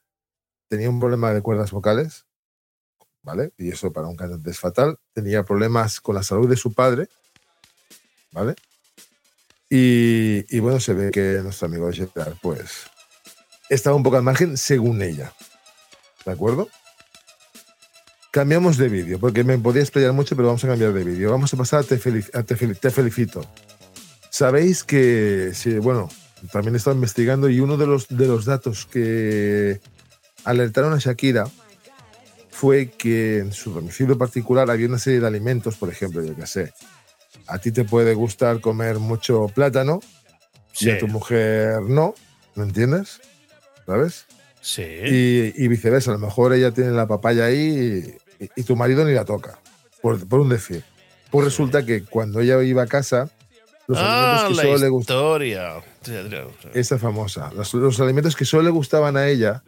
tenía 0.69 0.89
un 0.89 1.01
problema 1.01 1.33
de 1.33 1.43
cuerdas 1.43 1.73
vocales, 1.73 2.27
¿vale? 3.23 3.53
Y 3.59 3.71
eso 3.71 3.93
para 3.93 4.07
un 4.07 4.17
cantante 4.17 4.51
es 4.51 4.59
fatal. 4.59 4.99
Tenía 5.13 5.45
problemas 5.45 6.01
con 6.01 6.15
la 6.15 6.23
salud 6.23 6.49
de 6.49 6.57
su 6.57 6.73
padre, 6.73 7.09
¿vale? 8.33 8.55
Y, 9.69 10.45
y 10.57 10.61
bueno, 10.61 10.79
se 10.79 10.95
ve 10.95 11.11
que 11.11 11.41
nuestro 11.43 11.67
amigo 11.67 11.91
Gerard, 11.93 12.37
pues, 12.41 12.87
estaba 13.69 13.97
un 13.97 14.03
poco 14.03 14.17
al 14.17 14.23
margen 14.23 14.57
según 14.57 15.03
ella, 15.03 15.33
¿de 16.29 16.35
acuerdo? 16.35 16.69
Cambiamos 18.31 18.77
de 18.77 18.89
vídeo, 18.89 19.19
porque 19.19 19.43
me 19.43 19.59
podía 19.59 19.83
explayar 19.83 20.13
mucho, 20.13 20.37
pero 20.37 20.49
vamos 20.49 20.63
a 20.65 20.69
cambiar 20.69 20.93
de 20.93 21.03
vídeo. 21.03 21.31
Vamos 21.31 21.53
a 21.55 21.57
pasar 21.57 21.81
a 21.81 21.83
Te, 21.83 21.99
Felic- 21.99 22.31
a 22.35 22.43
Te 22.43 22.57
Fel- 22.57 22.79
Te 22.79 22.91
Felicito. 22.91 23.45
Sabéis 24.31 24.85
que, 24.85 25.53
sí, 25.55 25.79
bueno, 25.79 26.09
también 26.53 26.75
he 26.75 26.77
estado 26.79 26.95
investigando 26.95 27.49
y 27.49 27.61
uno 27.61 27.77
de 27.79 27.87
los, 27.87 28.07
de 28.09 28.27
los 28.27 28.45
datos 28.45 28.85
que 28.87 29.81
alertaron 30.45 30.93
a 30.93 30.99
Shakira 30.99 31.49
fue 32.51 32.91
que 32.91 33.39
en 33.39 33.53
su 33.53 33.73
domicilio 33.73 34.19
particular 34.19 34.71
había 34.71 34.87
una 34.89 34.99
serie 34.99 35.21
de 35.21 35.27
alimentos, 35.27 35.77
por 35.77 35.89
ejemplo, 35.91 36.23
yo 36.23 36.37
qué 36.37 36.47
sé, 36.47 36.73
a 37.47 37.59
ti 37.59 37.73
te 37.73 37.85
puede 37.85 38.13
gustar 38.15 38.61
comer 38.61 38.99
mucho 38.99 39.47
plátano 39.49 40.01
y 40.75 40.85
Sí. 40.85 40.91
a 40.91 40.99
tu 40.99 41.09
mujer 41.09 41.81
no, 41.83 42.15
¿me 42.55 42.65
entiendes? 42.65 43.21
¿Sabes? 43.87 44.27
Sí. 44.61 44.83
Y, 44.83 45.53
y 45.57 45.69
viceversa, 45.69 46.11
a 46.11 46.15
lo 46.15 46.21
mejor 46.21 46.53
ella 46.53 46.73
tiene 46.73 46.91
la 46.93 47.07
papaya 47.07 47.47
ahí 47.47 48.15
y, 48.39 48.45
y- 48.45 48.51
y 48.57 48.63
tu 48.63 48.77
marido 48.77 49.05
ni 49.05 49.13
la 49.15 49.25
toca, 49.25 49.59
por, 50.03 50.27
por 50.29 50.41
un 50.41 50.49
decir. 50.49 50.85
Pues 51.31 51.45
resulta 51.45 51.85
que 51.85 52.05
cuando 52.05 52.41
ella 52.41 52.63
iba 52.63 52.83
a 52.83 52.87
casa, 52.87 53.31
los 53.87 53.99
ah, 53.99 54.47
alimentos 54.47 54.49
que 54.49 54.55
solo 54.67 54.79
le 54.79 54.89
gustaban 54.89 55.19
esa 56.75 56.99
famosa. 56.99 57.51
Los, 57.55 57.75
los 57.75 58.01
alimentos 58.01 58.37
que 58.37 58.45
solo 58.45 58.63
le 58.65 58.71
gustaban 58.71 59.17
a 59.17 59.27
ella, 59.29 59.63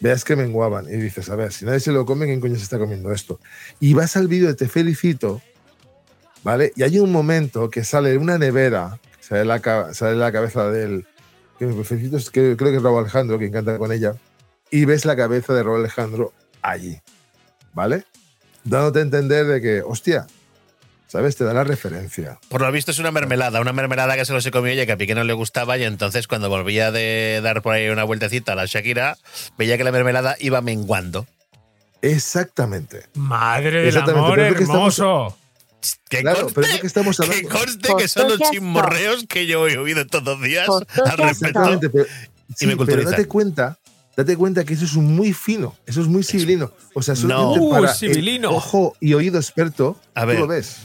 veas 0.00 0.24
que 0.24 0.36
menguaban. 0.36 0.86
Y 0.86 0.96
dices, 0.96 1.28
a 1.30 1.36
ver, 1.36 1.52
si 1.52 1.64
nadie 1.64 1.80
se 1.80 1.92
lo 1.92 2.04
come, 2.06 2.26
¿quién 2.26 2.40
coño 2.40 2.56
se 2.56 2.62
está 2.62 2.78
comiendo 2.78 3.12
esto? 3.12 3.40
Y 3.80 3.94
vas 3.94 4.16
al 4.16 4.28
vídeo 4.28 4.48
de 4.48 4.54
Te 4.54 4.68
Felicito, 4.68 5.40
¿vale? 6.42 6.72
Y 6.76 6.82
hay 6.82 6.98
un 6.98 7.12
momento 7.12 7.70
que 7.70 7.84
sale 7.84 8.16
una 8.18 8.38
nevera, 8.38 8.98
sale 9.20 9.44
la, 9.44 9.94
sale 9.94 10.16
la 10.16 10.32
cabeza 10.32 10.70
del. 10.70 11.06
Que 11.58 11.66
me 11.66 11.84
felicito, 11.84 12.16
es 12.16 12.30
que 12.30 12.56
creo 12.56 12.70
que 12.70 12.76
es 12.78 12.82
Raúl 12.82 13.00
Alejandro, 13.00 13.38
quien 13.38 13.52
canta 13.52 13.78
con 13.78 13.92
ella. 13.92 14.14
Y 14.70 14.84
ves 14.86 15.04
la 15.04 15.14
cabeza 15.16 15.52
de 15.54 15.62
Raúl 15.62 15.80
Alejandro 15.80 16.32
allí, 16.62 17.00
¿vale? 17.72 18.04
Dándote 18.64 18.98
a 19.00 19.02
entender 19.02 19.46
de 19.46 19.60
que, 19.60 19.82
hostia, 19.82 20.26
¿Sabes? 21.06 21.36
Te 21.36 21.44
da 21.44 21.54
la 21.54 21.62
referencia. 21.62 22.40
Por 22.48 22.60
lo 22.60 22.72
visto 22.72 22.90
es 22.90 22.98
una 22.98 23.12
mermelada, 23.12 23.60
una 23.60 23.72
mermelada 23.72 24.16
que 24.16 24.24
se 24.24 24.32
lo 24.32 24.40
se 24.40 24.50
comió 24.50 24.72
ella 24.72 24.84
que 24.84 24.90
a 24.90 24.96
Piqué 24.96 25.14
no 25.14 25.22
le 25.22 25.32
gustaba 25.32 25.78
y 25.78 25.84
entonces 25.84 26.26
cuando 26.26 26.48
volvía 26.48 26.90
de 26.90 27.38
dar 27.40 27.62
por 27.62 27.72
ahí 27.74 27.88
una 27.88 28.02
vueltecita 28.02 28.54
a 28.54 28.56
la 28.56 28.64
Shakira, 28.66 29.16
veía 29.56 29.76
que 29.78 29.84
la 29.84 29.92
mermelada 29.92 30.34
iba 30.40 30.60
menguando. 30.60 31.24
Exactamente. 32.02 33.04
Madre 33.14 33.78
del 33.78 33.86
Exactamente, 33.88 34.26
amor 34.26 34.38
estamos- 34.40 34.98
hermoso. 34.98 35.38
Que 36.08 36.20
Claro, 36.22 36.40
conste, 36.42 36.54
pero 36.54 36.66
es 36.66 36.74
lo 36.74 36.80
que 36.80 36.86
estamos 36.86 37.16
que 37.16 37.22
hablando. 37.24 37.48
conste 37.48 37.88
que 37.98 38.08
son 38.08 38.28
los 38.28 38.38
chismorreos 38.50 39.24
que 39.28 39.46
yo 39.46 39.66
he 39.68 39.76
oído 39.78 40.06
todos 40.06 40.24
los 40.24 40.42
días 40.42 40.68
al 40.68 41.18
respecto. 41.18 41.80
Pero, 41.92 42.06
sí, 42.56 42.66
me 42.66 42.76
pero 42.76 43.02
date 43.10 43.26
cuenta, 43.26 43.78
date 44.16 44.36
cuenta 44.36 44.64
que 44.64 44.74
eso 44.74 44.84
es 44.84 44.94
muy 44.94 45.32
fino, 45.32 45.76
eso 45.86 46.00
es 46.00 46.06
muy 46.06 46.22
civilino. 46.24 46.72
O 46.94 47.02
sea, 47.02 47.16
solamente 47.16 47.60
No. 47.60 47.70
para 47.70 47.90
Uh, 47.92 47.94
civilino. 47.94 48.50
el 48.50 48.54
ojo 48.56 48.96
y 49.00 49.14
oído 49.14 49.38
experto, 49.38 49.98
A 50.14 50.22
tú 50.22 50.26
ver. 50.28 50.38
lo 50.40 50.46
ves. 50.46 50.76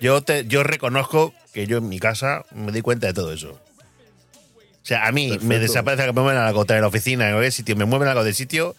Yo, 0.00 0.20
te, 0.22 0.46
yo 0.46 0.62
reconozco 0.64 1.32
que 1.52 1.66
yo 1.66 1.78
en 1.78 1.88
mi 1.88 1.98
casa 2.00 2.44
me 2.54 2.72
di 2.72 2.82
cuenta 2.82 3.06
de 3.06 3.14
todo 3.14 3.32
eso. 3.32 3.52
O 3.52 4.86
sea, 4.86 5.06
a 5.06 5.12
mí 5.12 5.38
me 5.40 5.58
desaparece 5.58 6.04
que 6.04 6.12
me 6.12 6.20
mueven 6.20 6.36
algo 6.42 6.64
en 6.68 6.80
la 6.82 6.86
oficina, 6.88 7.26
en 7.26 7.32
cualquier 7.32 7.52
sitio, 7.52 7.74
me 7.76 7.86
mueven 7.86 8.08
algo 8.08 8.22
del 8.22 8.34
sitio 8.34 8.76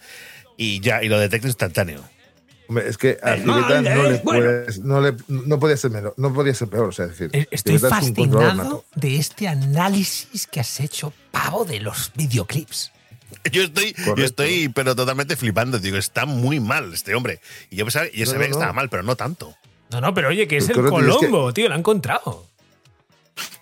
y 0.55 0.80
ya, 0.82 1.01
y 1.01 1.09
lo 1.09 1.17
detecto 1.19 1.47
instantáneo. 1.47 2.03
Hombre, 2.68 2.88
es 2.89 2.97
que 2.97 3.18
a 3.22 3.36
no 3.38 3.59
le 3.82 4.16
es 4.16 4.24
bueno. 4.24 4.49
no 4.84 5.01
le, 5.01 5.16
no 5.28 5.59
podía 5.59 5.78
ser 5.78 5.91
menor, 5.91 6.13
no 6.18 6.34
podía 6.34 6.53
ser 6.53 6.68
peor, 6.68 6.89
o 6.89 6.91
sea, 6.91 7.05
es 7.05 7.11
decir, 7.11 7.30
Eh, 7.34 7.47
Estoy 7.51 7.76
es 7.76 7.82
fascinado 7.82 8.53
nato. 8.53 8.86
de 8.95 9.18
este 9.18 9.47
análisis 9.47 10.47
que 10.47 10.59
has 10.59 10.80
hecho, 10.80 11.13
pavo, 11.32 11.66
de 11.66 11.80
los 11.80 12.11
videoclips. 12.16 12.91
Yo 13.51 13.63
estoy, 13.63 13.95
yo 14.18 14.24
estoy, 14.26 14.70
pero 14.70 14.95
totalmente 14.95 15.36
flipando. 15.36 15.78
Digo, 15.80 15.97
está 15.97 16.26
muy 16.26 16.59
mal 16.59 16.93
este 16.93 17.13
hombre. 17.13 17.39
Y 17.70 17.76
yo 17.76 17.86
pensaba, 17.86 18.07
yo 18.11 18.26
No, 18.26 18.32
sabía 18.32 18.39
no, 18.39 18.45
que 18.47 18.51
estaba 18.51 18.68
no. 18.68 18.74
mal, 18.74 18.89
pero 18.89 19.03
no 19.03 19.16
tanto. 19.16 19.55
No, 19.91 20.01
no, 20.01 20.13
pero 20.13 20.30
oye, 20.30 20.47
que 20.47 20.57
es 20.57 20.66
Pues 20.66 20.78
el 20.78 20.86
es 20.86 20.89
que- 20.91 20.95
Colombo, 20.95 21.53
tío, 21.53 21.68
lo 21.70 21.76
ha 21.76 21.78
encontrado. 21.78 22.47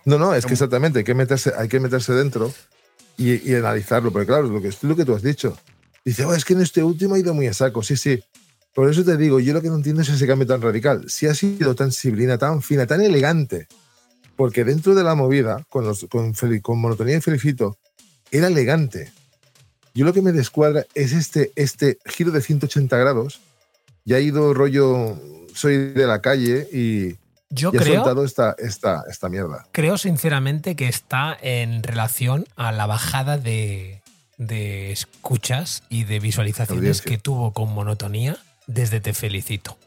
No, 0.06 0.18
no, 0.18 0.34
es 0.36 0.46
que 0.46 0.54
exactamente, 0.54 1.00
hay 1.00 1.06
que 1.06 1.14
meterse, 1.16 1.52
hay 1.58 1.68
que 1.68 1.80
meterse 1.80 2.14
dentro 2.14 2.54
y, 3.18 3.50
y 3.50 3.56
analizarlo, 3.56 4.12
porque 4.12 4.28
claro, 4.28 4.44
lo 4.44 4.62
que, 4.62 4.68
es 4.70 4.84
lo 4.84 4.96
que 4.96 5.06
tú 5.06 5.16
has 5.16 5.24
dicho. 5.24 5.58
Dice, 6.06 6.26
oh, 6.26 6.34
es 6.34 6.44
que 6.46 6.54
en 6.54 6.62
este 6.62 6.84
último 6.84 7.16
ha 7.16 7.20
ido 7.20 7.34
muy 7.34 7.48
a 7.48 7.54
saco, 7.54 7.82
sí, 7.84 7.96
sí. 7.98 8.22
Por 8.74 8.90
eso 8.90 9.04
te 9.04 9.18
digo, 9.18 9.40
yo 9.40 9.54
lo 9.54 9.62
que 9.62 9.70
no 9.70 9.76
entiendo 9.76 10.02
es 10.02 10.10
ese 10.10 10.26
cambio 10.26 10.48
tan 10.48 10.62
radical. 10.62 11.10
Si 11.10 11.28
ha 11.28 11.36
sido 11.36 11.76
tan 11.76 11.92
sibilina, 11.92 12.38
tan 12.38 12.62
fina, 12.62 12.88
tan 12.88 13.02
elegante, 13.02 13.68
porque 14.36 14.64
dentro 14.64 14.96
de 14.96 15.04
la 15.04 15.14
movida, 15.16 15.64
con, 15.70 15.86
los- 15.86 16.06
con, 16.10 16.34
con 16.62 16.80
monotonía 16.80 17.18
y 17.18 17.22
felicito, 17.22 17.78
era 18.32 18.48
elegante. 18.48 19.12
Yo 19.94 20.06
lo 20.06 20.14
que 20.14 20.24
me 20.24 20.32
descuadra 20.32 20.86
es 20.96 21.14
este, 21.14 21.52
este 21.56 22.00
giro 22.06 22.32
de 22.32 22.42
180 22.42 22.98
grados. 22.98 23.42
Ya 24.06 24.16
ha 24.16 24.20
ido 24.20 24.54
rollo, 24.56 25.20
soy 25.54 25.78
de 25.94 26.08
la 26.08 26.20
calle 26.20 26.68
y, 26.74 27.16
Yo 27.52 27.70
y 27.72 27.78
ha 27.78 27.80
creo, 27.80 27.96
soltado 27.98 28.26
esta, 28.26 28.56
esta, 28.58 29.04
esta 29.08 29.30
mierda. 29.30 29.68
creo 29.72 30.00
sinceramente 30.00 30.76
que 30.76 30.88
está 30.88 31.38
en 31.40 31.84
relación 31.84 32.46
a 32.56 32.72
la 32.72 32.88
bajada 32.88 33.38
de, 33.38 34.02
de 34.40 34.92
escuchas 34.92 35.84
y 35.90 36.06
de 36.06 36.20
visualizaciones 36.20 36.80
Audiencia. 36.80 37.06
que 37.12 37.18
tuvo 37.20 37.54
con 37.54 37.72
monotonía 37.72 38.38
desde 38.68 39.00
Te 39.00 39.14
Felicito. 39.14 39.78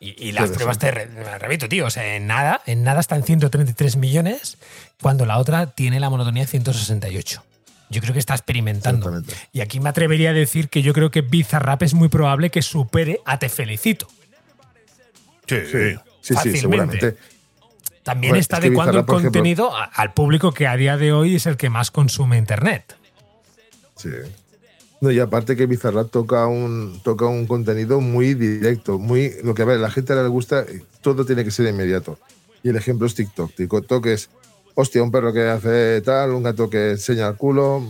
Y, 0.00 0.28
y 0.28 0.32
las 0.32 0.50
pruebas 0.50 0.78
te 0.78 0.90
re- 0.90 1.38
repito, 1.38 1.68
tío. 1.68 1.86
O 1.86 1.90
sea, 1.90 2.16
en 2.16 2.26
nada, 2.26 2.60
en 2.66 2.82
nada 2.82 3.00
está 3.00 3.14
en 3.16 3.22
133 3.22 3.96
millones, 3.96 4.58
cuando 5.00 5.26
la 5.26 5.38
otra 5.38 5.66
tiene 5.66 6.00
la 6.00 6.10
monotonía 6.10 6.42
en 6.42 6.48
168. 6.48 7.44
Yo 7.88 8.00
creo 8.00 8.12
que 8.12 8.18
está 8.18 8.34
experimentando. 8.34 9.22
Y 9.52 9.60
aquí 9.60 9.78
me 9.78 9.90
atrevería 9.90 10.30
a 10.30 10.32
decir 10.32 10.68
que 10.70 10.82
yo 10.82 10.92
creo 10.92 11.10
que 11.10 11.20
Bizarrap 11.20 11.82
es 11.82 11.94
muy 11.94 12.08
probable 12.08 12.50
que 12.50 12.62
supere 12.62 13.20
a 13.26 13.38
Te 13.38 13.48
Felicito. 13.48 14.08
Sí, 15.46 15.56
Sí, 16.20 16.34
sí, 16.42 16.56
seguramente. 16.56 17.16
También 18.02 18.30
Bueno, 18.32 18.40
está 18.40 18.56
es 18.56 18.60
que 18.62 18.66
adecuando 18.68 18.92
el 18.92 18.96
ejemplo- 19.04 19.22
contenido 19.22 19.76
a- 19.76 19.84
al 19.84 20.12
público 20.14 20.52
que 20.52 20.66
a 20.66 20.76
día 20.76 20.96
de 20.96 21.12
hoy 21.12 21.36
es 21.36 21.46
el 21.46 21.56
que 21.56 21.68
más 21.70 21.90
consume 21.90 22.36
Internet. 22.38 22.96
Sí. 23.96 24.08
No, 25.02 25.10
y 25.10 25.18
aparte 25.18 25.56
que 25.56 25.66
Bizarrap 25.66 26.10
toca 26.10 26.46
un, 26.46 27.00
toca 27.02 27.26
un 27.26 27.46
contenido 27.48 28.00
muy 28.00 28.34
directo, 28.34 28.98
muy 29.00 29.32
lo 29.42 29.52
que 29.52 29.62
a 29.62 29.64
ver, 29.64 29.80
la 29.80 29.90
gente 29.90 30.14
le 30.14 30.26
gusta, 30.28 30.60
eh, 30.60 30.82
todo 31.00 31.26
tiene 31.26 31.44
que 31.44 31.50
ser 31.50 31.66
inmediato. 31.66 32.18
Y 32.62 32.68
el 32.68 32.76
ejemplo 32.76 33.08
es 33.08 33.14
TikTok. 33.16 33.52
TikTok 33.52 34.06
es, 34.06 34.30
hostia, 34.76 35.02
un 35.02 35.10
perro 35.10 35.32
que 35.32 35.42
hace 35.48 36.00
tal, 36.02 36.30
un 36.30 36.44
gato 36.44 36.70
que 36.70 36.92
enseña 36.92 37.26
el 37.26 37.34
culo. 37.36 37.84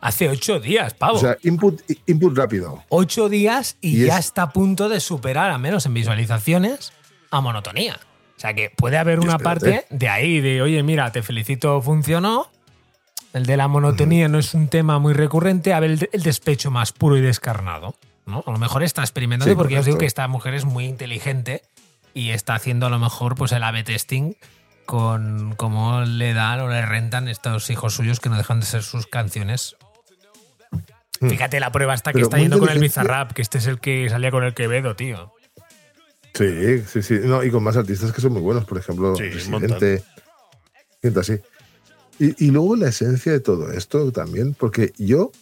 Hace 0.00 0.28
ocho 0.28 0.58
días, 0.58 0.92
pavo. 0.94 1.18
O 1.18 1.20
sea, 1.20 1.38
input, 1.44 1.80
input 2.06 2.36
rápido. 2.36 2.82
ocho 2.88 3.28
días 3.28 3.76
y, 3.80 4.02
y 4.02 4.06
ya 4.06 4.18
es- 4.18 4.26
está 4.26 4.42
a 4.42 4.50
punto 4.52 4.88
de 4.88 4.98
superar, 4.98 5.52
al 5.52 5.60
menos 5.60 5.86
en 5.86 5.94
visualizaciones, 5.94 6.92
a 7.30 7.40
monotonía. 7.40 7.98
O 8.36 8.40
sea 8.40 8.54
que 8.54 8.70
puede 8.76 8.98
haber 8.98 9.20
una 9.20 9.38
parte 9.38 9.86
de 9.88 10.08
ahí, 10.08 10.40
de 10.40 10.60
oye, 10.62 10.82
mira, 10.82 11.10
te 11.12 11.22
felicito, 11.22 11.80
funcionó. 11.80 12.50
El 13.36 13.44
de 13.46 13.56
la 13.56 13.68
monotonía 13.68 14.28
no 14.28 14.38
es 14.38 14.54
un 14.54 14.68
tema 14.68 14.98
muy 14.98 15.12
recurrente. 15.12 15.72
A 15.74 15.80
ver, 15.80 15.90
el, 15.90 15.98
de- 15.98 16.10
el 16.12 16.22
despecho 16.22 16.70
más 16.70 16.92
puro 16.92 17.16
y 17.16 17.20
descarnado. 17.20 17.94
¿no? 18.24 18.42
A 18.46 18.50
lo 18.50 18.58
mejor 18.58 18.82
está 18.82 19.02
experimentando, 19.02 19.52
Sí, 19.52 19.56
porque 19.56 19.74
ya 19.74 19.80
os 19.80 19.86
digo 19.86 19.98
que 19.98 20.06
esta 20.06 20.26
mujer 20.26 20.54
es 20.54 20.64
muy 20.64 20.86
inteligente 20.86 21.62
y 22.14 22.30
está 22.30 22.54
haciendo 22.54 22.86
a 22.86 22.90
lo 22.90 22.98
mejor 22.98 23.34
pues 23.34 23.52
el 23.52 23.62
A-B 23.62 23.84
testing 23.84 24.32
con 24.86 25.54
cómo 25.56 26.00
le 26.02 26.32
dan 26.32 26.60
o 26.60 26.68
le 26.68 26.84
rentan 26.86 27.28
estos 27.28 27.68
hijos 27.70 27.94
suyos 27.94 28.18
que 28.20 28.28
no 28.30 28.36
dejan 28.36 28.60
de 28.60 28.66
ser 28.66 28.82
sus 28.82 29.06
canciones. 29.06 29.76
Mm. 31.20 31.28
Fíjate 31.28 31.60
la 31.60 31.70
prueba 31.72 31.94
esta 31.94 32.12
que 32.12 32.16
Pero 32.18 32.26
está 32.26 32.38
yendo 32.38 32.58
con 32.58 32.68
el. 32.70 32.78
Bizarrap, 32.78 33.32
que 33.32 33.42
este 33.42 33.58
es 33.58 33.66
el 33.66 33.80
que 33.80 34.08
salía 34.08 34.30
con 34.30 34.44
el 34.44 34.54
Quevedo, 34.54 34.96
tío. 34.96 35.32
Sí, 36.34 36.82
sí, 36.86 37.02
sí. 37.02 37.18
No, 37.22 37.42
y 37.44 37.50
con 37.50 37.62
más 37.62 37.76
artistas 37.76 38.12
que 38.12 38.20
son 38.20 38.32
muy 38.32 38.42
buenos, 38.42 38.64
por 38.64 38.78
ejemplo, 38.78 39.14
Sí, 39.16 39.28
Residente, 39.30 40.02
gente 41.02 41.20
así. 41.20 41.38
Y, 42.18 42.46
y 42.46 42.50
luego 42.50 42.76
la 42.76 42.88
esencia 42.88 43.32
de 43.32 43.40
todo 43.40 43.70
esto 43.72 44.10
también, 44.12 44.54
porque 44.54 44.92
yo, 44.96 45.32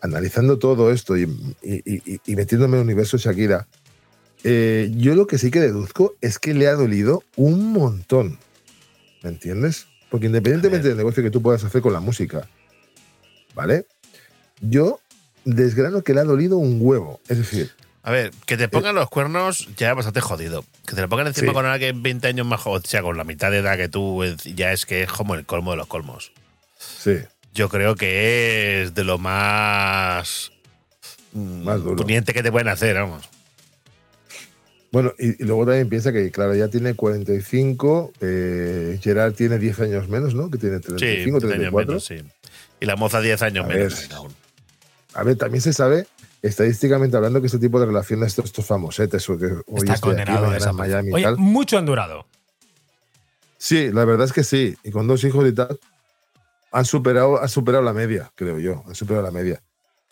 analizando 0.00 0.58
todo 0.58 0.90
esto 0.92 1.16
y, 1.16 1.22
y- 1.62 1.82
y- 2.14 2.20
y 2.26 2.36
metiéndome 2.36 2.76
en 2.76 2.80
el 2.82 2.86
universo 2.86 3.16
Shakira, 3.18 3.68
eh, 4.44 4.92
yo 4.96 5.14
lo 5.14 5.26
que 5.26 5.38
sí 5.38 5.50
que 5.50 5.60
deduzco 5.60 6.14
es 6.20 6.38
que 6.38 6.54
le 6.54 6.66
ha 6.68 6.74
dolido 6.74 7.22
un 7.36 7.72
montón. 7.72 8.38
¿Me 9.22 9.30
entiendes? 9.30 9.86
Porque 10.10 10.26
independientemente 10.26 10.88
del 10.88 10.96
negocio 10.96 11.22
que 11.22 11.30
tú 11.30 11.42
puedas 11.42 11.64
hacer 11.64 11.82
con 11.82 11.92
la 11.92 12.00
música, 12.00 12.48
¿vale? 13.54 13.86
Yo 14.60 15.00
desgrano 15.44 16.02
que 16.02 16.14
le 16.14 16.20
ha 16.20 16.24
dolido 16.24 16.58
un 16.58 16.78
huevo. 16.80 17.20
Es 17.28 17.38
decir, 17.38 17.70
A 18.06 18.12
ver, 18.12 18.30
que 18.46 18.56
te 18.56 18.68
pongan 18.68 18.94
los 18.94 19.08
cuernos 19.10 19.66
ya 19.76 19.90
es 19.90 19.96
bastante 19.96 20.20
jodido. 20.20 20.64
Que 20.86 20.94
te 20.94 21.00
lo 21.00 21.08
pongan 21.08 21.26
encima 21.26 21.48
Sí. 21.48 21.54
con 21.54 21.66
alguien 21.66 22.04
20 22.04 22.28
años 22.28 22.46
más 22.46 22.60
joven, 22.60 22.80
o 22.84 22.88
sea, 22.88 23.02
con 23.02 23.16
la 23.16 23.24
mitad 23.24 23.50
de 23.50 23.58
edad 23.58 23.76
que 23.76 23.88
tú, 23.88 24.22
es- 24.22 24.44
ya 24.44 24.70
es 24.72 24.86
que 24.86 25.02
es 25.02 25.10
como 25.10 25.34
el 25.34 25.44
colmo 25.44 25.72
de 25.72 25.76
los 25.78 25.88
colmos. 25.88 26.32
sí. 26.78 27.16
Yo 27.52 27.70
creo 27.70 27.94
que 27.96 28.82
es 28.82 28.94
de 28.94 29.02
lo 29.02 29.16
más. 29.18 30.52
mm, 31.32 31.64
Más 31.64 31.82
duro. 31.82 31.96
pudiente 31.96 32.32
que 32.34 32.42
te 32.42 32.52
pueden 32.52 32.68
hacer, 32.68 32.94
vamos. 32.96 33.24
Bueno, 34.92 35.12
y, 35.18 35.42
y 35.42 35.46
luego 35.46 35.64
también 35.66 35.88
piensa 35.88 36.12
que, 36.12 36.30
claro, 36.30 36.54
ya 36.54 36.68
tiene 36.68 36.94
45, 36.94 38.12
eh, 38.20 38.98
Gerard 39.02 39.32
tiene 39.34 39.58
10 39.58 39.80
años 39.80 40.08
menos, 40.08 40.34
¿no? 40.34 40.50
Que 40.50 40.58
tiene 40.58 40.76
Sí, 40.78 40.82
35, 40.88 41.40
10 41.40 41.52
años 41.54 41.72
34. 41.72 41.86
menos, 41.88 42.04
sí. 42.04 42.16
Y 42.80 42.86
la 42.86 42.96
moza 42.96 43.20
10 43.20 43.42
años 43.42 43.64
A 43.64 43.68
menos. 43.68 44.08
ver. 44.08 44.18
A 45.14 45.22
ver, 45.24 45.36
también 45.36 45.60
se 45.62 45.72
sabe, 45.72 46.06
estadísticamente 46.48 47.16
hablando, 47.16 47.40
que 47.40 47.46
este 47.46 47.58
tipo 47.58 47.78
de 47.80 47.86
relaciones, 47.86 48.28
estos, 48.28 48.46
estos 48.46 48.66
famosetes, 48.66 49.28
o 49.28 49.38
que 49.38 49.46
hoy 49.46 49.62
Está 49.76 49.94
estoy 49.94 50.14
aquí, 50.14 50.32
condenado 50.32 50.68
a 50.68 50.72
Miami 50.72 51.10
y 51.10 51.14
Oye, 51.14 51.24
tal. 51.24 51.36
mucho 51.38 51.78
han 51.78 51.86
durado. 51.86 52.26
Sí, 53.58 53.90
la 53.90 54.04
verdad 54.04 54.26
es 54.26 54.32
que 54.32 54.44
sí. 54.44 54.76
Y 54.84 54.90
con 54.90 55.06
dos 55.06 55.24
hijos 55.24 55.46
y 55.48 55.52
tal, 55.52 55.78
han 56.72 56.84
superado, 56.84 57.42
han 57.42 57.48
superado 57.48 57.82
la 57.82 57.92
media, 57.92 58.30
creo 58.34 58.58
yo. 58.58 58.84
Han 58.86 58.94
superado 58.94 59.24
la 59.24 59.30
media. 59.30 59.62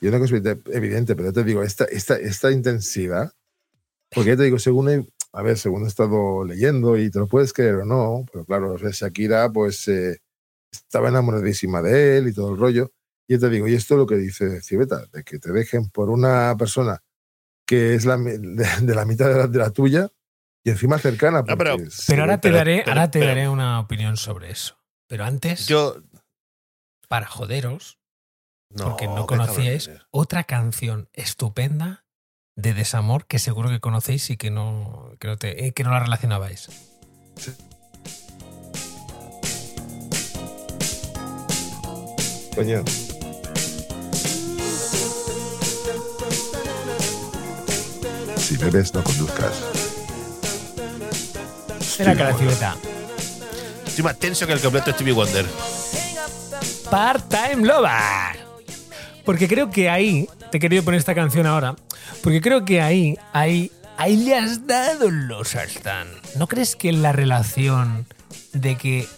Y 0.00 0.08
una 0.08 0.18
cosa 0.18 0.36
evidente, 0.36 1.14
pero 1.14 1.32
te 1.32 1.44
digo, 1.44 1.62
esta, 1.62 1.84
esta, 1.84 2.16
esta 2.16 2.50
intensidad, 2.50 3.32
porque 4.10 4.30
ya 4.30 4.36
te 4.36 4.44
digo, 4.44 4.58
según 4.58 4.88
he, 4.90 5.06
a 5.32 5.42
ver, 5.42 5.58
según 5.58 5.84
he 5.84 5.88
estado 5.88 6.44
leyendo, 6.44 6.96
y 6.96 7.10
te 7.10 7.18
lo 7.18 7.26
puedes 7.26 7.52
creer 7.52 7.76
o 7.76 7.84
no, 7.84 8.24
pero 8.32 8.44
claro, 8.44 8.72
o 8.72 8.78
sea, 8.78 8.90
Shakira, 8.92 9.50
pues 9.50 9.88
eh, 9.88 10.18
estaba 10.70 11.08
enamoradísima 11.08 11.80
de 11.82 12.18
él 12.18 12.28
y 12.28 12.32
todo 12.32 12.50
el 12.50 12.58
rollo. 12.58 12.90
Y 13.26 13.34
yo 13.34 13.40
te 13.40 13.48
digo, 13.50 13.66
y 13.68 13.74
esto 13.74 13.94
es 13.94 13.98
lo 13.98 14.06
que 14.06 14.16
dice 14.16 14.60
Cibeta, 14.60 15.06
de 15.12 15.24
que 15.24 15.38
te 15.38 15.50
dejen 15.52 15.88
por 15.88 16.10
una 16.10 16.54
persona 16.58 17.02
que 17.66 17.94
es 17.94 18.04
la, 18.04 18.16
de, 18.18 18.38
de 18.38 18.94
la 18.94 19.04
mitad 19.06 19.28
de 19.28 19.34
la, 19.36 19.46
de 19.46 19.58
la 19.58 19.70
tuya 19.70 20.10
y 20.62 20.70
encima 20.70 20.98
cercana. 20.98 21.42
No, 21.42 21.56
pero- 21.56 21.72
porque 21.76 21.88
es- 21.88 22.04
Pero 22.06 22.22
ahora 22.22 22.36
te 22.40 22.48
pero- 22.48 22.56
daré, 22.58 22.78
pero- 22.84 22.90
ahora 22.92 23.10
te 23.10 23.18
pero- 23.20 23.28
daré 23.30 23.48
una 23.48 23.80
opinión 23.80 24.16
sobre 24.16 24.50
eso. 24.50 24.78
Pero 25.08 25.24
antes, 25.24 25.66
Yo. 25.66 25.96
para 27.08 27.26
joderos, 27.26 27.98
No, 28.70 28.84
porque 28.90 29.06
no 29.06 29.26
conocíais 29.26 29.90
otra 30.10 30.44
canción 30.44 31.08
estupenda 31.12 32.04
de 32.56 32.74
desamor 32.74 33.26
que 33.26 33.38
seguro 33.38 33.68
que 33.70 33.80
conocéis 33.80 34.28
y 34.30 34.36
que 34.36 34.50
no, 34.50 35.12
que 35.20 35.28
no, 35.28 35.36
te- 35.38 35.66
eh, 35.66 35.72
que 35.72 35.84
no 35.84 35.90
la 35.90 36.00
relacionabais. 36.00 36.68
Coño. 42.54 42.84
Si 48.44 48.58
bebes, 48.58 48.92
no 48.92 49.02
conduzcas. 49.02 49.54
Ven 51.98 52.08
acá 52.08 52.24
la 52.24 52.36
civeta. 52.36 52.76
Estoy 53.86 54.04
más 54.04 54.18
tenso 54.18 54.46
que 54.46 54.52
el 54.52 54.60
completo 54.60 54.92
Stevie 54.92 55.14
Wonder. 55.14 55.46
Part-Time 56.90 57.66
Lover. 57.66 58.44
Porque 59.24 59.48
creo 59.48 59.70
que 59.70 59.88
ahí, 59.88 60.28
te 60.50 60.58
he 60.58 60.60
querido 60.60 60.82
poner 60.82 60.98
esta 60.98 61.14
canción 61.14 61.46
ahora, 61.46 61.74
porque 62.22 62.42
creo 62.42 62.66
que 62.66 62.82
ahí, 62.82 63.16
ahí, 63.32 63.72
ahí 63.96 64.18
le 64.18 64.36
has 64.36 64.66
dado 64.66 65.10
los 65.10 65.54
Astan. 65.56 66.08
¿No 66.36 66.46
crees 66.46 66.76
que 66.76 66.92
la 66.92 67.12
relación 67.12 68.06
de 68.52 68.76
que 68.76 69.08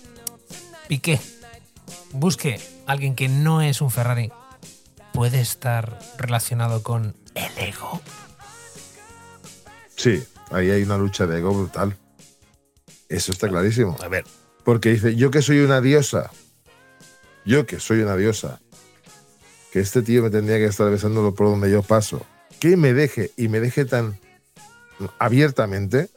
Piqué 0.86 1.18
busque 2.12 2.60
a 2.86 2.92
alguien 2.92 3.16
que 3.16 3.28
no 3.28 3.60
es 3.60 3.80
un 3.80 3.90
Ferrari 3.90 4.30
puede 5.12 5.40
estar 5.40 5.98
relacionado 6.16 6.84
con 6.84 7.16
el 7.34 7.58
ego? 7.58 8.00
Sí, 9.96 10.22
ahí 10.50 10.70
hay 10.70 10.82
una 10.82 10.98
lucha 10.98 11.26
de 11.26 11.38
ego 11.38 11.52
brutal. 11.52 11.96
Eso 13.08 13.32
está 13.32 13.48
clarísimo. 13.48 13.96
A 14.02 14.08
ver, 14.08 14.24
Porque 14.64 14.90
dice, 14.90 15.14
yo 15.16 15.30
que 15.30 15.42
soy 15.42 15.60
una 15.60 15.80
diosa, 15.80 16.30
yo 17.44 17.66
que 17.66 17.78
soy 17.80 18.00
una 18.00 18.16
diosa, 18.16 18.60
que 19.72 19.78
este 19.80 20.02
tío 20.02 20.22
me 20.24 20.30
tendría 20.30 20.56
que 20.58 20.64
estar 20.66 20.90
besándolo 20.90 21.34
por 21.34 21.46
donde 21.48 21.70
yo 21.70 21.82
paso, 21.82 22.26
que 22.58 22.76
me 22.76 22.92
deje 22.92 23.30
y 23.36 23.46
me 23.48 23.60
deje 23.60 23.84
tan 23.84 24.18
abiertamente, 25.18 26.08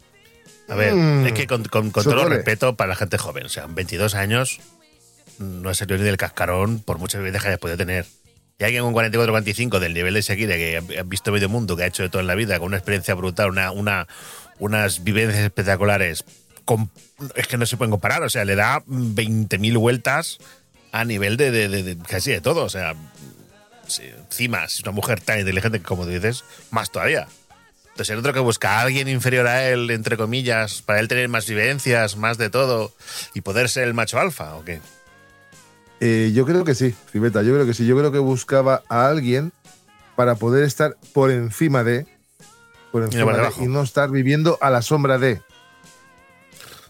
a 0.68 0.76
ver, 0.76 0.94
Mm. 0.96 1.26
es 1.28 1.34
que 1.34 1.48
con, 1.48 1.64
con- 1.66 1.92
con 1.92 2.02
Eso 2.02 2.12
todo 2.12 2.24
el 2.24 2.30
respeto 2.30 2.76
para 2.76 2.90
la 2.90 2.96
gente 2.96 3.18
joven, 3.18 3.46
o 3.46 3.50
sea, 3.50 3.68
22 3.68 4.16
años 4.16 4.60
no 5.38 5.70
es 5.70 5.78
salió 5.78 5.98
ni 5.98 6.04
del 6.04 6.18
cascarón 6.18 6.80
por 6.80 6.98
muchas 6.98 7.20
vivencias 7.20 7.44
que 7.44 7.50
haya 7.50 7.58
podido 7.60 7.78
tener. 7.78 8.06
Y 8.60 8.66
alguien 8.66 8.84
con 8.84 8.92
44 8.92 9.32
45 9.32 9.80
del 9.80 9.94
nivel 9.94 10.14
de 10.14 10.22
Shakira 10.22 10.56
que 10.56 10.84
ha 11.00 11.04
visto 11.04 11.32
medio 11.32 11.48
mundo, 11.48 11.78
que 11.78 11.84
ha 11.84 11.88
hecho 11.88 12.04
de 12.04 12.10
todo 12.10 12.22
en 12.22 12.28
la 12.28 12.36
vida, 12.36 12.60
con 12.60 12.68
una 12.68 12.78
experiencia 12.78 13.14
brutal, 13.16 13.50
una, 13.50 13.72
una, 13.72 14.08
unas 14.60 15.04
vivencias 15.04 15.46
espectaculares, 15.46 16.26
es 17.36 17.48
que 17.48 17.58
no 17.58 17.66
se 17.66 17.78
pueden 17.78 17.92
comparar, 17.92 18.22
o 18.24 18.30
sea, 18.30 18.46
le 18.46 18.56
da 18.56 18.84
20.000 18.86 19.78
vueltas 19.80 20.40
a 20.92 21.06
nivel 21.06 21.38
de, 21.38 21.98
casi 22.08 22.32
de 22.32 22.42
todo, 22.42 22.64
o 22.66 22.70
sea, 22.70 22.96
encima, 23.88 24.68
si 24.68 24.78
es 24.78 24.84
una 24.84 24.92
mujer 24.92 25.22
tan 25.22 25.40
inteligente 25.40 25.82
como 25.82 26.04
tú 26.04 26.10
dices, 26.10 26.44
más 26.70 26.92
todavía. 26.92 27.28
Entonces, 27.92 28.12
el 28.14 28.20
otro 28.20 28.34
que 28.34 28.40
busca 28.40 28.78
a 28.78 28.82
alguien 28.82 29.08
inferior 29.08 29.48
a 29.48 29.68
él, 29.68 29.90
entre 29.92 30.16
comillas, 30.16 30.82
para 30.82 31.00
él 31.00 31.08
tener 31.08 31.28
más 31.28 31.48
vivencias, 31.48 32.16
más 32.16 32.38
de 32.38 32.50
todo, 32.50 32.94
y 33.34 33.42
poder 33.42 33.68
ser 33.68 33.86
el 33.86 33.94
macho 33.94 34.20
alfa, 34.20 34.56
¿o 34.56 34.64
qué? 34.64 34.80
Eh, 36.00 36.32
yo 36.34 36.46
creo 36.46 36.64
que 36.64 36.76
sí, 36.76 36.96
Ribeta, 37.14 37.42
yo 37.44 37.54
creo 37.54 37.66
que 37.66 37.74
sí. 37.74 37.86
Yo 37.86 37.98
creo 37.98 38.12
que 38.12 38.20
buscaba 38.20 38.84
a 38.90 39.08
alguien 39.08 39.52
para 40.16 40.36
poder 40.36 40.64
estar 40.64 40.98
por 41.14 41.32
encima 41.32 41.84
de, 41.84 42.06
por 42.92 43.04
encima 43.04 43.26
por 43.34 43.56
de, 43.58 43.64
y 43.64 43.68
no 43.68 43.82
estar 43.84 44.10
viviendo 44.12 44.58
a 44.62 44.70
la 44.70 44.82
sombra 44.82 45.18
de. 45.18 45.42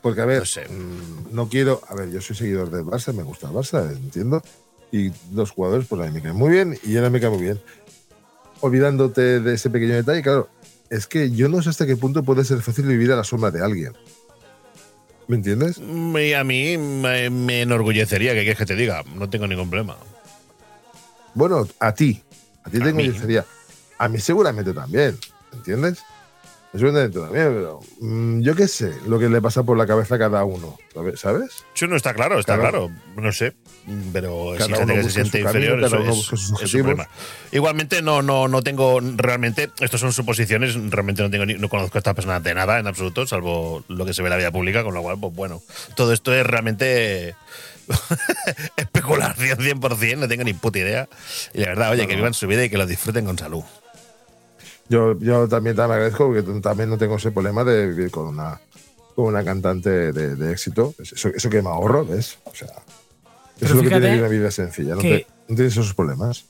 Porque, 0.01 0.22
a 0.22 0.26
ver, 0.26 0.39
No 0.39 0.45
sé. 0.45 0.66
mm, 0.70 1.36
no 1.36 1.49
quiero. 1.49 1.82
A 1.89 1.95
ver, 1.95 2.10
yo 2.12 2.22
soy 2.22 2.36
seguidor 2.36 2.70
del 2.72 2.86
Barça, 2.86 3.14
me 3.14 3.24
gusta 3.24 3.47
el 3.47 3.53
Barça, 3.53 3.91
entiendo. 3.91 4.41
Y 4.91 5.12
los 5.34 5.51
jugadores, 5.51 5.86
pues 5.88 6.01
a 6.01 6.05
mí 6.05 6.12
me 6.12 6.22
caen 6.22 6.36
muy 6.36 6.49
bien 6.49 6.80
y 6.84 6.95
él 6.95 7.12
me 7.12 7.20
cae 7.20 7.30
muy 7.30 7.41
bien. 7.41 7.62
Olvidándote 8.62 9.39
de 9.39 9.53
ese 9.53 9.70
pequeño 9.70 9.93
detalle, 9.93 10.22
claro, 10.22 10.49
es 10.89 11.05
que 11.07 11.32
yo 11.32 11.47
no 11.49 11.62
sé 11.62 11.70
hasta 11.70 11.86
qué 11.86 11.95
punto 11.95 12.24
puede 12.24 12.43
ser 12.43 12.62
fácil 12.62 12.86
vivir 12.86 13.12
a 13.12 13.16
la 13.16 13.24
sombra 13.24 13.51
de 13.51 13.64
alguien. 13.64 13.93
¿Me 15.30 15.36
entiendes? 15.36 15.77
Y 15.77 16.34
a 16.34 16.43
mí 16.43 16.75
me, 16.80 17.30
me 17.30 17.61
enorgullecería, 17.61 18.34
que 18.34 18.39
quieres 18.39 18.57
que 18.57 18.65
te 18.65 18.75
diga, 18.75 19.03
no 19.13 19.30
tengo 19.30 19.45
ningún 19.45 19.69
problema. 19.69 19.95
Bueno, 21.36 21.67
a 21.80 21.93
ti. 21.93 22.23
A 22.63 22.71
ti 22.71 22.80
te 22.80 22.91
mí. 22.91 23.03
engullecería. 23.03 23.45
A 23.99 24.09
mí 24.09 24.17
seguramente 24.19 24.73
también. 24.73 25.19
¿Entiendes? 25.53 25.99
Seguramente 26.72 27.17
también, 27.20 27.47
pero 27.55 27.80
mm, 27.99 28.41
yo 28.41 28.55
qué 28.55 28.67
sé 28.67 28.93
lo 29.07 29.17
que 29.17 29.28
le 29.28 29.41
pasa 29.41 29.63
por 29.63 29.76
la 29.76 29.88
cabeza 29.88 30.15
a 30.15 30.20
cada 30.20 30.43
uno. 30.43 30.78
¿sabes? 31.15 31.63
Eso 31.76 31.88
no 31.88 31.95
está 31.95 32.13
claro, 32.13 32.39
está 32.39 32.57
Cada- 32.57 32.70
claro, 32.70 32.91
no 33.15 33.32
sé. 33.32 33.55
Pero 34.13 34.53
si 34.55 34.72
se 35.03 35.09
siente 35.09 35.41
camino, 35.41 35.74
inferior, 35.78 35.84
eso 35.84 35.97
es, 36.36 36.61
es 36.61 36.70
su 36.70 36.78
problema. 36.80 37.07
Igualmente 37.51 38.03
no, 38.03 38.22
no, 38.22 38.47
no 38.47 38.61
tengo 38.61 38.99
realmente, 39.15 39.72
estos 39.80 39.99
son 39.99 40.13
suposiciones, 40.13 40.76
realmente 40.91 41.24
no 41.24 41.32
tengo 41.32 41.45
ni- 41.47 41.55
no 41.55 41.70
conozco 41.70 41.97
a 41.97 41.99
esta 41.99 42.13
persona 42.13 42.39
de 42.39 42.53
nada 42.53 42.78
en 42.78 42.86
absoluto, 42.86 43.26
salvo 43.26 43.84
lo 43.88 44.05
que 44.05 44.13
se 44.13 44.22
ve 44.22 44.28
en 44.28 44.32
la 44.32 44.38
vida 44.38 44.51
pública, 44.51 44.84
con 44.84 44.93
lo 44.93 45.01
cual, 45.01 45.17
pues 45.20 45.34
bueno, 45.34 45.63
todo 45.95 46.13
esto 46.13 46.34
es 46.36 46.45
realmente 46.45 47.34
especulación 48.78 49.57
100%, 49.57 50.17
no 50.17 50.28
tengo 50.28 50.43
ni 50.43 50.53
puta 50.53 50.80
idea. 50.80 51.09
Y 51.53 51.59
la 51.61 51.67
verdad, 51.70 51.91
oye, 51.91 52.05
que 52.07 52.15
vivan 52.15 52.34
su 52.36 52.45
vida 52.47 52.63
y 52.63 52.70
que 52.70 52.78
lo 52.78 52.86
disfruten 52.86 53.26
con 53.26 53.38
salud. 53.39 53.63
Yo, 54.89 55.17
yo 55.19 55.47
también 55.47 55.75
te 55.75 55.81
agradezco 55.83 56.25
porque 56.27 56.41
también 56.61 56.89
no 56.89 56.97
tengo 56.97 57.15
ese 57.17 57.31
problema 57.31 57.63
de 57.63 57.87
vivir 57.87 58.09
con 58.11 58.27
una, 58.27 58.59
con 59.15 59.25
una 59.25 59.43
cantante 59.43 60.11
de, 60.11 60.35
de 60.35 60.51
éxito. 60.51 60.95
Eso, 60.99 61.29
eso 61.29 61.49
que 61.49 61.61
me 61.61 61.69
ahorro, 61.69 62.05
¿ves? 62.05 62.39
O 62.45 62.55
sea, 62.55 62.67
eso 62.67 62.75
Pero 63.59 63.71
es 63.71 63.75
lo 63.75 63.83
que 63.83 63.89
tiene 63.99 64.19
una 64.19 64.27
vida 64.27 64.49
sencilla. 64.51 64.95
No, 64.95 65.01
que- 65.01 65.19
te- 65.19 65.27
no 65.47 65.55
tienes 65.55 65.73
esos 65.73 65.93
problemas. 65.93 66.45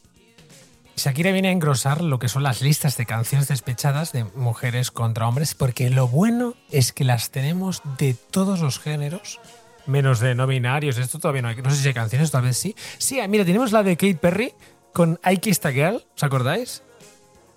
Shakira 0.95 1.31
viene 1.31 1.47
a 1.47 1.51
engrosar 1.51 2.01
lo 2.01 2.19
que 2.19 2.27
son 2.27 2.43
las 2.43 2.61
listas 2.61 2.97
de 2.97 3.05
canciones 3.05 3.47
despechadas 3.47 4.11
de 4.11 4.25
mujeres 4.35 4.91
contra 4.91 5.27
hombres, 5.29 5.53
porque 5.55 5.89
lo 5.89 6.07
bueno 6.09 6.55
es 6.71 6.91
que 6.91 7.05
las 7.05 7.29
tenemos 7.31 7.81
de 7.97 8.15
todos 8.31 8.59
los 8.59 8.79
géneros, 8.79 9.39
menos 9.85 10.19
de 10.19 10.35
no 10.35 10.45
binarios. 10.45 10.97
Esto 10.97 11.17
todavía 11.19 11.41
no 11.41 11.47
hay. 11.47 11.55
No 11.55 11.69
sé 11.71 11.77
si 11.77 11.87
hay 11.87 11.93
canciones, 11.93 12.31
tal 12.31 12.41
vez 12.43 12.57
sí. 12.57 12.75
Sí, 12.97 13.19
mira, 13.29 13.45
tenemos 13.45 13.71
la 13.71 13.81
de 13.83 13.95
Kate 13.95 14.15
Perry 14.15 14.53
con 14.93 15.17
I 15.29 15.37
Kissed 15.37 15.65
a 15.67 15.71
Girl, 15.71 16.05
¿os 16.15 16.23
acordáis? 16.23 16.83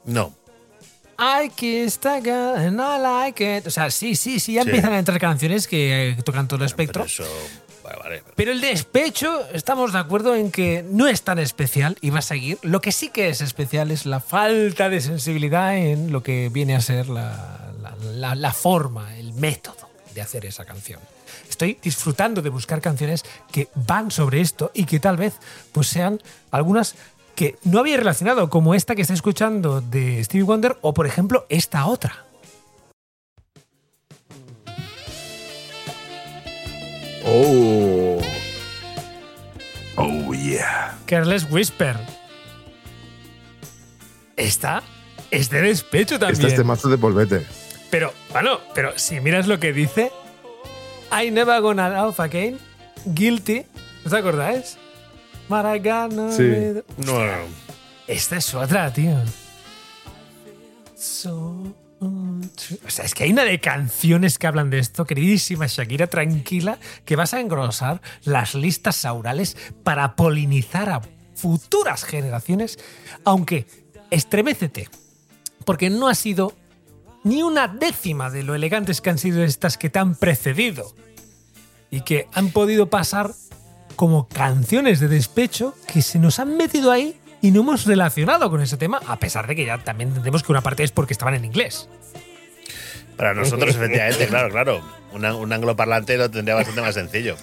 No, 0.05 0.33
I 1.19 1.51
kissed 1.55 2.05
a 2.07 2.21
girl 2.21 2.57
and 2.57 2.81
I 2.81 3.01
like 3.01 3.59
it. 3.59 3.67
O 3.67 3.71
sea, 3.71 3.91
sí, 3.91 4.17
sí, 4.17 4.41
sí, 4.41 4.55
ya 4.55 4.63
Sí. 4.63 4.69
empiezan 4.71 4.93
a 4.93 4.99
entrar 4.99 5.19
canciones 5.21 5.67
que 5.69 6.11
eh, 6.11 6.17
tocan 6.25 6.49
todo 6.49 6.61
el 6.61 6.67
espectro. 6.67 7.05
pero 7.05 7.07
eso, 7.07 7.25
vale, 7.85 7.97
vale. 7.99 8.23
Pero 8.35 8.53
el 8.53 8.61
despecho, 8.61 9.47
estamos 9.53 9.93
de 9.93 9.99
acuerdo 9.99 10.35
en 10.35 10.51
que 10.51 10.85
no 10.89 11.07
es 11.09 11.23
tan 11.23 11.39
especial 11.39 11.97
y 12.01 12.11
va 12.11 12.21
a 12.21 12.23
seguir. 12.23 12.59
Lo 12.63 12.81
que 12.81 12.93
sí 12.93 13.09
que 13.11 13.29
es 13.29 13.41
especial 13.41 13.91
es 13.91 14.07
la 14.07 14.21
falta 14.21 14.89
de 14.89 15.01
sensibilidad 15.01 15.77
en 15.77 16.13
lo 16.13 16.23
que 16.23 16.49
viene 16.53 16.75
a 16.75 16.81
ser 16.81 17.09
la, 17.09 17.73
la- 17.83 17.97
la- 18.13 18.35
la 18.35 18.53
forma, 18.53 19.17
el 19.17 19.33
método 19.35 19.89
de 20.15 20.21
hacer 20.23 20.45
esa 20.47 20.65
canción. 20.65 21.01
Estoy 21.49 21.79
disfrutando 21.83 22.41
de 22.43 22.49
buscar 22.49 22.81
canciones 22.81 23.25
que 23.51 23.69
van 23.75 24.11
sobre 24.11 24.41
esto 24.41 24.71
y 24.75 24.85
que 24.85 24.99
tal 25.01 25.17
vez 25.19 25.35
pues 25.73 25.87
sean 25.87 26.21
algunas 26.51 26.95
que 27.43 27.57
no 27.65 27.81
había 27.81 27.97
relacionado, 27.97 28.49
como 28.49 28.73
esta 28.73 28.95
que 28.95 29.03
está 29.03 29.15
escuchando 29.15 29.81
de 29.81 30.23
Stevie 30.23 30.45
Wonder 30.45 30.79
o 30.81 30.95
por 30.95 31.09
ejemplo 31.09 31.45
esta 31.49 31.87
otra. 31.87 32.25
Oh. 37.27 38.21
Oh, 39.97 40.33
yeah. 40.33 40.97
Careless 41.07 41.51
Whisper. 41.51 41.97
Esta 44.37 44.85
es 45.33 45.51
de 45.51 45.63
despecho 45.63 46.21
también. 46.21 46.35
Este 46.35 46.47
es 46.47 46.55
temazo 46.55 46.89
de 46.89 46.97
polvete. 46.97 47.45
Pero, 47.91 48.13
bueno, 48.31 48.61
pero 48.73 48.97
si 48.97 49.19
miras 49.19 49.49
lo 49.49 49.59
que 49.59 49.73
dice, 49.73 50.13
I 51.11 51.33
never 51.33 51.61
gonna 51.61 52.05
off 52.07 52.21
again, 52.21 52.61
guilty, 53.05 53.67
¿no 54.05 54.11
te 54.13 54.17
acordáis? 54.17 54.79
Maragana. 55.49 56.33
Sí. 56.33 56.51
No. 56.99 57.19
Esta 58.07 58.37
es 58.37 58.55
otra, 58.55 58.93
tío. 58.93 59.17
So 60.97 61.75
o 62.85 62.91
sea, 62.91 63.05
es 63.05 63.15
que 63.15 63.25
hay 63.25 63.31
una 63.31 63.45
de 63.45 63.61
canciones 63.61 64.39
que 64.39 64.47
hablan 64.47 64.71
de 64.71 64.79
esto, 64.79 65.05
queridísima 65.05 65.67
Shakira, 65.67 66.09
tranquila, 66.09 66.79
que 67.05 67.17
vas 67.17 67.33
a 67.33 67.41
engrosar 67.41 68.01
las 68.25 68.55
listas 68.55 68.97
saurales 68.97 69.57
para 69.85 70.17
polinizar 70.17 70.91
a 70.91 71.01
futuras 71.35 72.05
generaciones, 72.05 72.79
aunque 73.25 73.67
estremécete, 74.11 74.89
porque 75.65 75.91
no 75.91 76.09
ha 76.09 76.15
sido 76.15 76.55
ni 77.23 77.43
una 77.43 77.69
décima 77.69 78.31
de 78.31 78.43
lo 78.43 78.57
elegantes 78.57 79.01
que 79.01 79.11
han 79.11 79.19
sido 79.19 79.45
estas 79.45 79.79
que 79.79 79.89
te 79.89 80.01
han 80.01 80.17
precedido 80.17 80.93
y 81.91 82.01
que 82.01 82.27
han 82.33 82.51
podido 82.51 82.91
pasar 82.91 83.33
como 83.93 84.29
canciones 84.29 85.01
de 85.01 85.09
despecho 85.09 85.75
que 85.87 86.03
se 86.03 86.19
nos 86.19 86.39
han 86.39 86.57
metido 86.57 86.91
ahí 86.91 87.19
y 87.41 87.51
no 87.51 87.61
hemos 87.61 87.85
relacionado 87.87 88.51
con 88.51 88.61
ese 88.61 88.77
tema, 88.77 89.01
a 89.07 89.19
pesar 89.19 89.47
de 89.47 89.57
que 89.57 89.65
ya 89.65 89.79
también 89.79 90.09
entendemos 90.11 90.43
que 90.43 90.53
una 90.53 90.61
parte 90.61 90.85
es 90.85 90.93
porque 90.93 91.13
estaban 91.13 91.35
en 91.35 91.45
inglés. 91.45 91.89
Para 93.17 93.35
nosotros, 93.35 93.75
efectivamente, 93.75 94.27
claro, 94.27 94.49
claro. 94.51 94.81
Un, 95.13 95.25
un 95.27 95.53
angloparlante 95.53 96.17
lo 96.17 96.31
tendría 96.31 96.55
bastante 96.55 96.81
más 96.81 96.95
sencillo. 96.95 97.37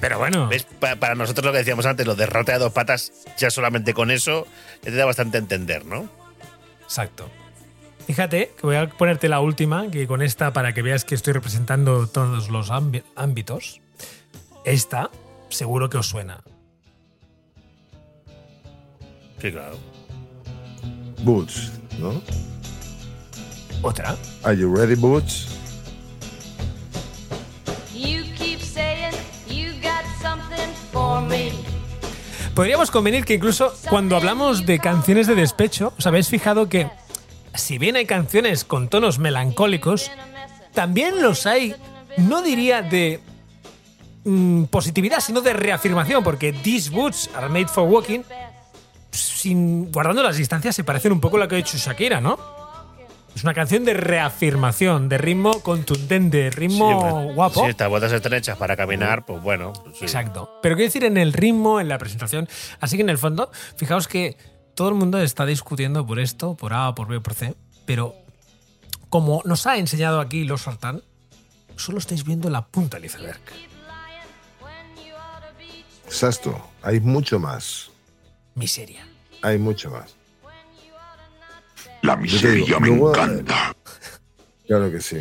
Pero 0.00 0.18
bueno, 0.18 0.48
¿Ves? 0.48 0.64
Pa- 0.78 0.96
para 0.96 1.14
nosotros 1.14 1.44
lo 1.44 1.52
que 1.52 1.58
decíamos 1.58 1.84
antes, 1.84 2.06
lo 2.06 2.14
de 2.14 2.24
rata 2.26 2.52
de 2.52 2.58
dos 2.58 2.72
patas, 2.72 3.12
ya 3.36 3.50
solamente 3.50 3.92
con 3.92 4.10
eso, 4.10 4.46
ya 4.82 4.90
te 4.90 4.96
da 4.96 5.04
bastante 5.04 5.36
a 5.36 5.40
entender, 5.40 5.84
¿no? 5.84 6.08
exacto. 6.82 7.28
Fíjate 8.06 8.50
que 8.58 8.66
voy 8.66 8.76
a 8.76 8.88
ponerte 8.88 9.28
la 9.28 9.38
última, 9.40 9.90
que 9.90 10.06
con 10.08 10.22
esta, 10.22 10.52
para 10.52 10.72
que 10.72 10.82
veas 10.82 11.04
que 11.04 11.14
estoy 11.14 11.34
representando 11.34 12.06
todos 12.08 12.48
los 12.48 12.70
ámbi- 12.70 13.04
ámbitos, 13.14 13.80
esta 14.64 15.10
seguro 15.50 15.90
que 15.90 15.98
os 15.98 16.06
suena. 16.06 16.42
Sí, 19.40 19.52
claro. 19.52 19.78
Boots, 21.22 21.72
¿no? 21.98 22.22
¿Otra? 23.82 24.16
Are 24.42 24.56
you 24.56 24.74
ready, 24.74 24.94
Boots? 24.94 25.60
Podríamos 32.54 32.90
convenir 32.90 33.24
que 33.24 33.32
incluso 33.32 33.72
cuando 33.88 34.16
hablamos 34.16 34.66
de 34.66 34.80
canciones 34.80 35.26
de 35.26 35.34
despecho, 35.34 35.94
os 35.96 36.06
habéis 36.06 36.28
fijado 36.28 36.68
que 36.68 36.90
si 37.54 37.78
bien 37.78 37.96
hay 37.96 38.04
canciones 38.04 38.64
con 38.64 38.88
tonos 38.88 39.18
melancólicos, 39.18 40.10
también 40.74 41.22
los 41.22 41.46
hay, 41.46 41.74
no 42.18 42.42
diría 42.42 42.82
de 42.82 43.20
mm, 44.24 44.64
positividad, 44.64 45.20
sino 45.20 45.40
de 45.40 45.52
reafirmación, 45.52 46.22
porque 46.22 46.52
These 46.52 46.90
Boots 46.90 47.30
Are 47.34 47.48
Made 47.48 47.68
for 47.68 47.88
Walking, 47.88 48.20
sin, 49.10 49.90
guardando 49.90 50.22
las 50.22 50.36
distancias, 50.36 50.74
se 50.74 50.84
parecen 50.84 51.12
un 51.12 51.20
poco 51.20 51.36
a 51.36 51.40
lo 51.40 51.48
que 51.48 51.56
ha 51.56 51.58
hecho 51.58 51.76
Shakira, 51.76 52.20
¿no? 52.20 52.38
Es 53.34 53.44
una 53.44 53.54
canción 53.54 53.84
de 53.84 53.94
reafirmación, 53.94 55.08
de 55.08 55.18
ritmo 55.18 55.60
contundente, 55.60 56.50
ritmo 56.50 57.28
Sí, 57.28 57.34
guapo. 57.34 57.62
Si 57.62 57.70
estas 57.70 57.88
botas 57.88 58.12
están 58.12 58.34
hechas 58.34 58.58
para 58.58 58.76
caminar, 58.76 59.24
pues 59.24 59.40
bueno. 59.42 59.72
pues 59.72 59.98
sí. 59.98 60.04
Exacto. 60.04 60.58
Pero 60.62 60.74
quiero 60.74 60.88
decir 60.88 61.04
en 61.04 61.16
el 61.16 61.32
ritmo, 61.32 61.80
en 61.80 61.88
la 61.88 61.98
presentación. 61.98 62.48
Así 62.80 62.96
que 62.96 63.02
en 63.02 63.08
el 63.08 63.18
fondo, 63.18 63.50
fijaos 63.76 64.08
que 64.08 64.36
todo 64.74 64.88
el 64.88 64.94
mundo 64.94 65.18
está 65.20 65.46
discutiendo 65.46 66.04
por 66.06 66.18
esto, 66.18 66.56
por 66.56 66.74
A, 66.74 66.94
por 66.94 67.06
B 67.06 67.20
por 67.20 67.34
C. 67.34 67.54
Pero 67.86 68.14
como 69.08 69.42
nos 69.44 69.66
ha 69.66 69.76
enseñado 69.76 70.20
aquí 70.20 70.44
los 70.44 70.62
Sartán, 70.62 71.02
solo 71.76 71.98
estáis 71.98 72.24
viendo 72.24 72.50
la 72.50 72.66
punta 72.66 72.96
del 72.96 73.06
iceberg. 73.06 73.40
Exacto. 76.10 76.60
Hay 76.82 76.98
mucho 77.00 77.38
más. 77.38 77.90
Miseria. 78.56 79.06
Hay 79.42 79.58
mucho 79.58 79.90
más. 79.90 80.14
La 82.02 82.16
digo, 82.16 82.22
miseria 82.22 82.80
me 82.80 82.88
luego, 82.88 83.10
encanta. 83.10 83.72
Claro 84.66 84.90
que 84.90 85.00
sí. 85.00 85.18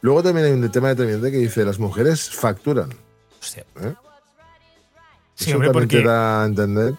Luego 0.00 0.22
también 0.22 0.46
hay 0.46 0.52
un 0.52 0.70
tema 0.70 0.88
determinante 0.88 1.30
que 1.30 1.38
dice 1.38 1.64
las 1.64 1.78
mujeres 1.78 2.28
facturan. 2.30 2.90
Hostia. 3.40 3.64
¿eh? 3.80 3.94
Sí, 5.34 5.50
Eso 5.50 5.56
hombre, 5.56 5.68
también 5.70 5.88
te 5.88 5.96
porque 5.96 6.08
da 6.08 6.42
a 6.42 6.46
entender. 6.46 6.94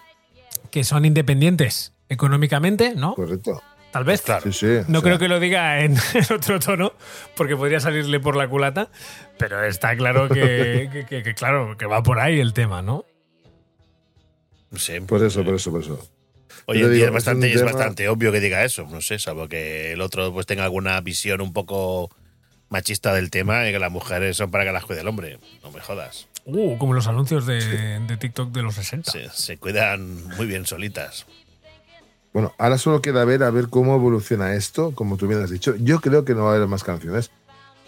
que 0.72 0.84
son 0.84 1.06
independientes 1.06 1.94
económicamente, 2.10 2.96
¿no? 2.96 3.16
Correcto. 3.16 3.62
Tal 3.96 4.04
vez. 4.04 4.24
Sí, 4.44 4.52
sí. 4.52 4.68
No 4.90 5.02
creo 5.02 5.18
que 5.18 5.30
lo 5.30 5.40
diga 5.40 5.80
en, 5.80 5.94
en 6.14 6.34
otro 6.36 6.60
tono, 6.60 6.92
porque 7.38 7.56
podría 7.56 7.80
salirle 7.80 8.20
por 8.20 8.36
la 8.36 8.46
culata, 8.50 8.90
pero 9.38 9.64
está 9.64 9.96
claro 9.96 10.28
que, 10.28 10.90
que- 10.94 11.06
que- 11.06 11.24
que, 11.24 11.34
claro, 11.34 11.78
que 11.78 11.86
va 11.86 12.04
por 12.04 12.20
ahí 12.20 12.42
el 12.42 12.52
tema, 12.52 12.82
¿no? 12.82 13.06
Sé. 14.76 15.00
Por 15.02 15.24
eso, 15.24 15.44
por 15.46 15.56
eso, 15.56 15.72
por 15.72 15.82
eso. 15.82 16.10
Hoy 16.66 16.82
en 16.82 16.92
día 16.94 17.06
es 17.06 17.12
bastante, 17.12 17.54
es 17.54 17.64
bastante 17.64 18.10
obvio 18.10 18.32
que 18.34 18.42
diga 18.42 18.66
eso. 18.66 18.86
No 18.90 19.00
sé, 19.00 19.18
salvo 19.18 19.48
que 19.48 19.94
el 19.94 20.02
otro 20.02 20.34
pues 20.34 20.46
tenga 20.46 20.66
alguna 20.66 21.00
visión 21.00 21.40
un 21.40 21.54
poco 21.54 22.10
machista 22.70 23.14
del 23.14 23.30
tema 23.30 23.66
y 23.70 23.72
que 23.72 23.80
las 23.80 23.92
mujeres 23.92 24.36
son 24.36 24.52
para 24.52 24.66
que 24.66 24.74
las 24.74 24.84
cuide 24.84 25.02
el 25.02 25.08
hombre. 25.08 25.40
No 25.64 25.72
me 25.72 25.80
jodas. 25.80 26.28
Uh, 26.44 26.78
como 26.78 26.94
los 26.94 27.08
anuncios 27.08 27.46
de, 27.46 28.00
de 28.02 28.18
TikTok 28.18 28.52
de 28.52 28.62
los 28.64 28.76
60. 28.76 29.10
Se, 29.12 29.30
se 29.30 29.58
cuidan 29.58 30.26
muy 30.36 30.48
bien 30.48 30.66
solitas. 30.66 31.26
Bueno, 32.36 32.54
ahora 32.58 32.78
solo 32.78 33.02
queda 33.02 33.24
ver 33.24 33.44
a 33.44 33.50
ver 33.50 33.70
cómo 33.70 33.96
evoluciona 33.96 34.56
esto, 34.56 34.92
como 34.94 35.16
tú 35.16 35.26
bien 35.26 35.42
has 35.42 35.50
dicho. 35.50 35.74
Yo 35.78 36.02
creo 36.02 36.26
que 36.26 36.34
no 36.36 36.44
va 36.44 36.52
a 36.52 36.56
haber 36.58 36.68
más 36.68 36.84
canciones, 36.84 37.32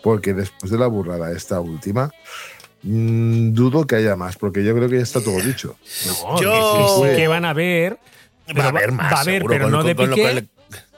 porque 0.02 0.34
después 0.34 0.72
de 0.72 0.78
la 0.78 0.88
burrada 0.88 1.34
esta 1.34 1.60
última, 1.60 2.11
mm, 2.82 3.52
dudo 3.52 3.86
que 3.86 3.98
haya 3.98 4.15
más, 4.15 4.38
porque 4.38 4.64
yo 4.64 4.74
creo 4.74 4.88
que 4.88 4.95
ya 4.95 5.03
está 5.03 5.22
todo 5.22 5.41
dicho. 5.41 5.76
No, 6.06 6.40
Yo- 6.41 6.52
que 7.02 7.10
sí 7.10 7.15
que 7.18 7.28
van 7.28 7.44
a 7.44 7.52
ver. 7.52 7.99
va 8.57 8.64
a 8.64 8.68
haber 8.69 8.94
más. 8.94 9.11
Va 9.11 9.18
a 9.18 9.22
haber, 9.22 9.34
seguro, 9.41 9.52
pero 9.53 9.64
con, 9.65 9.72
no 9.74 9.78
con- 9.80 9.88
de 9.88 9.95
con 9.98 10.10
lo 10.11 10.15
que, 10.15 10.45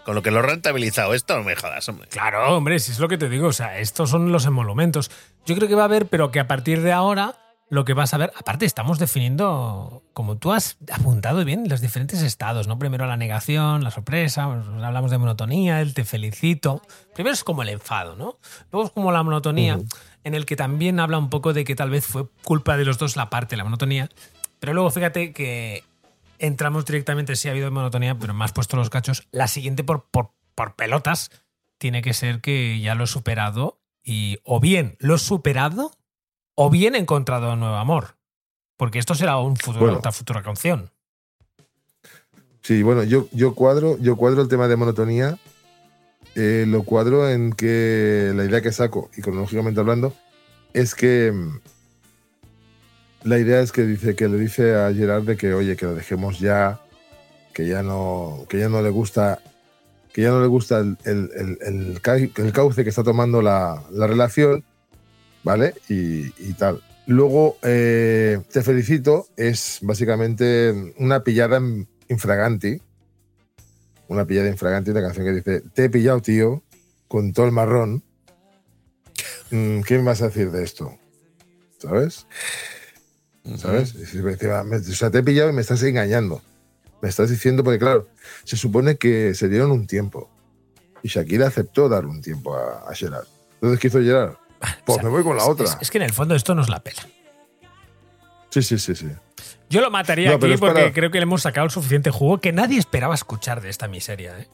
con 0.05 0.13
lo 0.13 0.21
que 0.21 0.30
lo 0.30 0.39
he 0.41 0.43
rentabilizado 0.43 1.15
esto, 1.15 1.35
no 1.35 1.43
me 1.43 1.55
jodas, 1.55 1.89
hombre. 1.89 2.07
Claro, 2.07 2.55
hombre, 2.55 2.77
si 2.77 2.91
es 2.91 2.99
lo 2.99 3.07
que 3.07 3.17
te 3.17 3.30
digo. 3.30 3.47
O 3.47 3.53
sea, 3.53 3.80
estos 3.80 4.11
son 4.11 4.31
los 4.31 4.45
emolumentos. 4.45 5.09
Yo 5.47 5.55
creo 5.55 5.67
que 5.67 5.73
va 5.73 5.81
a 5.81 5.85
haber, 5.85 6.05
pero 6.05 6.30
que 6.30 6.39
a 6.39 6.47
partir 6.47 6.84
de 6.84 6.91
ahora 6.91 7.34
lo 7.69 7.85
que 7.85 7.93
vas 7.93 8.13
a 8.13 8.17
ver. 8.17 8.31
Aparte, 8.35 8.65
estamos 8.65 8.99
definiendo, 8.99 10.03
como 10.13 10.37
tú 10.37 10.51
has 10.51 10.77
apuntado 10.91 11.45
bien, 11.45 11.69
los 11.69 11.81
diferentes 11.81 12.21
estados, 12.21 12.67
¿no? 12.67 12.79
Primero 12.79 13.05
la 13.05 13.17
negación, 13.17 13.83
la 13.83 13.91
sorpresa, 13.91 14.47
pues, 14.47 14.83
hablamos 14.83 15.11
de 15.11 15.17
monotonía, 15.17 15.81
el 15.81 15.93
te 15.93 16.03
felicito. 16.03 16.81
Primero 17.13 17.33
es 17.33 17.43
como 17.43 17.61
el 17.61 17.69
enfado, 17.69 18.15
¿no? 18.15 18.39
Luego 18.71 18.87
es 18.87 18.93
como 18.93 19.11
la 19.11 19.23
monotonía, 19.23 19.79
en 20.23 20.35
el 20.35 20.45
que 20.45 20.55
también 20.55 20.99
habla 20.99 21.17
un 21.17 21.29
poco 21.29 21.53
de 21.53 21.63
que 21.63 21.75
tal 21.75 21.89
vez 21.91 22.05
fue 22.05 22.27
culpa 22.43 22.75
de 22.75 22.85
los 22.85 22.97
dos 22.97 23.15
la 23.15 23.29
parte, 23.29 23.55
la 23.55 23.63
monotonía. 23.63 24.09
Pero 24.59 24.73
luego 24.73 24.89
fíjate 24.89 25.31
que 25.31 25.83
entramos 26.39 26.85
directamente, 26.85 27.35
sí 27.35 27.47
ha 27.47 27.51
habido 27.51 27.69
monotonía, 27.71 28.17
pero 28.17 28.33
más 28.33 28.51
puesto 28.51 28.77
los 28.77 28.89
cachos. 28.89 29.27
La 29.31 29.47
siguiente 29.47 29.83
por, 29.83 30.05
por, 30.09 30.31
por 30.55 30.75
pelotas 30.75 31.29
tiene 31.77 32.01
que 32.01 32.13
ser 32.13 32.41
que 32.41 32.79
ya 32.79 32.95
lo 32.95 33.03
he 33.03 33.07
superado 33.07 33.79
y 34.03 34.39
o 34.43 34.59
bien 34.59 34.95
lo 34.99 35.15
he 35.15 35.19
superado 35.19 35.91
o 36.61 36.69
bien 36.69 36.94
he 36.95 36.98
encontrado 36.98 37.53
un 37.53 37.60
nuevo 37.61 37.76
amor. 37.76 38.15
Porque 38.76 38.99
esto 38.99 39.15
será 39.15 39.38
un 39.38 39.56
futuro, 39.56 39.86
Bueno. 39.86 39.98
otra 39.99 40.11
futura 40.11 40.41
canción. 40.44 40.90
Sí, 42.61 42.84
bueno, 42.84 43.03
yo, 43.03 43.27
yo, 43.31 43.56
cuadro, 43.56 43.98
yo 43.99 44.15
cuadro 44.18 44.41
el 44.41 44.48
tema 44.49 44.68
de 44.68 44.76
monotonía, 44.76 45.38
eh, 46.36 46.65
lo 46.68 46.84
cuadro 46.84 47.30
en 47.30 47.53
que 47.53 48.31
la 48.36 48.44
idea 48.45 48.61
que 48.61 48.72
saco, 48.73 49.10
y 49.18 49.22
cronológicamente 49.22 49.80
hablando, 49.80 50.14
es 50.73 50.95
que 50.95 51.31
mm, 51.31 51.60
la 53.23 53.40
idea 53.40 53.61
es 53.61 53.72
que 53.72 53.84
dice 53.84 54.15
que 54.15 54.27
le 54.27 54.38
dice 54.38 54.76
a 54.76 54.94
Gerard 54.94 55.23
de 55.23 55.38
que 55.38 55.53
oye 55.53 55.76
que 55.77 55.86
lo 55.86 55.95
dejemos 55.95 56.40
ya, 56.40 56.80
que 57.53 57.68
ya 57.68 57.81
no, 57.84 58.45
que 58.49 58.60
ya 58.60 58.69
no 58.69 58.81
le 58.81 58.90
gusta, 58.90 59.40
que 60.14 60.22
ya 60.22 60.30
no 60.30 60.41
le 60.41 60.48
gusta 60.48 60.80
el, 60.80 60.98
el- 61.06 61.30
el- 61.36 61.57
el 61.61 62.02
ca- 62.02 62.15
el 62.18 62.52
cauce 62.53 62.84
que 62.84 62.90
está 62.90 63.03
tomando 63.03 63.41
la, 63.41 63.84
la 63.91 64.07
relación, 64.07 64.64
¿vale? 65.44 65.74
Y, 65.88 66.28
y 66.38 66.53
tal. 66.57 66.82
Luego, 67.10 67.57
eh, 67.64 68.40
te 68.52 68.61
felicito, 68.61 69.28
es 69.36 69.80
básicamente 69.82 70.94
una 70.98 71.24
pillada 71.24 71.60
infraganti. 72.07 72.82
Una 74.07 74.26
pillada 74.26 74.48
infraganti, 74.48 74.91
una 74.91 75.02
canción 75.02 75.26
que 75.26 75.34
dice: 75.34 75.61
Te 75.74 75.86
he 75.86 75.90
pillado, 75.90 76.22
tío, 76.22 76.61
con 77.07 77.34
todo 77.34 77.48
el 77.48 77.52
marrón. 77.52 78.03
Mm, 79.49 79.82
¿Qué 79.82 79.98
me 79.98 80.03
vas 80.03 80.22
a 80.22 80.28
decir 80.28 80.52
de 80.52 80.64
esto? 80.64 80.99
¿Sabes? 81.80 82.28
¿Sabes? 83.57 83.95
O 83.95 84.94
sea, 84.94 85.10
te 85.10 85.18
he 85.18 85.24
pillado 85.24 85.49
y 85.49 85.53
me 85.53 85.61
estás 85.61 85.82
engañando. 85.82 86.44
Me 87.02 87.10
estás 87.10 87.32
diciendo, 87.32 87.64
porque 87.64 87.80
claro, 87.80 88.07
se 88.44 88.56
supone 88.56 88.98
que 88.98 89.34
se 89.34 89.48
dieron 89.48 89.72
un 89.72 89.88
tiempo. 89.88 90.30
Y 91.02 91.07
Shakira 91.07 91.48
aceptó 91.48 91.90
dar 91.90 92.06
un 92.06 92.22
tiempo 92.22 92.56
a, 92.56 92.88
a 92.88 92.94
Gerard. 92.94 93.26
Entonces, 93.56 93.80
¿qué 93.80 93.88
hizo 93.88 93.99
Gerard? 93.99 94.36
Pues 94.60 94.72
O 94.86 94.94
sea, 94.95 95.03
me 95.03 95.10
voy 95.10 95.23
con 95.23 95.36
la 95.38 95.44
es- 95.44 95.49
otra. 95.49 95.65
Es, 95.65 95.77
es 95.81 95.91
que 95.91 95.98
en 95.99 96.03
el 96.03 96.14
fondo 96.14 96.36
esto 96.36 96.53
nos 96.56 96.69
la 96.69 96.80
pela. 96.81 97.02
Sí, 98.49 98.61
sí, 98.64 98.77
sí, 98.80 98.95
sí. 98.95 99.07
Yo 99.69 99.81
lo 99.81 99.91
mataría 99.91 100.30
No, 100.31 100.36
aquí 100.38 100.57
porque 100.57 100.91
creo 100.91 101.11
que 101.11 101.19
le 101.19 101.23
hemos 101.23 101.44
sacado 101.44 101.65
el 101.65 101.72
suficiente 101.72 102.10
jugo 102.10 102.40
que 102.40 102.52
nadie 102.52 102.80
esperaba 102.80 103.14
escuchar 103.14 103.61
de 103.61 103.69
esta 103.69 103.88
miseria. 103.88 104.38
¿eh? 104.40 104.48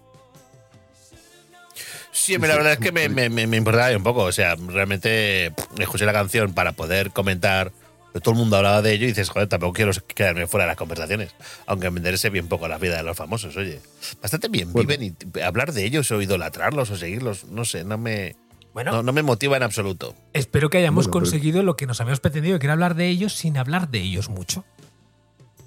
Sí, 2.12 2.34
la 2.38 2.48
verdad 2.56 2.74
es 2.74 2.80
que 2.80 2.92
me, 2.92 3.10
me, 3.10 3.30
me, 3.30 3.48
me 3.48 3.58
importaba 3.58 3.96
un 3.96 4.04
poco. 4.04 4.24
O 4.24 4.32
sea, 4.32 4.56
realmente 4.56 5.52
pff, 5.56 5.80
escuché 5.80 6.06
la 6.06 6.14
canción 6.14 6.54
para 6.54 6.72
poder 6.74 7.12
comentar. 7.12 7.72
pero 8.14 8.22
Todo 8.22 8.34
el 8.34 8.40
mundo 8.40 8.58
hablaba 8.58 8.82
de 8.82 8.94
ello 8.94 9.06
y 9.06 9.10
dices, 9.10 9.30
joder, 9.30 9.48
tampoco 9.48 9.74
quiero 9.74 9.92
quedarme 10.14 10.48
fuera 10.48 10.66
de 10.66 10.70
las 10.70 10.78
conversaciones. 10.78 11.34
Aunque 11.66 11.90
me 11.92 12.00
interese 12.00 12.30
bien 12.30 12.48
poco 12.48 12.68
la 12.68 12.78
vida 12.78 12.98
de 12.98 13.04
los 13.04 13.18
famosos, 13.18 13.56
oye. 13.58 13.82
Bastante 14.22 14.48
bien 14.50 14.72
Bueno. 14.72 14.88
viven 14.90 15.16
y 15.34 15.40
hablar 15.40 15.74
de 15.74 15.86
ellos 15.86 16.10
o 16.12 16.22
idolatrarlos 16.22 16.90
o 16.92 16.96
seguirlos, 16.98 17.46
no 17.46 17.66
sé, 17.66 17.84
no 17.84 17.98
me, 17.98 18.36
Bueno, 18.76 18.92
no, 18.92 19.02
no 19.04 19.12
me 19.14 19.24
motiva 19.24 19.58
en 19.58 19.64
absoluto. 19.64 20.14
espero 20.34 20.70
que 20.70 20.78
hayamos 20.78 21.06
Bueno, 21.08 21.14
pero- 21.14 21.32
conseguido 21.32 21.64
lo 21.64 21.76
que 21.78 21.88
nos 21.88 22.00
habíamos 22.02 22.20
pretendido, 22.20 22.60
que 22.60 22.68
era 22.68 22.74
hablar 22.74 22.94
de 22.96 23.08
ellos 23.08 23.34
sin 23.34 23.58
hablar 23.58 23.90
de 23.90 24.02
ellos 24.02 24.30
mucho. 24.30 24.64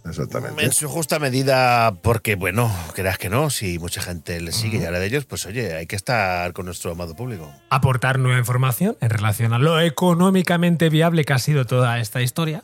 Exactamente. 0.04 0.64
En 0.64 0.72
su 0.72 0.88
justa 0.88 1.18
medida, 1.18 1.92
porque, 2.02 2.34
bueno, 2.36 2.70
creas 2.94 3.18
que 3.18 3.28
no, 3.28 3.50
si 3.50 3.78
mucha 3.78 4.00
gente 4.00 4.40
le 4.40 4.52
sigue 4.52 4.78
y 4.78 4.84
habla 4.84 5.00
de 5.00 5.06
ellos, 5.06 5.24
pues 5.26 5.44
oye, 5.44 5.74
hay 5.74 5.86
que 5.86 5.96
estar 5.96 6.52
con 6.52 6.64
nuestro 6.66 6.92
amado 6.92 7.14
público. 7.16 7.52
aportar 7.68 8.18
nueva 8.18 8.38
información 8.38 8.96
en 9.00 9.10
relación 9.10 9.52
a 9.52 9.58
lo 9.58 9.80
económicamente 9.80 10.88
viable 10.88 11.24
que 11.24 11.32
ha 11.32 11.38
sido 11.38 11.64
toda 11.66 11.98
esta 12.00 12.22
historia. 12.22 12.62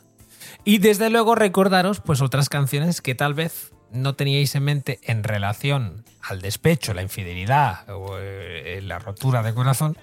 Y 0.63 0.79
desde 0.79 1.09
luego 1.11 1.35
recordaros 1.35 1.99
pues 2.01 2.21
otras 2.21 2.49
canciones 2.49 3.01
que 3.01 3.13
tal 3.13 3.33
vez 3.35 3.71
no 3.91 4.15
teníais 4.15 4.55
en 4.55 4.63
mente 4.63 4.99
en 5.03 5.23
relación 5.23 6.03
al 6.21 6.41
despecho, 6.41 6.93
la 6.95 7.03
infidelidad 7.03 7.87
o 7.89 8.17
eh, 8.19 8.79
la 8.81 8.97
rotura 8.97 9.43
de 9.43 9.53
corazón. 9.53 9.95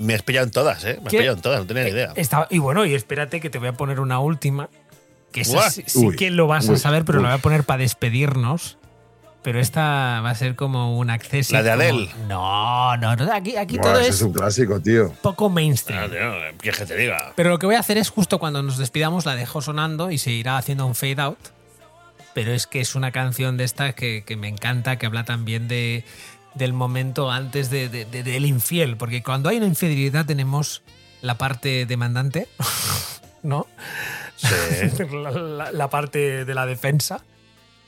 Me 0.00 0.14
has 0.14 0.22
pillado 0.22 0.46
en 0.46 0.50
todas, 0.50 0.84
¿eh? 0.84 0.98
Me 1.00 1.06
has 1.06 1.10
¿Qué? 1.10 1.18
pillado 1.18 1.36
en 1.36 1.42
todas, 1.42 1.60
no 1.60 1.66
tenía 1.66 1.84
ni 1.84 1.90
idea. 1.90 2.12
Estaba- 2.16 2.46
y 2.50 2.58
bueno, 2.58 2.84
y 2.86 2.94
espérate 2.94 3.40
que 3.40 3.50
te 3.50 3.58
voy 3.58 3.68
a 3.68 3.72
poner 3.74 4.00
una 4.00 4.18
última, 4.20 4.68
que 5.32 5.42
esa 5.42 5.70
sí, 5.70 5.84
sí 5.86 5.98
Uy, 6.06 6.16
que 6.16 6.30
lo 6.30 6.46
vas 6.46 6.68
a 6.68 6.76
saber, 6.76 7.04
pero 7.04 7.18
uy. 7.18 7.24
la 7.24 7.30
voy 7.30 7.38
a 7.38 7.42
poner 7.42 7.64
para 7.64 7.78
despedirnos. 7.78 8.76
Pero 9.42 9.58
esta 9.58 10.20
va 10.22 10.28
a 10.30 10.34
ser 10.34 10.54
como 10.54 10.98
un 10.98 11.08
acceso. 11.08 11.54
¿La 11.54 11.62
de 11.62 11.70
como- 11.70 11.82
Adele? 11.82 12.10
No, 12.28 12.96
no, 12.98 13.16
no. 13.16 13.32
Aquí, 13.32 13.56
aquí 13.56 13.78
Buah, 13.78 13.92
todo 13.92 14.00
es 14.00 14.08
es 14.08 14.20
un 14.22 14.34
clásico, 14.34 14.80
tío. 14.80 15.14
poco 15.22 15.48
mainstream. 15.48 16.02
Ah, 16.04 16.08
tío, 16.10 16.58
¿Quieres 16.58 16.78
que 16.80 16.84
te 16.86 16.94
diga? 16.96 17.32
Pero 17.36 17.48
lo 17.48 17.58
que 17.58 17.64
voy 17.64 17.74
a 17.76 17.80
hacer 17.80 17.96
es 17.96 18.10
justo 18.10 18.38
cuando 18.38 18.62
nos 18.62 18.76
despidamos 18.76 19.24
la 19.24 19.34
dejo 19.36 19.62
sonando 19.62 20.10
y 20.10 20.18
se 20.18 20.30
irá 20.30 20.58
haciendo 20.58 20.84
un 20.84 20.94
fade 20.94 21.22
out. 21.22 21.38
Pero 22.34 22.52
es 22.52 22.66
que 22.66 22.80
es 22.82 22.94
una 22.94 23.12
canción 23.12 23.56
de 23.56 23.64
esta 23.64 23.94
que, 23.94 24.24
que 24.26 24.36
me 24.36 24.46
encanta, 24.48 24.96
que 24.98 25.06
habla 25.06 25.24
también 25.24 25.68
de, 25.68 26.04
del 26.54 26.72
momento 26.72 27.30
antes 27.30 27.70
de- 27.70 27.88
de- 27.88 28.04
de- 28.04 28.22
del 28.22 28.46
infiel. 28.46 28.96
Porque 28.96 29.22
cuando 29.22 29.48
hay 29.48 29.56
una 29.58 29.66
infidelidad 29.66 30.26
tenemos 30.26 30.82
la 31.22 31.36
parte 31.38 31.86
demandante, 31.86 32.48
¿no? 33.42 33.66
la, 35.12 35.30
la- 35.30 35.72
la 35.72 35.90
parte 35.90 36.44
de 36.44 36.54
la 36.54 36.66
defensa. 36.66 37.22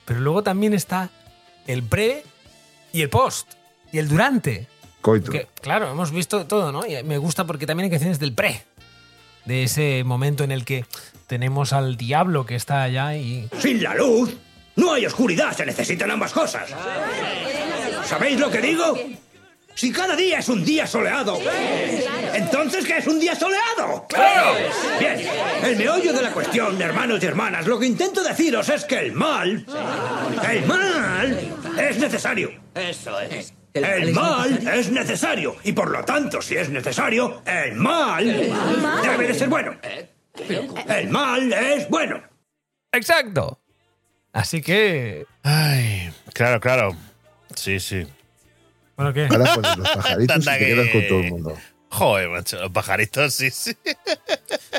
Pero 0.05 0.21
luego 0.21 0.43
también 0.43 0.75
está 0.75 1.11
el 1.67 1.83
pre 1.83 2.25
y 2.93 3.03
el 3.03 3.09
post. 3.09 3.53
Y 3.93 3.99
el 3.99 4.09
durante. 4.09 4.67
Coito. 5.01 5.31
Que, 5.33 5.49
claro, 5.61 5.91
hemos 5.91 6.11
visto 6.13 6.47
todo, 6.47 6.73
¿no? 6.73 6.87
Y 6.87 7.03
me 7.05 7.19
gusta 7.19 7.45
porque 7.47 7.67
también 7.67 7.85
hay 7.85 7.91
canciones 7.91 8.19
del 8.19 8.33
pre. 8.33 8.65
De 9.45 9.65
ese 9.65 10.05
momento 10.05 10.45
en 10.45 10.53
el 10.53 10.65
que 10.65 10.85
tenemos 11.27 11.73
al 11.73 11.97
diablo 11.97 12.47
que 12.47 12.55
está 12.55 12.83
allá 12.83 13.17
y. 13.17 13.49
Sin 13.59 13.83
la 13.83 13.95
luz, 13.97 14.37
no 14.77 14.93
hay 14.93 15.05
oscuridad, 15.07 15.53
se 15.57 15.67
necesitan 15.67 16.11
ambas 16.11 16.33
cosas. 16.33 16.71
¿Sabéis 18.13 18.39
lo 18.39 18.51
que 18.51 18.61
digo? 18.61 18.95
Si 19.75 19.91
cada 19.91 20.15
día 20.15 20.41
es 20.41 20.49
un 20.51 20.63
día 20.63 20.87
soleado, 20.87 21.41
entonces 22.35 22.85
¿qué 22.85 22.99
es 22.99 23.07
un 23.07 23.19
día 23.19 23.35
soleado? 23.35 24.07
¡Claro! 24.07 24.55
Bien, 25.01 25.19
el 25.65 25.77
meollo 25.79 26.13
de 26.13 26.21
la 26.21 26.31
cuestión, 26.31 26.81
hermanos 26.83 27.23
y 27.23 27.27
hermanas, 27.27 27.67
lo 27.67 27.79
que 27.79 27.87
intento 27.87 28.23
deciros 28.23 28.69
es 28.69 28.85
que 28.85 28.99
el 28.99 29.13
mal, 29.13 29.65
el 30.47 30.67
mal, 30.67 31.39
es 31.81 31.97
necesario. 31.97 32.51
Eso 32.75 33.19
es. 33.19 33.55
El 33.73 34.13
mal 34.13 34.69
es 34.69 34.91
necesario 34.91 35.57
y 35.65 35.73
por 35.73 35.91
lo 35.91 36.05
tanto, 36.05 36.43
si 36.43 36.55
es 36.55 36.69
necesario, 36.69 37.41
el 37.47 37.77
mal 37.77 38.27
debe 39.03 39.29
de 39.29 39.35
ser 39.35 39.49
bueno. 39.49 39.75
El 40.87 41.09
mal 41.09 41.51
es 41.51 41.89
bueno. 41.89 42.23
¡Exacto! 42.93 43.59
Así 44.35 44.61
que. 44.61 45.25
Ay, 45.43 46.13
claro, 46.35 46.61
claro. 46.61 46.95
Sí, 47.57 47.81
sí. 47.81 48.07
Bueno, 48.97 49.12
¿qué? 49.12 49.27
Ahora 49.31 49.55
pones 49.55 49.77
los 49.79 49.89
pajaritos 49.91 50.24
y 50.24 50.27
Tanta 50.27 50.59
te 50.59 50.66
quedas 50.66 50.87
que- 50.87 50.93
con 50.93 51.09
todo 51.09 51.20
el 51.20 51.31
mundo. 51.31 51.59
Joder, 51.91 52.29
macho, 52.31 52.59
los 52.61 52.70
pajaritos, 52.73 53.35
sí, 53.35 53.51
sí. 53.51 53.77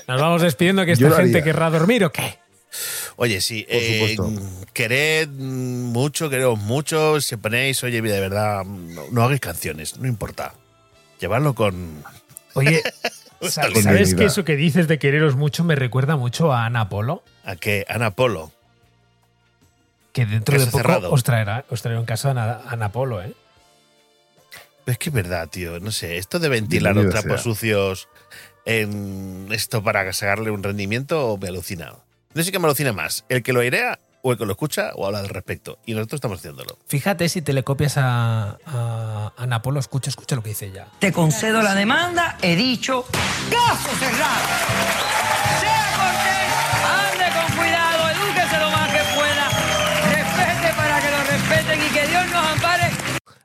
Nos 0.07 0.19
vamos 0.19 0.41
despidiendo 0.41 0.83
que 0.85 0.93
esta 0.93 1.11
gente 1.11 1.43
querrá 1.43 1.69
dormir 1.69 2.03
o 2.05 2.11
qué. 2.11 2.39
Oye, 3.17 3.39
sí, 3.39 3.63
Por 3.69 3.75
eh, 3.75 4.15
supuesto. 4.15 4.65
quered 4.73 5.29
mucho, 5.29 6.27
queremos 6.29 6.59
mucho. 6.59 7.21
Si 7.21 7.35
ponéis, 7.37 7.83
oye, 7.83 8.01
de 8.01 8.19
verdad, 8.19 8.63
no, 8.65 9.03
no 9.11 9.23
hagáis 9.23 9.39
canciones, 9.41 9.97
no 9.97 10.07
importa. 10.07 10.55
Llevarlo 11.19 11.53
con. 11.53 12.03
Oye, 12.55 12.81
¿sabes 13.41 13.73
dignidad. 13.83 14.17
que 14.17 14.25
eso 14.25 14.43
que 14.43 14.55
dices 14.55 14.87
de 14.87 14.97
quereros 14.99 15.35
mucho 15.35 15.63
me 15.63 15.75
recuerda 15.75 16.15
mucho 16.17 16.51
a 16.53 16.65
Ana 16.65 16.89
Polo? 16.89 17.23
¿A 17.43 17.55
qué? 17.55 17.85
Ana 17.87 18.11
Polo. 18.11 18.51
Que 20.13 20.25
dentro 20.25 20.53
Caso 20.53 20.65
de 20.67 20.71
poco 20.71 20.83
cerrado. 20.83 21.11
os 21.11 21.23
traerá, 21.23 21.65
os 21.69 21.81
traerá 21.81 21.99
en 21.99 22.05
casa 22.05 22.31
Ana, 22.31 22.61
Ana 22.67 22.89
Polo, 22.89 23.21
¿eh? 23.21 23.33
Es 24.85 24.97
que 24.97 25.09
es 25.09 25.13
verdad, 25.13 25.47
tío. 25.49 25.79
No 25.79 25.91
sé, 25.91 26.17
esto 26.17 26.39
de 26.39 26.49
ventilar 26.49 26.95
los 26.95 27.09
trapos 27.09 27.41
sucios 27.41 28.07
en 28.65 29.47
esto 29.51 29.81
para 29.83 30.11
sacarle 30.13 30.51
un 30.51 30.61
rendimiento 30.63 31.37
me 31.41 31.47
alucina. 31.49 31.93
No 32.33 32.43
sé 32.43 32.51
qué 32.51 32.59
me 32.59 32.65
alucina 32.65 32.93
más, 32.93 33.25
el 33.29 33.43
que 33.43 33.53
lo 33.53 33.59
airea 33.61 33.99
o 34.21 34.31
el 34.31 34.37
que 34.37 34.45
lo 34.45 34.51
escucha 34.51 34.91
o 34.95 35.05
habla 35.05 35.19
al 35.19 35.29
respecto. 35.29 35.79
Y 35.85 35.93
nosotros 35.93 36.17
estamos 36.17 36.39
haciéndolo. 36.39 36.77
Fíjate 36.87 37.27
si 37.29 37.41
te 37.41 37.53
le 37.53 37.63
copias 37.63 37.97
a, 37.97 38.57
a 38.65 39.33
Ana 39.37 39.61
Polo, 39.61 39.79
escucha, 39.79 40.09
escucha 40.09 40.35
lo 40.35 40.43
que 40.43 40.49
dice 40.49 40.67
ella. 40.67 40.87
Te 40.99 41.11
concedo 41.11 41.61
la 41.61 41.75
demanda, 41.75 42.37
he 42.41 42.55
dicho. 42.55 43.05
¡Caso 43.49 43.89
cerrado! 43.99 44.47
Sea 45.61 45.72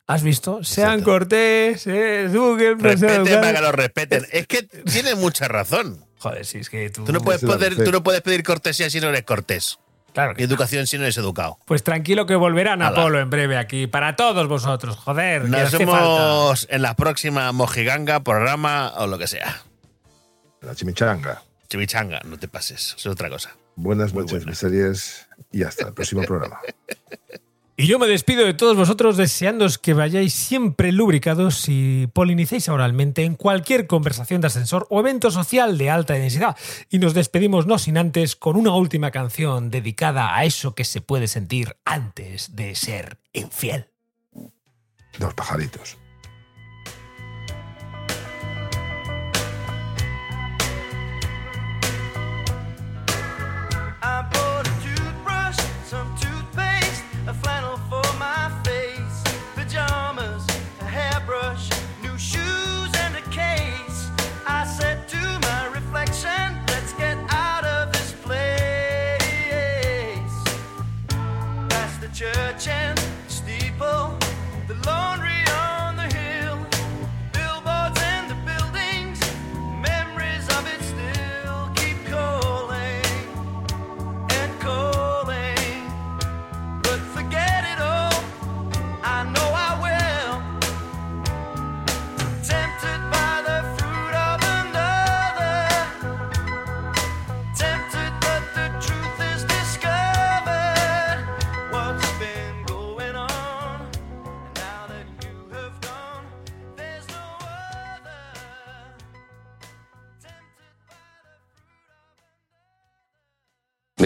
¿Has 0.09 0.22
visto? 0.22 0.64
Sean 0.64 0.94
Exacto. 1.01 1.10
cortés, 1.12 1.86
eh, 1.86 2.28
sean 2.32 2.78
Respeten 2.80 2.80
para 2.80 3.24
que 3.24 3.30
educados. 3.30 3.60
lo 3.62 3.72
respeten. 3.72 4.26
Es 4.32 4.47
que 4.47 4.62
tiene 4.64 5.14
mucha 5.14 5.47
razón. 5.48 6.05
Joder, 6.18 6.44
si 6.44 6.59
es 6.59 6.70
que 6.70 6.90
tú... 6.90 7.05
Tú 7.05 7.12
no, 7.12 7.20
puedes 7.20 7.43
poder, 7.43 7.76
tú 7.76 7.93
no 7.93 8.02
puedes 8.02 8.22
pedir 8.22 8.43
cortesía 8.43 8.90
si 8.90 9.01
no 9.01 9.09
eres 9.10 9.22
cortés. 9.22 9.78
Claro 10.14 10.32
Y 10.32 10.36
que 10.36 10.43
no. 10.43 10.48
educación 10.48 10.86
si 10.86 10.97
no 10.97 11.05
eres 11.05 11.16
educado. 11.18 11.59
Pues 11.66 11.85
tranquilo 11.85 12.24
que 12.26 12.35
volverá 12.35 12.72
Ana 12.72 12.89
Ala. 12.89 13.02
Polo 13.02 13.20
en 13.20 13.28
breve 13.30 13.56
aquí, 13.59 13.86
para 13.86 14.16
todos 14.16 14.48
vosotros. 14.48 14.97
Joder, 14.97 15.44
Nos 15.48 15.60
hace 15.60 15.85
falta. 15.86 15.93
vemos 16.01 16.66
en 16.70 16.82
la 16.82 16.94
próxima 16.97 17.52
Mojiganga, 17.52 18.20
programa 18.24 18.94
o 18.97 19.06
lo 19.06 19.18
que 19.18 19.26
sea. 19.28 19.62
La 20.62 20.74
chimichanga. 20.74 21.43
Chimichanga, 21.68 22.20
no 22.24 22.39
te 22.39 22.48
pases. 22.48 22.94
Es 22.98 23.06
otra 23.06 23.28
cosa. 23.28 23.55
Buenas 23.76 24.12
Muy 24.14 24.22
noches, 24.22 24.39
buena. 24.39 24.47
mis 24.51 24.59
series. 24.59 25.28
Y 25.52 25.62
hasta 25.64 25.89
el 25.89 25.93
próximo 25.94 26.22
programa. 26.22 26.59
Y 27.80 27.86
yo 27.86 28.00
me 28.00 28.09
despido 28.09 28.44
de 28.44 28.55
todos 28.55 28.76
vosotros 28.76 29.16
deseándoos 29.16 29.78
que 29.78 29.94
vayáis 29.94 30.34
siempre 30.34 30.90
lubricados 30.90 31.68
y 31.68 32.09
polinicéis 32.09 32.68
oralmente 32.68 33.22
en 33.22 33.36
cualquier 33.36 33.86
conversación 33.86 34.40
de 34.40 34.48
ascensor 34.48 34.88
o 34.90 34.98
evento 34.98 35.30
social 35.30 35.78
de 35.78 35.88
alta 35.88 36.14
densidad. 36.14 36.56
Y 36.90 36.98
nos 36.98 37.14
despedimos 37.14 37.66
no 37.66 37.78
sin 37.78 37.96
antes 37.96 38.34
con 38.34 38.56
una 38.56 38.74
última 38.74 39.12
canción 39.12 39.70
dedicada 39.70 40.36
a 40.36 40.44
eso 40.44 40.74
que 40.74 40.82
se 40.82 41.00
puede 41.00 41.28
sentir 41.28 41.76
antes 41.84 42.56
de 42.56 42.74
ser 42.74 43.20
infiel. 43.32 43.86
Dos 45.20 45.34
pajaritos. 45.34 45.98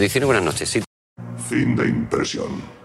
Me 0.02 0.06
dice 0.06 0.24
buenas 0.24 0.42
noches, 0.42 0.68
sí. 0.68 0.82
Fin 1.48 1.76
de 1.76 1.86
impresión. 1.86 2.81